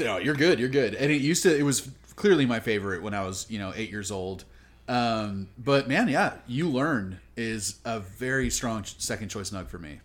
no, 0.00 0.16
you're 0.16 0.34
good 0.34 0.58
you're 0.58 0.68
good 0.70 0.94
and 0.94 1.10
it 1.12 1.20
used 1.20 1.42
to 1.42 1.54
it 1.56 1.62
was 1.62 1.88
clearly 2.16 2.44
my 2.46 2.60
favorite 2.60 3.02
when 3.02 3.14
i 3.14 3.22
was 3.24 3.46
you 3.48 3.58
know 3.58 3.72
eight 3.76 3.90
years 3.90 4.10
old 4.10 4.44
um, 4.88 5.48
but 5.56 5.86
man 5.88 6.08
yeah 6.08 6.34
you 6.46 6.68
learn 6.68 7.20
is 7.36 7.76
a 7.84 8.00
very 8.00 8.50
strong 8.50 8.84
second 8.84 9.28
choice 9.28 9.50
nug 9.50 9.68
for 9.68 9.78
me 9.78 10.00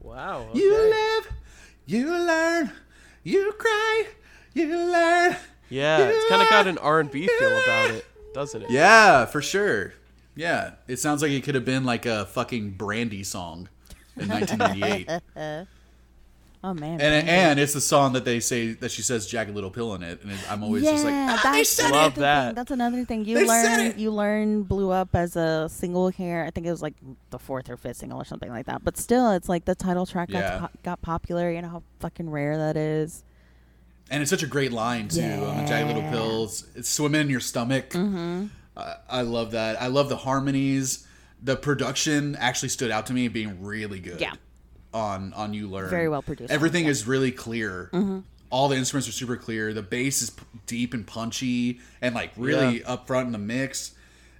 Wow. 0.00 0.48
you 0.52 0.72
live 0.72 1.28
you 1.86 2.10
learn 2.10 2.72
you 3.22 3.52
cry 3.58 4.06
you 4.52 4.76
learn 4.76 5.36
Yeah, 5.70 5.98
you 5.98 6.04
it's 6.16 6.28
kind 6.28 6.42
of 6.42 6.48
got 6.50 6.66
an 6.66 6.78
R&B 6.78 7.26
feel 7.38 7.48
about 7.62 7.90
it, 7.90 8.04
doesn't 8.34 8.62
it? 8.62 8.70
yeah 8.70 9.24
for 9.26 9.40
sure 9.42 9.94
yeah 10.36 10.72
it 10.88 10.96
sounds 10.98 11.22
like 11.22 11.30
it 11.30 11.42
could 11.44 11.54
have 11.54 11.64
been 11.64 11.84
like 11.84 12.06
a 12.06 12.26
fucking 12.26 12.70
brandy 12.72 13.22
song 13.22 13.68
in 14.16 14.28
1998 14.28 15.08
oh 16.64 16.74
man. 16.74 17.00
and 17.00 17.28
and 17.28 17.60
it's 17.60 17.72
the 17.74 17.80
song 17.80 18.12
that 18.14 18.24
they 18.24 18.40
say 18.40 18.72
that 18.72 18.90
she 18.90 19.02
says 19.02 19.26
jagged 19.26 19.54
little 19.54 19.70
pill 19.70 19.94
in 19.94 20.02
it 20.02 20.20
and 20.22 20.32
it, 20.32 20.38
i'm 20.50 20.62
always 20.64 20.82
yeah, 20.82 20.90
just 20.92 21.04
like 21.04 21.14
ah, 21.14 21.40
they 21.44 21.58
that's 21.58 21.70
said 21.70 21.90
Love 21.92 22.16
it 22.16 22.20
that. 22.20 22.46
Thing. 22.48 22.54
That's 22.56 22.70
another 22.70 23.04
thing. 23.04 23.24
You 23.24 23.36
They 23.38 23.46
said 23.46 23.76
learn 23.78 23.86
it. 23.92 23.96
you 23.96 24.10
learn 24.10 24.62
blew 24.64 24.90
up 24.90 25.14
as 25.14 25.36
a 25.36 25.68
single 25.68 26.08
here. 26.08 26.44
I 26.46 26.50
think 26.50 26.66
it 26.66 26.70
was 26.70 26.82
like 26.82 26.94
the 27.30 27.38
fourth 27.38 27.68
or 27.70 27.76
fifth 27.76 27.98
single 27.98 28.20
or 28.20 28.24
something 28.24 28.50
like 28.50 28.66
that. 28.66 28.82
But 28.84 28.96
still, 28.96 29.30
it's 29.32 29.48
like 29.48 29.64
the 29.66 29.74
title 29.74 30.06
track 30.06 30.30
Yeah. 30.30 30.58
got, 30.60 30.82
got 30.82 31.02
popular. 31.02 31.50
You 31.50 31.62
know 31.62 31.68
how 31.68 31.82
fucking 32.00 32.28
rare 32.30 32.56
that 32.58 32.76
is. 32.76 33.22
And 34.10 34.20
it's 34.22 34.30
such 34.30 34.42
a 34.42 34.46
great 34.46 34.72
line 34.72 35.08
too 35.08 35.20
on 35.22 35.56
the 35.58 35.64
jagged 35.66 35.86
little 35.88 36.08
pills 36.10 36.66
it's 36.74 36.88
swimming 36.88 37.22
in 37.22 37.30
your 37.30 37.40
stomach 37.40 37.90
Mm-hmm. 37.90 38.46
I, 38.76 38.96
I 39.08 39.20
love 39.22 39.52
that 39.52 39.80
i 39.80 39.86
love 39.86 40.08
the 40.08 40.16
harmonies 40.16 41.06
the 41.42 41.56
production 41.56 42.36
actually 42.36 42.70
stood 42.70 42.90
out 42.90 43.06
to 43.06 43.12
me 43.12 43.28
being 43.28 43.62
really 43.62 44.00
good 44.00 44.20
Yeah. 44.20 44.32
on 44.92 45.32
on 45.34 45.54
you 45.54 45.68
learn 45.68 45.90
Very 45.90 46.08
well 46.08 46.22
produced 46.22 46.48
Mm-hmm. 46.48 46.54
everything 46.54 46.84
is 46.86 47.06
really 47.06 47.32
clear 47.32 47.90
all 48.50 48.68
the 48.68 48.76
instruments 48.76 49.08
are 49.08 49.12
super 49.12 49.36
clear 49.36 49.72
the 49.72 49.82
bass 49.82 50.22
is 50.22 50.30
p- 50.30 50.44
deep 50.66 50.94
and 50.94 51.06
punchy 51.06 51.80
and 52.00 52.14
like 52.14 52.30
really 52.36 52.80
Yeah. 52.80 52.92
up 52.92 53.06
front 53.06 53.26
in 53.26 53.32
the 53.32 53.38
mix 53.38 53.92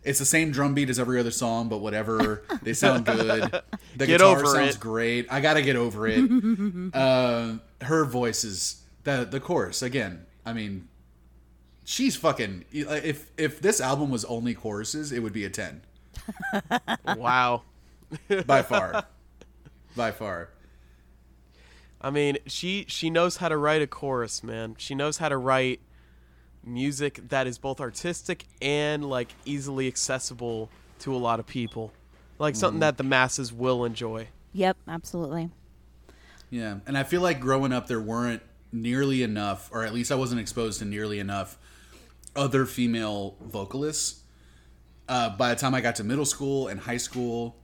it's 0.03 0.19
the 0.19 0.27
same 0.27 0.51
drum 0.51 0.75
beat 0.75 0.91
as 0.91 0.99
every 1.01 1.19
other 1.19 1.31
song, 1.31 1.71
but 1.71 1.79
whatever. 1.79 2.43
They 2.63 2.75
sound 2.75 3.07
good. 3.07 3.51
The 3.97 4.07
Get 4.07 4.19
guitar 4.19 4.37
over 4.37 4.45
sounds 4.45 4.75
it. 4.75 4.79
great. 4.81 5.27
I 5.33 5.41
gotta 5.41 5.63
get 5.63 5.77
over 5.77 6.07
it. 6.07 6.21
uh, 6.95 7.55
her 7.81 8.05
voice 8.05 8.45
is 8.45 8.83
the 9.05 9.27
the 9.31 9.41
chorus 9.41 9.83
again. 9.83 10.27
I 10.45 10.53
mean, 10.53 10.89
she's 11.85 12.17
fucking. 12.17 12.65
If 12.73 13.31
if 13.39 13.61
this 13.61 13.81
album 13.81 14.11
was 14.11 14.25
only 14.25 14.55
choruses, 14.55 15.13
it 15.13 15.21
would 15.21 15.33
be 15.33 15.45
a 15.45 15.51
ten 15.51 15.83
Wow. 17.17 17.63
by 18.47 18.63
far, 18.63 19.07
by 19.97 20.11
far. 20.11 20.51
I 22.01 22.11
mean, 22.11 22.39
she 22.47 22.85
she 22.89 23.11
knows 23.11 23.39
how 23.39 23.49
to 23.49 23.57
write 23.57 23.83
a 23.83 23.87
chorus, 23.87 24.43
man. 24.45 24.77
She 24.79 24.95
knows 24.95 25.19
how 25.19 25.29
to 25.29 25.37
write 25.37 25.81
music 26.63 27.21
that 27.29 27.47
is 27.47 27.59
both 27.59 27.81
artistic 27.81 28.45
and 28.63 29.05
like 29.05 29.35
easily 29.45 29.87
accessible 29.87 30.71
to 31.01 31.15
a 31.15 31.19
lot 31.19 31.41
of 31.41 31.47
people. 31.47 31.93
Like 32.39 32.57
something 32.57 32.75
mm-hmm. 32.75 32.81
that 32.81 32.99
the 32.99 33.05
masses 33.05 33.53
will 33.53 33.85
enjoy. 33.85 34.29
Yep, 34.53 34.77
absolutely. 34.89 35.51
Yeah, 36.51 36.79
and 36.87 36.97
I 36.97 37.05
feel 37.05 37.21
like 37.21 37.41
growing 37.41 37.73
up, 37.73 37.87
there 37.87 38.01
weren't 38.01 38.43
nearly 38.75 39.23
enough, 39.23 39.71
or 39.73 39.85
at 39.85 39.95
least 39.95 40.13
I 40.13 40.17
wasn't 40.17 40.41
exposed 40.41 40.81
to 40.81 40.85
nearly 40.85 41.19
enough 41.19 41.57
other 42.37 42.67
female 42.67 43.37
vocalists. 43.41 44.21
Uh, 45.09 45.31
by 45.31 45.51
the 45.51 45.61
time 45.61 45.75
I 45.75 45.81
got 45.81 45.97
to 45.97 46.05
middle 46.05 46.25
school 46.25 46.69
and 46.69 46.81
high 46.81 46.97
school, 46.97 47.57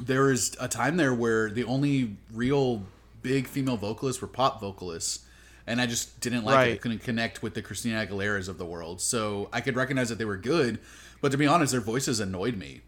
there 0.00 0.24
was 0.24 0.56
a 0.60 0.68
time 0.68 0.96
there 0.96 1.14
where 1.14 1.50
the 1.50 1.64
only 1.64 2.16
real 2.32 2.82
big 3.22 3.46
female 3.46 3.76
vocalists 3.76 4.20
were 4.20 4.28
pop 4.28 4.60
vocalists, 4.60 5.24
and 5.66 5.80
I 5.80 5.86
just 5.86 6.20
didn't 6.20 6.44
like 6.44 6.54
it. 6.68 6.74
I 6.74 6.76
couldn't 6.78 7.02
connect 7.02 7.42
with 7.42 7.54
the 7.54 7.62
Christina 7.62 8.04
Aguileras 8.04 8.48
of 8.48 8.58
the 8.58 8.66
world. 8.66 9.00
So 9.00 9.48
I 9.52 9.60
could 9.60 9.76
recognize 9.76 10.08
that 10.08 10.18
they 10.18 10.24
were 10.24 10.36
good, 10.36 10.78
but 11.20 11.32
to 11.32 11.38
be 11.38 11.46
honest, 11.46 11.72
their 11.72 11.80
voices 11.80 12.20
annoyed 12.20 12.56
me 12.56 12.82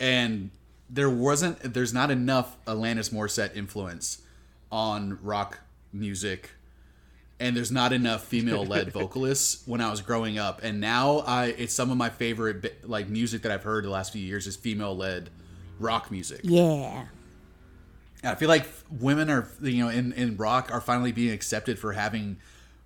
and 0.00 0.50
there 0.90 1.10
wasn't 1.10 1.74
there's 1.74 1.92
not 1.92 2.10
enough 2.10 2.56
Alanis 2.64 3.10
Morissette 3.10 3.56
influence 3.56 4.22
on 4.70 5.18
rock 5.22 5.60
music 5.92 6.50
and 7.40 7.56
there's 7.56 7.70
not 7.70 7.92
enough 7.92 8.24
female 8.24 8.64
led 8.64 8.92
vocalists 8.92 9.66
when 9.66 9.80
I 9.80 9.90
was 9.90 10.00
growing 10.00 10.38
up 10.38 10.60
and 10.62 10.80
now 10.80 11.18
I 11.18 11.46
it's 11.46 11.74
some 11.74 11.90
of 11.90 11.96
my 11.96 12.10
favorite 12.10 12.88
like 12.88 13.08
music 13.08 13.42
that 13.42 13.52
I've 13.52 13.62
heard 13.62 13.84
the 13.84 13.90
last 13.90 14.12
few 14.12 14.22
years 14.22 14.46
is 14.46 14.56
female 14.56 14.96
led 14.96 15.30
rock 15.78 16.10
music. 16.10 16.40
Yeah. 16.42 17.06
I 18.24 18.34
feel 18.34 18.48
like 18.48 18.66
women 18.90 19.30
are 19.30 19.48
you 19.62 19.84
know 19.84 19.90
in 19.90 20.12
in 20.12 20.36
rock 20.36 20.70
are 20.72 20.80
finally 20.80 21.12
being 21.12 21.32
accepted 21.32 21.78
for 21.78 21.92
having 21.92 22.38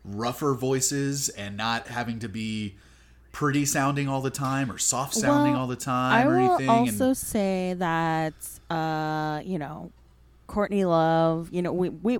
rougher 0.05 0.55
voices 0.55 1.28
and 1.30 1.57
not 1.57 1.86
having 1.86 2.18
to 2.18 2.28
be 2.28 2.74
pretty 3.30 3.64
sounding 3.64 4.09
all 4.09 4.20
the 4.20 4.30
time 4.30 4.70
or 4.70 4.76
soft 4.76 5.14
sounding 5.14 5.55
Well, 5.55 5.62
all 5.62 5.66
the 5.66 5.76
time 5.76 6.12
I 6.12 6.30
or 6.30 6.38
will 6.38 6.70
also 6.70 7.09
and 7.09 7.16
say 7.16 7.74
that 7.78 8.34
uh, 8.70 9.40
you 9.44 9.59
know, 9.59 9.90
Courtney 10.46 10.84
Love, 10.84 11.48
you 11.53 11.62
know, 11.62 11.72
we 11.72 11.88
we 11.88 12.18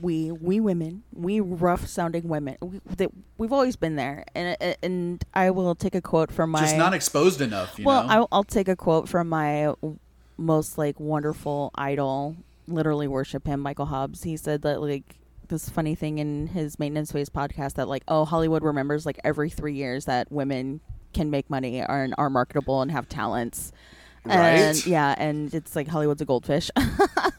we 0.00 0.30
we 0.32 0.60
women, 0.60 1.02
we 1.12 1.40
rough 1.40 1.86
sounding 1.86 2.28
women, 2.28 2.56
we, 2.60 2.80
that 2.96 3.10
we've 3.38 3.52
always 3.52 3.76
been 3.76 3.96
there, 3.96 4.24
and 4.34 4.56
uh, 4.60 4.74
and 4.82 5.24
I 5.34 5.50
will 5.50 5.74
take 5.74 5.94
a 5.94 6.00
quote 6.00 6.30
from 6.32 6.50
my 6.50 6.60
just 6.60 6.76
not 6.76 6.94
exposed 6.94 7.40
enough. 7.40 7.78
You 7.78 7.84
well, 7.84 8.06
I'll, 8.08 8.28
I'll 8.32 8.44
take 8.44 8.68
a 8.68 8.76
quote 8.76 9.08
from 9.08 9.28
my 9.28 9.74
most 10.36 10.78
like 10.78 10.98
wonderful 10.98 11.70
idol. 11.74 12.36
Literally 12.66 13.06
worship 13.06 13.46
him, 13.46 13.60
Michael 13.60 13.86
Hobbes. 13.86 14.22
He 14.22 14.36
said 14.36 14.62
that 14.62 14.80
like 14.80 15.16
this 15.48 15.68
funny 15.68 15.94
thing 15.94 16.18
in 16.18 16.46
his 16.48 16.78
maintenance 16.78 17.12
phase 17.12 17.28
podcast 17.28 17.74
that 17.74 17.88
like 17.88 18.02
oh 18.08 18.24
Hollywood 18.24 18.62
remembers 18.62 19.04
like 19.04 19.20
every 19.22 19.50
three 19.50 19.74
years 19.74 20.06
that 20.06 20.32
women 20.32 20.80
can 21.12 21.30
make 21.30 21.48
money 21.50 21.80
and 21.80 22.14
are 22.16 22.30
marketable 22.30 22.80
and 22.80 22.90
have 22.90 23.08
talents. 23.08 23.70
And 24.24 24.74
Right. 24.74 24.86
yeah, 24.86 25.14
and 25.18 25.52
it's 25.52 25.76
like 25.76 25.86
Hollywood's 25.88 26.22
a 26.22 26.24
goldfish. 26.24 26.70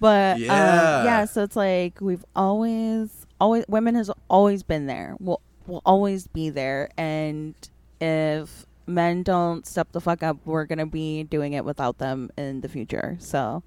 but 0.00 0.38
yeah. 0.38 0.46
Yeah. 0.46 0.98
Um, 0.98 1.06
yeah, 1.06 1.24
so 1.24 1.42
it's 1.42 1.56
like 1.56 2.00
we've 2.00 2.24
always 2.34 3.26
always 3.40 3.64
women 3.68 3.94
has 3.94 4.10
always 4.28 4.62
been 4.62 4.86
there. 4.86 5.16
Will 5.20 5.40
will 5.66 5.82
always 5.84 6.26
be 6.28 6.50
there 6.50 6.90
and 6.96 7.54
if 8.00 8.66
men 8.86 9.22
don't 9.22 9.66
step 9.66 9.90
the 9.92 10.00
fuck 10.00 10.22
up, 10.22 10.38
we're 10.44 10.64
gonna 10.64 10.86
be 10.86 11.24
doing 11.24 11.54
it 11.54 11.64
without 11.64 11.98
them 11.98 12.30
in 12.36 12.60
the 12.60 12.68
future. 12.68 13.16
So, 13.20 13.62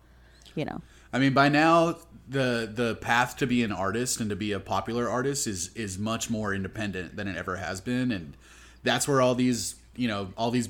you 0.56 0.66
know, 0.66 0.82
I 1.12 1.20
mean, 1.20 1.34
by 1.34 1.50
now 1.50 1.98
the 2.28 2.72
the 2.72 2.96
path 2.96 3.38
to 3.38 3.48
be 3.48 3.64
an 3.64 3.72
artist 3.72 4.20
and 4.20 4.30
to 4.30 4.36
be 4.36 4.52
a 4.52 4.60
popular 4.60 5.10
artist 5.10 5.48
is 5.48 5.74
is 5.76 5.98
much 5.98 6.30
more 6.30 6.54
independent 6.54 7.16
than 7.16 7.28
it 7.28 7.36
ever 7.36 7.58
has 7.58 7.82
been, 7.82 8.12
and 8.12 8.38
that's 8.84 9.08
where 9.08 9.22
all 9.22 9.36
these 9.36 9.76
you 9.96 10.08
know 10.08 10.32
all 10.38 10.52
these 10.52 10.70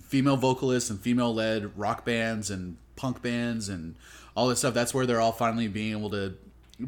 female 0.00 0.36
vocalists 0.36 0.90
and 0.90 1.00
female 1.00 1.34
led 1.34 1.76
rock 1.76 2.04
bands 2.04 2.50
and 2.50 2.76
punk 2.96 3.22
bands 3.22 3.68
and 3.68 3.94
all 4.34 4.48
this 4.48 4.58
stuff. 4.60 4.74
That's 4.74 4.92
where 4.94 5.06
they're 5.06 5.20
all 5.20 5.32
finally 5.32 5.68
being 5.68 5.92
able 5.92 6.10
to 6.10 6.34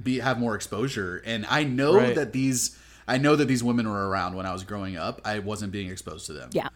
be 0.03 0.19
have 0.19 0.39
more 0.39 0.55
exposure. 0.55 1.23
And 1.25 1.47
I 1.49 1.65
know 1.65 1.95
Right. 1.97 2.15
that 2.15 2.33
these 2.33 2.77
I 3.07 3.17
know 3.17 3.37
that 3.37 3.47
these 3.47 3.65
women 3.65 3.89
were 3.89 4.09
around 4.09 4.35
when 4.37 4.45
I 4.45 4.53
was 4.53 4.65
growing 4.65 4.97
up. 4.99 5.23
I 5.25 5.39
wasn't 5.39 5.73
being 5.73 5.89
exposed 5.91 6.27
to 6.27 6.35
them. 6.35 6.51
yeah, 6.53 6.69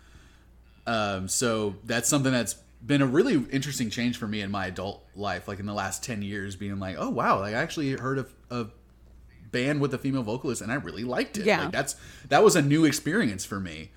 Um, 0.86 1.28
so 1.28 1.74
that's 1.84 2.08
something 2.08 2.32
that's 2.32 2.54
been 2.84 3.02
a 3.02 3.06
really 3.06 3.34
interesting 3.50 3.90
change 3.90 4.16
for 4.16 4.26
me 4.26 4.40
in 4.40 4.50
my 4.50 4.66
adult 4.68 5.04
life, 5.14 5.46
like 5.46 5.60
in 5.60 5.66
the 5.66 5.74
last 5.74 6.02
10 6.02 6.22
years, 6.22 6.56
being 6.56 6.78
like, 6.80 6.96
oh, 6.98 7.10
wow, 7.10 7.38
like 7.40 7.54
I 7.54 7.58
actually 7.58 7.92
heard 7.92 8.16
of 8.18 8.32
a 8.50 8.66
band 9.50 9.82
with 9.82 9.92
a 9.92 9.98
female 9.98 10.22
vocalist 10.22 10.62
and 10.62 10.72
I 10.72 10.76
really 10.76 11.04
liked 11.04 11.36
it. 11.36 11.44
Yeah. 11.44 11.64
Like 11.64 11.72
that's, 11.72 11.96
that 12.30 12.42
was 12.42 12.56
a 12.56 12.62
new 12.62 12.86
experience 12.86 13.44
for 13.44 13.60
me. 13.60 13.90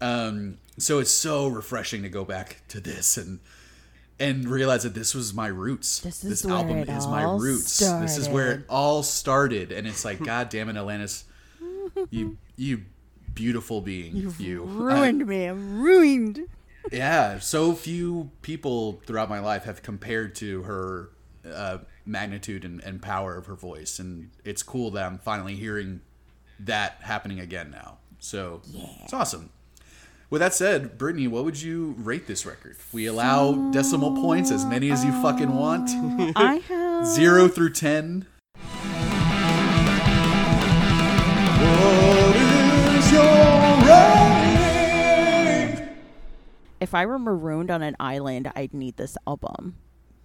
Um, 0.00 0.58
so 0.78 1.00
it's 1.00 1.10
so 1.10 1.48
refreshing 1.48 2.02
to 2.04 2.08
go 2.08 2.24
back 2.24 2.62
to 2.68 2.78
this 2.80 3.16
and, 3.16 3.40
and 4.18 4.48
realize 4.48 4.82
that 4.84 4.94
this 4.94 5.14
was 5.14 5.34
my 5.34 5.46
roots. 5.48 6.00
This 6.00 6.24
is 6.24 6.44
where 6.46 6.78
it 6.78 6.88
is 6.88 7.06
my 7.06 7.24
roots. 7.24 7.78
This 7.78 8.16
is 8.18 8.28
where 8.28 8.52
it 8.52 8.64
all 8.68 9.02
started. 9.02 9.72
And 9.72 9.86
it's 9.86 10.04
like, 10.04 10.22
God 10.22 10.48
damn 10.48 10.68
it, 10.68 10.76
Alanis, 10.76 11.24
you, 12.10 12.38
you 12.56 12.82
beautiful 13.34 13.80
being. 13.80 14.32
you 14.38 14.64
I- 14.64 14.66
ruined 14.66 15.26
me. 15.26 15.44
I'm 15.44 15.80
ruined. 15.80 16.48
yeah, 16.90 17.38
so 17.40 17.74
few 17.74 18.30
people 18.42 19.02
throughout 19.06 19.28
my 19.28 19.40
life 19.40 19.64
have 19.64 19.82
compared 19.82 20.34
to 20.36 20.62
her 20.62 21.10
uh, 21.52 21.78
magnitude 22.04 22.64
and, 22.64 22.80
and 22.82 23.02
power 23.02 23.36
of 23.36 23.46
her 23.46 23.54
voice, 23.56 23.98
and 23.98 24.30
it's 24.44 24.62
cool 24.62 24.90
that 24.92 25.04
I'm 25.04 25.18
finally 25.18 25.56
hearing 25.56 26.00
that 26.60 26.98
happening 27.02 27.40
again 27.40 27.70
now. 27.70 27.98
So 28.18 28.62
it's 29.02 29.12
awesome. 29.12 29.50
With 30.28 30.40
that 30.40 30.54
said, 30.54 30.98
Brittany, 30.98 31.28
what 31.28 31.44
would 31.44 31.62
you 31.62 31.94
rate 31.98 32.26
this 32.26 32.44
record? 32.44 32.76
We 32.92 33.06
allow 33.06 33.70
decimal 33.70 34.20
points, 34.20 34.50
as 34.50 34.64
many 34.64 34.90
as 34.90 35.04
you 35.04 35.12
fucking 35.22 35.54
want. 35.54 35.88
I 36.36 36.56
have 36.68 37.06
Zero 37.06 37.46
through 37.46 37.70
ten. 37.74 38.26
What 41.60 42.36
is 42.96 43.12
your 43.12 43.22
rating? 45.76 45.88
if 46.80 46.92
I 46.92 47.06
were 47.06 47.20
marooned 47.20 47.70
on 47.70 47.82
an 47.82 47.94
island, 48.00 48.50
I'd 48.56 48.74
need 48.74 48.96
this 48.96 49.16
album. 49.28 49.76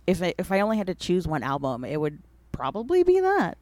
If 0.08 0.24
I, 0.24 0.34
if 0.40 0.52
I 0.52 0.62
only 0.62 0.78
had 0.78 0.88
to 0.88 0.96
choose 0.96 1.28
one 1.28 1.44
album, 1.44 1.86
it 1.86 2.02
would 2.02 2.24
probably 2.52 3.04
be 3.04 3.20
that. 3.20 3.60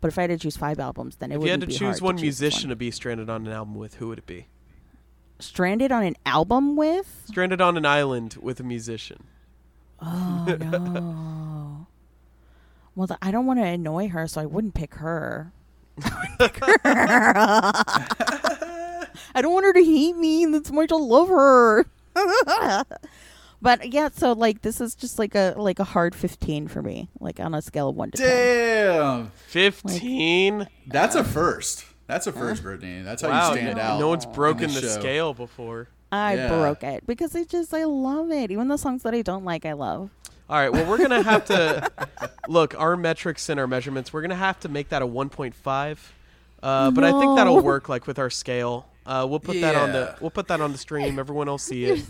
But 0.00 0.08
if 0.08 0.18
I 0.18 0.22
had 0.22 0.30
to 0.30 0.38
choose 0.38 0.56
five 0.56 0.78
albums, 0.78 1.16
then 1.16 1.32
it 1.32 1.38
would. 1.38 1.44
If 1.44 1.46
you 1.46 1.50
had 1.50 1.60
to 1.62 1.66
be 1.66 1.72
choose 1.72 1.98
hard 1.98 2.00
one 2.02 2.16
choose 2.18 2.22
musician 2.40 2.70
to 2.70 2.76
be 2.76 2.92
stranded 2.92 3.28
on 3.28 3.48
an 3.48 3.52
album 3.52 3.74
with, 3.74 3.96
who 3.96 4.06
would 4.08 4.18
it 4.18 4.26
be? 4.26 4.46
Stranded 5.42 5.92
on 5.92 6.02
an 6.04 6.16
album 6.24 6.76
with. 6.76 7.22
Stranded 7.26 7.60
on 7.60 7.76
an 7.76 7.84
island 7.86 8.36
with 8.40 8.60
a 8.60 8.62
musician. 8.62 9.24
Oh 10.00 10.44
no. 10.60 11.86
Well, 12.94 13.08
th- 13.08 13.18
I 13.22 13.30
don't 13.30 13.46
want 13.46 13.58
to 13.60 13.64
annoy 13.64 14.08
her, 14.08 14.26
so 14.26 14.40
I 14.40 14.46
wouldn't 14.46 14.74
pick 14.74 14.94
her. 14.96 15.52
I 16.02 16.28
pick 16.38 16.56
her. 16.64 16.80
I 19.34 19.40
don't 19.40 19.52
want 19.52 19.64
her 19.66 19.72
to 19.72 19.84
hate 19.84 20.16
me. 20.16 20.42
And 20.44 20.54
that's 20.54 20.70
why 20.70 20.86
I 20.90 20.94
love 20.94 21.28
her. 21.28 21.86
but 23.62 23.92
yeah, 23.92 24.08
so 24.12 24.32
like 24.32 24.62
this 24.62 24.80
is 24.80 24.94
just 24.94 25.18
like 25.18 25.34
a 25.34 25.54
like 25.56 25.78
a 25.78 25.84
hard 25.84 26.14
fifteen 26.14 26.68
for 26.68 26.82
me, 26.82 27.08
like 27.20 27.40
on 27.40 27.54
a 27.54 27.62
scale 27.62 27.88
of 27.88 27.96
one 27.96 28.10
to 28.10 28.18
ten. 28.18 28.28
Damn, 28.28 29.30
15? 29.46 30.66
that's 30.88 31.14
a 31.14 31.24
first. 31.24 31.86
That's 32.06 32.26
a 32.26 32.32
first, 32.32 32.62
Brittany. 32.62 33.02
That's 33.02 33.22
how 33.22 33.28
wow. 33.28 33.52
you 33.52 33.58
stand 33.58 33.76
no, 33.76 33.82
out. 33.82 34.00
no 34.00 34.08
one's 34.08 34.26
broken 34.26 34.64
in 34.64 34.74
the 34.74 34.88
scale 34.88 35.34
before. 35.34 35.88
I 36.10 36.34
Yeah. 36.34 36.48
broke 36.48 36.82
it 36.84 37.06
because 37.06 37.34
I 37.34 37.44
just 37.44 37.72
I 37.72 37.84
love 37.84 38.30
it. 38.30 38.50
Even 38.50 38.68
the 38.68 38.76
songs 38.76 39.02
that 39.04 39.14
I 39.14 39.22
don't 39.22 39.44
like, 39.44 39.64
I 39.64 39.72
love. 39.72 40.10
All 40.50 40.58
right, 40.58 40.70
well, 40.70 40.84
we're 40.88 40.98
going 40.98 41.10
to 41.22 41.22
have 41.22 41.46
to 41.46 41.90
look, 42.48 42.78
our 42.78 42.96
metrics 42.96 43.48
and 43.48 43.58
our 43.58 43.66
measurements, 43.66 44.12
we're 44.12 44.20
going 44.20 44.30
to 44.30 44.36
have 44.36 44.60
to 44.60 44.68
make 44.68 44.90
that 44.90 45.00
a 45.00 45.06
1.5. 45.06 45.98
Uh, 46.62 46.90
but 46.90 47.04
I 47.04 47.18
think 47.18 47.36
that'll 47.36 47.62
work 47.62 47.88
like 47.88 48.06
with 48.06 48.18
our 48.18 48.30
scale. 48.30 48.86
Uh, 49.06 49.26
we'll 49.28 49.40
put 49.40 49.60
that 49.60 49.74
on 49.74 49.92
the 49.92 50.16
we'll 50.20 50.30
put 50.30 50.46
that 50.48 50.60
on 50.60 50.70
the 50.70 50.78
stream. 50.78 51.18
Everyone 51.18 51.48
will 51.48 51.58
see 51.58 51.86
it. 51.86 52.04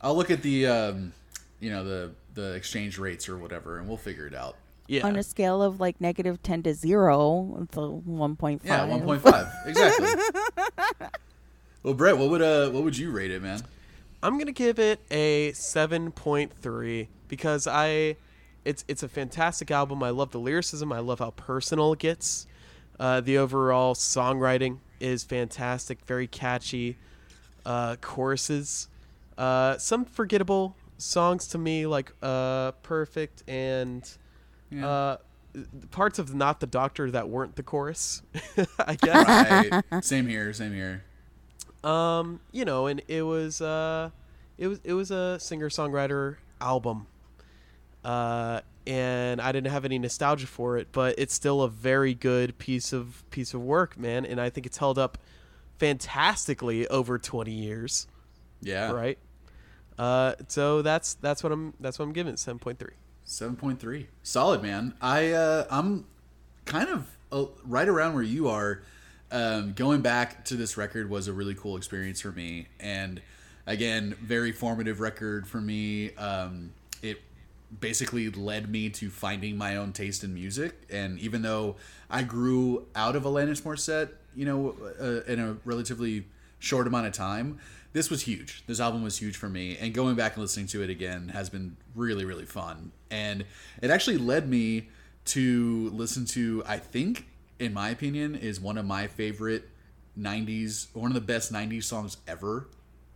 I'll 0.00 0.16
look 0.16 0.30
at 0.30 0.42
the 0.42 0.66
um, 0.66 1.12
you 1.60 1.70
know 1.70 1.84
the 1.84 2.10
the 2.34 2.54
exchange 2.54 2.98
rates 2.98 3.28
or 3.28 3.38
whatever, 3.38 3.78
and 3.78 3.86
we'll 3.86 3.96
figure 3.96 4.26
it 4.26 4.34
out. 4.34 4.56
Yeah. 4.86 5.06
On 5.06 5.16
a 5.16 5.22
scale 5.22 5.62
of 5.62 5.80
like 5.80 6.00
negative 6.00 6.42
ten 6.42 6.62
to 6.64 6.74
zero, 6.74 7.58
it's 7.62 7.76
a 7.76 7.88
one 7.88 8.36
point 8.36 8.62
five. 8.62 8.68
Yeah, 8.68 8.84
one 8.84 9.02
point 9.02 9.22
five 9.22 9.48
exactly. 9.66 10.08
well, 11.82 11.94
Brett, 11.94 12.18
what 12.18 12.30
would 12.30 12.42
uh 12.42 12.70
what 12.70 12.82
would 12.82 12.96
you 12.96 13.10
rate 13.10 13.30
it, 13.30 13.42
man? 13.42 13.62
I'm 14.22 14.38
gonna 14.38 14.52
give 14.52 14.78
it 14.78 15.00
a 15.10 15.50
7.3 15.52 17.08
because 17.26 17.66
I, 17.66 18.16
it's 18.64 18.84
it's 18.86 19.02
a 19.02 19.08
fantastic 19.08 19.72
album. 19.72 20.02
I 20.02 20.10
love 20.10 20.30
the 20.30 20.38
lyricism. 20.38 20.92
I 20.92 21.00
love 21.00 21.18
how 21.18 21.30
personal 21.30 21.92
it 21.94 21.98
gets. 21.98 22.46
Uh, 23.00 23.20
the 23.20 23.38
overall 23.38 23.94
songwriting 23.96 24.78
is 25.00 25.24
fantastic, 25.24 26.04
very 26.06 26.28
catchy. 26.28 26.98
Uh, 27.66 27.96
choruses, 28.00 28.88
uh, 29.38 29.76
some 29.78 30.04
forgettable 30.04 30.76
songs 30.98 31.48
to 31.48 31.58
me 31.58 31.86
like 31.86 32.12
uh, 32.22 32.70
"Perfect" 32.82 33.42
and 33.48 34.08
Yeah. 34.72 34.88
uh, 34.88 35.16
parts 35.90 36.18
of 36.18 36.34
"Not 36.34 36.60
the 36.60 36.66
Doctor" 36.66 37.10
that 37.10 37.28
weren't 37.28 37.56
the 37.56 37.62
chorus. 37.62 38.22
I 38.78 38.94
guess. 38.96 39.82
right. 39.92 40.04
Same 40.04 40.26
here. 40.26 40.52
Same 40.52 40.72
here. 40.72 41.04
Um, 41.84 42.40
you 42.52 42.64
know, 42.64 42.86
and 42.86 43.02
it 43.08 43.22
was 43.22 43.60
uh 43.60 44.10
it 44.58 44.68
was 44.68 44.80
it 44.84 44.92
was 44.94 45.10
a 45.10 45.38
singer 45.40 45.68
songwriter 45.68 46.36
album. 46.60 47.06
Uh 48.04 48.60
and 48.86 49.40
I 49.40 49.52
didn't 49.52 49.70
have 49.70 49.84
any 49.84 49.98
nostalgia 49.98 50.46
for 50.46 50.76
it, 50.76 50.88
but 50.92 51.14
it's 51.18 51.32
still 51.34 51.62
a 51.62 51.68
very 51.68 52.14
good 52.14 52.58
piece 52.58 52.92
of 52.92 53.22
piece 53.30 53.52
of 53.54 53.62
work, 53.62 53.98
man, 53.98 54.24
and 54.24 54.40
I 54.40 54.48
think 54.50 54.66
it's 54.66 54.78
held 54.78 54.98
up 54.98 55.18
fantastically 55.78 56.86
over 56.88 57.18
20 57.18 57.50
years, 57.52 58.06
Yeah. 58.60 58.92
right? 58.92 59.18
Uh 59.98 60.34
so 60.48 60.82
that's 60.82 61.14
that's 61.14 61.42
what 61.42 61.52
I'm 61.52 61.74
that's 61.80 61.98
what 61.98 62.04
I'm 62.06 62.12
giving 62.12 62.32
it 62.32 62.36
7.3. 62.36 62.90
Seven 63.24 63.56
point 63.56 63.80
three. 63.80 64.08
Solid, 64.22 64.62
man. 64.62 64.94
I 65.00 65.32
uh, 65.32 65.66
I'm 65.70 66.06
kind 66.64 66.88
of 66.88 67.08
uh, 67.30 67.46
right 67.64 67.88
around 67.88 68.14
where 68.14 68.22
you 68.22 68.48
are. 68.48 68.82
Um, 69.30 69.72
going 69.72 70.02
back 70.02 70.44
to 70.46 70.56
this 70.56 70.76
record 70.76 71.08
was 71.08 71.28
a 71.28 71.32
really 71.32 71.54
cool 71.54 71.76
experience 71.76 72.20
for 72.20 72.32
me, 72.32 72.66
and 72.78 73.22
again, 73.66 74.14
very 74.20 74.52
formative 74.52 75.00
record 75.00 75.46
for 75.46 75.60
me. 75.60 76.14
Um, 76.16 76.72
it 77.00 77.22
basically 77.80 78.28
led 78.28 78.68
me 78.68 78.90
to 78.90 79.08
finding 79.08 79.56
my 79.56 79.76
own 79.76 79.92
taste 79.92 80.22
in 80.24 80.34
music, 80.34 80.74
and 80.90 81.18
even 81.18 81.40
though 81.40 81.76
I 82.10 82.24
grew 82.24 82.86
out 82.94 83.16
of 83.16 83.22
Alanis 83.22 83.62
Morissette, 83.62 84.10
you 84.36 84.44
know, 84.44 84.74
uh, 85.00 85.30
in 85.30 85.40
a 85.40 85.56
relatively 85.64 86.26
short 86.58 86.86
amount 86.86 87.06
of 87.06 87.12
time, 87.14 87.58
this 87.92 88.10
was 88.10 88.22
huge. 88.22 88.64
This 88.66 88.80
album 88.80 89.02
was 89.02 89.18
huge 89.18 89.36
for 89.36 89.48
me, 89.48 89.76
and 89.78 89.92
going 89.92 90.14
back 90.16 90.34
and 90.34 90.42
listening 90.42 90.66
to 90.68 90.82
it 90.82 90.90
again 90.90 91.28
has 91.30 91.50
been 91.50 91.76
really, 91.94 92.24
really 92.24 92.46
fun. 92.46 92.92
And 93.10 93.44
it 93.82 93.90
actually 93.90 94.18
led 94.18 94.48
me 94.48 94.88
to 95.26 95.90
listen 95.90 96.24
to, 96.26 96.62
I 96.66 96.78
think, 96.78 97.26
in 97.58 97.72
my 97.74 97.90
opinion, 97.90 98.34
is 98.34 98.60
one 98.60 98.78
of 98.78 98.84
my 98.86 99.06
favorite 99.06 99.68
90s, 100.18 100.88
one 100.94 101.10
of 101.10 101.14
the 101.14 101.20
best 101.20 101.52
90s 101.52 101.84
songs 101.84 102.16
ever. 102.26 102.68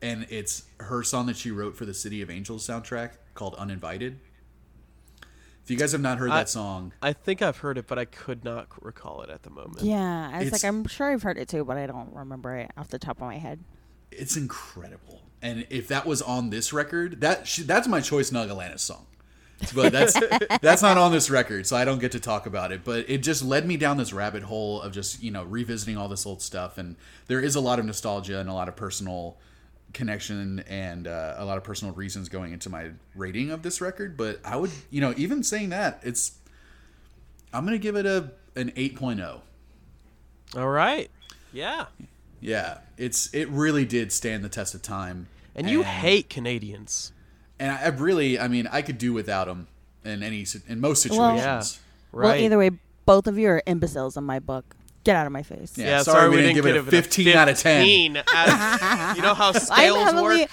And 0.02 0.26
it's 0.30 0.64
her 0.78 1.02
song 1.02 1.26
that 1.26 1.36
she 1.36 1.50
wrote 1.50 1.74
for 1.76 1.84
the 1.86 1.94
City 1.94 2.20
of 2.22 2.30
Angels 2.30 2.66
soundtrack 2.66 3.12
called 3.34 3.54
Uninvited. 3.56 4.20
If 5.64 5.70
you 5.70 5.76
guys 5.76 5.90
have 5.92 6.00
not 6.00 6.18
heard 6.18 6.30
I- 6.30 6.38
that 6.38 6.48
song, 6.48 6.92
I 7.02 7.12
think 7.12 7.42
I've 7.42 7.56
heard 7.58 7.76
it, 7.76 7.88
but 7.88 7.98
I 7.98 8.04
could 8.04 8.44
not 8.44 8.68
recall 8.84 9.22
it 9.22 9.30
at 9.30 9.42
the 9.42 9.50
moment. 9.50 9.82
Yeah, 9.82 10.30
I 10.32 10.38
was 10.38 10.46
It's- 10.48 10.62
like, 10.62 10.68
I'm 10.68 10.86
sure 10.86 11.10
I've 11.12 11.22
heard 11.22 11.38
it 11.38 11.48
too, 11.48 11.64
but 11.64 11.76
I 11.76 11.86
don't 11.86 12.14
remember 12.14 12.54
it 12.56 12.70
off 12.76 12.88
the 12.88 13.00
top 13.00 13.16
of 13.16 13.22
my 13.22 13.38
head. 13.38 13.64
It's 14.18 14.36
incredible. 14.36 15.22
And 15.42 15.66
if 15.70 15.88
that 15.88 16.06
was 16.06 16.22
on 16.22 16.50
this 16.50 16.72
record, 16.72 17.20
that 17.20 17.46
that's 17.64 17.88
my 17.88 18.00
choice 18.00 18.30
Nug 18.30 18.48
Alanis 18.48 18.80
song. 18.80 19.06
But 19.74 19.92
that's 19.92 20.18
that's 20.60 20.82
not 20.82 20.98
on 20.98 21.12
this 21.12 21.30
record, 21.30 21.66
so 21.66 21.76
I 21.76 21.84
don't 21.84 21.98
get 21.98 22.12
to 22.12 22.20
talk 22.20 22.46
about 22.46 22.72
it. 22.72 22.84
But 22.84 23.08
it 23.08 23.18
just 23.18 23.42
led 23.42 23.66
me 23.66 23.76
down 23.76 23.96
this 23.96 24.12
rabbit 24.12 24.42
hole 24.42 24.82
of 24.82 24.92
just 24.92 25.22
you 25.22 25.30
know 25.30 25.44
revisiting 25.44 25.96
all 25.96 26.08
this 26.08 26.26
old 26.26 26.42
stuff, 26.42 26.78
and 26.78 26.96
there 27.26 27.40
is 27.40 27.54
a 27.56 27.60
lot 27.60 27.78
of 27.78 27.84
nostalgia 27.84 28.38
and 28.38 28.48
a 28.48 28.52
lot 28.52 28.68
of 28.68 28.76
personal 28.76 29.38
connection 29.92 30.60
and 30.68 31.06
uh, 31.06 31.36
a 31.38 31.44
lot 31.44 31.56
of 31.56 31.64
personal 31.64 31.94
reasons 31.94 32.28
going 32.28 32.52
into 32.52 32.68
my 32.68 32.90
rating 33.14 33.50
of 33.50 33.62
this 33.62 33.80
record. 33.80 34.16
But 34.16 34.40
I 34.44 34.56
would 34.56 34.70
you 34.90 35.00
know 35.00 35.14
even 35.16 35.42
saying 35.42 35.70
that 35.70 36.00
it's 36.02 36.32
I'm 37.52 37.64
gonna 37.64 37.78
give 37.78 37.96
it 37.96 38.06
a 38.06 38.30
an 38.56 38.72
oh. 38.76 38.80
8.0. 38.80 39.40
All 40.56 40.68
right. 40.68 41.10
Yeah. 41.52 41.86
Yeah, 42.46 42.78
it's 42.96 43.32
it 43.34 43.48
really 43.48 43.84
did 43.84 44.12
stand 44.12 44.44
the 44.44 44.48
test 44.48 44.74
of 44.74 44.80
time. 44.82 45.26
And 45.56 45.68
you 45.68 45.82
hate 45.82 46.30
Canadians. 46.30 47.12
and 47.58 47.72
I 47.72 47.82
I 47.84 47.88
really, 47.88 48.38
I 48.38 48.46
mean, 48.46 48.68
I 48.70 48.82
could 48.82 48.98
do 48.98 49.12
without 49.12 49.46
them 49.48 49.66
in 50.04 50.22
any 50.22 50.46
in 50.68 50.80
most 50.80 51.08
Well- 51.10 51.18
situations. 51.36 51.80
Yeah. 51.80 51.82
Right. 52.12 52.26
Well, 52.26 52.36
either 52.36 52.56
way, 52.58 52.70
both 53.04 53.26
of 53.26 53.36
you 53.36 53.48
are 53.48 53.62
imbeciles 53.66 54.16
in 54.16 54.24
my 54.24 54.38
book. 54.38 54.76
Get 55.02 55.16
out 55.16 55.26
of 55.26 55.32
my 55.32 55.42
face. 55.42 55.76
Yeah, 55.76 56.02
sorry 56.02 56.28
we 56.30 56.36
didn't 56.36 56.54
give 56.54 56.66
it 56.66 56.76
a 56.76 56.82
15 56.82 57.28
out 57.36 57.48
of 57.48 57.58
10. 57.58 57.80
15 57.82 58.16
out 58.34 58.48
of- 59.10 59.16
you 59.16 59.22
know 59.22 59.34
how 59.34 59.48
I'm 59.54 59.54
scales 59.60 59.98
heavily, 60.04 60.40
work? 60.42 60.50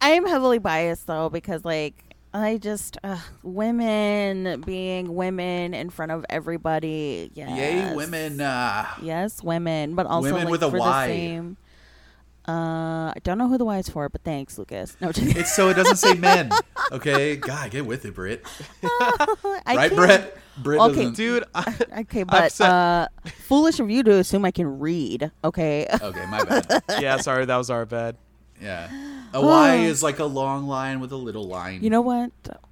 I 0.00 0.10
am 0.10 0.26
heavily 0.26 0.58
biased 0.58 1.06
though 1.06 1.28
because 1.28 1.64
like 1.64 1.94
I 2.38 2.58
just 2.58 2.98
uh, 3.02 3.16
women 3.42 4.60
being 4.60 5.14
women 5.14 5.72
in 5.72 5.88
front 5.88 6.12
of 6.12 6.26
everybody. 6.28 7.30
Yes. 7.34 7.56
Yay, 7.58 7.94
women! 7.94 8.40
Uh, 8.40 8.84
Yes, 9.00 9.42
women, 9.42 9.94
but 9.94 10.04
also 10.06 10.28
Women 10.32 10.44
like, 10.44 10.50
with 10.52 10.62
a 10.62 10.70
for 10.70 10.78
Y. 10.78 11.06
the 11.06 11.12
same. 11.14 11.56
Uh, 12.46 13.10
I 13.10 13.14
don't 13.24 13.38
know 13.38 13.48
who 13.48 13.56
the 13.58 13.64
Y 13.64 13.78
is 13.78 13.88
for, 13.88 14.08
but 14.08 14.22
thanks, 14.22 14.56
Lucas. 14.58 14.96
No, 15.00 15.10
just, 15.12 15.34
it's 15.36 15.52
so 15.56 15.68
it 15.70 15.74
doesn't 15.74 15.96
say 15.96 16.12
men. 16.18 16.52
Okay, 16.92 17.36
God, 17.36 17.70
get 17.70 17.86
with 17.86 18.04
it, 18.04 18.14
Britt. 18.14 18.44
Right, 19.42 19.64
can't- 19.66 19.96
Brett? 19.96 20.36
Britt 20.58 20.80
Okay, 20.80 20.94
doesn't. 20.94 21.16
Dude, 21.16 21.44
I, 21.54 21.74
Okay, 22.00 22.22
but 22.22 22.44
upset. 22.44 22.70
uh, 22.70 23.08
foolish 23.46 23.80
of 23.80 23.90
you 23.90 24.02
to 24.04 24.12
assume 24.12 24.44
I 24.44 24.50
can 24.50 24.78
read. 24.78 25.30
Okay. 25.42 25.86
Okay, 26.02 26.26
my 26.26 26.44
bad. 26.44 26.82
yeah, 27.00 27.16
sorry, 27.18 27.44
that 27.46 27.56
was 27.56 27.68
our 27.70 27.84
bad. 27.86 28.16
Yeah, 28.62 28.88
a 29.36 29.46
Y 29.46 29.76
is 29.76 30.02
like 30.02 30.18
a 30.18 30.24
long 30.24 30.66
line 30.66 31.00
with 31.00 31.12
a 31.12 31.16
little 31.16 31.46
line. 31.46 31.82
You 31.82 31.90
know 31.90 32.00
what? 32.00 32.30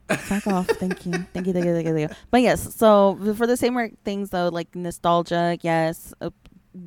Fuck 0.09 0.47
off. 0.47 0.67
Thank 0.67 1.07
you. 1.07 1.13
Thank 1.33 1.47
you. 1.47 1.53
Thank 1.53 1.67
you. 1.67 1.75
Thank 1.75 1.87
you. 1.87 1.95
Thank 1.95 2.11
you. 2.11 2.17
But 2.31 2.43
yes, 2.43 2.75
so 2.75 3.19
for 3.37 3.47
the 3.47 3.57
same 3.57 3.97
things 4.05 4.31
though, 4.31 4.49
like 4.49 4.75
nostalgia, 4.75 5.59
yes. 5.63 6.13
Uh, 6.21 6.31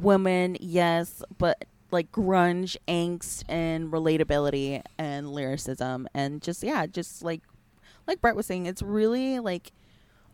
women, 0.02 0.58
yes. 0.60 1.24
But 1.38 1.66
like 1.91 2.12
grunge, 2.12 2.76
angst, 2.88 3.44
and 3.48 3.91
relatability, 3.91 4.82
and 4.98 5.32
lyricism, 5.32 6.08
and 6.14 6.41
just 6.41 6.64
yeah, 6.64 6.86
just 6.86 7.24
like 7.24 7.41
like 8.08 8.22
Brett 8.22 8.36
was 8.36 8.45
saying, 8.45 8.66
it's 8.66 8.82
really 8.82 9.40
like 9.40 9.72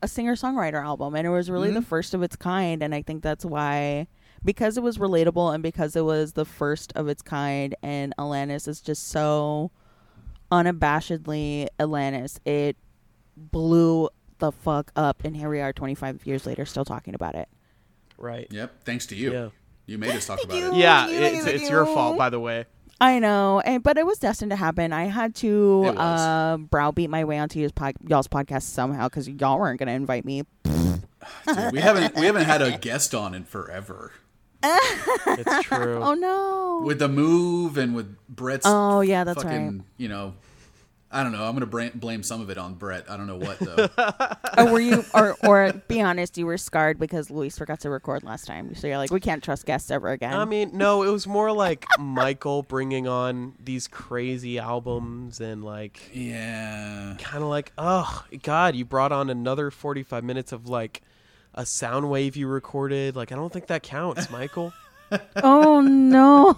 a 0.01 0.07
singer 0.07 0.35
songwriter 0.35 0.83
album, 0.83 1.15
and 1.15 1.27
it 1.27 1.29
was 1.29 1.49
really 1.49 1.71
the 1.71 1.81
first 1.81 2.13
of 2.13 2.23
its 2.23 2.35
kind, 2.35 2.81
and 2.81 2.95
I 2.95 3.01
think 3.01 3.23
that's 3.23 3.45
why. 3.45 4.07
Because 4.45 4.77
it 4.77 4.83
was 4.83 4.97
relatable 4.97 5.53
and 5.53 5.63
because 5.63 5.95
it 5.95 6.03
was 6.03 6.33
the 6.33 6.45
first 6.45 6.91
of 6.95 7.07
its 7.07 7.21
kind, 7.21 7.75
and 7.81 8.13
Alanis 8.17 8.67
is 8.67 8.81
just 8.81 9.07
so 9.07 9.71
unabashedly 10.51 11.67
Alanis. 11.79 12.39
It 12.45 12.77
blew 13.37 14.09
the 14.39 14.51
fuck 14.51 14.91
up, 14.95 15.23
and 15.23 15.35
here 15.35 15.49
we 15.49 15.61
are, 15.61 15.71
25 15.73 16.25
years 16.25 16.45
later, 16.45 16.65
still 16.65 16.85
talking 16.85 17.15
about 17.15 17.35
it. 17.35 17.47
Right. 18.17 18.47
Yep, 18.51 18.83
thanks 18.83 19.05
to 19.07 19.15
you. 19.15 19.31
Yeah. 19.31 19.49
You 19.85 19.97
made 19.97 20.11
us 20.11 20.27
talk 20.27 20.43
about 20.43 20.57
you. 20.57 20.71
it. 20.71 20.75
Yeah, 20.75 21.07
Thank 21.07 21.19
you, 21.19 21.25
it's, 21.25 21.45
thank 21.45 21.61
it's 21.61 21.69
your 21.69 21.85
fault, 21.85 22.17
by 22.17 22.29
the 22.29 22.39
way. 22.39 22.65
I 23.01 23.19
know, 23.19 23.59
and 23.59 23.83
but 23.83 23.97
it 23.97 24.05
was 24.05 24.17
destined 24.17 24.51
to 24.51 24.55
happen. 24.55 24.93
I 24.93 25.05
had 25.05 25.35
to 25.35 25.93
uh, 25.97 26.57
browbeat 26.57 27.09
my 27.09 27.25
way 27.25 27.37
onto 27.37 27.59
y'all's, 27.59 27.73
pod- 27.73 27.97
y'all's 28.07 28.29
podcast 28.29 28.61
somehow 28.61 29.09
because 29.09 29.27
y'all 29.27 29.59
weren't 29.59 29.77
going 29.77 29.87
to 29.87 29.93
invite 29.93 30.23
me. 30.23 30.43
Dude, 30.63 31.73
we 31.73 31.79
haven't 31.81 32.15
we 32.15 32.25
haven't 32.25 32.45
had 32.45 32.61
a 32.61 32.77
guest 32.77 33.13
on 33.13 33.33
in 33.33 33.43
forever. 33.43 34.13
It's 34.63 35.63
true. 35.67 35.99
Oh 36.01 36.13
no! 36.13 36.83
With 36.85 36.99
the 36.99 37.09
move 37.09 37.77
and 37.77 37.95
with 37.95 38.15
Brett's 38.27 38.65
Oh 38.67 39.01
yeah, 39.01 39.23
that's 39.23 39.43
fucking, 39.43 39.77
right. 39.77 39.85
you 39.97 40.07
know, 40.07 40.33
I 41.13 41.21
don't 41.21 41.31
know. 41.31 41.43
I'm 41.43 41.53
gonna 41.53 41.67
bra- 41.67 41.89
blame 41.93 42.23
some 42.23 42.41
of 42.41 42.49
it 42.49 42.57
on 42.57 42.73
Brett. 42.73 43.05
I 43.07 43.17
don't 43.17 43.27
know 43.27 43.37
what 43.37 43.59
though. 43.59 43.87
Or 44.55 44.71
were 44.71 44.79
you, 44.79 45.03
or 45.15 45.35
or 45.43 45.73
be 45.87 45.99
honest, 45.99 46.37
you 46.37 46.45
were 46.45 46.59
scarred 46.59 46.99
because 46.99 47.31
Luis 47.31 47.57
forgot 47.57 47.79
to 47.81 47.89
record 47.89 48.23
last 48.23 48.45
time. 48.45 48.75
So 48.75 48.85
you're 48.85 48.99
like, 48.99 49.09
we 49.09 49.19
can't 49.19 49.43
trust 49.43 49.65
guests 49.65 49.89
ever 49.89 50.09
again. 50.09 50.33
I 50.33 50.45
mean, 50.45 50.71
no, 50.73 51.01
it 51.01 51.09
was 51.09 51.25
more 51.25 51.51
like 51.51 51.87
Michael 51.97 52.61
bringing 52.61 53.07
on 53.07 53.53
these 53.59 53.87
crazy 53.87 54.59
albums 54.59 55.39
and 55.41 55.63
like 55.63 56.11
yeah. 56.13 57.15
kind 57.17 57.43
of 57.43 57.49
like, 57.49 57.71
oh 57.79 58.25
God, 58.43 58.75
you 58.75 58.85
brought 58.85 59.11
on 59.11 59.31
another 59.31 59.71
forty-five 59.71 60.23
minutes 60.23 60.51
of 60.51 60.69
like 60.69 61.01
a 61.55 61.65
sound 61.65 62.09
wave 62.09 62.35
you 62.35 62.47
recorded. 62.47 63.15
Like, 63.15 63.31
I 63.31 63.35
don't 63.35 63.51
think 63.51 63.67
that 63.67 63.83
counts, 63.83 64.29
Michael. 64.29 64.73
oh 65.37 65.81
no! 65.81 66.57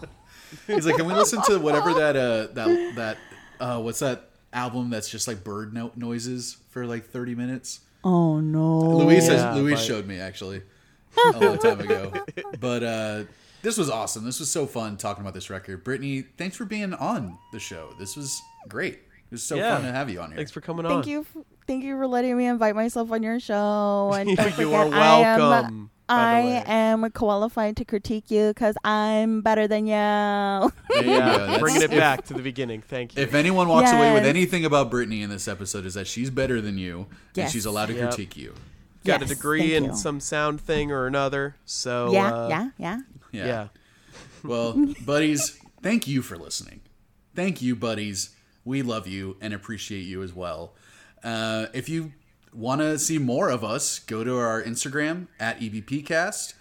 He's 0.67 0.85
like, 0.85 0.95
can 0.95 1.05
we 1.07 1.13
listen 1.13 1.41
to 1.43 1.57
whatever 1.59 1.93
that 1.95 2.15
uh 2.15 2.47
that 2.53 2.93
that 2.95 3.17
uh 3.59 3.81
what's 3.81 3.99
that 3.99 4.29
album 4.53 4.89
that's 4.89 5.09
just 5.09 5.27
like 5.27 5.43
bird 5.43 5.73
no- 5.73 5.91
noises 5.95 6.57
for 6.69 6.85
like 6.85 7.05
30 7.09 7.35
minutes? 7.35 7.81
Oh 8.03 8.39
no! 8.39 8.79
Louise 8.97 9.27
Yeah, 9.27 9.47
has, 9.49 9.57
Louise 9.57 9.79
but- 9.79 9.85
showed 9.85 10.07
me 10.07 10.19
actually 10.19 10.61
a 11.33 11.39
long 11.39 11.57
time 11.57 11.79
ago. 11.81 12.13
But 12.59 12.83
uh 12.83 13.23
this 13.61 13.77
was 13.77 13.89
awesome. 13.89 14.23
This 14.23 14.39
was 14.39 14.51
so 14.51 14.67
fun 14.67 14.95
talking 14.95 15.21
about 15.21 15.33
this 15.33 15.49
record. 15.49 15.83
Brittany, 15.83 16.21
thanks 16.37 16.55
for 16.55 16.65
being 16.65 16.93
on 16.93 17.37
the 17.51 17.59
show. 17.59 17.89
This 17.97 18.15
was 18.15 18.39
great. 18.69 18.93
It 18.93 19.31
was 19.31 19.41
so 19.43 19.55
Yeah. 19.55 19.75
fun 19.75 19.85
to 19.85 19.91
have 19.91 20.07
you 20.09 20.21
on 20.21 20.29
here. 20.29 20.37
Thanks 20.37 20.51
for 20.51 20.61
coming 20.61 20.85
on. 20.85 20.91
Thank 20.91 21.07
you, 21.07 21.21
f- 21.21 21.43
thank 21.67 21.83
you 21.83 21.95
for 21.97 22.07
letting 22.07 22.37
me 22.37 22.45
invite 22.45 22.75
myself 22.75 23.11
on 23.11 23.23
your 23.23 23.39
show. 23.39 24.11
And 24.15 24.35
don't 24.35 24.45
you 24.45 24.51
forget, 24.51 24.73
are 24.73 24.93
I 24.93 25.19
am- 25.19 25.39
welcome. 25.39 25.89
I 26.07 26.63
am 26.67 27.09
qualified 27.11 27.77
to 27.77 27.85
critique 27.85 28.29
you 28.29 28.49
because 28.49 28.75
I'm 28.83 29.41
better 29.41 29.67
than 29.67 29.87
you. 29.87 29.91
There 29.93 30.69
you 30.97 31.01
go. 31.03 31.09
Yeah, 31.09 31.57
bringing 31.57 31.81
it 31.81 31.91
if- 31.91 31.99
back 31.99 32.25
to 32.25 32.35
the 32.35 32.43
beginning. 32.43 32.81
Thank 32.83 33.15
you. 33.15 33.23
If 33.23 33.33
anyone 33.33 33.67
walks 33.67 33.91
away 33.91 34.13
with 34.13 34.23
anything 34.25 34.65
about 34.65 34.91
Brittany 34.91 35.23
in 35.23 35.31
this 35.31 35.47
episode 35.47 35.83
is 35.85 35.95
that 35.95 36.05
she's 36.05 36.29
better 36.29 36.61
than 36.61 36.77
you 36.77 37.07
and 37.35 37.49
she's 37.49 37.65
allowed 37.65 37.87
to 37.87 37.93
Yep. 37.93 38.09
critique 38.09 38.37
you. 38.37 38.53
Got 39.03 39.23
a 39.23 39.25
degree 39.25 39.73
in 39.75 39.85
you. 39.85 39.95
some 39.95 40.19
sound 40.19 40.61
thing 40.61 40.91
or 40.91 41.05
another, 41.07 41.55
so 41.65 42.11
yeah, 42.11 42.33
uh, 42.33 42.47
yeah, 42.49 42.69
yeah. 42.77 42.99
Yeah. 43.31 43.45
yeah. 43.45 43.67
Well, 44.43 44.93
buddies, 45.05 45.59
thank 45.81 46.07
you 46.07 46.21
for 46.21 46.37
listening. 46.37 46.81
Thank 47.35 47.61
you, 47.63 47.75
buddies. 47.75 48.29
We 48.63 48.83
love 48.83 49.07
you 49.07 49.37
and 49.41 49.53
appreciate 49.55 50.01
you 50.05 50.21
as 50.21 50.33
well. 50.33 50.73
Uh, 51.25 51.65
if 51.73 51.89
you 51.89 52.13
want 52.53 52.81
to 52.81 52.97
see 52.99 53.17
more 53.17 53.49
of 53.49 53.63
us, 53.63 53.99
go 53.99 54.23
to 54.23 54.37
our 54.37 54.61
Instagram 54.63 55.27
at 55.39 55.59
EBPcast. 55.59 56.53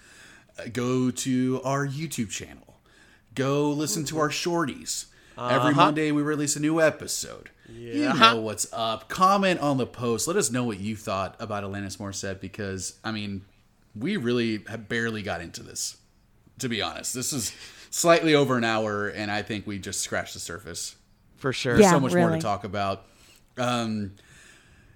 Uh, 0.59 0.63
go 0.73 1.11
to 1.11 1.61
our 1.65 1.87
YouTube 1.87 2.31
channel. 2.31 2.81
Go 3.35 3.71
listen 3.71 4.05
to 4.07 4.19
our 4.19 4.31
shorties. 4.31 5.07
Every 5.37 5.75
Monday 5.75 6.11
we 6.13 6.23
release 6.23 6.57
a 6.57 6.61
new 6.61 6.81
episode. 6.81 7.51
You 7.69 8.13
know 8.15 8.41
what's 8.41 8.67
up. 8.73 9.09
Comment 9.09 9.59
on 9.61 9.77
the 9.79 9.87
post. 9.87 10.27
Let 10.29 10.37
us 10.37 10.51
know 10.51 10.65
what 10.65 10.79
you 10.81 10.97
thought 10.97 11.35
about 11.39 11.65
Alanis 11.65 11.99
Morissette 11.99 12.41
because, 12.41 12.99
I 13.05 13.11
mean, 13.11 13.45
we 13.97 14.17
really 14.17 14.63
have 14.69 14.89
barely 14.89 15.23
got 15.23 15.41
into 15.41 15.63
this 15.63 15.97
to 16.59 16.69
be 16.69 16.83
honest. 16.83 17.15
This 17.15 17.33
is 17.33 17.53
slightly 17.91 18.35
over 18.35 18.57
an 18.57 18.65
hour, 18.65 19.09
and 19.09 19.31
I 19.31 19.43
think 19.43 19.67
we 19.67 19.79
just 19.79 20.01
scratched 20.01 20.35
the 20.35 20.41
surface. 20.41 20.97
for 21.37 21.53
sure. 21.53 21.79
Yeah. 21.79 21.91
so 21.91 22.01
much 22.01 22.15
more 22.15 22.31
to 22.31 22.39
talk 22.39 22.65
about. 22.65 23.05
Um, 23.57 24.13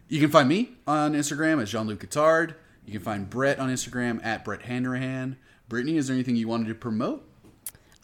you 0.09 0.21
can 0.21 0.31
find 0.31 0.49
me 0.49 0.71
on 0.87 1.13
Instagram 1.15 1.63
as 1.63 1.71
Jean 1.71 1.87
Luc 1.87 2.01
Guitard. 2.01 2.55
You 2.85 2.93
can 2.93 3.03
find 3.03 3.29
Brett 3.29 3.59
on 3.59 3.69
Instagram 3.71 4.25
at 4.25 4.45
Brett 4.45 4.63
Hanrahan. 4.63 5.37
Brittany, 5.69 5.97
is 5.99 6.07
there 6.09 6.15
anything 6.15 6.37
you 6.37 6.49
wanted 6.49 6.69
to 6.69 6.75
promote? 6.75 7.25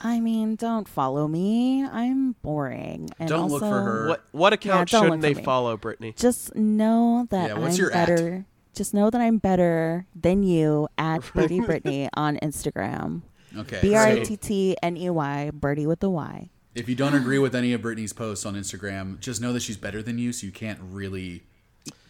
I 0.01 0.21
mean, 0.21 0.57
don't 0.57 0.87
follow 0.87 1.27
me. 1.29 1.83
I'm 1.85 2.33
boring. 2.43 3.09
And 3.19 3.29
Don't 3.29 3.49
look 3.51 3.61
for 3.61 3.67
also, 3.67 3.83
her. 3.85 4.09
What 4.09 4.25
what 4.33 4.53
account 4.53 4.91
don't 4.91 5.05
shouldn't 5.05 5.23
they 5.23 5.35
me. 5.35 5.43
follow, 5.43 5.77
Brittany? 5.79 6.13
Just 6.17 6.55
know 6.55 7.27
that 7.31 7.49
Yeah, 7.51 7.59
what's 7.59 7.77
I'm 7.77 7.81
your 7.81 7.93
at? 7.93 8.09
better. 8.09 8.45
Just 8.75 8.93
know 8.93 9.09
that 9.09 9.21
I'm 9.21 9.39
better 9.39 10.07
than 10.21 10.43
you 10.43 10.89
at 10.99 11.21
Birdie 11.35 11.61
Brittany 11.61 12.11
on 12.15 12.37
Instagram. 12.39 13.23
Okay. 13.57 13.79
B 13.81 13.95
R 13.95 14.05
I 14.05 14.17
so 14.17 14.25
T 14.25 14.37
T 14.37 14.77
N 14.83 14.97
E 14.97 15.09
Y, 15.09 15.51
Birdie 15.55 15.87
with 15.87 16.01
the 16.01 16.11
Y. 16.11 16.51
if 16.75 16.89
you 16.89 16.97
don't 16.97 17.15
agree 17.15 17.39
with 17.39 17.55
any 17.55 17.73
of 17.73 17.81
Brittany's 17.81 18.13
posts 18.13 18.45
on 18.45 18.55
Instagram, 18.57 19.21
just 19.21 19.41
know 19.41 19.53
that 19.55 19.63
she's 19.63 19.77
better 19.79 20.03
than 20.03 20.19
you, 20.19 20.33
so 20.33 20.45
you 20.45 20.53
can't 20.53 20.81
really. 20.83 21.45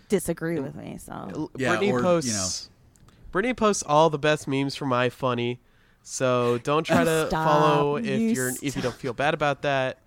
Disagree 0.08 0.60
with 0.60 0.74
me, 0.74 0.98
so 0.98 1.50
Yeah, 1.56 1.70
Brittany 1.70 1.92
or, 1.92 1.98
you 1.98 2.02
posts. 2.04 2.68
Brittany 3.32 3.54
posts 3.54 3.82
all 3.84 4.10
the 4.10 4.18
best 4.18 4.46
memes 4.46 4.76
from 4.76 4.90
iFunny, 4.90 5.58
so 6.02 6.58
don't 6.58 6.84
try 6.84 7.02
to 7.04 7.26
Stop. 7.28 7.46
follow 7.46 7.96
if 7.96 8.06
You 8.06 8.18
you're 8.30 8.52
if 8.62 8.76
you 8.76 8.82
don't 8.82 8.94
feel 8.94 9.12
bad 9.12 9.34
about 9.34 9.62
that. 9.62 9.98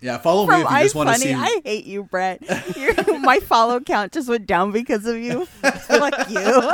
Yeah, 0.00 0.18
follow 0.18 0.46
me 0.46 0.54
if 0.60 0.70
you 0.70 0.78
just 0.78 0.94
want 0.94 1.08
to 1.08 1.16
see. 1.16 1.32
I 1.34 1.60
hate 1.64 1.84
you, 1.84 2.04
Brett. 2.04 2.40
Your, 2.76 3.18
my 3.18 3.40
follow 3.40 3.80
count 3.80 4.12
just 4.12 4.28
went 4.28 4.46
down 4.46 4.70
because 4.70 5.04
of 5.06 5.16
you. 5.16 5.44
Fuck 5.46 6.30
you. 6.30 6.70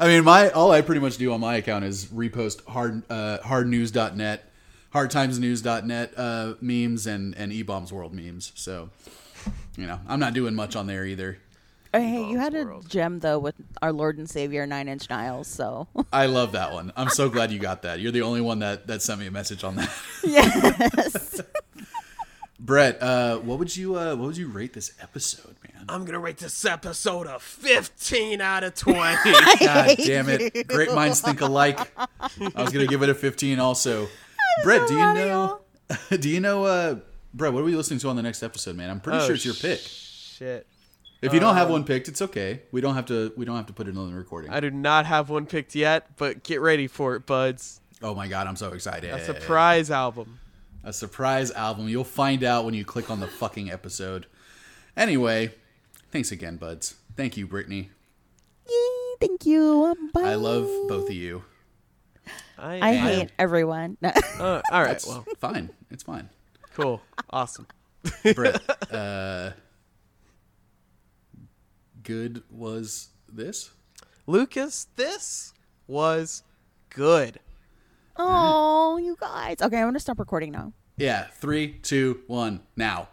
I 0.00 0.06
mean, 0.06 0.22
my 0.22 0.50
all 0.50 0.70
I 0.70 0.82
pretty 0.82 1.00
much 1.00 1.16
do 1.16 1.32
on 1.32 1.40
my 1.40 1.56
account 1.56 1.84
is 1.84 2.06
repost 2.06 2.64
hard 2.68 3.02
uh, 3.10 3.38
hardnews.net, 3.44 4.48
hardtimesnews.net 4.94 6.12
uh, 6.16 6.54
memes 6.60 7.06
and 7.08 7.34
and 7.36 7.50
ebombs 7.52 7.90
world 7.90 8.14
memes. 8.14 8.52
So, 8.54 8.90
you 9.76 9.86
know, 9.86 10.00
I'm 10.08 10.20
not 10.20 10.34
doing 10.34 10.54
much 10.54 10.76
on 10.76 10.86
there 10.86 11.04
either. 11.04 11.38
Oh, 11.94 12.00
hey, 12.00 12.28
you 12.28 12.38
had 12.38 12.54
a 12.54 12.80
gem 12.86 13.20
though 13.20 13.38
with 13.38 13.54
our 13.80 13.92
Lord 13.92 14.18
and 14.18 14.28
Savior 14.28 14.66
Nine 14.66 14.88
Inch 14.88 15.08
Nails. 15.08 15.48
So 15.48 15.88
I 16.12 16.26
love 16.26 16.52
that 16.52 16.72
one. 16.72 16.92
I'm 16.96 17.08
so 17.08 17.30
glad 17.30 17.50
you 17.50 17.58
got 17.58 17.82
that. 17.82 18.00
You're 18.00 18.12
the 18.12 18.22
only 18.22 18.42
one 18.42 18.58
that 18.58 18.86
that 18.88 19.00
sent 19.00 19.20
me 19.20 19.26
a 19.26 19.30
message 19.30 19.64
on 19.64 19.76
that. 19.76 19.90
yes, 20.24 21.40
Brett, 22.60 23.02
uh, 23.02 23.38
what 23.38 23.58
would 23.58 23.74
you 23.74 23.96
uh, 23.96 24.16
what 24.16 24.26
would 24.26 24.36
you 24.36 24.48
rate 24.48 24.74
this 24.74 24.92
episode, 25.00 25.56
man? 25.62 25.86
I'm 25.88 26.04
gonna 26.04 26.18
rate 26.18 26.36
this 26.36 26.64
episode 26.66 27.26
a 27.26 27.38
15 27.38 28.42
out 28.42 28.64
of 28.64 28.74
20. 28.74 28.98
God 29.60 29.96
damn 29.96 30.28
it. 30.28 30.68
Great 30.68 30.92
minds 30.92 31.22
think 31.22 31.40
alike. 31.40 31.78
I 31.98 32.06
was 32.38 32.70
going 32.70 32.84
to 32.84 32.86
give 32.86 33.02
it 33.02 33.08
a 33.08 33.14
15 33.14 33.58
also. 33.60 34.08
Brett, 34.62 34.86
do 34.88 34.94
you 34.94 35.00
know 35.14 35.60
do 36.10 36.28
you 36.28 36.40
know 36.40 36.64
uh 36.64 36.96
Brett, 37.34 37.52
what 37.52 37.60
are 37.60 37.64
we 37.64 37.74
listening 37.76 37.98
to 38.00 38.08
on 38.08 38.16
the 38.16 38.22
next 38.22 38.42
episode, 38.42 38.76
man? 38.76 38.90
I'm 38.90 39.00
pretty 39.00 39.18
Oh, 39.18 39.26
sure 39.26 39.34
it's 39.34 39.44
your 39.44 39.54
pick. 39.54 39.80
Shit. 39.80 40.66
If 41.20 41.34
you 41.34 41.40
don't 41.40 41.56
have 41.56 41.68
one 41.68 41.84
picked, 41.84 42.06
it's 42.08 42.22
okay. 42.22 42.62
We 42.70 42.80
don't 42.80 42.94
have 42.94 43.06
to 43.06 43.32
we 43.36 43.44
don't 43.44 43.56
have 43.56 43.66
to 43.66 43.72
put 43.72 43.88
it 43.88 43.96
on 43.96 44.10
the 44.10 44.16
recording. 44.16 44.50
I 44.52 44.60
do 44.60 44.70
not 44.70 45.04
have 45.06 45.30
one 45.30 45.46
picked 45.46 45.74
yet, 45.74 46.16
but 46.16 46.44
get 46.44 46.60
ready 46.60 46.86
for 46.86 47.16
it, 47.16 47.26
buds. 47.26 47.80
oh 48.02 48.14
my 48.14 48.28
god, 48.28 48.46
I'm 48.46 48.54
so 48.56 48.72
excited. 48.72 49.10
A 49.12 49.24
surprise 49.24 49.90
album. 49.90 50.38
A 50.84 50.92
surprise 50.92 51.50
album. 51.50 51.88
You'll 51.88 52.04
find 52.04 52.44
out 52.44 52.64
when 52.64 52.72
you 52.74 52.84
click 52.84 53.10
on 53.10 53.18
the 53.18 53.26
fucking 53.26 53.68
episode. 53.70 54.26
Anyway, 54.96 55.52
thanks 56.12 56.30
again, 56.30 56.56
buds. 56.56 56.94
Thank 57.16 57.36
you, 57.36 57.48
Brittany. 57.48 57.90
Yay, 58.68 59.16
thank 59.20 59.44
you. 59.44 59.96
Bye. 60.14 60.22
I 60.22 60.34
love 60.36 60.66
both 60.88 61.08
of 61.08 61.14
you. 61.14 61.42
I, 62.56 62.90
I 62.90 62.94
hate 62.94 63.32
everyone. 63.40 63.96
No. 64.00 64.12
Uh, 64.38 64.62
all 64.70 64.82
right. 64.84 65.02
Well, 65.04 65.26
fine. 65.40 65.70
It's 65.90 66.04
fine. 66.04 66.28
Cool. 66.78 67.02
Awesome. 67.30 67.66
Brett, 68.34 68.62
uh, 68.92 69.50
good 72.02 72.42
was 72.50 73.08
this? 73.28 73.70
Lucas, 74.26 74.86
this 74.96 75.52
was 75.86 76.42
good. 76.90 77.40
oh, 78.16 78.98
you 78.98 79.16
guys. 79.20 79.56
Okay, 79.60 79.78
I'm 79.78 79.88
gonna 79.88 79.98
stop 80.00 80.18
recording 80.18 80.52
now. 80.52 80.72
Yeah, 80.96 81.26
three, 81.34 81.72
two, 81.74 82.20
one, 82.26 82.60
now. 82.76 83.08